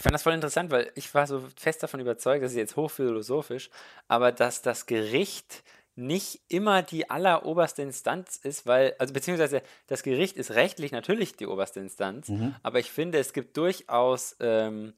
ich 0.00 0.02
fand 0.02 0.14
das 0.14 0.22
voll 0.22 0.32
interessant, 0.32 0.70
weil 0.70 0.90
ich 0.94 1.14
war 1.14 1.26
so 1.26 1.44
fest 1.56 1.82
davon 1.82 2.00
überzeugt, 2.00 2.42
das 2.42 2.52
ist 2.52 2.56
jetzt 2.56 2.74
hochphilosophisch, 2.74 3.68
aber 4.08 4.32
dass 4.32 4.62
das 4.62 4.86
Gericht 4.86 5.62
nicht 5.94 6.40
immer 6.48 6.80
die 6.80 7.10
alleroberste 7.10 7.82
Instanz 7.82 8.36
ist, 8.42 8.64
weil, 8.64 8.94
also 8.98 9.12
beziehungsweise 9.12 9.60
das 9.88 10.02
Gericht 10.02 10.38
ist 10.38 10.52
rechtlich 10.52 10.90
natürlich 10.90 11.36
die 11.36 11.46
oberste 11.46 11.80
Instanz, 11.80 12.30
mhm. 12.30 12.54
aber 12.62 12.78
ich 12.78 12.90
finde, 12.90 13.18
es 13.18 13.34
gibt 13.34 13.58
durchaus, 13.58 14.36
ähm, 14.40 14.94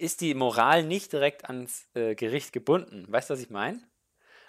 ist 0.00 0.20
die 0.20 0.34
Moral 0.34 0.82
nicht 0.82 1.12
direkt 1.12 1.44
ans 1.44 1.86
äh, 1.94 2.16
Gericht 2.16 2.52
gebunden. 2.52 3.06
Weißt 3.08 3.30
du, 3.30 3.34
was 3.34 3.40
ich 3.40 3.50
meine? 3.50 3.78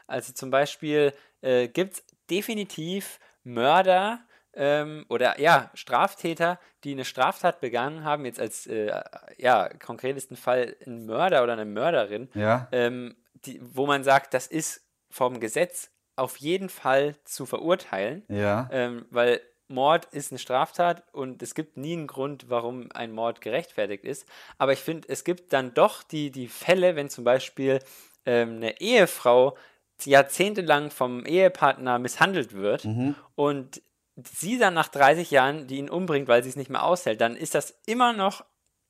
Also 0.07 0.33
zum 0.33 0.49
Beispiel 0.49 1.13
äh, 1.41 1.67
gibt 1.67 1.93
es 1.93 2.03
definitiv 2.31 3.19
Mörder, 3.43 4.19
ähm, 4.55 5.05
oder 5.09 5.39
ja, 5.39 5.69
Straftäter, 5.73 6.59
die 6.83 6.93
eine 6.93 7.05
Straftat 7.05 7.59
begangen 7.59 8.03
haben, 8.03 8.25
jetzt 8.25 8.39
als 8.39 8.67
äh, 8.67 9.01
ja, 9.37 9.69
konkretesten 9.69 10.37
Fall 10.37 10.75
ein 10.85 11.05
Mörder 11.05 11.43
oder 11.43 11.53
eine 11.53 11.65
Mörderin, 11.65 12.29
ja. 12.33 12.67
ähm, 12.71 13.15
die, 13.33 13.59
wo 13.61 13.85
man 13.85 14.03
sagt, 14.03 14.33
das 14.33 14.47
ist 14.47 14.81
vom 15.09 15.39
Gesetz 15.39 15.91
auf 16.15 16.37
jeden 16.37 16.69
Fall 16.69 17.15
zu 17.25 17.45
verurteilen, 17.45 18.23
ja. 18.29 18.69
ähm, 18.71 19.05
weil 19.09 19.41
Mord 19.67 20.05
ist 20.05 20.31
eine 20.31 20.39
Straftat 20.39 21.03
und 21.11 21.41
es 21.41 21.55
gibt 21.55 21.77
nie 21.77 21.93
einen 21.93 22.07
Grund, 22.07 22.49
warum 22.49 22.91
ein 22.93 23.11
Mord 23.11 23.41
gerechtfertigt 23.41 24.05
ist. 24.05 24.27
Aber 24.57 24.73
ich 24.73 24.79
finde, 24.79 25.07
es 25.09 25.23
gibt 25.23 25.53
dann 25.53 25.73
doch 25.73 26.03
die, 26.03 26.31
die 26.31 26.47
Fälle, 26.47 26.95
wenn 26.95 27.09
zum 27.09 27.23
Beispiel 27.23 27.79
ähm, 28.25 28.57
eine 28.57 28.79
Ehefrau 28.79 29.57
jahrzehntelang 30.03 30.91
vom 30.91 31.25
Ehepartner 31.25 31.99
misshandelt 31.99 32.53
wird 32.53 32.85
mhm. 32.85 33.15
und 33.35 33.81
sie 34.15 34.57
dann 34.57 34.73
nach 34.73 34.87
30 34.87 35.31
Jahren, 35.31 35.67
die 35.67 35.77
ihn 35.77 35.89
umbringt, 35.89 36.27
weil 36.27 36.43
sie 36.43 36.49
es 36.49 36.55
nicht 36.55 36.69
mehr 36.69 36.83
aushält, 36.83 37.21
dann 37.21 37.35
ist 37.35 37.55
das 37.55 37.77
immer 37.85 38.13
noch 38.13 38.45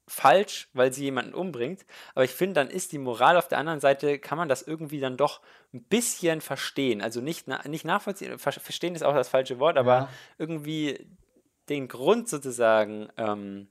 falsch, 0.07 0.69
weil 0.73 0.93
sie 0.93 1.05
jemanden 1.05 1.33
umbringt. 1.33 1.85
Aber 2.13 2.23
ich 2.23 2.31
finde, 2.31 2.53
dann 2.53 2.69
ist 2.69 2.91
die 2.91 2.99
Moral 2.99 3.37
auf 3.37 3.47
der 3.47 3.57
anderen 3.57 3.79
Seite, 3.79 4.19
kann 4.19 4.37
man 4.37 4.49
das 4.49 4.61
irgendwie 4.61 4.99
dann 4.99 5.17
doch 5.17 5.41
ein 5.73 5.83
bisschen 5.83 6.41
verstehen. 6.41 7.01
Also 7.01 7.21
nicht, 7.21 7.47
nicht 7.65 7.85
nachvollziehen, 7.85 8.37
verstehen 8.37 8.95
ist 8.95 9.03
auch 9.03 9.15
das 9.15 9.29
falsche 9.29 9.59
Wort, 9.59 9.77
aber 9.77 9.93
ja. 9.93 10.09
irgendwie 10.37 11.07
den 11.69 11.87
Grund 11.87 12.29
sozusagen 12.29 13.09
ähm, 13.17 13.67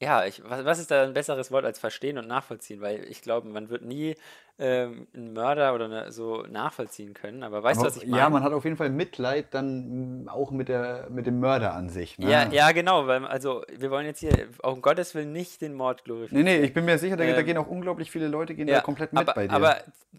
ja, 0.00 0.26
ich, 0.26 0.42
was, 0.44 0.64
was 0.64 0.78
ist 0.78 0.90
da 0.90 1.04
ein 1.04 1.14
besseres 1.14 1.50
Wort 1.50 1.64
als 1.64 1.78
verstehen 1.78 2.18
und 2.18 2.28
nachvollziehen? 2.28 2.82
Weil 2.82 3.04
ich 3.04 3.22
glaube, 3.22 3.48
man 3.48 3.70
wird 3.70 3.82
nie 3.82 4.14
ähm, 4.58 5.06
einen 5.14 5.32
Mörder 5.32 5.74
oder 5.74 5.86
eine, 5.86 6.12
so 6.12 6.42
nachvollziehen 6.42 7.14
können. 7.14 7.42
Aber 7.42 7.62
weißt 7.62 7.80
du, 7.80 7.86
was 7.86 7.96
ich 7.96 8.06
meine? 8.06 8.18
Ja, 8.18 8.30
man 8.30 8.42
hat 8.42 8.52
auf 8.52 8.64
jeden 8.64 8.76
Fall 8.76 8.90
Mitleid 8.90 9.54
dann 9.54 10.24
mm, 10.24 10.28
auch 10.28 10.50
mit, 10.50 10.68
der, 10.68 11.08
mit 11.10 11.26
dem 11.26 11.40
Mörder 11.40 11.74
an 11.74 11.88
sich. 11.88 12.18
Ne? 12.18 12.30
Ja, 12.30 12.48
ja, 12.50 12.72
genau. 12.72 13.06
Weil, 13.06 13.24
also, 13.26 13.62
wir 13.74 13.90
wollen 13.90 14.04
jetzt 14.04 14.20
hier, 14.20 14.48
auch 14.62 14.74
um 14.74 14.82
Gottes 14.82 15.14
Willen, 15.14 15.32
nicht 15.32 15.62
den 15.62 15.74
Mord 15.74 16.04
glorifizieren. 16.04 16.44
Nee, 16.44 16.58
nee, 16.58 16.64
ich 16.64 16.74
bin 16.74 16.84
mir 16.84 16.98
sicher, 16.98 17.16
da, 17.16 17.24
ähm, 17.24 17.34
da 17.34 17.42
gehen 17.42 17.56
auch 17.56 17.66
unglaublich 17.66 18.10
viele 18.10 18.28
Leute 18.28 18.54
gehen 18.54 18.68
ja, 18.68 18.76
da 18.76 18.80
komplett 18.82 19.14
mit 19.14 19.20
aber, 19.20 19.34
bei 19.34 19.46
dir. 19.46 19.54
Aber 19.54 19.76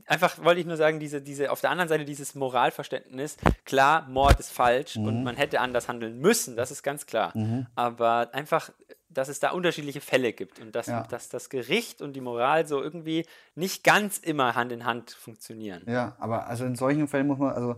einfach 0.08 0.44
wollte 0.44 0.60
ich 0.60 0.66
nur 0.66 0.78
sagen, 0.78 1.00
diese, 1.00 1.22
diese, 1.22 1.52
auf 1.52 1.62
der 1.62 1.70
anderen 1.70 1.90
Seite 1.90 2.06
dieses 2.06 2.34
Moralverständnis, 2.34 3.38
klar, 3.66 4.08
Mord 4.10 4.40
ist 4.40 4.52
falsch 4.52 4.98
mhm. 4.98 5.08
und 5.08 5.24
man 5.24 5.36
hätte 5.36 5.62
anders 5.62 5.88
handeln 5.88 6.20
müssen, 6.20 6.56
das 6.56 6.72
ist 6.72 6.82
ganz 6.84 7.06
klar. 7.06 7.32
Mhm. 7.36 7.68
Aber 7.76 8.30
einfach 8.34 8.72
dass 9.18 9.30
es 9.30 9.40
da 9.40 9.52
unterschiedliche 9.52 10.00
Fälle 10.00 10.32
gibt 10.32 10.60
und 10.60 10.76
dass, 10.76 10.86
ja. 10.88 11.02
dass 11.04 11.28
das 11.30 11.50
Gericht 11.50 12.04
und 12.04 12.14
die 12.14 12.22
Moral 12.22 12.68
so 12.68 12.84
irgendwie 12.84 13.26
nicht 13.56 13.84
ganz 13.84 14.20
immer 14.20 14.54
Hand 14.54 14.72
in 14.72 14.86
Hand 14.86 15.12
funktionieren. 15.12 15.82
Ja, 15.88 16.16
aber 16.20 16.46
also 16.46 16.66
in 16.66 16.76
solchen 16.76 17.08
Fällen 17.08 17.26
muss 17.26 17.40
man, 17.40 17.54
also 17.54 17.78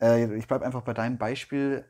äh, 0.00 0.36
ich 0.36 0.46
bleibe 0.46 0.64
einfach 0.64 0.82
bei 0.82 0.94
deinem 0.94 1.18
Beispiel. 1.18 1.84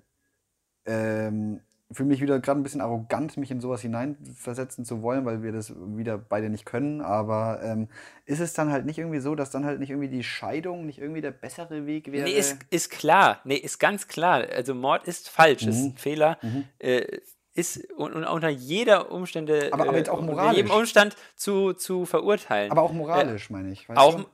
Ähm, 0.86 1.60
fühle 1.92 2.08
mich 2.08 2.20
wieder 2.20 2.40
gerade 2.40 2.58
ein 2.58 2.62
bisschen 2.62 2.80
arrogant, 2.80 3.36
mich 3.36 3.50
in 3.50 3.60
sowas 3.60 3.80
hineinversetzen 3.82 4.84
zu 4.84 5.02
wollen, 5.02 5.24
weil 5.24 5.42
wir 5.42 5.52
das 5.52 5.72
wieder 5.76 6.18
beide 6.18 6.48
nicht 6.48 6.64
können. 6.64 7.00
Aber 7.00 7.60
ähm, 7.62 7.88
ist 8.24 8.40
es 8.40 8.54
dann 8.54 8.72
halt 8.72 8.86
nicht 8.86 8.98
irgendwie 8.98 9.20
so, 9.20 9.34
dass 9.34 9.50
dann 9.50 9.64
halt 9.64 9.78
nicht 9.78 9.90
irgendwie 9.90 10.08
die 10.08 10.24
Scheidung 10.24 10.86
nicht 10.86 10.98
irgendwie 10.98 11.20
der 11.20 11.30
bessere 11.30 11.86
Weg 11.86 12.10
wäre? 12.10 12.24
Nee, 12.24 12.36
ist, 12.36 12.56
ist 12.70 12.90
klar. 12.90 13.40
Nee, 13.44 13.56
ist 13.56 13.78
ganz 13.78 14.08
klar. 14.08 14.44
Also 14.50 14.74
Mord 14.74 15.06
ist 15.06 15.28
falsch, 15.28 15.62
mhm. 15.64 15.68
ist 15.68 15.84
ein 15.84 15.96
Fehler. 15.96 16.38
Mhm. 16.42 16.64
Äh, 16.78 17.20
ist 17.56 17.90
unter 17.94 18.48
jeder 18.48 19.10
Umstände, 19.10 19.70
aber, 19.72 19.88
aber 19.88 20.12
auch 20.12 20.20
moralisch. 20.20 20.56
jedem 20.56 20.70
Umstand 20.70 21.16
zu, 21.34 21.72
zu 21.72 22.04
verurteilen. 22.04 22.70
Aber 22.70 22.82
auch 22.82 22.92
moralisch, 22.92 23.50
äh, 23.50 23.52
meine 23.52 23.72
ich. 23.72 23.88
auch 23.90 24.26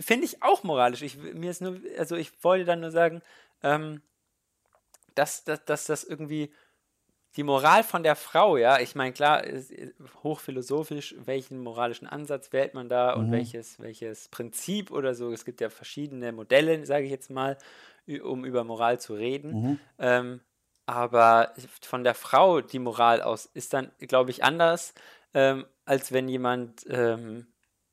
finde 0.00 0.26
ich 0.26 0.42
auch 0.42 0.62
moralisch. 0.62 1.02
Ich, 1.02 1.16
mir 1.16 1.50
ist 1.50 1.62
nur, 1.62 1.78
also 1.98 2.16
ich 2.16 2.32
wollte 2.42 2.64
dann 2.64 2.80
nur 2.80 2.90
sagen, 2.90 3.22
ähm, 3.62 4.02
dass, 5.14 5.44
dass, 5.44 5.64
dass 5.64 5.86
das 5.86 6.04
irgendwie 6.04 6.52
die 7.36 7.42
Moral 7.42 7.82
von 7.82 8.02
der 8.04 8.14
Frau, 8.14 8.56
ja, 8.56 8.78
ich 8.78 8.94
meine, 8.94 9.12
klar, 9.12 9.42
hochphilosophisch, 10.22 11.16
welchen 11.24 11.58
moralischen 11.58 12.06
Ansatz 12.06 12.52
wählt 12.52 12.74
man 12.74 12.88
da 12.88 13.12
und 13.14 13.28
mhm. 13.28 13.32
welches, 13.32 13.80
welches 13.80 14.28
Prinzip 14.28 14.92
oder 14.92 15.14
so. 15.14 15.32
Es 15.32 15.44
gibt 15.44 15.60
ja 15.60 15.68
verschiedene 15.68 16.30
Modelle, 16.32 16.86
sage 16.86 17.04
ich 17.04 17.10
jetzt 17.10 17.30
mal, 17.30 17.58
um 18.22 18.44
über 18.44 18.62
Moral 18.62 19.00
zu 19.00 19.14
reden. 19.14 19.52
Mhm. 19.52 19.78
Ähm, 19.98 20.40
aber 20.86 21.52
von 21.82 22.04
der 22.04 22.14
Frau 22.14 22.60
die 22.60 22.78
Moral 22.78 23.22
aus 23.22 23.46
ist 23.46 23.72
dann, 23.72 23.90
glaube 23.98 24.30
ich, 24.30 24.44
anders, 24.44 24.94
ähm, 25.32 25.66
als 25.84 26.12
wenn 26.12 26.28
jemand 26.28 26.84
ähm, 26.88 27.46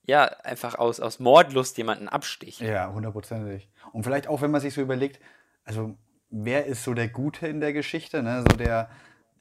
ja 0.04 0.26
einfach 0.26 0.76
aus, 0.76 1.00
aus 1.00 1.20
Mordlust 1.20 1.78
jemanden 1.78 2.08
absticht. 2.08 2.62
Ja, 2.62 2.92
hundertprozentig. 2.92 3.70
Und 3.94 4.04
vielleicht 4.04 4.28
auch, 4.28 4.42
wenn 4.42 4.52
man 4.52 4.62
sich 4.62 4.74
so 4.74 4.82
überlegt, 4.82 5.20
also 5.64 5.96
wer 6.30 6.66
ist 6.66 6.84
so 6.84 6.94
der 6.94 7.08
Gute 7.08 7.48
in 7.48 7.60
der 7.60 7.74
Geschichte? 7.74 8.24
Ne? 8.24 8.44
So 8.50 8.58
der 8.58 8.90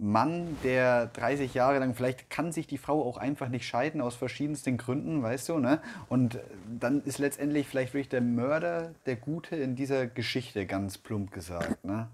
Mann, 0.01 0.57
der 0.65 1.09
30 1.09 1.53
Jahre 1.53 1.79
lang, 1.79 1.95
vielleicht 1.95 2.31
kann 2.31 2.53
sich 2.53 2.67
die 2.67 2.79
Frau 2.79 3.03
auch 3.03 3.19
einfach 3.19 3.49
nicht 3.49 3.67
scheiden 3.67 4.01
aus 4.01 4.17
verschiedensten 4.17 4.79
Gründen, 4.79 5.23
weißt 5.23 5.51
du, 5.51 5.59
ne? 5.59 5.83
Und 6.09 6.39
dann 6.67 7.03
ist 7.03 7.19
letztendlich 7.19 7.67
vielleicht 7.69 7.93
wirklich 7.93 8.09
der 8.09 8.23
Mörder 8.23 8.95
der 9.05 9.17
Gute 9.17 9.57
in 9.57 9.77
dieser 9.77 10.07
Geschichte, 10.07 10.65
ganz 10.65 10.97
plump 10.97 11.33
gesagt, 11.33 11.85
ne? 11.85 12.09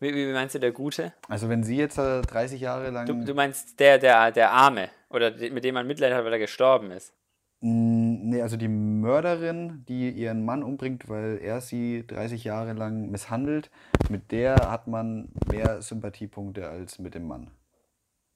Wie, 0.00 0.14
wie 0.14 0.32
meinst 0.32 0.54
du 0.54 0.60
der 0.60 0.72
Gute? 0.72 1.12
Also 1.28 1.48
wenn 1.48 1.64
sie 1.64 1.76
jetzt 1.76 1.98
30 1.98 2.60
Jahre 2.60 2.90
lang... 2.90 3.06
Du, 3.06 3.24
du 3.24 3.34
meinst 3.34 3.80
der, 3.80 3.98
der, 3.98 4.30
der 4.30 4.52
Arme 4.52 4.90
oder 5.10 5.32
mit 5.32 5.64
dem 5.64 5.74
man 5.74 5.86
Mitleid 5.86 6.12
hat, 6.12 6.24
weil 6.24 6.32
er 6.32 6.38
gestorben 6.38 6.90
ist? 6.90 7.12
Nee, 7.60 8.40
also 8.40 8.56
die 8.56 8.68
Mörderin, 8.68 9.84
die 9.88 10.10
ihren 10.10 10.44
Mann 10.44 10.62
umbringt, 10.62 11.08
weil 11.08 11.38
er 11.42 11.60
sie 11.60 12.06
30 12.06 12.44
Jahre 12.44 12.72
lang 12.72 13.10
misshandelt, 13.10 13.70
mit 14.08 14.30
der 14.30 14.70
hat 14.70 14.86
man 14.86 15.30
mehr 15.50 15.82
Sympathiepunkte 15.82 16.68
als 16.68 17.00
mit 17.00 17.16
dem 17.16 17.26
Mann. 17.26 17.50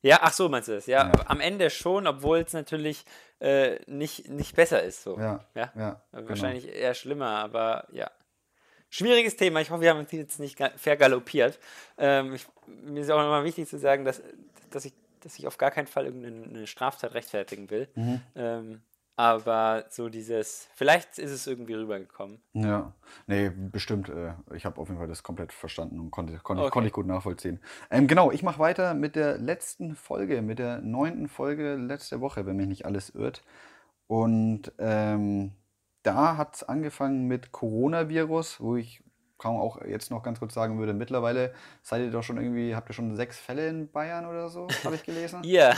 Ja, 0.05 0.19
ach 0.23 0.33
so 0.33 0.49
meinst 0.49 0.67
du 0.69 0.73
das? 0.73 0.87
Ja, 0.87 1.07
ja. 1.07 1.13
am 1.27 1.39
Ende 1.39 1.71
schon, 1.71 2.09
obwohl 2.09 2.39
es 2.39 2.53
natürlich 2.53 3.05
äh, 3.39 3.79
nicht, 3.87 4.29
nicht 4.29 4.57
besser 4.57 4.83
ist. 4.83 5.05
So. 5.05 5.17
Ja, 5.17 5.45
ja? 5.55 5.73
ja 5.77 6.03
Wahrscheinlich 6.11 6.65
genau. 6.65 6.77
eher 6.77 6.95
schlimmer, 6.95 7.29
aber 7.29 7.87
ja. 7.93 8.11
Schwieriges 8.95 9.37
Thema. 9.37 9.63
Ich 9.63 9.71
hoffe, 9.71 9.81
wir 9.81 9.89
haben 9.89 10.01
uns 10.01 10.13
jetzt 10.13 10.39
nicht 10.39 10.63
vergaloppiert. 10.77 11.59
Ähm, 11.97 12.35
ich, 12.35 12.47
mir 12.67 13.01
ist 13.01 13.11
auch 13.11 13.23
nochmal 13.23 13.43
wichtig 13.43 13.67
zu 13.67 13.79
sagen, 13.79 14.05
dass, 14.05 14.21
dass, 14.69 14.85
ich, 14.85 14.93
dass 15.21 15.39
ich 15.39 15.47
auf 15.47 15.57
gar 15.57 15.71
keinen 15.71 15.87
Fall 15.87 16.05
irgendeine 16.05 16.67
Straftat 16.67 17.15
rechtfertigen 17.15 17.71
will. 17.71 17.89
Mhm. 17.95 18.21
Ähm, 18.35 18.83
aber 19.17 19.87
so 19.89 20.11
dieses, 20.11 20.69
vielleicht 20.75 21.19
ist 21.19 21.31
es 21.31 21.47
irgendwie 21.47 21.73
rübergekommen. 21.73 22.43
Ja, 22.53 22.93
nee, 23.27 23.51
bestimmt. 23.51 24.11
Äh, 24.11 24.35
ich 24.55 24.67
habe 24.67 24.79
auf 24.79 24.89
jeden 24.89 24.99
Fall 24.99 25.09
das 25.09 25.23
komplett 25.23 25.55
verstanden 25.55 25.99
und 25.99 26.11
konnte, 26.11 26.37
konnte, 26.41 26.63
okay. 26.65 26.71
konnte 26.71 26.89
ich 26.89 26.93
gut 26.93 27.07
nachvollziehen. 27.07 27.61
Ähm, 27.91 28.07
genau, 28.07 28.31
ich 28.31 28.43
mache 28.43 28.59
weiter 28.59 28.93
mit 28.93 29.17
der 29.17 29.39
letzten 29.39 29.97
Folge, 29.97 30.43
mit 30.43 30.59
der 30.59 30.83
neunten 30.83 31.29
Folge 31.29 31.77
letzte 31.77 32.21
Woche, 32.21 32.45
wenn 32.45 32.57
mich 32.57 32.69
nicht 32.69 32.85
alles 32.85 33.09
irrt. 33.09 33.43
Und 34.07 34.71
ähm, 34.79 35.53
da 36.03 36.37
hat 36.37 36.57
es 36.57 36.63
angefangen 36.65 37.27
mit 37.27 37.53
Coronavirus, 37.53 38.61
wo 38.61 38.77
ich 38.77 39.03
kaum 39.43 39.61
auch 39.61 39.83
jetzt 39.85 40.13
noch 40.13 40.23
ganz 40.23 40.39
kurz 40.39 40.55
sagen 40.55 40.79
würde, 40.79 40.95
mittlerweile 40.95 41.53
seid 41.83 42.03
ihr 42.03 42.11
doch 42.13 42.23
schon 42.23 42.37
irgendwie, 42.37 42.77
habt 42.77 42.89
ihr 42.89 42.93
schon 42.93 43.17
sechs 43.17 43.39
Fälle 43.39 43.69
in 43.69 43.91
Bayern 43.91 44.25
oder 44.25 44.49
so, 44.49 44.69
habe 44.85 44.95
ich 44.95 45.03
gelesen? 45.03 45.43
ihr, 45.45 45.75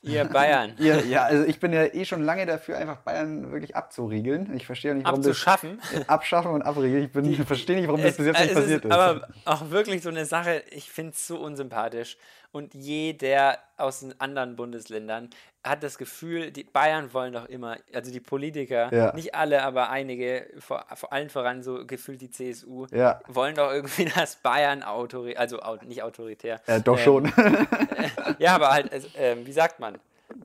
ihr 0.00 0.24
Bayern. 0.24 0.72
ihr, 0.78 1.04
ja, 1.04 1.24
also 1.24 1.44
ich 1.44 1.60
bin 1.60 1.74
ja 1.74 1.84
eh 1.84 2.06
schon 2.06 2.22
lange 2.22 2.46
dafür, 2.46 2.78
einfach 2.78 2.96
Bayern 2.98 3.52
wirklich 3.52 3.76
abzuriegeln. 3.76 4.56
Ich 4.56 4.64
verstehe 4.64 4.94
nicht, 4.94 5.04
warum 5.04 5.18
Abzuschaffen? 5.18 5.78
das... 5.92 6.08
Abschaffen 6.08 6.52
und 6.52 6.62
abriegeln. 6.62 7.04
Ich 7.04 7.12
bin, 7.12 7.34
verstehe 7.44 7.76
nicht, 7.76 7.86
warum 7.86 8.02
das 8.02 8.16
bis 8.16 8.26
jetzt 8.26 8.40
nicht 8.40 8.54
passiert 8.54 8.84
ist. 8.84 8.90
ist. 8.90 8.92
Aber 8.92 9.28
auch 9.44 9.68
wirklich 9.70 10.02
so 10.02 10.08
eine 10.08 10.24
Sache, 10.24 10.62
ich 10.70 10.90
finde 10.90 11.12
es 11.12 11.26
so 11.26 11.38
unsympathisch. 11.38 12.16
Und 12.52 12.74
jeder 12.74 13.58
aus 13.78 14.00
den 14.00 14.20
anderen 14.20 14.56
Bundesländern 14.56 15.30
hat 15.64 15.82
das 15.82 15.96
Gefühl, 15.96 16.50
die 16.50 16.64
Bayern 16.64 17.14
wollen 17.14 17.32
doch 17.32 17.46
immer, 17.46 17.76
also 17.94 18.12
die 18.12 18.20
Politiker, 18.20 18.92
ja. 18.92 19.14
nicht 19.14 19.34
alle, 19.34 19.62
aber 19.62 19.90
einige, 19.90 20.46
vor, 20.58 20.84
vor 20.94 21.12
allen 21.12 21.30
voran 21.30 21.62
so 21.62 21.86
gefühlt 21.86 22.20
die 22.20 22.30
CSU, 22.30 22.86
ja. 22.90 23.20
wollen 23.28 23.54
doch 23.54 23.72
irgendwie, 23.72 24.04
dass 24.16 24.36
Bayern 24.36 24.82
autoritär, 24.82 25.40
also 25.40 25.58
nicht 25.86 26.02
autoritär. 26.02 26.60
Ja, 26.66 26.78
doch 26.80 26.98
ähm, 26.98 27.04
schon. 27.04 27.24
Äh, 27.26 27.64
ja, 28.38 28.54
aber 28.56 28.70
halt, 28.70 28.92
äh, 29.16 29.36
wie 29.44 29.52
sagt 29.52 29.80
man? 29.80 29.98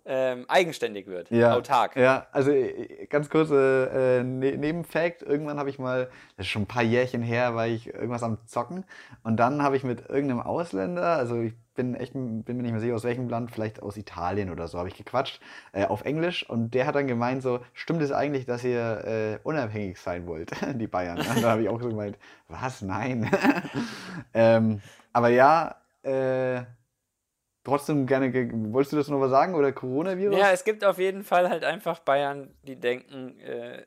Ähm, 0.06 0.46
eigenständig 0.50 1.08
wird, 1.08 1.32
ja, 1.32 1.56
autark. 1.56 1.96
Ja, 1.96 2.28
also 2.32 2.52
äh, 2.52 3.08
ganz 3.10 3.30
kurze 3.30 4.20
äh, 4.20 4.24
ne 4.24 4.58
Nebenfact, 4.58 5.24
irgendwann 5.24 5.60
habe 5.60 5.70
ich 5.70 5.80
mal, 5.80 6.10
das 6.36 6.46
ist 6.46 6.52
schon 6.52 6.64
ein 6.64 6.68
paar 6.68 6.84
Jährchen 6.84 7.22
her, 7.22 7.56
war 7.56 7.68
ich 7.68 7.88
irgendwas 7.94 8.22
am 8.22 8.38
Zocken 8.46 8.86
und 9.24 9.38
dann 9.38 9.64
habe 9.64 9.78
ich 9.78 9.84
mit 9.86 10.10
irgendeinem 10.10 10.42
Ausländer, 10.42 11.16
also 11.16 11.40
ich 11.40 11.54
bin 11.78 11.96
echt, 11.96 12.12
bin 12.12 12.44
mir 12.46 12.64
nicht 12.64 12.72
mehr 12.72 12.82
sicher 12.82 12.96
aus 12.96 13.06
welchem 13.06 13.30
Land, 13.30 13.52
vielleicht 13.52 13.82
aus 13.82 13.96
Italien 13.96 14.50
oder 14.50 14.68
so, 14.68 14.78
habe 14.78 14.90
ich 14.90 14.98
gequatscht, 14.98 15.40
äh, 15.72 15.86
auf 15.86 16.04
Englisch. 16.04 16.50
Und 16.50 16.74
der 16.74 16.86
hat 16.86 16.96
dann 16.96 17.08
gemeint 17.08 17.42
so, 17.42 17.62
stimmt 17.72 18.02
es 18.02 18.12
eigentlich, 18.12 18.46
dass 18.46 18.66
ihr 18.66 19.06
äh, 19.06 19.40
unabhängig 19.44 19.98
sein 19.98 20.28
wollt, 20.28 20.52
die 20.76 20.88
Bayern? 20.88 21.20
Und 21.20 21.42
da 21.42 21.52
habe 21.52 21.62
ich 21.62 21.70
auch 21.70 21.82
so 21.82 21.88
gemeint, 21.88 22.18
was? 22.50 22.82
Nein. 22.82 23.32
ähm, 24.34 24.82
aber 25.14 25.30
ja, 25.30 25.78
äh, 26.04 26.64
trotzdem 27.64 28.06
gerne, 28.06 28.34
wolltest 28.74 28.92
du 28.92 28.98
das 28.98 29.08
noch 29.08 29.22
was 29.22 29.32
sagen 29.32 29.56
oder 29.56 29.72
Coronavirus? 29.72 30.38
Ja, 30.38 30.52
es 30.52 30.66
gibt 30.66 30.84
auf 30.84 30.98
jeden 30.98 31.24
Fall 31.24 31.50
halt 31.50 31.64
einfach 31.64 32.00
Bayern, 32.00 32.54
die 32.64 32.76
denken, 32.76 33.40
äh, 33.40 33.84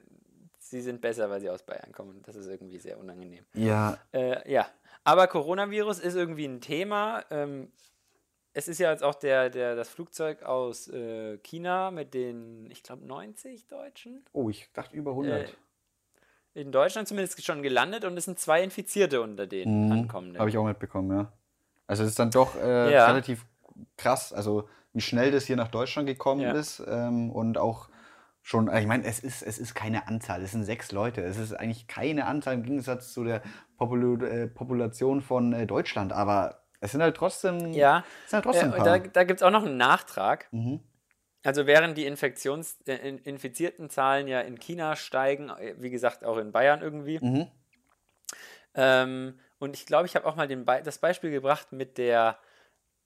sie 0.59 0.81
sind 0.81 1.01
besser, 1.01 1.29
weil 1.29 1.41
sie 1.41 1.51
aus 1.51 1.65
Bayern 1.65 1.93
kommen. 1.93 2.23
Das 2.25 2.37
ist 2.37 2.47
irgendwie 2.47 2.79
sehr 2.79 2.99
unangenehm. 2.99 3.45
Ja. 3.55 3.99
Äh, 4.13 4.51
ja, 4.51 4.67
aber 5.05 5.27
Coronavirus 5.27 5.99
ist 5.99 6.15
irgendwie 6.15 6.47
ein 6.47 6.61
Thema. 6.61 7.25
Ähm, 7.31 7.73
es 8.53 8.69
ist 8.69 8.79
ja 8.79 8.91
jetzt 8.91 9.05
auch 9.05 9.15
der, 9.15 9.51
der, 9.51 9.77
das 9.77 9.89
Flugzeug 9.89 10.43
aus 10.43 10.89
äh, 10.89 11.39
China 11.39 11.91
mit 11.91 12.15
den, 12.15 12.71
ich 12.71 12.83
glaube, 12.83 13.07
90 13.07 13.69
Deutschen. 13.69 14.25
Oh, 14.33 14.51
ich 14.51 14.71
dachte 14.73 14.97
über 14.97 15.13
100. 15.13 15.49
Äh, 15.49 15.53
in 16.53 16.73
Deutschland 16.73 17.07
zumindest 17.07 17.43
schon 17.45 17.63
gelandet 17.63 18.05
und 18.05 18.17
es 18.17 18.25
sind 18.25 18.39
zwei 18.39 18.63
Infizierte 18.63 19.23
unter 19.23 19.47
den 19.47 19.87
mhm, 19.87 19.93
Ankommenden. 19.93 20.39
Habe 20.41 20.51
ich 20.51 20.59
auch 20.59 20.65
mitbekommen, 20.65 21.17
ja. 21.17 21.33
Also 21.87 22.03
es 22.03 22.11
ist 22.11 22.19
dann 22.19 22.31
doch 22.31 22.57
äh, 22.57 22.93
ja. 22.93 23.07
relativ 23.07 23.47
krass, 23.97 24.33
also 24.33 24.69
wie 24.93 25.01
schnell 25.01 25.31
das 25.31 25.45
hier 25.45 25.57
nach 25.57 25.69
Deutschland 25.69 26.09
gekommen 26.09 26.41
ja. 26.41 26.53
ist 26.53 26.83
ähm, 26.87 27.31
und 27.31 27.59
auch 27.59 27.89
schon, 28.51 28.75
ich 28.75 28.87
meine, 28.87 29.05
es 29.05 29.21
ist, 29.21 29.43
es 29.43 29.59
ist 29.59 29.75
keine 29.75 30.09
Anzahl, 30.09 30.43
es 30.43 30.51
sind 30.51 30.65
sechs 30.65 30.91
Leute. 30.91 31.23
Es 31.23 31.39
ist 31.39 31.53
eigentlich 31.53 31.87
keine 31.87 32.27
Anzahl 32.27 32.55
im 32.55 32.65
Gegensatz 32.65 33.13
zu 33.13 33.23
der 33.23 33.43
Popul 33.79 34.25
äh, 34.25 34.49
Population 34.49 35.23
von 35.23 35.53
äh, 35.53 35.67
Deutschland, 35.67 36.13
aber 36.13 36.65
es 36.81 36.91
sind 36.91 37.01
halt 37.01 37.17
trotzdem. 37.17 37.73
Ja, 37.73 38.05
sind 38.27 38.39
halt 38.39 38.45
trotzdem 38.45 38.73
äh, 38.73 38.83
da, 38.83 38.99
da 38.99 39.25
gibt 39.25 39.41
es 39.41 39.45
auch 39.45 39.53
noch 39.53 39.65
einen 39.65 39.77
Nachtrag. 39.77 40.49
Mhm. 40.51 40.81
Also 41.45 41.67
während 41.67 41.97
die 41.97 42.07
Infektions 42.07 42.81
äh, 42.87 42.97
infizierten 43.23 43.89
Zahlen 43.89 44.27
ja 44.27 44.41
in 44.41 44.59
China 44.59 44.97
steigen, 44.97 45.51
äh, 45.51 45.77
wie 45.79 45.91
gesagt 45.91 46.25
auch 46.25 46.37
in 46.37 46.51
Bayern 46.51 46.83
irgendwie. 46.83 47.21
Mhm. 47.25 47.47
Ähm, 48.75 49.39
und 49.61 49.77
ich 49.77 49.87
glaube, 49.87 50.07
ich 50.07 50.17
habe 50.17 50.27
auch 50.27 50.35
mal 50.35 50.49
Be 50.49 50.83
das 50.85 50.99
Beispiel 50.99 51.31
gebracht 51.31 51.71
mit 51.71 51.99
der 51.99 52.37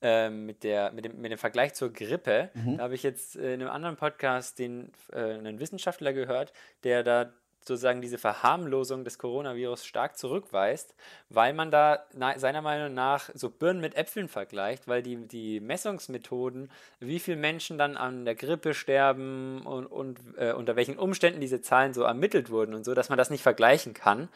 ähm, 0.06 0.44
mit, 0.44 0.62
der, 0.64 0.92
mit, 0.92 1.06
dem, 1.06 1.18
mit 1.18 1.32
dem 1.32 1.38
Vergleich 1.38 1.72
zur 1.72 1.90
Grippe. 1.90 2.50
Mhm. 2.52 2.76
Da 2.76 2.84
habe 2.84 2.94
ich 2.94 3.02
jetzt 3.02 3.36
in 3.36 3.62
einem 3.62 3.70
anderen 3.70 3.96
Podcast 3.96 4.58
den, 4.58 4.92
äh, 5.10 5.16
einen 5.16 5.58
Wissenschaftler 5.58 6.12
gehört, 6.12 6.52
der 6.84 7.02
da 7.02 7.32
sozusagen 7.66 8.02
diese 8.02 8.18
Verharmlosung 8.18 9.04
des 9.04 9.18
Coronavirus 9.18 9.86
stark 9.86 10.18
zurückweist, 10.18 10.94
weil 11.30 11.54
man 11.54 11.70
da 11.70 12.04
seiner 12.36 12.60
Meinung 12.60 12.92
nach 12.92 13.30
so 13.32 13.48
Birnen 13.48 13.80
mit 13.80 13.96
Äpfeln 13.96 14.28
vergleicht, 14.28 14.86
weil 14.86 15.02
die, 15.02 15.16
die 15.26 15.60
Messungsmethoden, 15.60 16.70
wie 17.00 17.18
viele 17.18 17.38
Menschen 17.38 17.78
dann 17.78 17.96
an 17.96 18.26
der 18.26 18.34
Grippe 18.34 18.74
sterben 18.74 19.62
und, 19.62 19.86
und 19.86 20.20
äh, 20.36 20.52
unter 20.52 20.76
welchen 20.76 20.98
Umständen 20.98 21.40
diese 21.40 21.62
Zahlen 21.62 21.94
so 21.94 22.02
ermittelt 22.02 22.50
wurden 22.50 22.74
und 22.74 22.84
so, 22.84 22.92
dass 22.92 23.08
man 23.08 23.16
das 23.16 23.30
nicht 23.30 23.42
vergleichen 23.42 23.94
kann. 23.94 24.28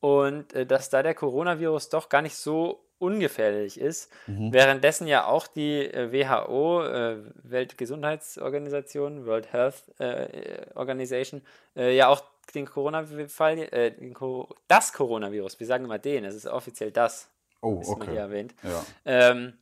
Und 0.00 0.52
äh, 0.52 0.66
dass 0.66 0.90
da 0.90 1.04
der 1.04 1.14
Coronavirus 1.14 1.90
doch 1.90 2.08
gar 2.08 2.22
nicht 2.22 2.34
so 2.34 2.84
ungefährlich 3.02 3.78
ist. 3.78 4.10
Mhm. 4.28 4.52
Währenddessen 4.52 5.08
ja 5.08 5.26
auch 5.26 5.48
die 5.48 5.80
äh, 5.80 6.12
WHO, 6.12 6.84
äh, 6.84 7.16
Weltgesundheitsorganisation, 7.42 9.26
World 9.26 9.52
Health 9.52 9.82
äh, 9.98 10.66
Organization, 10.74 11.42
äh, 11.76 11.96
ja 11.96 12.06
auch 12.06 12.22
den 12.54 12.66
Corona-Fall, 12.66 13.58
äh, 13.58 13.92
das 14.68 14.92
Coronavirus, 14.92 15.58
wir 15.58 15.66
sagen 15.66 15.84
immer 15.84 15.98
den, 15.98 16.24
es 16.24 16.36
ist 16.36 16.46
offiziell 16.46 16.92
das, 16.92 17.28
oh, 17.60 17.80
ist 17.80 17.88
okay. 17.88 18.12
hier 18.12 18.20
erwähnt. 18.20 18.54
Ja, 18.62 18.86
ähm, 19.04 19.54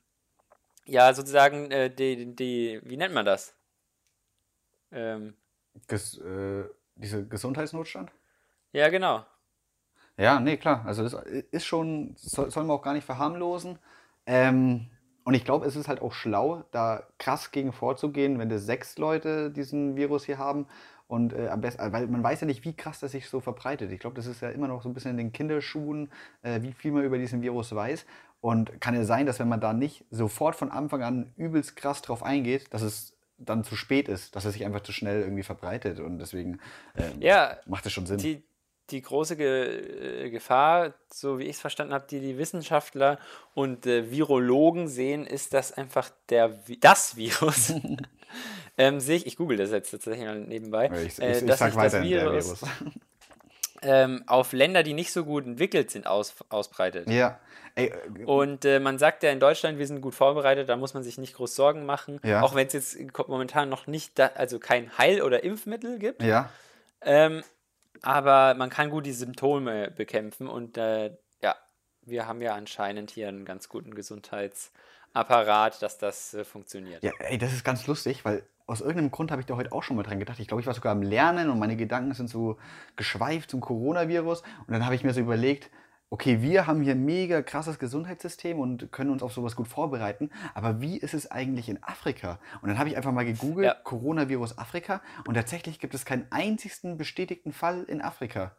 ja 0.85 1.15
sozusagen 1.15 1.71
äh, 1.71 1.89
die, 1.89 2.37
die, 2.37 2.81
wie 2.85 2.97
nennt 2.99 3.15
man 3.15 3.25
das? 3.25 3.55
Ähm, 4.93 5.35
Ges, 5.89 6.21
diese 6.97 7.27
Gesundheitsnotstand? 7.27 8.11
Ja, 8.73 8.89
genau. 8.89 9.25
Ja, 10.21 10.39
nee, 10.39 10.59
klar. 10.59 10.85
Also 10.87 11.03
das 11.03 11.15
ist 11.51 11.65
schon, 11.65 12.13
soll, 12.17 12.51
soll 12.51 12.65
man 12.65 12.77
auch 12.77 12.83
gar 12.83 12.93
nicht 12.93 13.07
verharmlosen. 13.07 13.79
Ähm, 14.27 14.87
und 15.25 15.35
ich 15.35 15.45
glaube, 15.45 15.67
es 15.67 15.77
ist 15.77 15.89
halt 15.89 16.03
auch 16.03 16.13
schlau, 16.13 16.65
da 16.73 17.05
krass 17.19 17.53
gegen 17.53 17.73
vorzugehen, 17.73 18.39
wenn 18.39 18.49
das 18.49 18.67
sechs 18.67 18.99
Leute 18.99 19.51
diesen 19.51 19.97
Virus 19.97 20.25
hier 20.25 20.39
haben. 20.39 20.67
Und 21.07 21.33
äh, 21.33 21.49
am 21.49 21.61
besten, 21.63 21.93
weil 21.93 22.07
man 22.07 22.23
weiß 22.23 22.43
ja 22.43 22.47
nicht, 22.47 22.65
wie 22.65 22.75
krass 22.75 23.01
das 23.01 23.13
sich 23.13 23.29
so 23.29 23.41
verbreitet. 23.41 23.91
Ich 23.93 23.99
glaube, 23.99 24.15
das 24.15 24.27
ist 24.27 24.43
ja 24.43 24.51
immer 24.51 24.69
noch 24.69 24.83
so 24.83 24.89
ein 24.89 24.95
bisschen 24.95 25.13
in 25.13 25.17
den 25.17 25.33
Kinderschuhen, 25.33 26.13
äh, 26.43 26.61
wie 26.63 26.73
viel 26.73 26.93
man 26.93 27.03
über 27.03 27.19
diesen 27.19 27.43
Virus 27.43 27.75
weiß. 27.75 28.05
Und 28.43 28.81
kann 28.81 28.95
ja 28.95 29.05
sein, 29.05 29.27
dass 29.27 29.39
wenn 29.39 29.49
man 29.49 29.61
da 29.61 29.73
nicht 29.73 30.05
sofort 30.11 30.55
von 30.55 30.71
Anfang 30.71 31.03
an 31.03 31.33
übelst 31.37 31.77
krass 31.77 32.03
drauf 32.03 32.23
eingeht, 32.23 32.73
dass 32.73 32.83
es 32.83 33.17
dann 33.39 33.65
zu 33.65 33.75
spät 33.75 34.09
ist, 34.09 34.37
dass 34.37 34.45
es 34.45 34.53
sich 34.53 34.65
einfach 34.65 34.83
zu 34.83 34.93
schnell 34.93 35.23
irgendwie 35.23 35.43
verbreitet. 35.43 35.99
Und 35.99 36.19
deswegen 36.19 36.61
ähm, 36.97 37.21
ja, 37.21 37.57
macht 37.67 37.87
es 37.87 37.93
schon 37.93 38.07
Sinn. 38.07 38.19
Die, 38.19 38.43
die 38.91 39.03
große 39.03 39.37
Ge 39.37 40.25
äh, 40.27 40.31
Gefahr, 40.31 40.95
so 41.09 41.39
wie 41.39 41.45
ich 41.45 41.57
es 41.57 41.61
verstanden 41.61 41.95
habe, 41.95 42.07
die 42.09 42.21
die 42.21 42.39
Wissenschaftler 42.39 43.19
und 43.55 43.87
äh, 43.87 44.11
Virologen 44.11 44.89
sehen, 44.89 45.27
ist, 45.27 45.55
dass 45.55 45.73
einfach 45.73 46.11
der, 46.29 46.59
das 46.81 47.17
Virus 47.17 47.73
ähm, 48.79 49.01
sich, 49.01 49.27
ich 49.27 49.37
google 49.37 49.57
das 49.57 49.71
jetzt 49.71 49.91
tatsächlich 49.91 50.27
mal 50.27 50.41
nebenbei, 50.41 50.91
ich, 51.05 51.19
ich, 51.19 51.21
äh, 51.21 51.47
dass 51.47 51.59
sag 51.59 51.73
sich 51.73 51.81
das 51.81 52.03
Virus, 52.03 52.63
Virus. 52.63 52.63
ähm, 53.83 54.25
auf 54.27 54.53
Länder, 54.53 54.83
die 54.83 54.95
nicht 54.95 55.13
so 55.13 55.25
gut 55.25 55.47
entwickelt 55.47 55.91
sind, 55.91 56.07
aus, 56.07 56.35
ausbreitet. 56.49 57.09
Ja. 57.09 57.39
Ey, 57.75 57.93
äh, 58.19 58.25
und 58.25 58.65
äh, 58.65 58.81
man 58.81 58.99
sagt 58.99 59.23
ja 59.23 59.31
in 59.31 59.41
Deutschland, 59.41 59.79
wir 59.79 59.87
sind 59.87 60.01
gut 60.01 60.15
vorbereitet, 60.15 60.69
da 60.69 60.77
muss 60.77 60.95
man 60.95 61.03
sich 61.03 61.19
nicht 61.19 61.35
groß 61.35 61.55
Sorgen 61.55 61.87
machen, 61.87 62.21
ja. 62.25 62.43
auch 62.43 62.55
wenn 62.55 62.67
es 62.67 62.73
jetzt 62.73 62.99
momentan 63.29 63.69
noch 63.69 63.87
nicht, 63.87 64.19
da, 64.19 64.31
also 64.35 64.59
kein 64.59 64.97
Heil- 64.99 65.23
oder 65.23 65.45
Impfmittel 65.45 65.99
gibt. 65.99 66.23
Ja. 66.23 66.51
Ähm, 67.03 67.43
aber 68.03 68.55
man 68.55 68.71
kann 68.71 68.91
gut 68.91 69.07
die 69.07 69.13
Symptome 69.13 69.91
bekämpfen 69.91 70.49
und 70.49 70.77
äh, 70.77 71.17
ja, 71.43 71.57
wir 72.03 72.27
haben 72.27 72.41
ja 72.41 72.55
anscheinend 72.55 73.11
hier 73.11 73.29
einen 73.29 73.45
ganz 73.45 73.69
guten 73.69 73.95
Gesundheitsapparat, 73.95 75.83
dass 75.83 75.99
das 75.99 76.35
äh, 76.35 76.45
funktioniert. 76.45 77.03
Ja, 77.03 77.13
ey, 77.19 77.39
das 77.39 77.53
ist 77.53 77.65
ganz 77.65 77.87
lustig, 77.87 78.25
weil 78.25 78.45
aus 78.67 78.81
irgendeinem 78.81 79.11
Grund 79.11 79.33
habe 79.33 79.41
ich 79.41 79.47
da 79.47 79.57
heute 79.57 79.73
auch 79.73 79.83
schon 79.83 79.97
mal 79.97 80.05
dran 80.05 80.21
gedacht. 80.21 80.39
Ich 80.39 80.47
glaube, 80.47 80.61
ich 80.61 80.67
war 80.67 80.75
sogar 80.75 80.93
am 80.93 81.03
Lernen 81.03 81.51
und 81.51 81.59
meine 81.59 81.77
Gedanken 81.77 82.15
sind 82.15 82.31
so 82.31 82.57
geschweift 82.95 83.51
zum 83.51 83.61
Coronavirus. 83.61 84.43
Und 84.43 84.73
dann 84.73 84.85
habe 84.85 84.95
ich 84.95 85.03
mir 85.03 85.13
so 85.13 85.21
überlegt, 85.21 85.71
okay, 86.11 86.43
wir 86.43 86.67
haben 86.67 86.83
hier 86.83 86.93
ein 86.93 87.05
mega 87.05 87.41
krasses 87.41 87.79
Gesundheitssystem 87.79 88.59
und 88.59 88.91
können 88.91 89.11
uns 89.11 89.23
auf 89.23 89.33
sowas 89.33 89.55
gut 89.55 89.69
vorbereiten, 89.69 90.31
aber 90.55 90.81
wie 90.81 90.99
ist 90.99 91.15
es 91.15 91.31
eigentlich 91.31 91.69
in 91.69 91.83
Afrika? 91.83 92.41
Und 92.61 92.69
dann 92.69 92.79
habe 92.79 92.89
ich 92.89 92.97
einfach 92.97 93.13
mal 93.13 93.25
gegoogelt, 93.25 93.67
ja. 93.67 93.75
Coronavirus 93.75 94.59
Afrika, 94.59 95.01
und 95.27 95.35
tatsächlich 95.35 95.79
gibt 95.79 95.95
es 95.95 96.05
keinen 96.05 96.27
einzigsten 96.31 96.99
bestätigten 96.99 97.53
Fall 97.53 97.85
in 97.85 98.03
Afrika. 98.03 98.57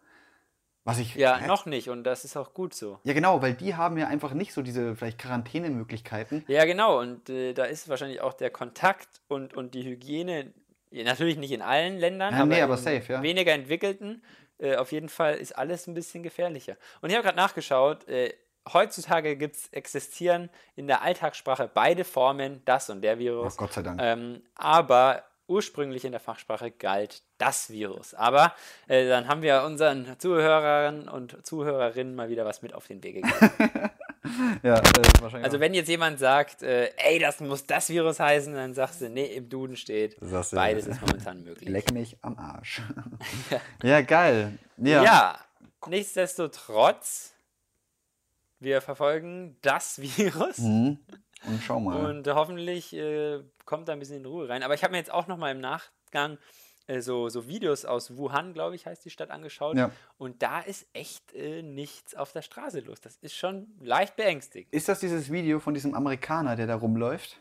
Was 0.83 0.97
ich, 0.97 1.13
ja, 1.13 1.37
äh, 1.37 1.45
noch 1.45 1.67
nicht 1.67 1.89
und 1.89 2.03
das 2.05 2.25
ist 2.25 2.35
auch 2.35 2.55
gut 2.55 2.73
so. 2.73 2.99
Ja, 3.03 3.13
genau, 3.13 3.41
weil 3.41 3.53
die 3.53 3.75
haben 3.75 3.97
ja 3.97 4.07
einfach 4.07 4.33
nicht 4.33 4.51
so 4.51 4.63
diese 4.63 4.95
vielleicht 4.95 5.19
Quarantänemöglichkeiten. 5.19 6.43
Ja, 6.47 6.65
genau, 6.65 6.99
und 6.99 7.29
äh, 7.29 7.53
da 7.53 7.65
ist 7.65 7.87
wahrscheinlich 7.87 8.21
auch 8.21 8.33
der 8.33 8.49
Kontakt 8.49 9.21
und, 9.27 9.53
und 9.53 9.75
die 9.75 9.83
Hygiene, 9.83 10.53
natürlich 10.89 11.37
nicht 11.37 11.51
in 11.51 11.61
allen 11.61 11.97
Ländern, 11.97 12.33
ja, 12.33 12.39
aber, 12.39 12.47
nee, 12.47 12.61
aber 12.61 12.77
safe, 12.77 13.13
ja. 13.13 13.21
weniger 13.21 13.51
entwickelten, 13.51 14.23
äh, 14.61 14.75
auf 14.75 14.91
jeden 14.91 15.09
Fall 15.09 15.35
ist 15.35 15.57
alles 15.57 15.87
ein 15.87 15.93
bisschen 15.93 16.23
gefährlicher. 16.23 16.77
Und 17.01 17.09
ich 17.09 17.15
habe 17.15 17.23
gerade 17.23 17.37
nachgeschaut, 17.37 18.07
äh, 18.07 18.33
heutzutage 18.71 19.35
gibt's, 19.35 19.69
existieren 19.71 20.49
in 20.75 20.87
der 20.87 21.01
Alltagssprache 21.01 21.69
beide 21.73 22.03
Formen, 22.03 22.61
das 22.65 22.89
und 22.89 23.01
der 23.01 23.19
Virus. 23.19 23.55
Oh, 23.55 23.57
Gott 23.57 23.73
sei 23.73 23.81
Dank. 23.81 23.99
Ähm, 24.01 24.43
aber 24.55 25.23
ursprünglich 25.47 26.05
in 26.05 26.11
der 26.11 26.21
Fachsprache 26.21 26.71
galt 26.71 27.23
das 27.37 27.69
Virus. 27.69 28.13
Aber 28.13 28.53
äh, 28.87 29.07
dann 29.07 29.27
haben 29.27 29.41
wir 29.41 29.63
unseren 29.63 30.17
Zuhörern 30.17 31.09
und 31.09 31.45
Zuhörerinnen 31.45 32.15
mal 32.15 32.29
wieder 32.29 32.45
was 32.45 32.61
mit 32.61 32.73
auf 32.73 32.87
den 32.87 33.03
Weg 33.03 33.15
gegeben. 33.15 33.89
ja, 34.63 34.77
äh, 34.77 34.81
wahrscheinlich. 35.19 35.45
Also, 35.45 35.59
wenn 35.59 35.73
jetzt 35.73 35.87
jemand 35.87 36.19
sagt, 36.19 36.61
äh, 36.61 36.91
ey, 36.97 37.17
das 37.19 37.39
muss 37.39 37.65
das 37.65 37.89
Virus 37.89 38.19
heißen, 38.19 38.53
dann 38.53 38.73
sagst 38.73 39.01
du, 39.01 39.09
nee, 39.09 39.25
im 39.25 39.49
Duden 39.49 39.75
steht, 39.75 40.17
sagst 40.21 40.53
beides 40.53 40.85
ist 40.85 41.01
momentan 41.01 41.43
möglich. 41.43 41.67
Leck 41.69 41.91
mich 41.91 42.17
am 42.21 42.37
Arsch. 42.37 42.81
ja. 43.83 44.01
geil. 44.01 44.57
Ja. 44.77 45.03
ja, 45.03 45.39
nichtsdestotrotz, 45.87 47.33
wir 48.59 48.81
verfolgen 48.81 49.57
das 49.61 49.99
Virus. 50.17 50.59
Mhm. 50.59 50.99
Und 51.43 51.63
schau 51.63 51.79
mal. 51.79 52.05
Und 52.05 52.27
hoffentlich 52.27 52.93
äh, 52.93 53.39
kommt 53.65 53.87
da 53.87 53.93
ein 53.93 53.99
bisschen 53.99 54.17
in 54.17 54.25
Ruhe 54.27 54.47
rein. 54.47 54.61
Aber 54.61 54.75
ich 54.75 54.83
habe 54.83 54.91
mir 54.91 54.99
jetzt 54.99 55.11
auch 55.11 55.25
noch 55.25 55.37
mal 55.37 55.51
im 55.51 55.59
Nachgang 55.59 56.37
äh, 56.91 57.01
so, 57.01 57.29
so 57.29 57.47
Videos 57.47 57.85
aus 57.85 58.17
Wuhan, 58.17 58.53
glaube 58.53 58.75
ich, 58.75 58.85
heißt 58.85 59.03
die 59.05 59.09
Stadt, 59.09 59.31
angeschaut. 59.31 59.77
Ja. 59.77 59.91
Und 60.17 60.41
da 60.41 60.59
ist 60.59 60.87
echt 60.93 61.33
äh, 61.33 61.61
nichts 61.61 62.15
auf 62.15 62.31
der 62.31 62.41
Straße 62.41 62.81
los. 62.81 63.01
Das 63.01 63.17
ist 63.17 63.35
schon 63.35 63.67
leicht 63.79 64.15
beängstigend. 64.15 64.73
Ist 64.73 64.89
das 64.89 64.99
dieses 64.99 65.31
Video 65.31 65.59
von 65.59 65.73
diesem 65.73 65.95
Amerikaner, 65.95 66.55
der 66.55 66.67
da 66.67 66.75
rumläuft? 66.75 67.39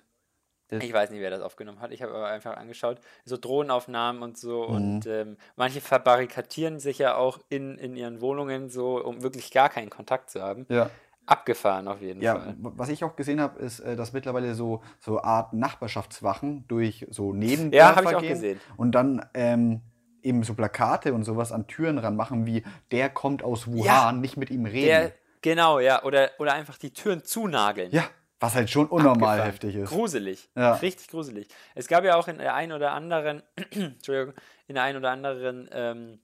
Das 0.69 0.85
ich 0.85 0.93
weiß 0.93 1.11
nicht, 1.11 1.21
wer 1.21 1.31
das 1.31 1.41
aufgenommen 1.41 1.81
hat. 1.81 1.91
Ich 1.91 2.01
habe 2.01 2.15
aber 2.15 2.29
einfach 2.29 2.57
angeschaut, 2.57 3.01
so 3.25 3.37
Drohnenaufnahmen 3.37 4.23
und 4.23 4.39
so. 4.39 4.69
Mhm. 4.69 4.75
Und 4.75 5.07
ähm, 5.07 5.37
manche 5.57 5.81
verbarrikadieren 5.81 6.79
sich 6.79 6.99
ja 6.99 7.17
auch 7.17 7.41
in, 7.49 7.77
in 7.77 7.97
ihren 7.97 8.21
Wohnungen 8.21 8.69
so, 8.69 9.05
um 9.05 9.23
wirklich 9.23 9.51
gar 9.51 9.69
keinen 9.69 9.91
Kontakt 9.91 10.31
zu 10.31 10.41
haben. 10.41 10.67
Ja. 10.69 10.91
Abgefahren 11.31 11.87
auf 11.87 12.01
jeden 12.01 12.21
ja, 12.21 12.35
Fall. 12.35 12.57
Was 12.59 12.89
ich 12.89 13.05
auch 13.05 13.15
gesehen 13.15 13.41
habe, 13.41 13.61
ist, 13.61 13.79
äh, 13.81 13.95
dass 13.95 14.13
mittlerweile 14.13 14.55
so, 14.55 14.83
so 14.99 15.23
Art 15.23 15.53
Nachbarschaftswachen 15.53 16.67
durch 16.67 17.07
so 17.11 17.33
Nebendörfer 17.33 17.77
Ja, 17.77 17.97
habe 17.97 18.11
ich 18.11 18.17
auch 18.17 18.35
gesehen. 18.35 18.61
Und 18.77 18.93
dann 18.93 19.25
ähm, 19.35 19.83
eben 20.23 20.43
so 20.43 20.55
Plakate 20.55 21.15
und 21.15 21.23
sowas 21.23 21.53
an 21.53 21.69
Türen 21.69 21.99
ranmachen, 21.99 22.47
wie 22.47 22.65
der 22.91 23.11
kommt 23.11 23.45
aus 23.45 23.69
Wuhan, 23.69 23.85
ja, 23.85 24.13
nicht 24.13 24.37
mit 24.37 24.51
ihm 24.51 24.67
reden. 24.67 24.87
Der, 24.87 25.13
genau, 25.41 25.79
ja. 25.79 26.03
Oder, 26.03 26.31
oder 26.41 26.55
einfach 26.55 26.79
die 26.79 26.93
Türen 26.93 27.23
zunageln. 27.23 27.93
Ja, 27.93 28.05
was 28.41 28.55
halt 28.57 28.69
schon 28.69 28.87
unnormal 28.87 29.39
Abgefahren. 29.39 29.43
heftig 29.45 29.77
ist. 29.77 29.91
Gruselig. 29.91 30.49
Ja. 30.57 30.75
Richtig 30.75 31.09
gruselig. 31.09 31.47
Es 31.77 31.87
gab 31.87 32.05
ja 32.05 32.17
auch 32.17 32.27
in 32.27 32.39
der 32.39 32.55
einen 32.55 32.73
oder 32.73 32.93
anderen, 32.93 33.43
Entschuldigung, 33.71 34.35
in 34.67 34.75
der 34.75 34.85
einen 34.85 34.99
oder 34.99 35.11
anderen 35.11 35.69
ähm, 35.73 36.21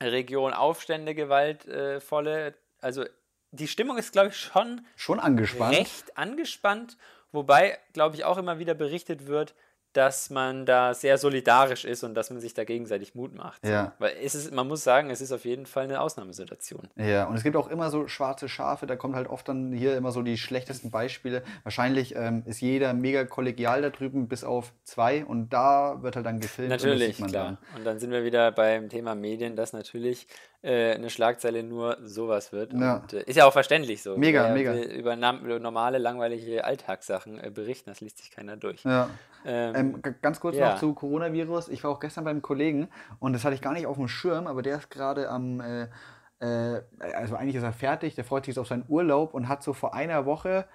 Region 0.00 0.52
Aufstände, 0.52 1.14
gewaltvolle. 1.14 2.54
Also 2.80 3.04
die 3.52 3.68
Stimmung 3.68 3.98
ist, 3.98 4.12
glaube 4.12 4.28
ich, 4.28 4.36
schon, 4.36 4.84
schon 4.96 5.20
angespannt. 5.20 5.76
recht 5.76 6.16
angespannt, 6.16 6.96
wobei, 7.30 7.78
glaube 7.92 8.16
ich, 8.16 8.24
auch 8.24 8.38
immer 8.38 8.58
wieder 8.58 8.74
berichtet 8.74 9.26
wird, 9.26 9.54
dass 9.92 10.30
man 10.30 10.66
da 10.66 10.94
sehr 10.94 11.18
solidarisch 11.18 11.84
ist 11.84 12.02
und 12.02 12.14
dass 12.14 12.30
man 12.30 12.40
sich 12.40 12.54
da 12.54 12.64
gegenseitig 12.64 13.14
Mut 13.14 13.34
macht. 13.34 13.66
Ja. 13.66 13.92
Weil 13.98 14.14
es 14.22 14.34
ist, 14.34 14.52
man 14.52 14.66
muss 14.66 14.82
sagen, 14.84 15.10
es 15.10 15.20
ist 15.20 15.32
auf 15.32 15.44
jeden 15.44 15.66
Fall 15.66 15.84
eine 15.84 16.00
Ausnahmesituation. 16.00 16.88
Ja, 16.96 17.26
und 17.26 17.36
es 17.36 17.42
gibt 17.42 17.56
auch 17.56 17.68
immer 17.68 17.90
so 17.90 18.08
schwarze 18.08 18.48
Schafe, 18.48 18.86
da 18.86 18.96
kommt 18.96 19.14
halt 19.14 19.28
oft 19.28 19.48
dann 19.48 19.72
hier 19.72 19.96
immer 19.96 20.12
so 20.12 20.22
die 20.22 20.38
schlechtesten 20.38 20.90
Beispiele. 20.90 21.42
Wahrscheinlich 21.62 22.14
ähm, 22.16 22.42
ist 22.46 22.60
jeder 22.60 22.94
mega 22.94 23.24
kollegial 23.24 23.82
da 23.82 23.90
drüben, 23.90 24.28
bis 24.28 24.44
auf 24.44 24.72
zwei 24.84 25.24
und 25.24 25.52
da 25.52 26.02
wird 26.02 26.16
halt 26.16 26.26
dann 26.26 26.40
gefilmt. 26.40 26.70
Natürlich, 26.70 27.20
und 27.20 27.28
klar. 27.28 27.44
Dann. 27.44 27.78
Und 27.78 27.84
dann 27.84 27.98
sind 27.98 28.10
wir 28.10 28.24
wieder 28.24 28.52
beim 28.52 28.88
Thema 28.88 29.14
Medien, 29.14 29.56
dass 29.56 29.72
natürlich 29.72 30.26
äh, 30.62 30.94
eine 30.94 31.10
Schlagzeile 31.10 31.62
nur 31.62 31.98
sowas 32.04 32.52
wird. 32.52 32.72
Ja. 32.72 32.98
Und, 32.98 33.12
äh, 33.12 33.24
ist 33.24 33.36
ja 33.36 33.46
auch 33.46 33.52
verständlich 33.52 34.02
so. 34.02 34.16
Mega, 34.16 34.44
Wer 34.44 34.52
mega. 34.52 34.74
Über, 34.74 35.16
über, 35.16 35.58
normale, 35.58 35.98
langweilige 35.98 36.64
Alltagssachen 36.64 37.42
äh, 37.42 37.50
berichten, 37.50 37.90
das 37.90 38.00
liest 38.00 38.18
sich 38.18 38.30
keiner 38.30 38.56
durch. 38.56 38.84
Ja. 38.84 39.10
Ähm, 39.44 39.74
ähm, 39.82 40.02
ganz 40.22 40.40
kurz 40.40 40.56
ja. 40.56 40.72
noch 40.72 40.78
zu 40.78 40.94
Coronavirus. 40.94 41.68
Ich 41.68 41.84
war 41.84 41.90
auch 41.90 42.00
gestern 42.00 42.24
beim 42.24 42.42
Kollegen 42.42 42.88
und 43.18 43.32
das 43.32 43.44
hatte 43.44 43.54
ich 43.54 43.62
gar 43.62 43.72
nicht 43.72 43.86
auf 43.86 43.96
dem 43.96 44.08
Schirm, 44.08 44.46
aber 44.46 44.62
der 44.62 44.78
ist 44.78 44.90
gerade 44.90 45.28
am, 45.28 45.60
äh, 45.60 45.88
äh, 46.40 46.82
also 47.14 47.36
eigentlich 47.36 47.56
ist 47.56 47.62
er 47.62 47.72
fertig, 47.72 48.14
der 48.14 48.24
freut 48.24 48.44
sich 48.44 48.58
auf 48.58 48.68
seinen 48.68 48.84
Urlaub 48.88 49.34
und 49.34 49.48
hat 49.48 49.62
so 49.62 49.72
vor 49.72 49.94
einer 49.94 50.26
Woche 50.26 50.66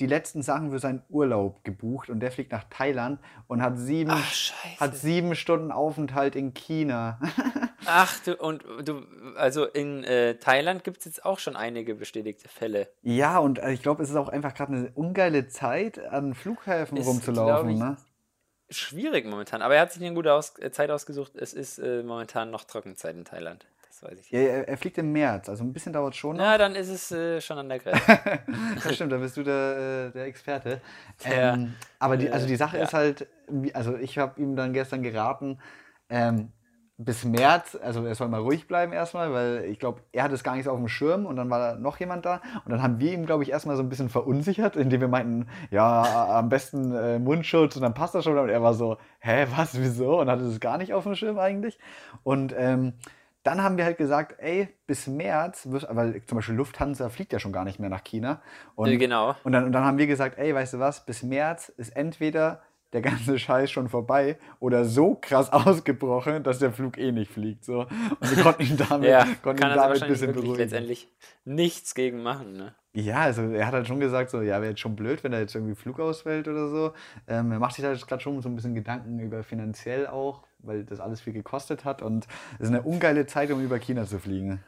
die 0.00 0.06
letzten 0.06 0.42
Sachen 0.42 0.70
für 0.70 0.78
seinen 0.78 1.02
Urlaub 1.08 1.64
gebucht 1.64 2.10
und 2.10 2.20
der 2.20 2.30
fliegt 2.30 2.52
nach 2.52 2.64
Thailand 2.68 3.18
und 3.46 3.62
hat 3.62 3.78
sieben, 3.78 4.10
Ach, 4.12 4.80
hat 4.80 4.94
sieben 4.96 5.34
Stunden 5.34 5.72
Aufenthalt 5.72 6.36
in 6.36 6.52
China. 6.52 7.18
Ach, 7.86 8.18
du, 8.20 8.36
und 8.36 8.64
du, 8.84 9.02
also 9.36 9.64
in 9.64 10.04
äh, 10.04 10.34
Thailand 10.34 10.84
gibt 10.84 10.98
es 10.98 11.06
jetzt 11.06 11.24
auch 11.24 11.38
schon 11.38 11.56
einige 11.56 11.94
bestätigte 11.94 12.48
Fälle. 12.48 12.88
Ja, 13.02 13.38
und 13.38 13.58
äh, 13.58 13.72
ich 13.72 13.82
glaube, 13.82 14.02
es 14.02 14.10
ist 14.10 14.16
auch 14.16 14.28
einfach 14.28 14.54
gerade 14.54 14.74
eine 14.74 14.90
ungeile 14.94 15.48
Zeit, 15.48 15.98
an 15.98 16.34
Flughäfen 16.34 16.98
ist, 16.98 17.06
rumzulaufen. 17.06 17.70
Ich, 17.70 17.78
ne? 17.78 17.96
Schwierig 18.70 19.26
momentan, 19.26 19.62
aber 19.62 19.76
er 19.76 19.82
hat 19.82 19.92
sich 19.92 20.02
eine 20.02 20.14
gute 20.14 20.32
Aus 20.32 20.58
äh, 20.58 20.70
Zeit 20.70 20.90
ausgesucht. 20.90 21.32
Es 21.36 21.52
ist 21.52 21.78
äh, 21.78 22.02
momentan 22.02 22.50
noch 22.50 22.64
Trockenzeit 22.64 23.14
in 23.14 23.24
Thailand. 23.24 23.66
Das 23.88 24.02
weiß 24.02 24.18
ich. 24.20 24.30
Ja, 24.30 24.40
er, 24.40 24.68
er, 24.68 24.76
fliegt 24.76 24.98
im 24.98 25.12
März, 25.12 25.48
also 25.48 25.64
ein 25.64 25.72
bisschen 25.72 25.92
dauert 25.92 26.12
es 26.12 26.18
schon. 26.18 26.36
Noch. 26.36 26.44
Ja, 26.44 26.58
dann 26.58 26.74
ist 26.74 26.88
es 26.88 27.10
äh, 27.12 27.40
schon 27.40 27.58
an 27.58 27.68
der 27.68 27.78
Grenze. 27.78 28.02
das 28.84 28.94
stimmt, 28.94 29.12
da 29.12 29.16
bist 29.16 29.36
du 29.36 29.42
der, 29.42 30.08
äh, 30.08 30.12
der 30.12 30.24
Experte. 30.26 30.80
Ähm, 31.24 31.74
aber 31.98 32.16
die, 32.16 32.28
also 32.28 32.46
die 32.46 32.56
Sache 32.56 32.76
ja. 32.76 32.84
ist 32.84 32.92
halt, 32.92 33.26
also 33.72 33.96
ich 33.96 34.18
habe 34.18 34.40
ihm 34.40 34.54
dann 34.56 34.72
gestern 34.72 35.02
geraten, 35.02 35.58
ähm, 36.10 36.52
bis 36.98 37.24
März, 37.24 37.76
also 37.82 38.04
er 38.06 38.14
soll 38.14 38.28
mal 38.28 38.40
ruhig 38.40 38.66
bleiben 38.66 38.92
erstmal, 38.92 39.30
weil 39.32 39.64
ich 39.66 39.78
glaube, 39.78 40.00
er 40.12 40.24
hat 40.24 40.32
es 40.32 40.42
gar 40.42 40.56
nicht 40.56 40.64
so 40.64 40.70
auf 40.70 40.78
dem 40.78 40.88
Schirm 40.88 41.26
und 41.26 41.36
dann 41.36 41.50
war 41.50 41.58
da 41.58 41.78
noch 41.78 42.00
jemand 42.00 42.24
da 42.24 42.40
und 42.64 42.72
dann 42.72 42.82
haben 42.82 42.98
wir 42.98 43.12
ihm, 43.12 43.26
glaube 43.26 43.42
ich, 43.42 43.50
erstmal 43.50 43.76
so 43.76 43.82
ein 43.82 43.90
bisschen 43.90 44.08
verunsichert, 44.08 44.76
indem 44.76 45.02
wir 45.02 45.08
meinten, 45.08 45.46
ja, 45.70 46.38
am 46.38 46.48
besten 46.48 46.94
äh, 46.94 47.18
Mundschutz 47.18 47.76
und 47.76 47.82
dann 47.82 47.92
passt 47.92 48.14
das 48.14 48.24
schon 48.24 48.38
und 48.38 48.48
er 48.48 48.62
war 48.62 48.72
so, 48.72 48.96
hä, 49.20 49.46
was, 49.54 49.78
wieso 49.78 50.20
und 50.20 50.30
hatte 50.30 50.44
es 50.44 50.58
gar 50.58 50.78
nicht 50.78 50.94
auf 50.94 51.04
dem 51.04 51.14
Schirm 51.14 51.38
eigentlich 51.38 51.78
und 52.22 52.54
ähm, 52.56 52.94
dann 53.42 53.62
haben 53.62 53.76
wir 53.76 53.84
halt 53.84 53.98
gesagt, 53.98 54.34
ey, 54.38 54.68
bis 54.88 55.06
März, 55.06 55.68
weil 55.70 56.24
zum 56.24 56.36
Beispiel 56.36 56.56
Lufthansa 56.56 57.10
fliegt 57.10 57.32
ja 57.32 57.38
schon 57.38 57.52
gar 57.52 57.64
nicht 57.64 57.78
mehr 57.78 57.88
nach 57.88 58.02
China. 58.02 58.42
Und, 58.74 58.98
genau. 58.98 59.36
Und 59.44 59.52
dann, 59.52 59.64
und 59.66 59.72
dann 59.72 59.84
haben 59.84 59.98
wir 59.98 60.08
gesagt, 60.08 60.36
ey, 60.36 60.52
weißt 60.52 60.74
du 60.74 60.78
was, 60.80 61.06
bis 61.06 61.22
März 61.22 61.68
ist 61.68 61.90
entweder 61.90 62.62
der 62.92 63.02
ganze 63.02 63.38
Scheiß 63.38 63.70
schon 63.70 63.88
vorbei 63.88 64.38
oder 64.60 64.84
so 64.84 65.14
krass 65.14 65.52
ausgebrochen, 65.52 66.42
dass 66.42 66.58
der 66.58 66.72
Flug 66.72 66.98
eh 66.98 67.12
nicht 67.12 67.30
fliegt. 67.30 67.64
So. 67.64 67.80
Und 67.80 68.36
wir 68.36 68.42
konnten 68.42 68.62
ihn 68.62 68.76
damit, 68.88 69.08
ja, 69.08 69.26
konnten 69.42 69.60
kann 69.60 69.72
ihn 69.72 69.76
damit 69.76 70.02
ein 70.02 70.08
bisschen 70.08 70.32
beruhigen. 70.32 70.56
letztendlich 70.56 71.08
nichts 71.44 71.94
gegen 71.94 72.22
machen. 72.22 72.52
Ne? 72.54 72.74
Ja, 72.94 73.20
also 73.20 73.42
er 73.42 73.66
hat 73.66 73.74
halt 73.74 73.86
schon 73.86 74.00
gesagt, 74.00 74.30
so, 74.30 74.40
ja, 74.40 74.60
wäre 74.60 74.70
jetzt 74.70 74.80
schon 74.80 74.96
blöd, 74.96 75.22
wenn 75.22 75.32
er 75.32 75.40
jetzt 75.40 75.54
irgendwie 75.54 75.74
Flug 75.74 76.00
ausfällt 76.00 76.48
oder 76.48 76.68
so. 76.68 76.92
Ähm, 77.28 77.52
er 77.52 77.58
macht 77.58 77.74
sich 77.74 77.84
halt 77.84 78.06
gerade 78.06 78.22
schon 78.22 78.40
so 78.40 78.48
ein 78.48 78.54
bisschen 78.54 78.74
Gedanken 78.74 79.18
über 79.20 79.42
finanziell 79.42 80.06
auch, 80.06 80.44
weil 80.60 80.84
das 80.84 81.00
alles 81.00 81.20
viel 81.20 81.34
gekostet 81.34 81.84
hat 81.84 82.00
und 82.00 82.26
es 82.54 82.62
ist 82.62 82.68
eine 82.68 82.82
ungeile 82.82 83.26
Zeit, 83.26 83.50
um 83.50 83.62
über 83.62 83.78
China 83.78 84.06
zu 84.06 84.18
fliegen. 84.18 84.60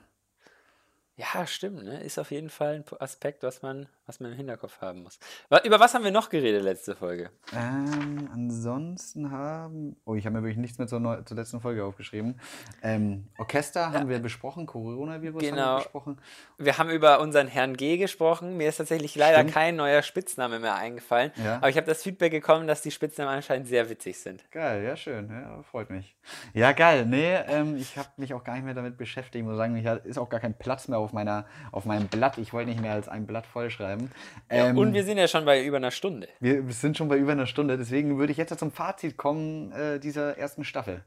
Ja, 1.19 1.49
stimmt. 1.49 1.83
Ne? 1.83 2.01
Ist 2.01 2.17
auf 2.21 2.31
jeden 2.31 2.49
Fall 2.49 2.77
ein 2.77 2.85
Aspekt, 3.01 3.43
was 3.43 3.61
man, 3.61 3.89
was 4.07 4.21
man 4.21 4.31
im 4.31 4.37
Hinterkopf 4.37 4.81
haben 4.81 5.03
muss. 5.03 5.19
Über 5.65 5.81
was 5.81 5.93
haben 5.93 6.05
wir 6.05 6.13
noch 6.13 6.31
geredet 6.31 6.63
letzte 6.63 6.95
Folge? 6.95 7.31
Ähm, 7.53 8.31
ansonsten 8.33 9.33
haben. 9.33 9.97
Oh, 10.05 10.15
ich 10.15 10.27
habe 10.27 10.37
mir 10.37 10.43
wirklich 10.45 10.59
nichts 10.59 10.79
mehr 10.79 10.87
zur, 10.87 11.01
Neu 11.01 11.21
zur 11.23 11.37
letzten 11.37 11.61
Folge 11.61 11.85
aufgeschrieben. 11.85 12.41
Ähm, 12.85 13.27
Orchester 13.37 13.81
ja. 13.81 13.93
haben 13.95 14.09
wir 14.09 14.21
besprochen, 14.21 14.67
Coronavirus 14.67 15.43
genau. 15.43 15.57
haben 15.57 15.73
wir 15.73 15.83
besprochen. 15.83 16.21
Wir 16.57 16.79
haben 16.79 16.91
über 16.91 17.19
unseren 17.19 17.49
Herrn 17.49 17.77
G 17.77 17.97
gesprochen. 17.97 18.57
Mir 18.57 18.69
ist 18.69 18.77
tatsächlich 18.77 19.17
leider 19.17 19.39
stimmt. 19.39 19.55
kein 19.55 19.75
neuer 19.75 20.03
Spitzname 20.03 20.61
mehr 20.61 20.77
eingefallen. 20.77 21.33
Ja. 21.35 21.57
Aber 21.57 21.69
ich 21.69 21.77
habe 21.77 21.89
das 21.89 22.01
Feedback 22.05 22.31
bekommen, 22.31 22.69
dass 22.69 22.81
die 22.83 22.93
Spitznamen 22.93 23.35
anscheinend 23.35 23.67
sehr 23.67 23.91
witzig 23.91 24.21
sind. 24.21 24.49
Geil, 24.53 24.85
ja, 24.85 24.95
schön. 24.95 25.29
Ja, 25.31 25.65
freut 25.65 25.91
mich. 25.91 26.17
Ja, 26.55 26.71
geil. 26.71 27.07
Nee, 27.07 27.35
ähm, 27.49 27.77
ich 27.77 27.99
habe 27.99 28.09
mich 28.19 28.33
auch 28.35 28.45
gar 28.45 28.55
nicht 28.55 28.65
mehr 28.65 28.75
damit 28.75 28.97
beschäftigt. 28.97 29.43
Ich 29.43 29.43
muss 29.43 29.57
sagen, 29.57 29.75
ich 29.75 29.85
ist 30.05 30.19
auch 30.19 30.29
gar 30.29 30.39
kein 30.39 30.57
Platz 30.57 30.87
mehr 30.87 31.01
auf 31.01 31.08
auf, 31.09 31.13
meiner, 31.15 31.47
auf 31.73 31.87
meinem 31.87 32.09
Blatt. 32.09 32.39
Ich 32.39 32.53
wollte 32.53 32.71
nicht 32.71 32.81
mehr 32.81 32.93
als 32.93 33.09
ein 33.09 33.27
Blatt 33.27 33.47
vollschreiben. 33.47 34.13
Ja, 34.51 34.69
ähm, 34.69 34.79
und 34.79 34.93
wir 34.93 35.05
sind 35.05 35.19
ja 35.19 35.27
schon 35.27 35.45
bei 35.45 35.65
über 35.65 35.79
einer 35.79 35.91
Stunde. 35.91 36.29
Wir 36.41 36.63
sind 36.71 36.97
schon 36.97 37.09
bei 37.09 37.17
über 37.17 37.33
einer 37.33 37.47
Stunde. 37.47 37.79
Deswegen 37.79 38.19
würde 38.19 38.33
ich 38.33 38.39
jetzt 38.39 38.57
zum 38.59 38.71
Fazit 38.71 39.17
kommen 39.17 39.73
äh, 39.73 39.99
dieser 39.99 40.37
ersten 40.37 40.65
Staffel. 40.65 41.03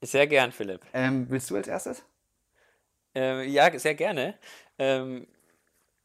Sehr 0.00 0.26
gern, 0.26 0.52
Philipp. 0.52 0.80
Ähm, 0.94 1.26
willst 1.28 1.50
du 1.50 1.56
als 1.56 1.68
erstes? 1.68 2.04
Äh, 3.14 3.46
ja, 3.48 3.76
sehr 3.78 3.94
gerne. 3.94 4.34
Ähm, 4.78 5.26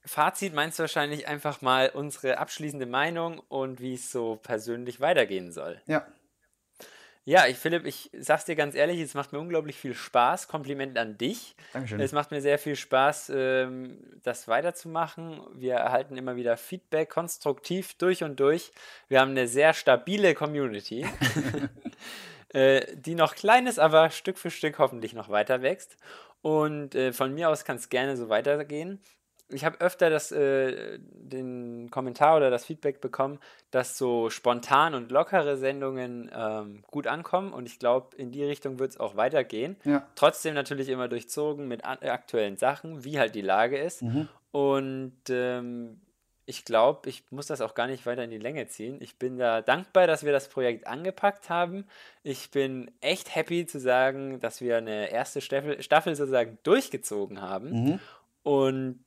Fazit 0.06 0.54
meinst 0.54 0.80
du 0.80 0.84
wahrscheinlich 0.84 1.28
einfach 1.28 1.62
mal 1.62 1.90
unsere 1.90 2.38
abschließende 2.38 2.86
Meinung 2.86 3.40
und 3.48 3.80
wie 3.80 3.94
es 3.94 4.12
so 4.12 4.40
persönlich 4.42 5.00
weitergehen 5.00 5.52
soll. 5.52 5.82
Ja. 5.86 6.06
Ja, 7.26 7.48
ich, 7.48 7.58
Philipp, 7.58 7.86
ich 7.86 8.12
sag's 8.18 8.44
dir 8.44 8.56
ganz 8.56 8.76
ehrlich, 8.76 9.00
es 9.00 9.14
macht 9.14 9.32
mir 9.32 9.40
unglaublich 9.40 9.78
viel 9.78 9.94
Spaß. 9.94 10.50
Kompliment 10.50 10.98
an 10.98 11.18
dich. 11.18 11.56
Dankeschön. 11.72 12.02
Es 12.02 12.12
macht 12.12 12.32
mir 12.32 12.42
sehr 12.42 12.60
viel 12.60 12.76
Spaß, 12.76 13.32
ähm, 13.34 13.98
das 14.24 14.50
weiterzumachen. 14.50 15.40
Wir 15.54 15.76
erhalten 15.76 16.18
immer 16.18 16.36
wieder 16.36 16.58
Feedback, 16.58 17.10
konstruktiv 17.10 17.94
durch 17.98 18.24
und 18.24 18.42
durch. 18.42 18.74
Wir 19.08 19.22
haben 19.22 19.32
eine 19.32 19.48
sehr 19.48 19.74
stabile 19.74 20.36
Community, 20.36 21.06
äh, 22.50 22.86
die 22.94 23.16
noch 23.16 23.36
klein 23.36 23.68
ist, 23.68 23.80
aber 23.80 24.10
Stück 24.10 24.38
für 24.38 24.52
Stück 24.52 24.78
hoffentlich 24.78 25.14
noch 25.14 25.30
weiter 25.30 25.62
wächst. 25.62 25.96
Und 26.42 26.94
äh, 26.94 27.14
von 27.14 27.34
mir 27.34 27.50
aus 27.50 27.64
kann 27.64 27.78
es 27.78 27.88
gerne 27.88 28.18
so 28.18 28.28
weitergehen. 28.28 29.00
Ich 29.50 29.66
habe 29.66 29.80
öfter 29.82 30.10
das, 30.10 30.32
äh, 30.32 30.98
den 31.00 31.90
Kommentar 31.92 32.38
oder 32.38 32.50
das 32.50 32.66
Feedback 32.66 33.02
bekommen, 33.02 33.40
dass 33.72 33.98
so 33.98 34.30
spontan 34.30 34.96
und 34.96 35.12
lockere 35.12 35.58
Sendungen 35.58 36.32
ähm, 36.34 36.84
gut 36.90 37.08
ankommen 37.08 37.54
und 37.54 37.68
ich 37.68 37.80
glaube, 37.80 38.16
in 38.18 38.32
die 38.32 38.44
Richtung 38.44 38.80
wird 38.80 38.92
es 38.92 39.00
auch 39.00 39.16
weitergehen. 39.16 39.76
Ja. 39.84 40.08
Trotzdem 40.16 40.54
natürlich 40.56 40.90
immer 40.90 41.08
durchzogen 41.08 41.68
mit 41.68 41.86
aktuellen 41.86 42.58
Sachen, 42.58 43.04
wie 43.04 43.20
halt 43.20 43.36
die 43.36 43.42
Lage 43.42 43.78
ist. 43.78 44.02
Mhm. 44.02 44.28
Und 44.52 45.14
ähm, 45.30 46.00
ich 46.46 46.66
glaube, 46.66 47.10
ich 47.10 47.24
muss 47.32 47.48
das 47.48 47.62
auch 47.62 47.74
gar 47.74 47.88
nicht 47.88 48.06
weiter 48.06 48.24
in 48.24 48.30
die 48.30 48.38
Länge 48.38 48.68
ziehen. 48.68 48.98
Ich 49.00 49.18
bin 49.18 49.38
da 49.38 49.62
dankbar, 49.62 50.08
dass 50.08 50.26
wir 50.26 50.32
das 50.32 50.50
Projekt 50.50 50.88
angepackt 50.88 51.50
haben. 51.50 51.86
Ich 52.22 52.52
bin 52.52 52.92
echt 53.02 53.34
happy 53.34 53.66
zu 53.66 53.80
sagen, 53.80 54.40
dass 54.42 54.60
wir 54.60 54.78
eine 54.78 55.10
erste 55.10 55.40
Staffel, 55.42 55.82
Staffel 55.82 56.16
sozusagen 56.16 56.58
durchgezogen 56.64 57.42
haben. 57.42 57.70
Mhm. 57.72 58.00
Und 58.44 59.00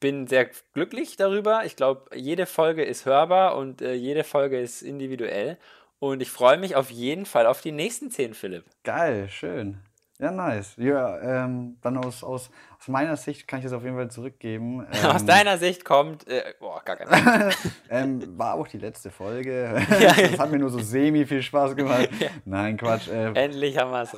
bin 0.00 0.26
sehr 0.26 0.50
glücklich 0.74 1.16
darüber. 1.16 1.64
Ich 1.64 1.76
glaube, 1.76 2.16
jede 2.16 2.46
Folge 2.46 2.84
ist 2.84 3.06
hörbar 3.06 3.56
und 3.56 3.82
äh, 3.82 3.94
jede 3.94 4.24
Folge 4.24 4.60
ist 4.60 4.82
individuell. 4.82 5.58
Und 5.98 6.22
ich 6.22 6.30
freue 6.30 6.58
mich 6.58 6.76
auf 6.76 6.90
jeden 6.90 7.26
Fall 7.26 7.46
auf 7.46 7.60
die 7.60 7.72
nächsten 7.72 8.10
zehn, 8.10 8.34
Philipp. 8.34 8.64
Geil, 8.84 9.28
schön. 9.28 9.80
Ja, 10.20 10.32
nice. 10.32 10.74
Ja, 10.78 11.44
ähm, 11.44 11.76
dann 11.80 11.96
aus, 11.96 12.24
aus, 12.24 12.50
aus 12.80 12.88
meiner 12.88 13.16
Sicht 13.16 13.46
kann 13.46 13.60
ich 13.60 13.64
das 13.64 13.72
auf 13.72 13.84
jeden 13.84 13.94
Fall 13.94 14.10
zurückgeben. 14.10 14.84
Ähm, 14.98 15.10
aus 15.10 15.24
deiner 15.24 15.58
Sicht 15.58 15.84
kommt, 15.84 16.26
äh, 16.26 16.42
boah, 16.58 16.82
gar 16.84 16.96
kein 16.96 17.52
ähm, 17.90 18.36
War 18.36 18.54
auch 18.54 18.66
die 18.66 18.78
letzte 18.78 19.10
Folge. 19.10 19.80
Ja. 20.00 20.12
das 20.30 20.38
hat 20.40 20.50
mir 20.50 20.58
nur 20.58 20.70
so 20.70 20.80
semi 20.80 21.24
viel 21.24 21.42
Spaß 21.42 21.76
gemacht. 21.76 22.08
Ja. 22.18 22.28
Nein, 22.44 22.76
Quatsch. 22.76 23.08
Äh, 23.08 23.32
Endlich 23.34 23.78
haben 23.78 23.92
wir 23.92 24.02
es. 24.02 24.16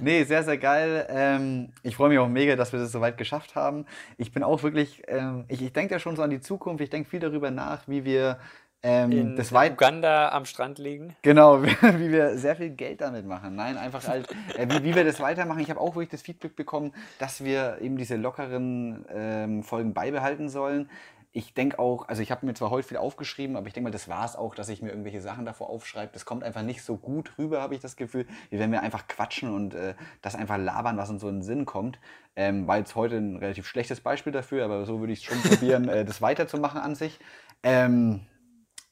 nee, 0.00 0.22
sehr, 0.22 0.44
sehr 0.44 0.58
geil. 0.58 1.06
Ähm, 1.08 1.72
ich 1.82 1.96
freue 1.96 2.10
mich 2.10 2.18
auch 2.18 2.28
mega, 2.28 2.54
dass 2.54 2.72
wir 2.72 2.78
das 2.78 2.92
so 2.92 3.00
weit 3.00 3.18
geschafft 3.18 3.56
haben. 3.56 3.86
Ich 4.16 4.32
bin 4.32 4.44
auch 4.44 4.62
wirklich, 4.62 5.02
ähm, 5.08 5.44
ich, 5.48 5.60
ich 5.60 5.72
denke 5.72 5.94
ja 5.94 5.98
schon 5.98 6.14
so 6.14 6.22
an 6.22 6.30
die 6.30 6.40
Zukunft. 6.40 6.82
Ich 6.82 6.90
denke 6.90 7.10
viel 7.10 7.20
darüber 7.20 7.50
nach, 7.50 7.88
wie 7.88 8.04
wir 8.04 8.38
ähm, 8.82 9.12
in 9.12 9.36
das 9.36 9.52
weit 9.52 9.72
Uganda 9.72 10.30
am 10.30 10.44
Strand 10.46 10.78
liegen. 10.78 11.14
Genau, 11.22 11.62
wie, 11.62 12.10
wir 12.10 12.38
sehr 12.38 12.56
viel 12.56 12.70
Geld 12.70 13.00
damit 13.00 13.26
machen. 13.26 13.54
Nein, 13.54 13.76
einfach 13.76 14.06
halt, 14.08 14.28
äh, 14.56 14.66
wie, 14.68 14.84
wie, 14.84 14.94
wir 14.94 15.04
das 15.04 15.20
weitermachen. 15.20 15.60
Ich 15.60 15.70
habe 15.70 15.80
auch 15.80 15.94
wirklich 15.94 16.08
das 16.08 16.22
Feedback 16.22 16.56
bekommen, 16.56 16.92
dass 17.18 17.44
wir 17.44 17.78
eben 17.80 17.96
diese 17.96 18.16
lockeren 18.16 19.04
ähm, 19.12 19.62
Folgen 19.62 19.92
beibehalten 19.92 20.48
sollen. 20.48 20.88
Ich 21.32 21.54
denke 21.54 21.78
auch, 21.78 22.08
also 22.08 22.22
ich 22.22 22.32
habe 22.32 22.44
mir 22.44 22.54
zwar 22.54 22.70
heute 22.70 22.88
viel 22.88 22.96
aufgeschrieben, 22.96 23.54
aber 23.54 23.68
ich 23.68 23.72
denke 23.72 23.84
mal, 23.84 23.92
das 23.92 24.08
war 24.08 24.24
es 24.24 24.34
auch, 24.34 24.56
dass 24.56 24.68
ich 24.68 24.82
mir 24.82 24.88
irgendwelche 24.88 25.20
Sachen 25.20 25.44
davor 25.44 25.70
aufschreibe. 25.70 26.10
Das 26.12 26.24
kommt 26.24 26.42
einfach 26.42 26.62
nicht 26.62 26.82
so 26.82 26.96
gut 26.96 27.38
rüber, 27.38 27.60
habe 27.60 27.74
ich 27.76 27.80
das 27.80 27.94
Gefühl, 27.94 28.26
wie 28.48 28.58
wenn 28.58 28.72
wir 28.72 28.82
einfach 28.82 29.06
quatschen 29.06 29.54
und 29.54 29.74
äh, 29.74 29.94
das 30.22 30.34
einfach 30.34 30.56
labern, 30.58 30.96
was 30.96 31.08
uns 31.08 31.20
so 31.20 31.28
in 31.28 31.36
den 31.36 31.42
Sinn 31.42 31.66
kommt. 31.66 32.00
Ähm, 32.34 32.66
war 32.66 32.78
jetzt 32.78 32.96
heute 32.96 33.18
ein 33.18 33.36
relativ 33.36 33.66
schlechtes 33.68 34.00
Beispiel 34.00 34.32
dafür, 34.32 34.64
aber 34.64 34.86
so 34.86 34.98
würde 34.98 35.12
ich 35.12 35.20
es 35.20 35.24
schon 35.26 35.40
probieren, 35.40 35.88
äh, 35.88 36.04
das 36.04 36.20
weiterzumachen 36.20 36.80
an 36.80 36.96
sich. 36.96 37.20
Ähm, 37.62 38.22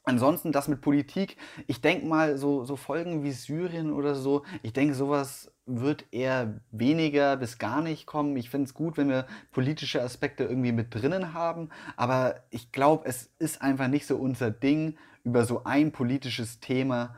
Ansonsten 0.08 0.52
das 0.52 0.68
mit 0.68 0.80
Politik, 0.80 1.36
ich 1.66 1.82
denke 1.82 2.06
mal, 2.06 2.38
so, 2.38 2.64
so 2.64 2.76
Folgen 2.76 3.24
wie 3.24 3.30
Syrien 3.30 3.92
oder 3.92 4.14
so, 4.14 4.42
ich 4.62 4.72
denke, 4.72 4.94
sowas 4.94 5.52
wird 5.66 6.06
eher 6.12 6.62
weniger 6.70 7.36
bis 7.36 7.58
gar 7.58 7.82
nicht 7.82 8.06
kommen. 8.06 8.34
Ich 8.38 8.48
finde 8.48 8.68
es 8.68 8.72
gut, 8.72 8.96
wenn 8.96 9.10
wir 9.10 9.26
politische 9.52 10.02
Aspekte 10.02 10.44
irgendwie 10.44 10.72
mit 10.72 10.94
drinnen 10.94 11.34
haben, 11.34 11.68
aber 11.96 12.36
ich 12.48 12.72
glaube, 12.72 13.06
es 13.06 13.34
ist 13.38 13.60
einfach 13.60 13.88
nicht 13.88 14.06
so 14.06 14.16
unser 14.16 14.50
Ding, 14.50 14.96
über 15.24 15.44
so 15.44 15.64
ein 15.64 15.92
politisches 15.92 16.58
Thema 16.58 17.14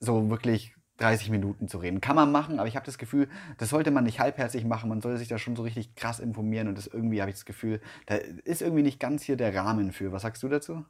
so 0.00 0.28
wirklich 0.28 0.74
30 0.96 1.30
Minuten 1.30 1.68
zu 1.68 1.78
reden. 1.78 2.00
Kann 2.00 2.16
man 2.16 2.32
machen, 2.32 2.58
aber 2.58 2.66
ich 2.66 2.74
habe 2.74 2.86
das 2.86 2.98
Gefühl, 2.98 3.28
das 3.58 3.68
sollte 3.68 3.92
man 3.92 4.02
nicht 4.02 4.18
halbherzig 4.18 4.64
machen. 4.64 4.88
Man 4.88 5.00
sollte 5.00 5.18
sich 5.18 5.28
da 5.28 5.38
schon 5.38 5.54
so 5.54 5.62
richtig 5.62 5.94
krass 5.94 6.18
informieren 6.18 6.66
und 6.66 6.76
das 6.76 6.88
irgendwie 6.88 7.20
habe 7.20 7.30
ich 7.30 7.36
das 7.36 7.44
Gefühl, 7.44 7.80
da 8.06 8.16
ist 8.16 8.62
irgendwie 8.62 8.82
nicht 8.82 8.98
ganz 8.98 9.22
hier 9.22 9.36
der 9.36 9.54
Rahmen 9.54 9.92
für. 9.92 10.10
Was 10.10 10.22
sagst 10.22 10.42
du 10.42 10.48
dazu? 10.48 10.84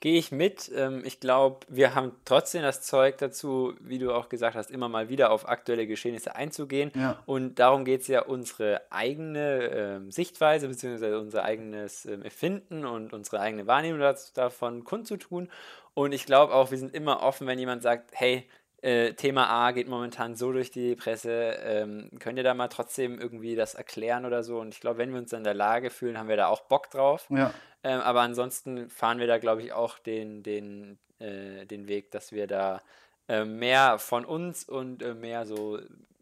Gehe 0.00 0.18
ich 0.18 0.32
mit. 0.32 0.70
Ähm, 0.74 1.02
ich 1.04 1.20
glaube, 1.20 1.66
wir 1.68 1.94
haben 1.94 2.12
trotzdem 2.24 2.62
das 2.62 2.82
Zeug 2.82 3.18
dazu, 3.18 3.74
wie 3.80 3.98
du 3.98 4.12
auch 4.12 4.28
gesagt 4.28 4.56
hast, 4.56 4.70
immer 4.70 4.88
mal 4.88 5.08
wieder 5.08 5.30
auf 5.30 5.48
aktuelle 5.48 5.86
Geschehnisse 5.86 6.36
einzugehen. 6.36 6.92
Ja. 6.94 7.22
Und 7.26 7.58
darum 7.58 7.84
geht 7.84 8.02
es 8.02 8.08
ja, 8.08 8.22
unsere 8.22 8.82
eigene 8.90 9.70
ähm, 9.72 10.10
Sichtweise 10.10 10.68
bzw. 10.68 11.14
unser 11.16 11.44
eigenes 11.44 12.06
ähm, 12.06 12.22
Erfinden 12.22 12.84
und 12.84 13.12
unsere 13.12 13.40
eigene 13.40 13.66
Wahrnehmung 13.66 14.00
davon 14.34 14.84
kundzutun. 14.84 15.48
Und 15.94 16.12
ich 16.12 16.26
glaube 16.26 16.54
auch, 16.54 16.70
wir 16.70 16.78
sind 16.78 16.94
immer 16.94 17.22
offen, 17.22 17.46
wenn 17.48 17.58
jemand 17.58 17.82
sagt, 17.82 18.10
hey, 18.12 18.48
äh, 18.80 19.14
Thema 19.14 19.48
A 19.48 19.72
geht 19.72 19.88
momentan 19.88 20.36
so 20.36 20.52
durch 20.52 20.70
die 20.70 20.94
Presse. 20.94 21.58
Ähm, 21.64 22.10
könnt 22.20 22.38
ihr 22.38 22.44
da 22.44 22.54
mal 22.54 22.68
trotzdem 22.68 23.18
irgendwie 23.18 23.56
das 23.56 23.74
erklären 23.74 24.24
oder 24.24 24.42
so? 24.44 24.60
Und 24.60 24.74
ich 24.74 24.80
glaube, 24.80 24.98
wenn 24.98 25.12
wir 25.12 25.18
uns 25.18 25.32
in 25.32 25.44
der 25.44 25.54
Lage 25.54 25.90
fühlen, 25.90 26.18
haben 26.18 26.28
wir 26.28 26.36
da 26.36 26.46
auch 26.46 26.60
Bock 26.62 26.90
drauf. 26.90 27.26
Ja. 27.30 27.52
Ähm, 27.82 28.00
aber 28.00 28.20
ansonsten 28.20 28.88
fahren 28.88 29.18
wir 29.18 29.26
da, 29.26 29.38
glaube 29.38 29.62
ich, 29.62 29.72
auch 29.72 29.98
den, 29.98 30.42
den, 30.42 30.98
äh, 31.18 31.66
den 31.66 31.88
Weg, 31.88 32.12
dass 32.12 32.32
wir 32.32 32.46
da 32.46 32.80
äh, 33.28 33.44
mehr 33.44 33.98
von 33.98 34.24
uns 34.24 34.64
und 34.64 35.02
äh, 35.02 35.14
mehr 35.14 35.44
so 35.44 35.80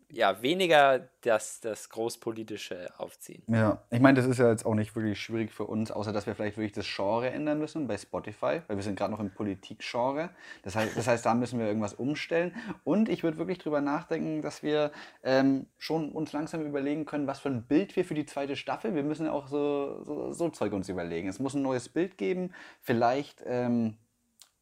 ja, 0.09 0.41
weniger 0.41 1.09
das, 1.23 1.61
das 1.61 1.89
Großpolitische 1.89 2.93
aufziehen. 2.99 3.43
Ja, 3.49 3.83
ich 3.91 4.01
meine, 4.01 4.17
das 4.17 4.27
ist 4.27 4.39
ja 4.39 4.49
jetzt 4.51 4.65
auch 4.65 4.75
nicht 4.75 4.95
wirklich 4.95 5.21
schwierig 5.21 5.53
für 5.53 5.65
uns, 5.65 5.91
außer 5.91 6.13
dass 6.13 6.27
wir 6.27 6.35
vielleicht 6.35 6.57
wirklich 6.57 6.73
das 6.73 6.87
Genre 6.87 7.31
ändern 7.31 7.59
müssen 7.59 7.89
bei 7.89 7.99
Spotify, 7.99 8.63
weil 8.67 8.77
wir 8.77 8.83
sind 8.83 8.97
gerade 8.97 9.13
noch 9.13 9.21
im 9.21 9.35
Politik-Genre. 9.35 10.31
Das 10.63 10.77
heißt, 10.77 10.97
das 10.97 11.09
heißt, 11.09 11.27
da 11.27 11.35
müssen 11.35 11.59
wir 11.59 11.67
irgendwas 11.67 11.95
umstellen. 11.95 12.55
Und 12.85 13.09
ich 13.09 13.25
würde 13.25 13.39
wirklich 13.39 13.59
drüber 13.59 13.81
nachdenken, 13.81 14.43
dass 14.43 14.63
wir 14.63 14.93
ähm, 15.25 15.67
schon 15.79 16.13
uns 16.13 16.33
langsam 16.33 16.65
überlegen 16.65 17.05
können, 17.05 17.27
was 17.27 17.41
für 17.41 17.49
ein 17.49 17.65
Bild 17.65 17.97
wir 17.97 18.05
für 18.05 18.15
die 18.15 18.27
zweite 18.27 18.55
Staffel, 18.55 18.95
wir 18.95 19.03
müssen 19.03 19.27
ja 19.27 19.33
auch 19.33 19.49
so, 19.49 20.05
so, 20.05 20.33
so 20.33 20.49
Zeug 20.51 20.73
uns 20.73 20.89
überlegen. 20.89 21.29
Es 21.29 21.41
muss 21.41 21.55
ein 21.55 21.63
neues 21.63 21.89
Bild 21.89 22.17
geben, 22.17 22.53
vielleicht... 22.81 23.43
Ähm, 23.45 23.97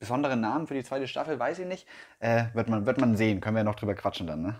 besondere 0.00 0.36
Namen 0.36 0.66
für 0.66 0.74
die 0.74 0.84
zweite 0.84 1.08
Staffel, 1.08 1.38
weiß 1.38 1.60
ich 1.60 1.66
nicht. 1.66 1.86
Äh, 2.18 2.46
wird, 2.52 2.68
man, 2.68 2.84
wird 2.84 3.00
man 3.00 3.16
sehen, 3.16 3.40
können 3.40 3.56
wir 3.56 3.60
ja 3.60 3.64
noch 3.64 3.76
drüber 3.76 3.94
quatschen 3.94 4.26
dann, 4.26 4.42
ne? 4.42 4.58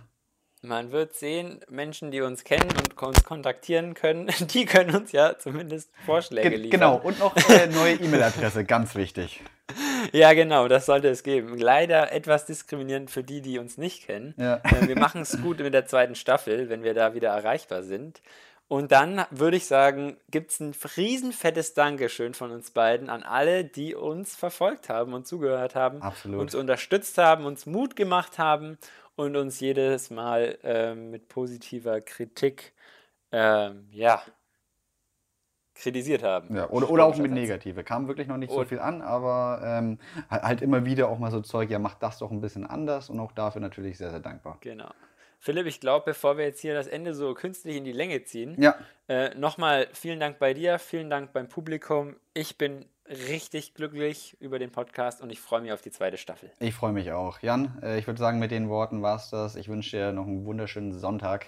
Man 0.65 0.93
wird 0.93 1.15
sehen, 1.15 1.61
Menschen, 1.69 2.11
die 2.11 2.23
uns 2.23 2.43
kennen 2.43 2.70
und 2.70 3.01
uns 3.01 3.23
kontaktieren 3.23 3.93
können, 3.93 4.31
die 4.41 4.65
können 4.65 4.97
uns 4.97 5.12
ja 5.12 5.39
zumindest 5.39 5.91
Vorschläge 6.07 6.51
Ge 6.51 6.59
liefern. 6.59 6.81
Genau, 6.81 6.97
und 6.97 7.19
noch 7.19 7.36
eine 7.36 7.73
neue 7.73 7.95
E-Mail-Adresse, 7.95 8.65
ganz 8.65 8.95
wichtig. 8.95 9.43
Ja, 10.12 10.35
genau, 10.35 10.69
das 10.69 10.85
sollte 10.85 11.09
es 11.09 11.23
geben. 11.23 11.57
Leider 11.57 12.12
etwas 12.12 12.45
diskriminierend 12.45 13.11
für 13.11 13.24
die, 13.24 13.41
die 13.41 13.59
uns 13.59 13.78
nicht 13.78 14.05
kennen. 14.05 14.35
Ja. 14.36 14.57
Äh, 14.57 14.86
wir 14.86 14.99
machen 14.99 15.23
es 15.23 15.41
gut 15.41 15.59
mit 15.61 15.73
der 15.73 15.86
zweiten 15.86 16.15
Staffel, 16.15 16.69
wenn 16.69 16.85
wir 16.85 16.93
da 16.93 17.15
wieder 17.15 17.31
erreichbar 17.31 17.82
sind. 17.82 18.20
Und 18.69 18.93
dann 18.93 19.24
würde 19.31 19.57
ich 19.57 19.66
sagen, 19.66 20.16
gibt 20.31 20.51
es 20.51 20.61
ein 20.61 20.74
riesenfettes 20.97 21.74
Dankeschön 21.74 22.35
von 22.35 22.51
uns 22.51 22.70
beiden 22.70 23.09
an 23.09 23.23
alle, 23.23 23.65
die 23.65 23.95
uns 23.95 24.36
verfolgt 24.36 24.91
haben 24.91 25.15
und 25.15 25.27
zugehört 25.27 25.74
haben, 25.74 26.03
Absolut. 26.03 26.41
uns 26.41 26.55
unterstützt 26.55 27.16
haben, 27.19 27.47
uns 27.47 27.66
Mut 27.66 27.97
gemacht 27.97 28.39
haben 28.39 28.78
und 29.16 29.36
uns 29.36 29.61
jedes 29.61 30.11
Mal 30.11 30.59
ähm, 30.62 31.11
mit 31.11 31.28
positiver 31.28 32.01
Kritik 32.01 32.73
ähm, 33.32 33.89
ja, 33.91 34.23
kritisiert 35.74 36.23
haben. 36.23 36.55
Ja, 36.55 36.69
oder, 36.70 36.91
oder 36.91 37.05
auch 37.05 37.16
mit 37.16 37.32
negative. 37.32 37.85
Kam 37.85 38.07
wirklich 38.09 38.28
noch 38.28 38.36
nicht 38.36 38.53
so 38.53 38.65
viel 38.65 38.78
an, 38.78 39.03
aber 39.03 39.61
ähm, 39.65 39.99
halt 40.31 40.62
immer 40.62 40.85
wieder 40.85 41.09
auch 41.09 41.19
mal 41.19 41.31
so 41.31 41.41
Zeug, 41.41 41.70
ja, 41.70 41.78
macht 41.78 42.03
das 42.03 42.19
doch 42.19 42.31
ein 42.31 42.41
bisschen 42.41 42.66
anders 42.66 43.11
und 43.11 43.19
auch 43.20 43.32
dafür 43.32 43.61
natürlich 43.61 43.99
sehr, 43.99 44.11
sehr 44.11 44.20
dankbar. 44.20 44.59
Genau. 44.61 44.91
Philipp, 45.39 45.66
ich 45.66 45.81
glaube, 45.81 46.07
bevor 46.07 46.39
wir 46.39 46.45
jetzt 46.45 46.61
hier 46.61 46.74
das 46.74 46.86
Ende 46.86 47.12
so 47.12 47.35
künstlich 47.35 47.77
in 47.77 47.85
die 47.85 47.93
Länge 47.93 48.24
ziehen, 48.24 48.55
ja. 48.59 48.77
äh, 49.09 49.35
nochmal 49.35 49.89
vielen 49.93 50.20
Dank 50.20 50.39
bei 50.39 50.55
dir, 50.55 50.78
vielen 50.78 51.11
Dank 51.11 51.32
beim 51.32 51.49
Publikum. 51.49 52.16
Ich 52.32 52.57
bin 52.57 52.86
richtig 53.09 53.74
glücklich 53.74 54.36
über 54.40 54.59
den 54.59 54.70
Podcast 54.70 55.20
und 55.20 55.31
ich 55.31 55.40
freue 55.40 55.60
mich 55.60 55.72
auf 55.72 55.82
die 55.82 55.90
zweite 55.90 56.16
Staffel. 56.16 56.51
Ich 56.60 56.74
freue 56.74 56.93
mich 56.93 57.12
auch. 57.12 57.40
Jan, 57.40 57.78
äh, 57.82 57.98
ich 57.98 58.06
würde 58.06 58.18
sagen, 58.18 58.39
mit 58.39 58.51
den 58.51 58.68
Worten 58.68 59.02
war 59.02 59.16
es 59.16 59.31
das. 59.31 59.56
Ich 59.56 59.68
wünsche 59.68 59.97
dir 59.97 60.12
noch 60.12 60.26
einen 60.26 60.44
wunderschönen 60.44 60.98
Sonntag 60.98 61.43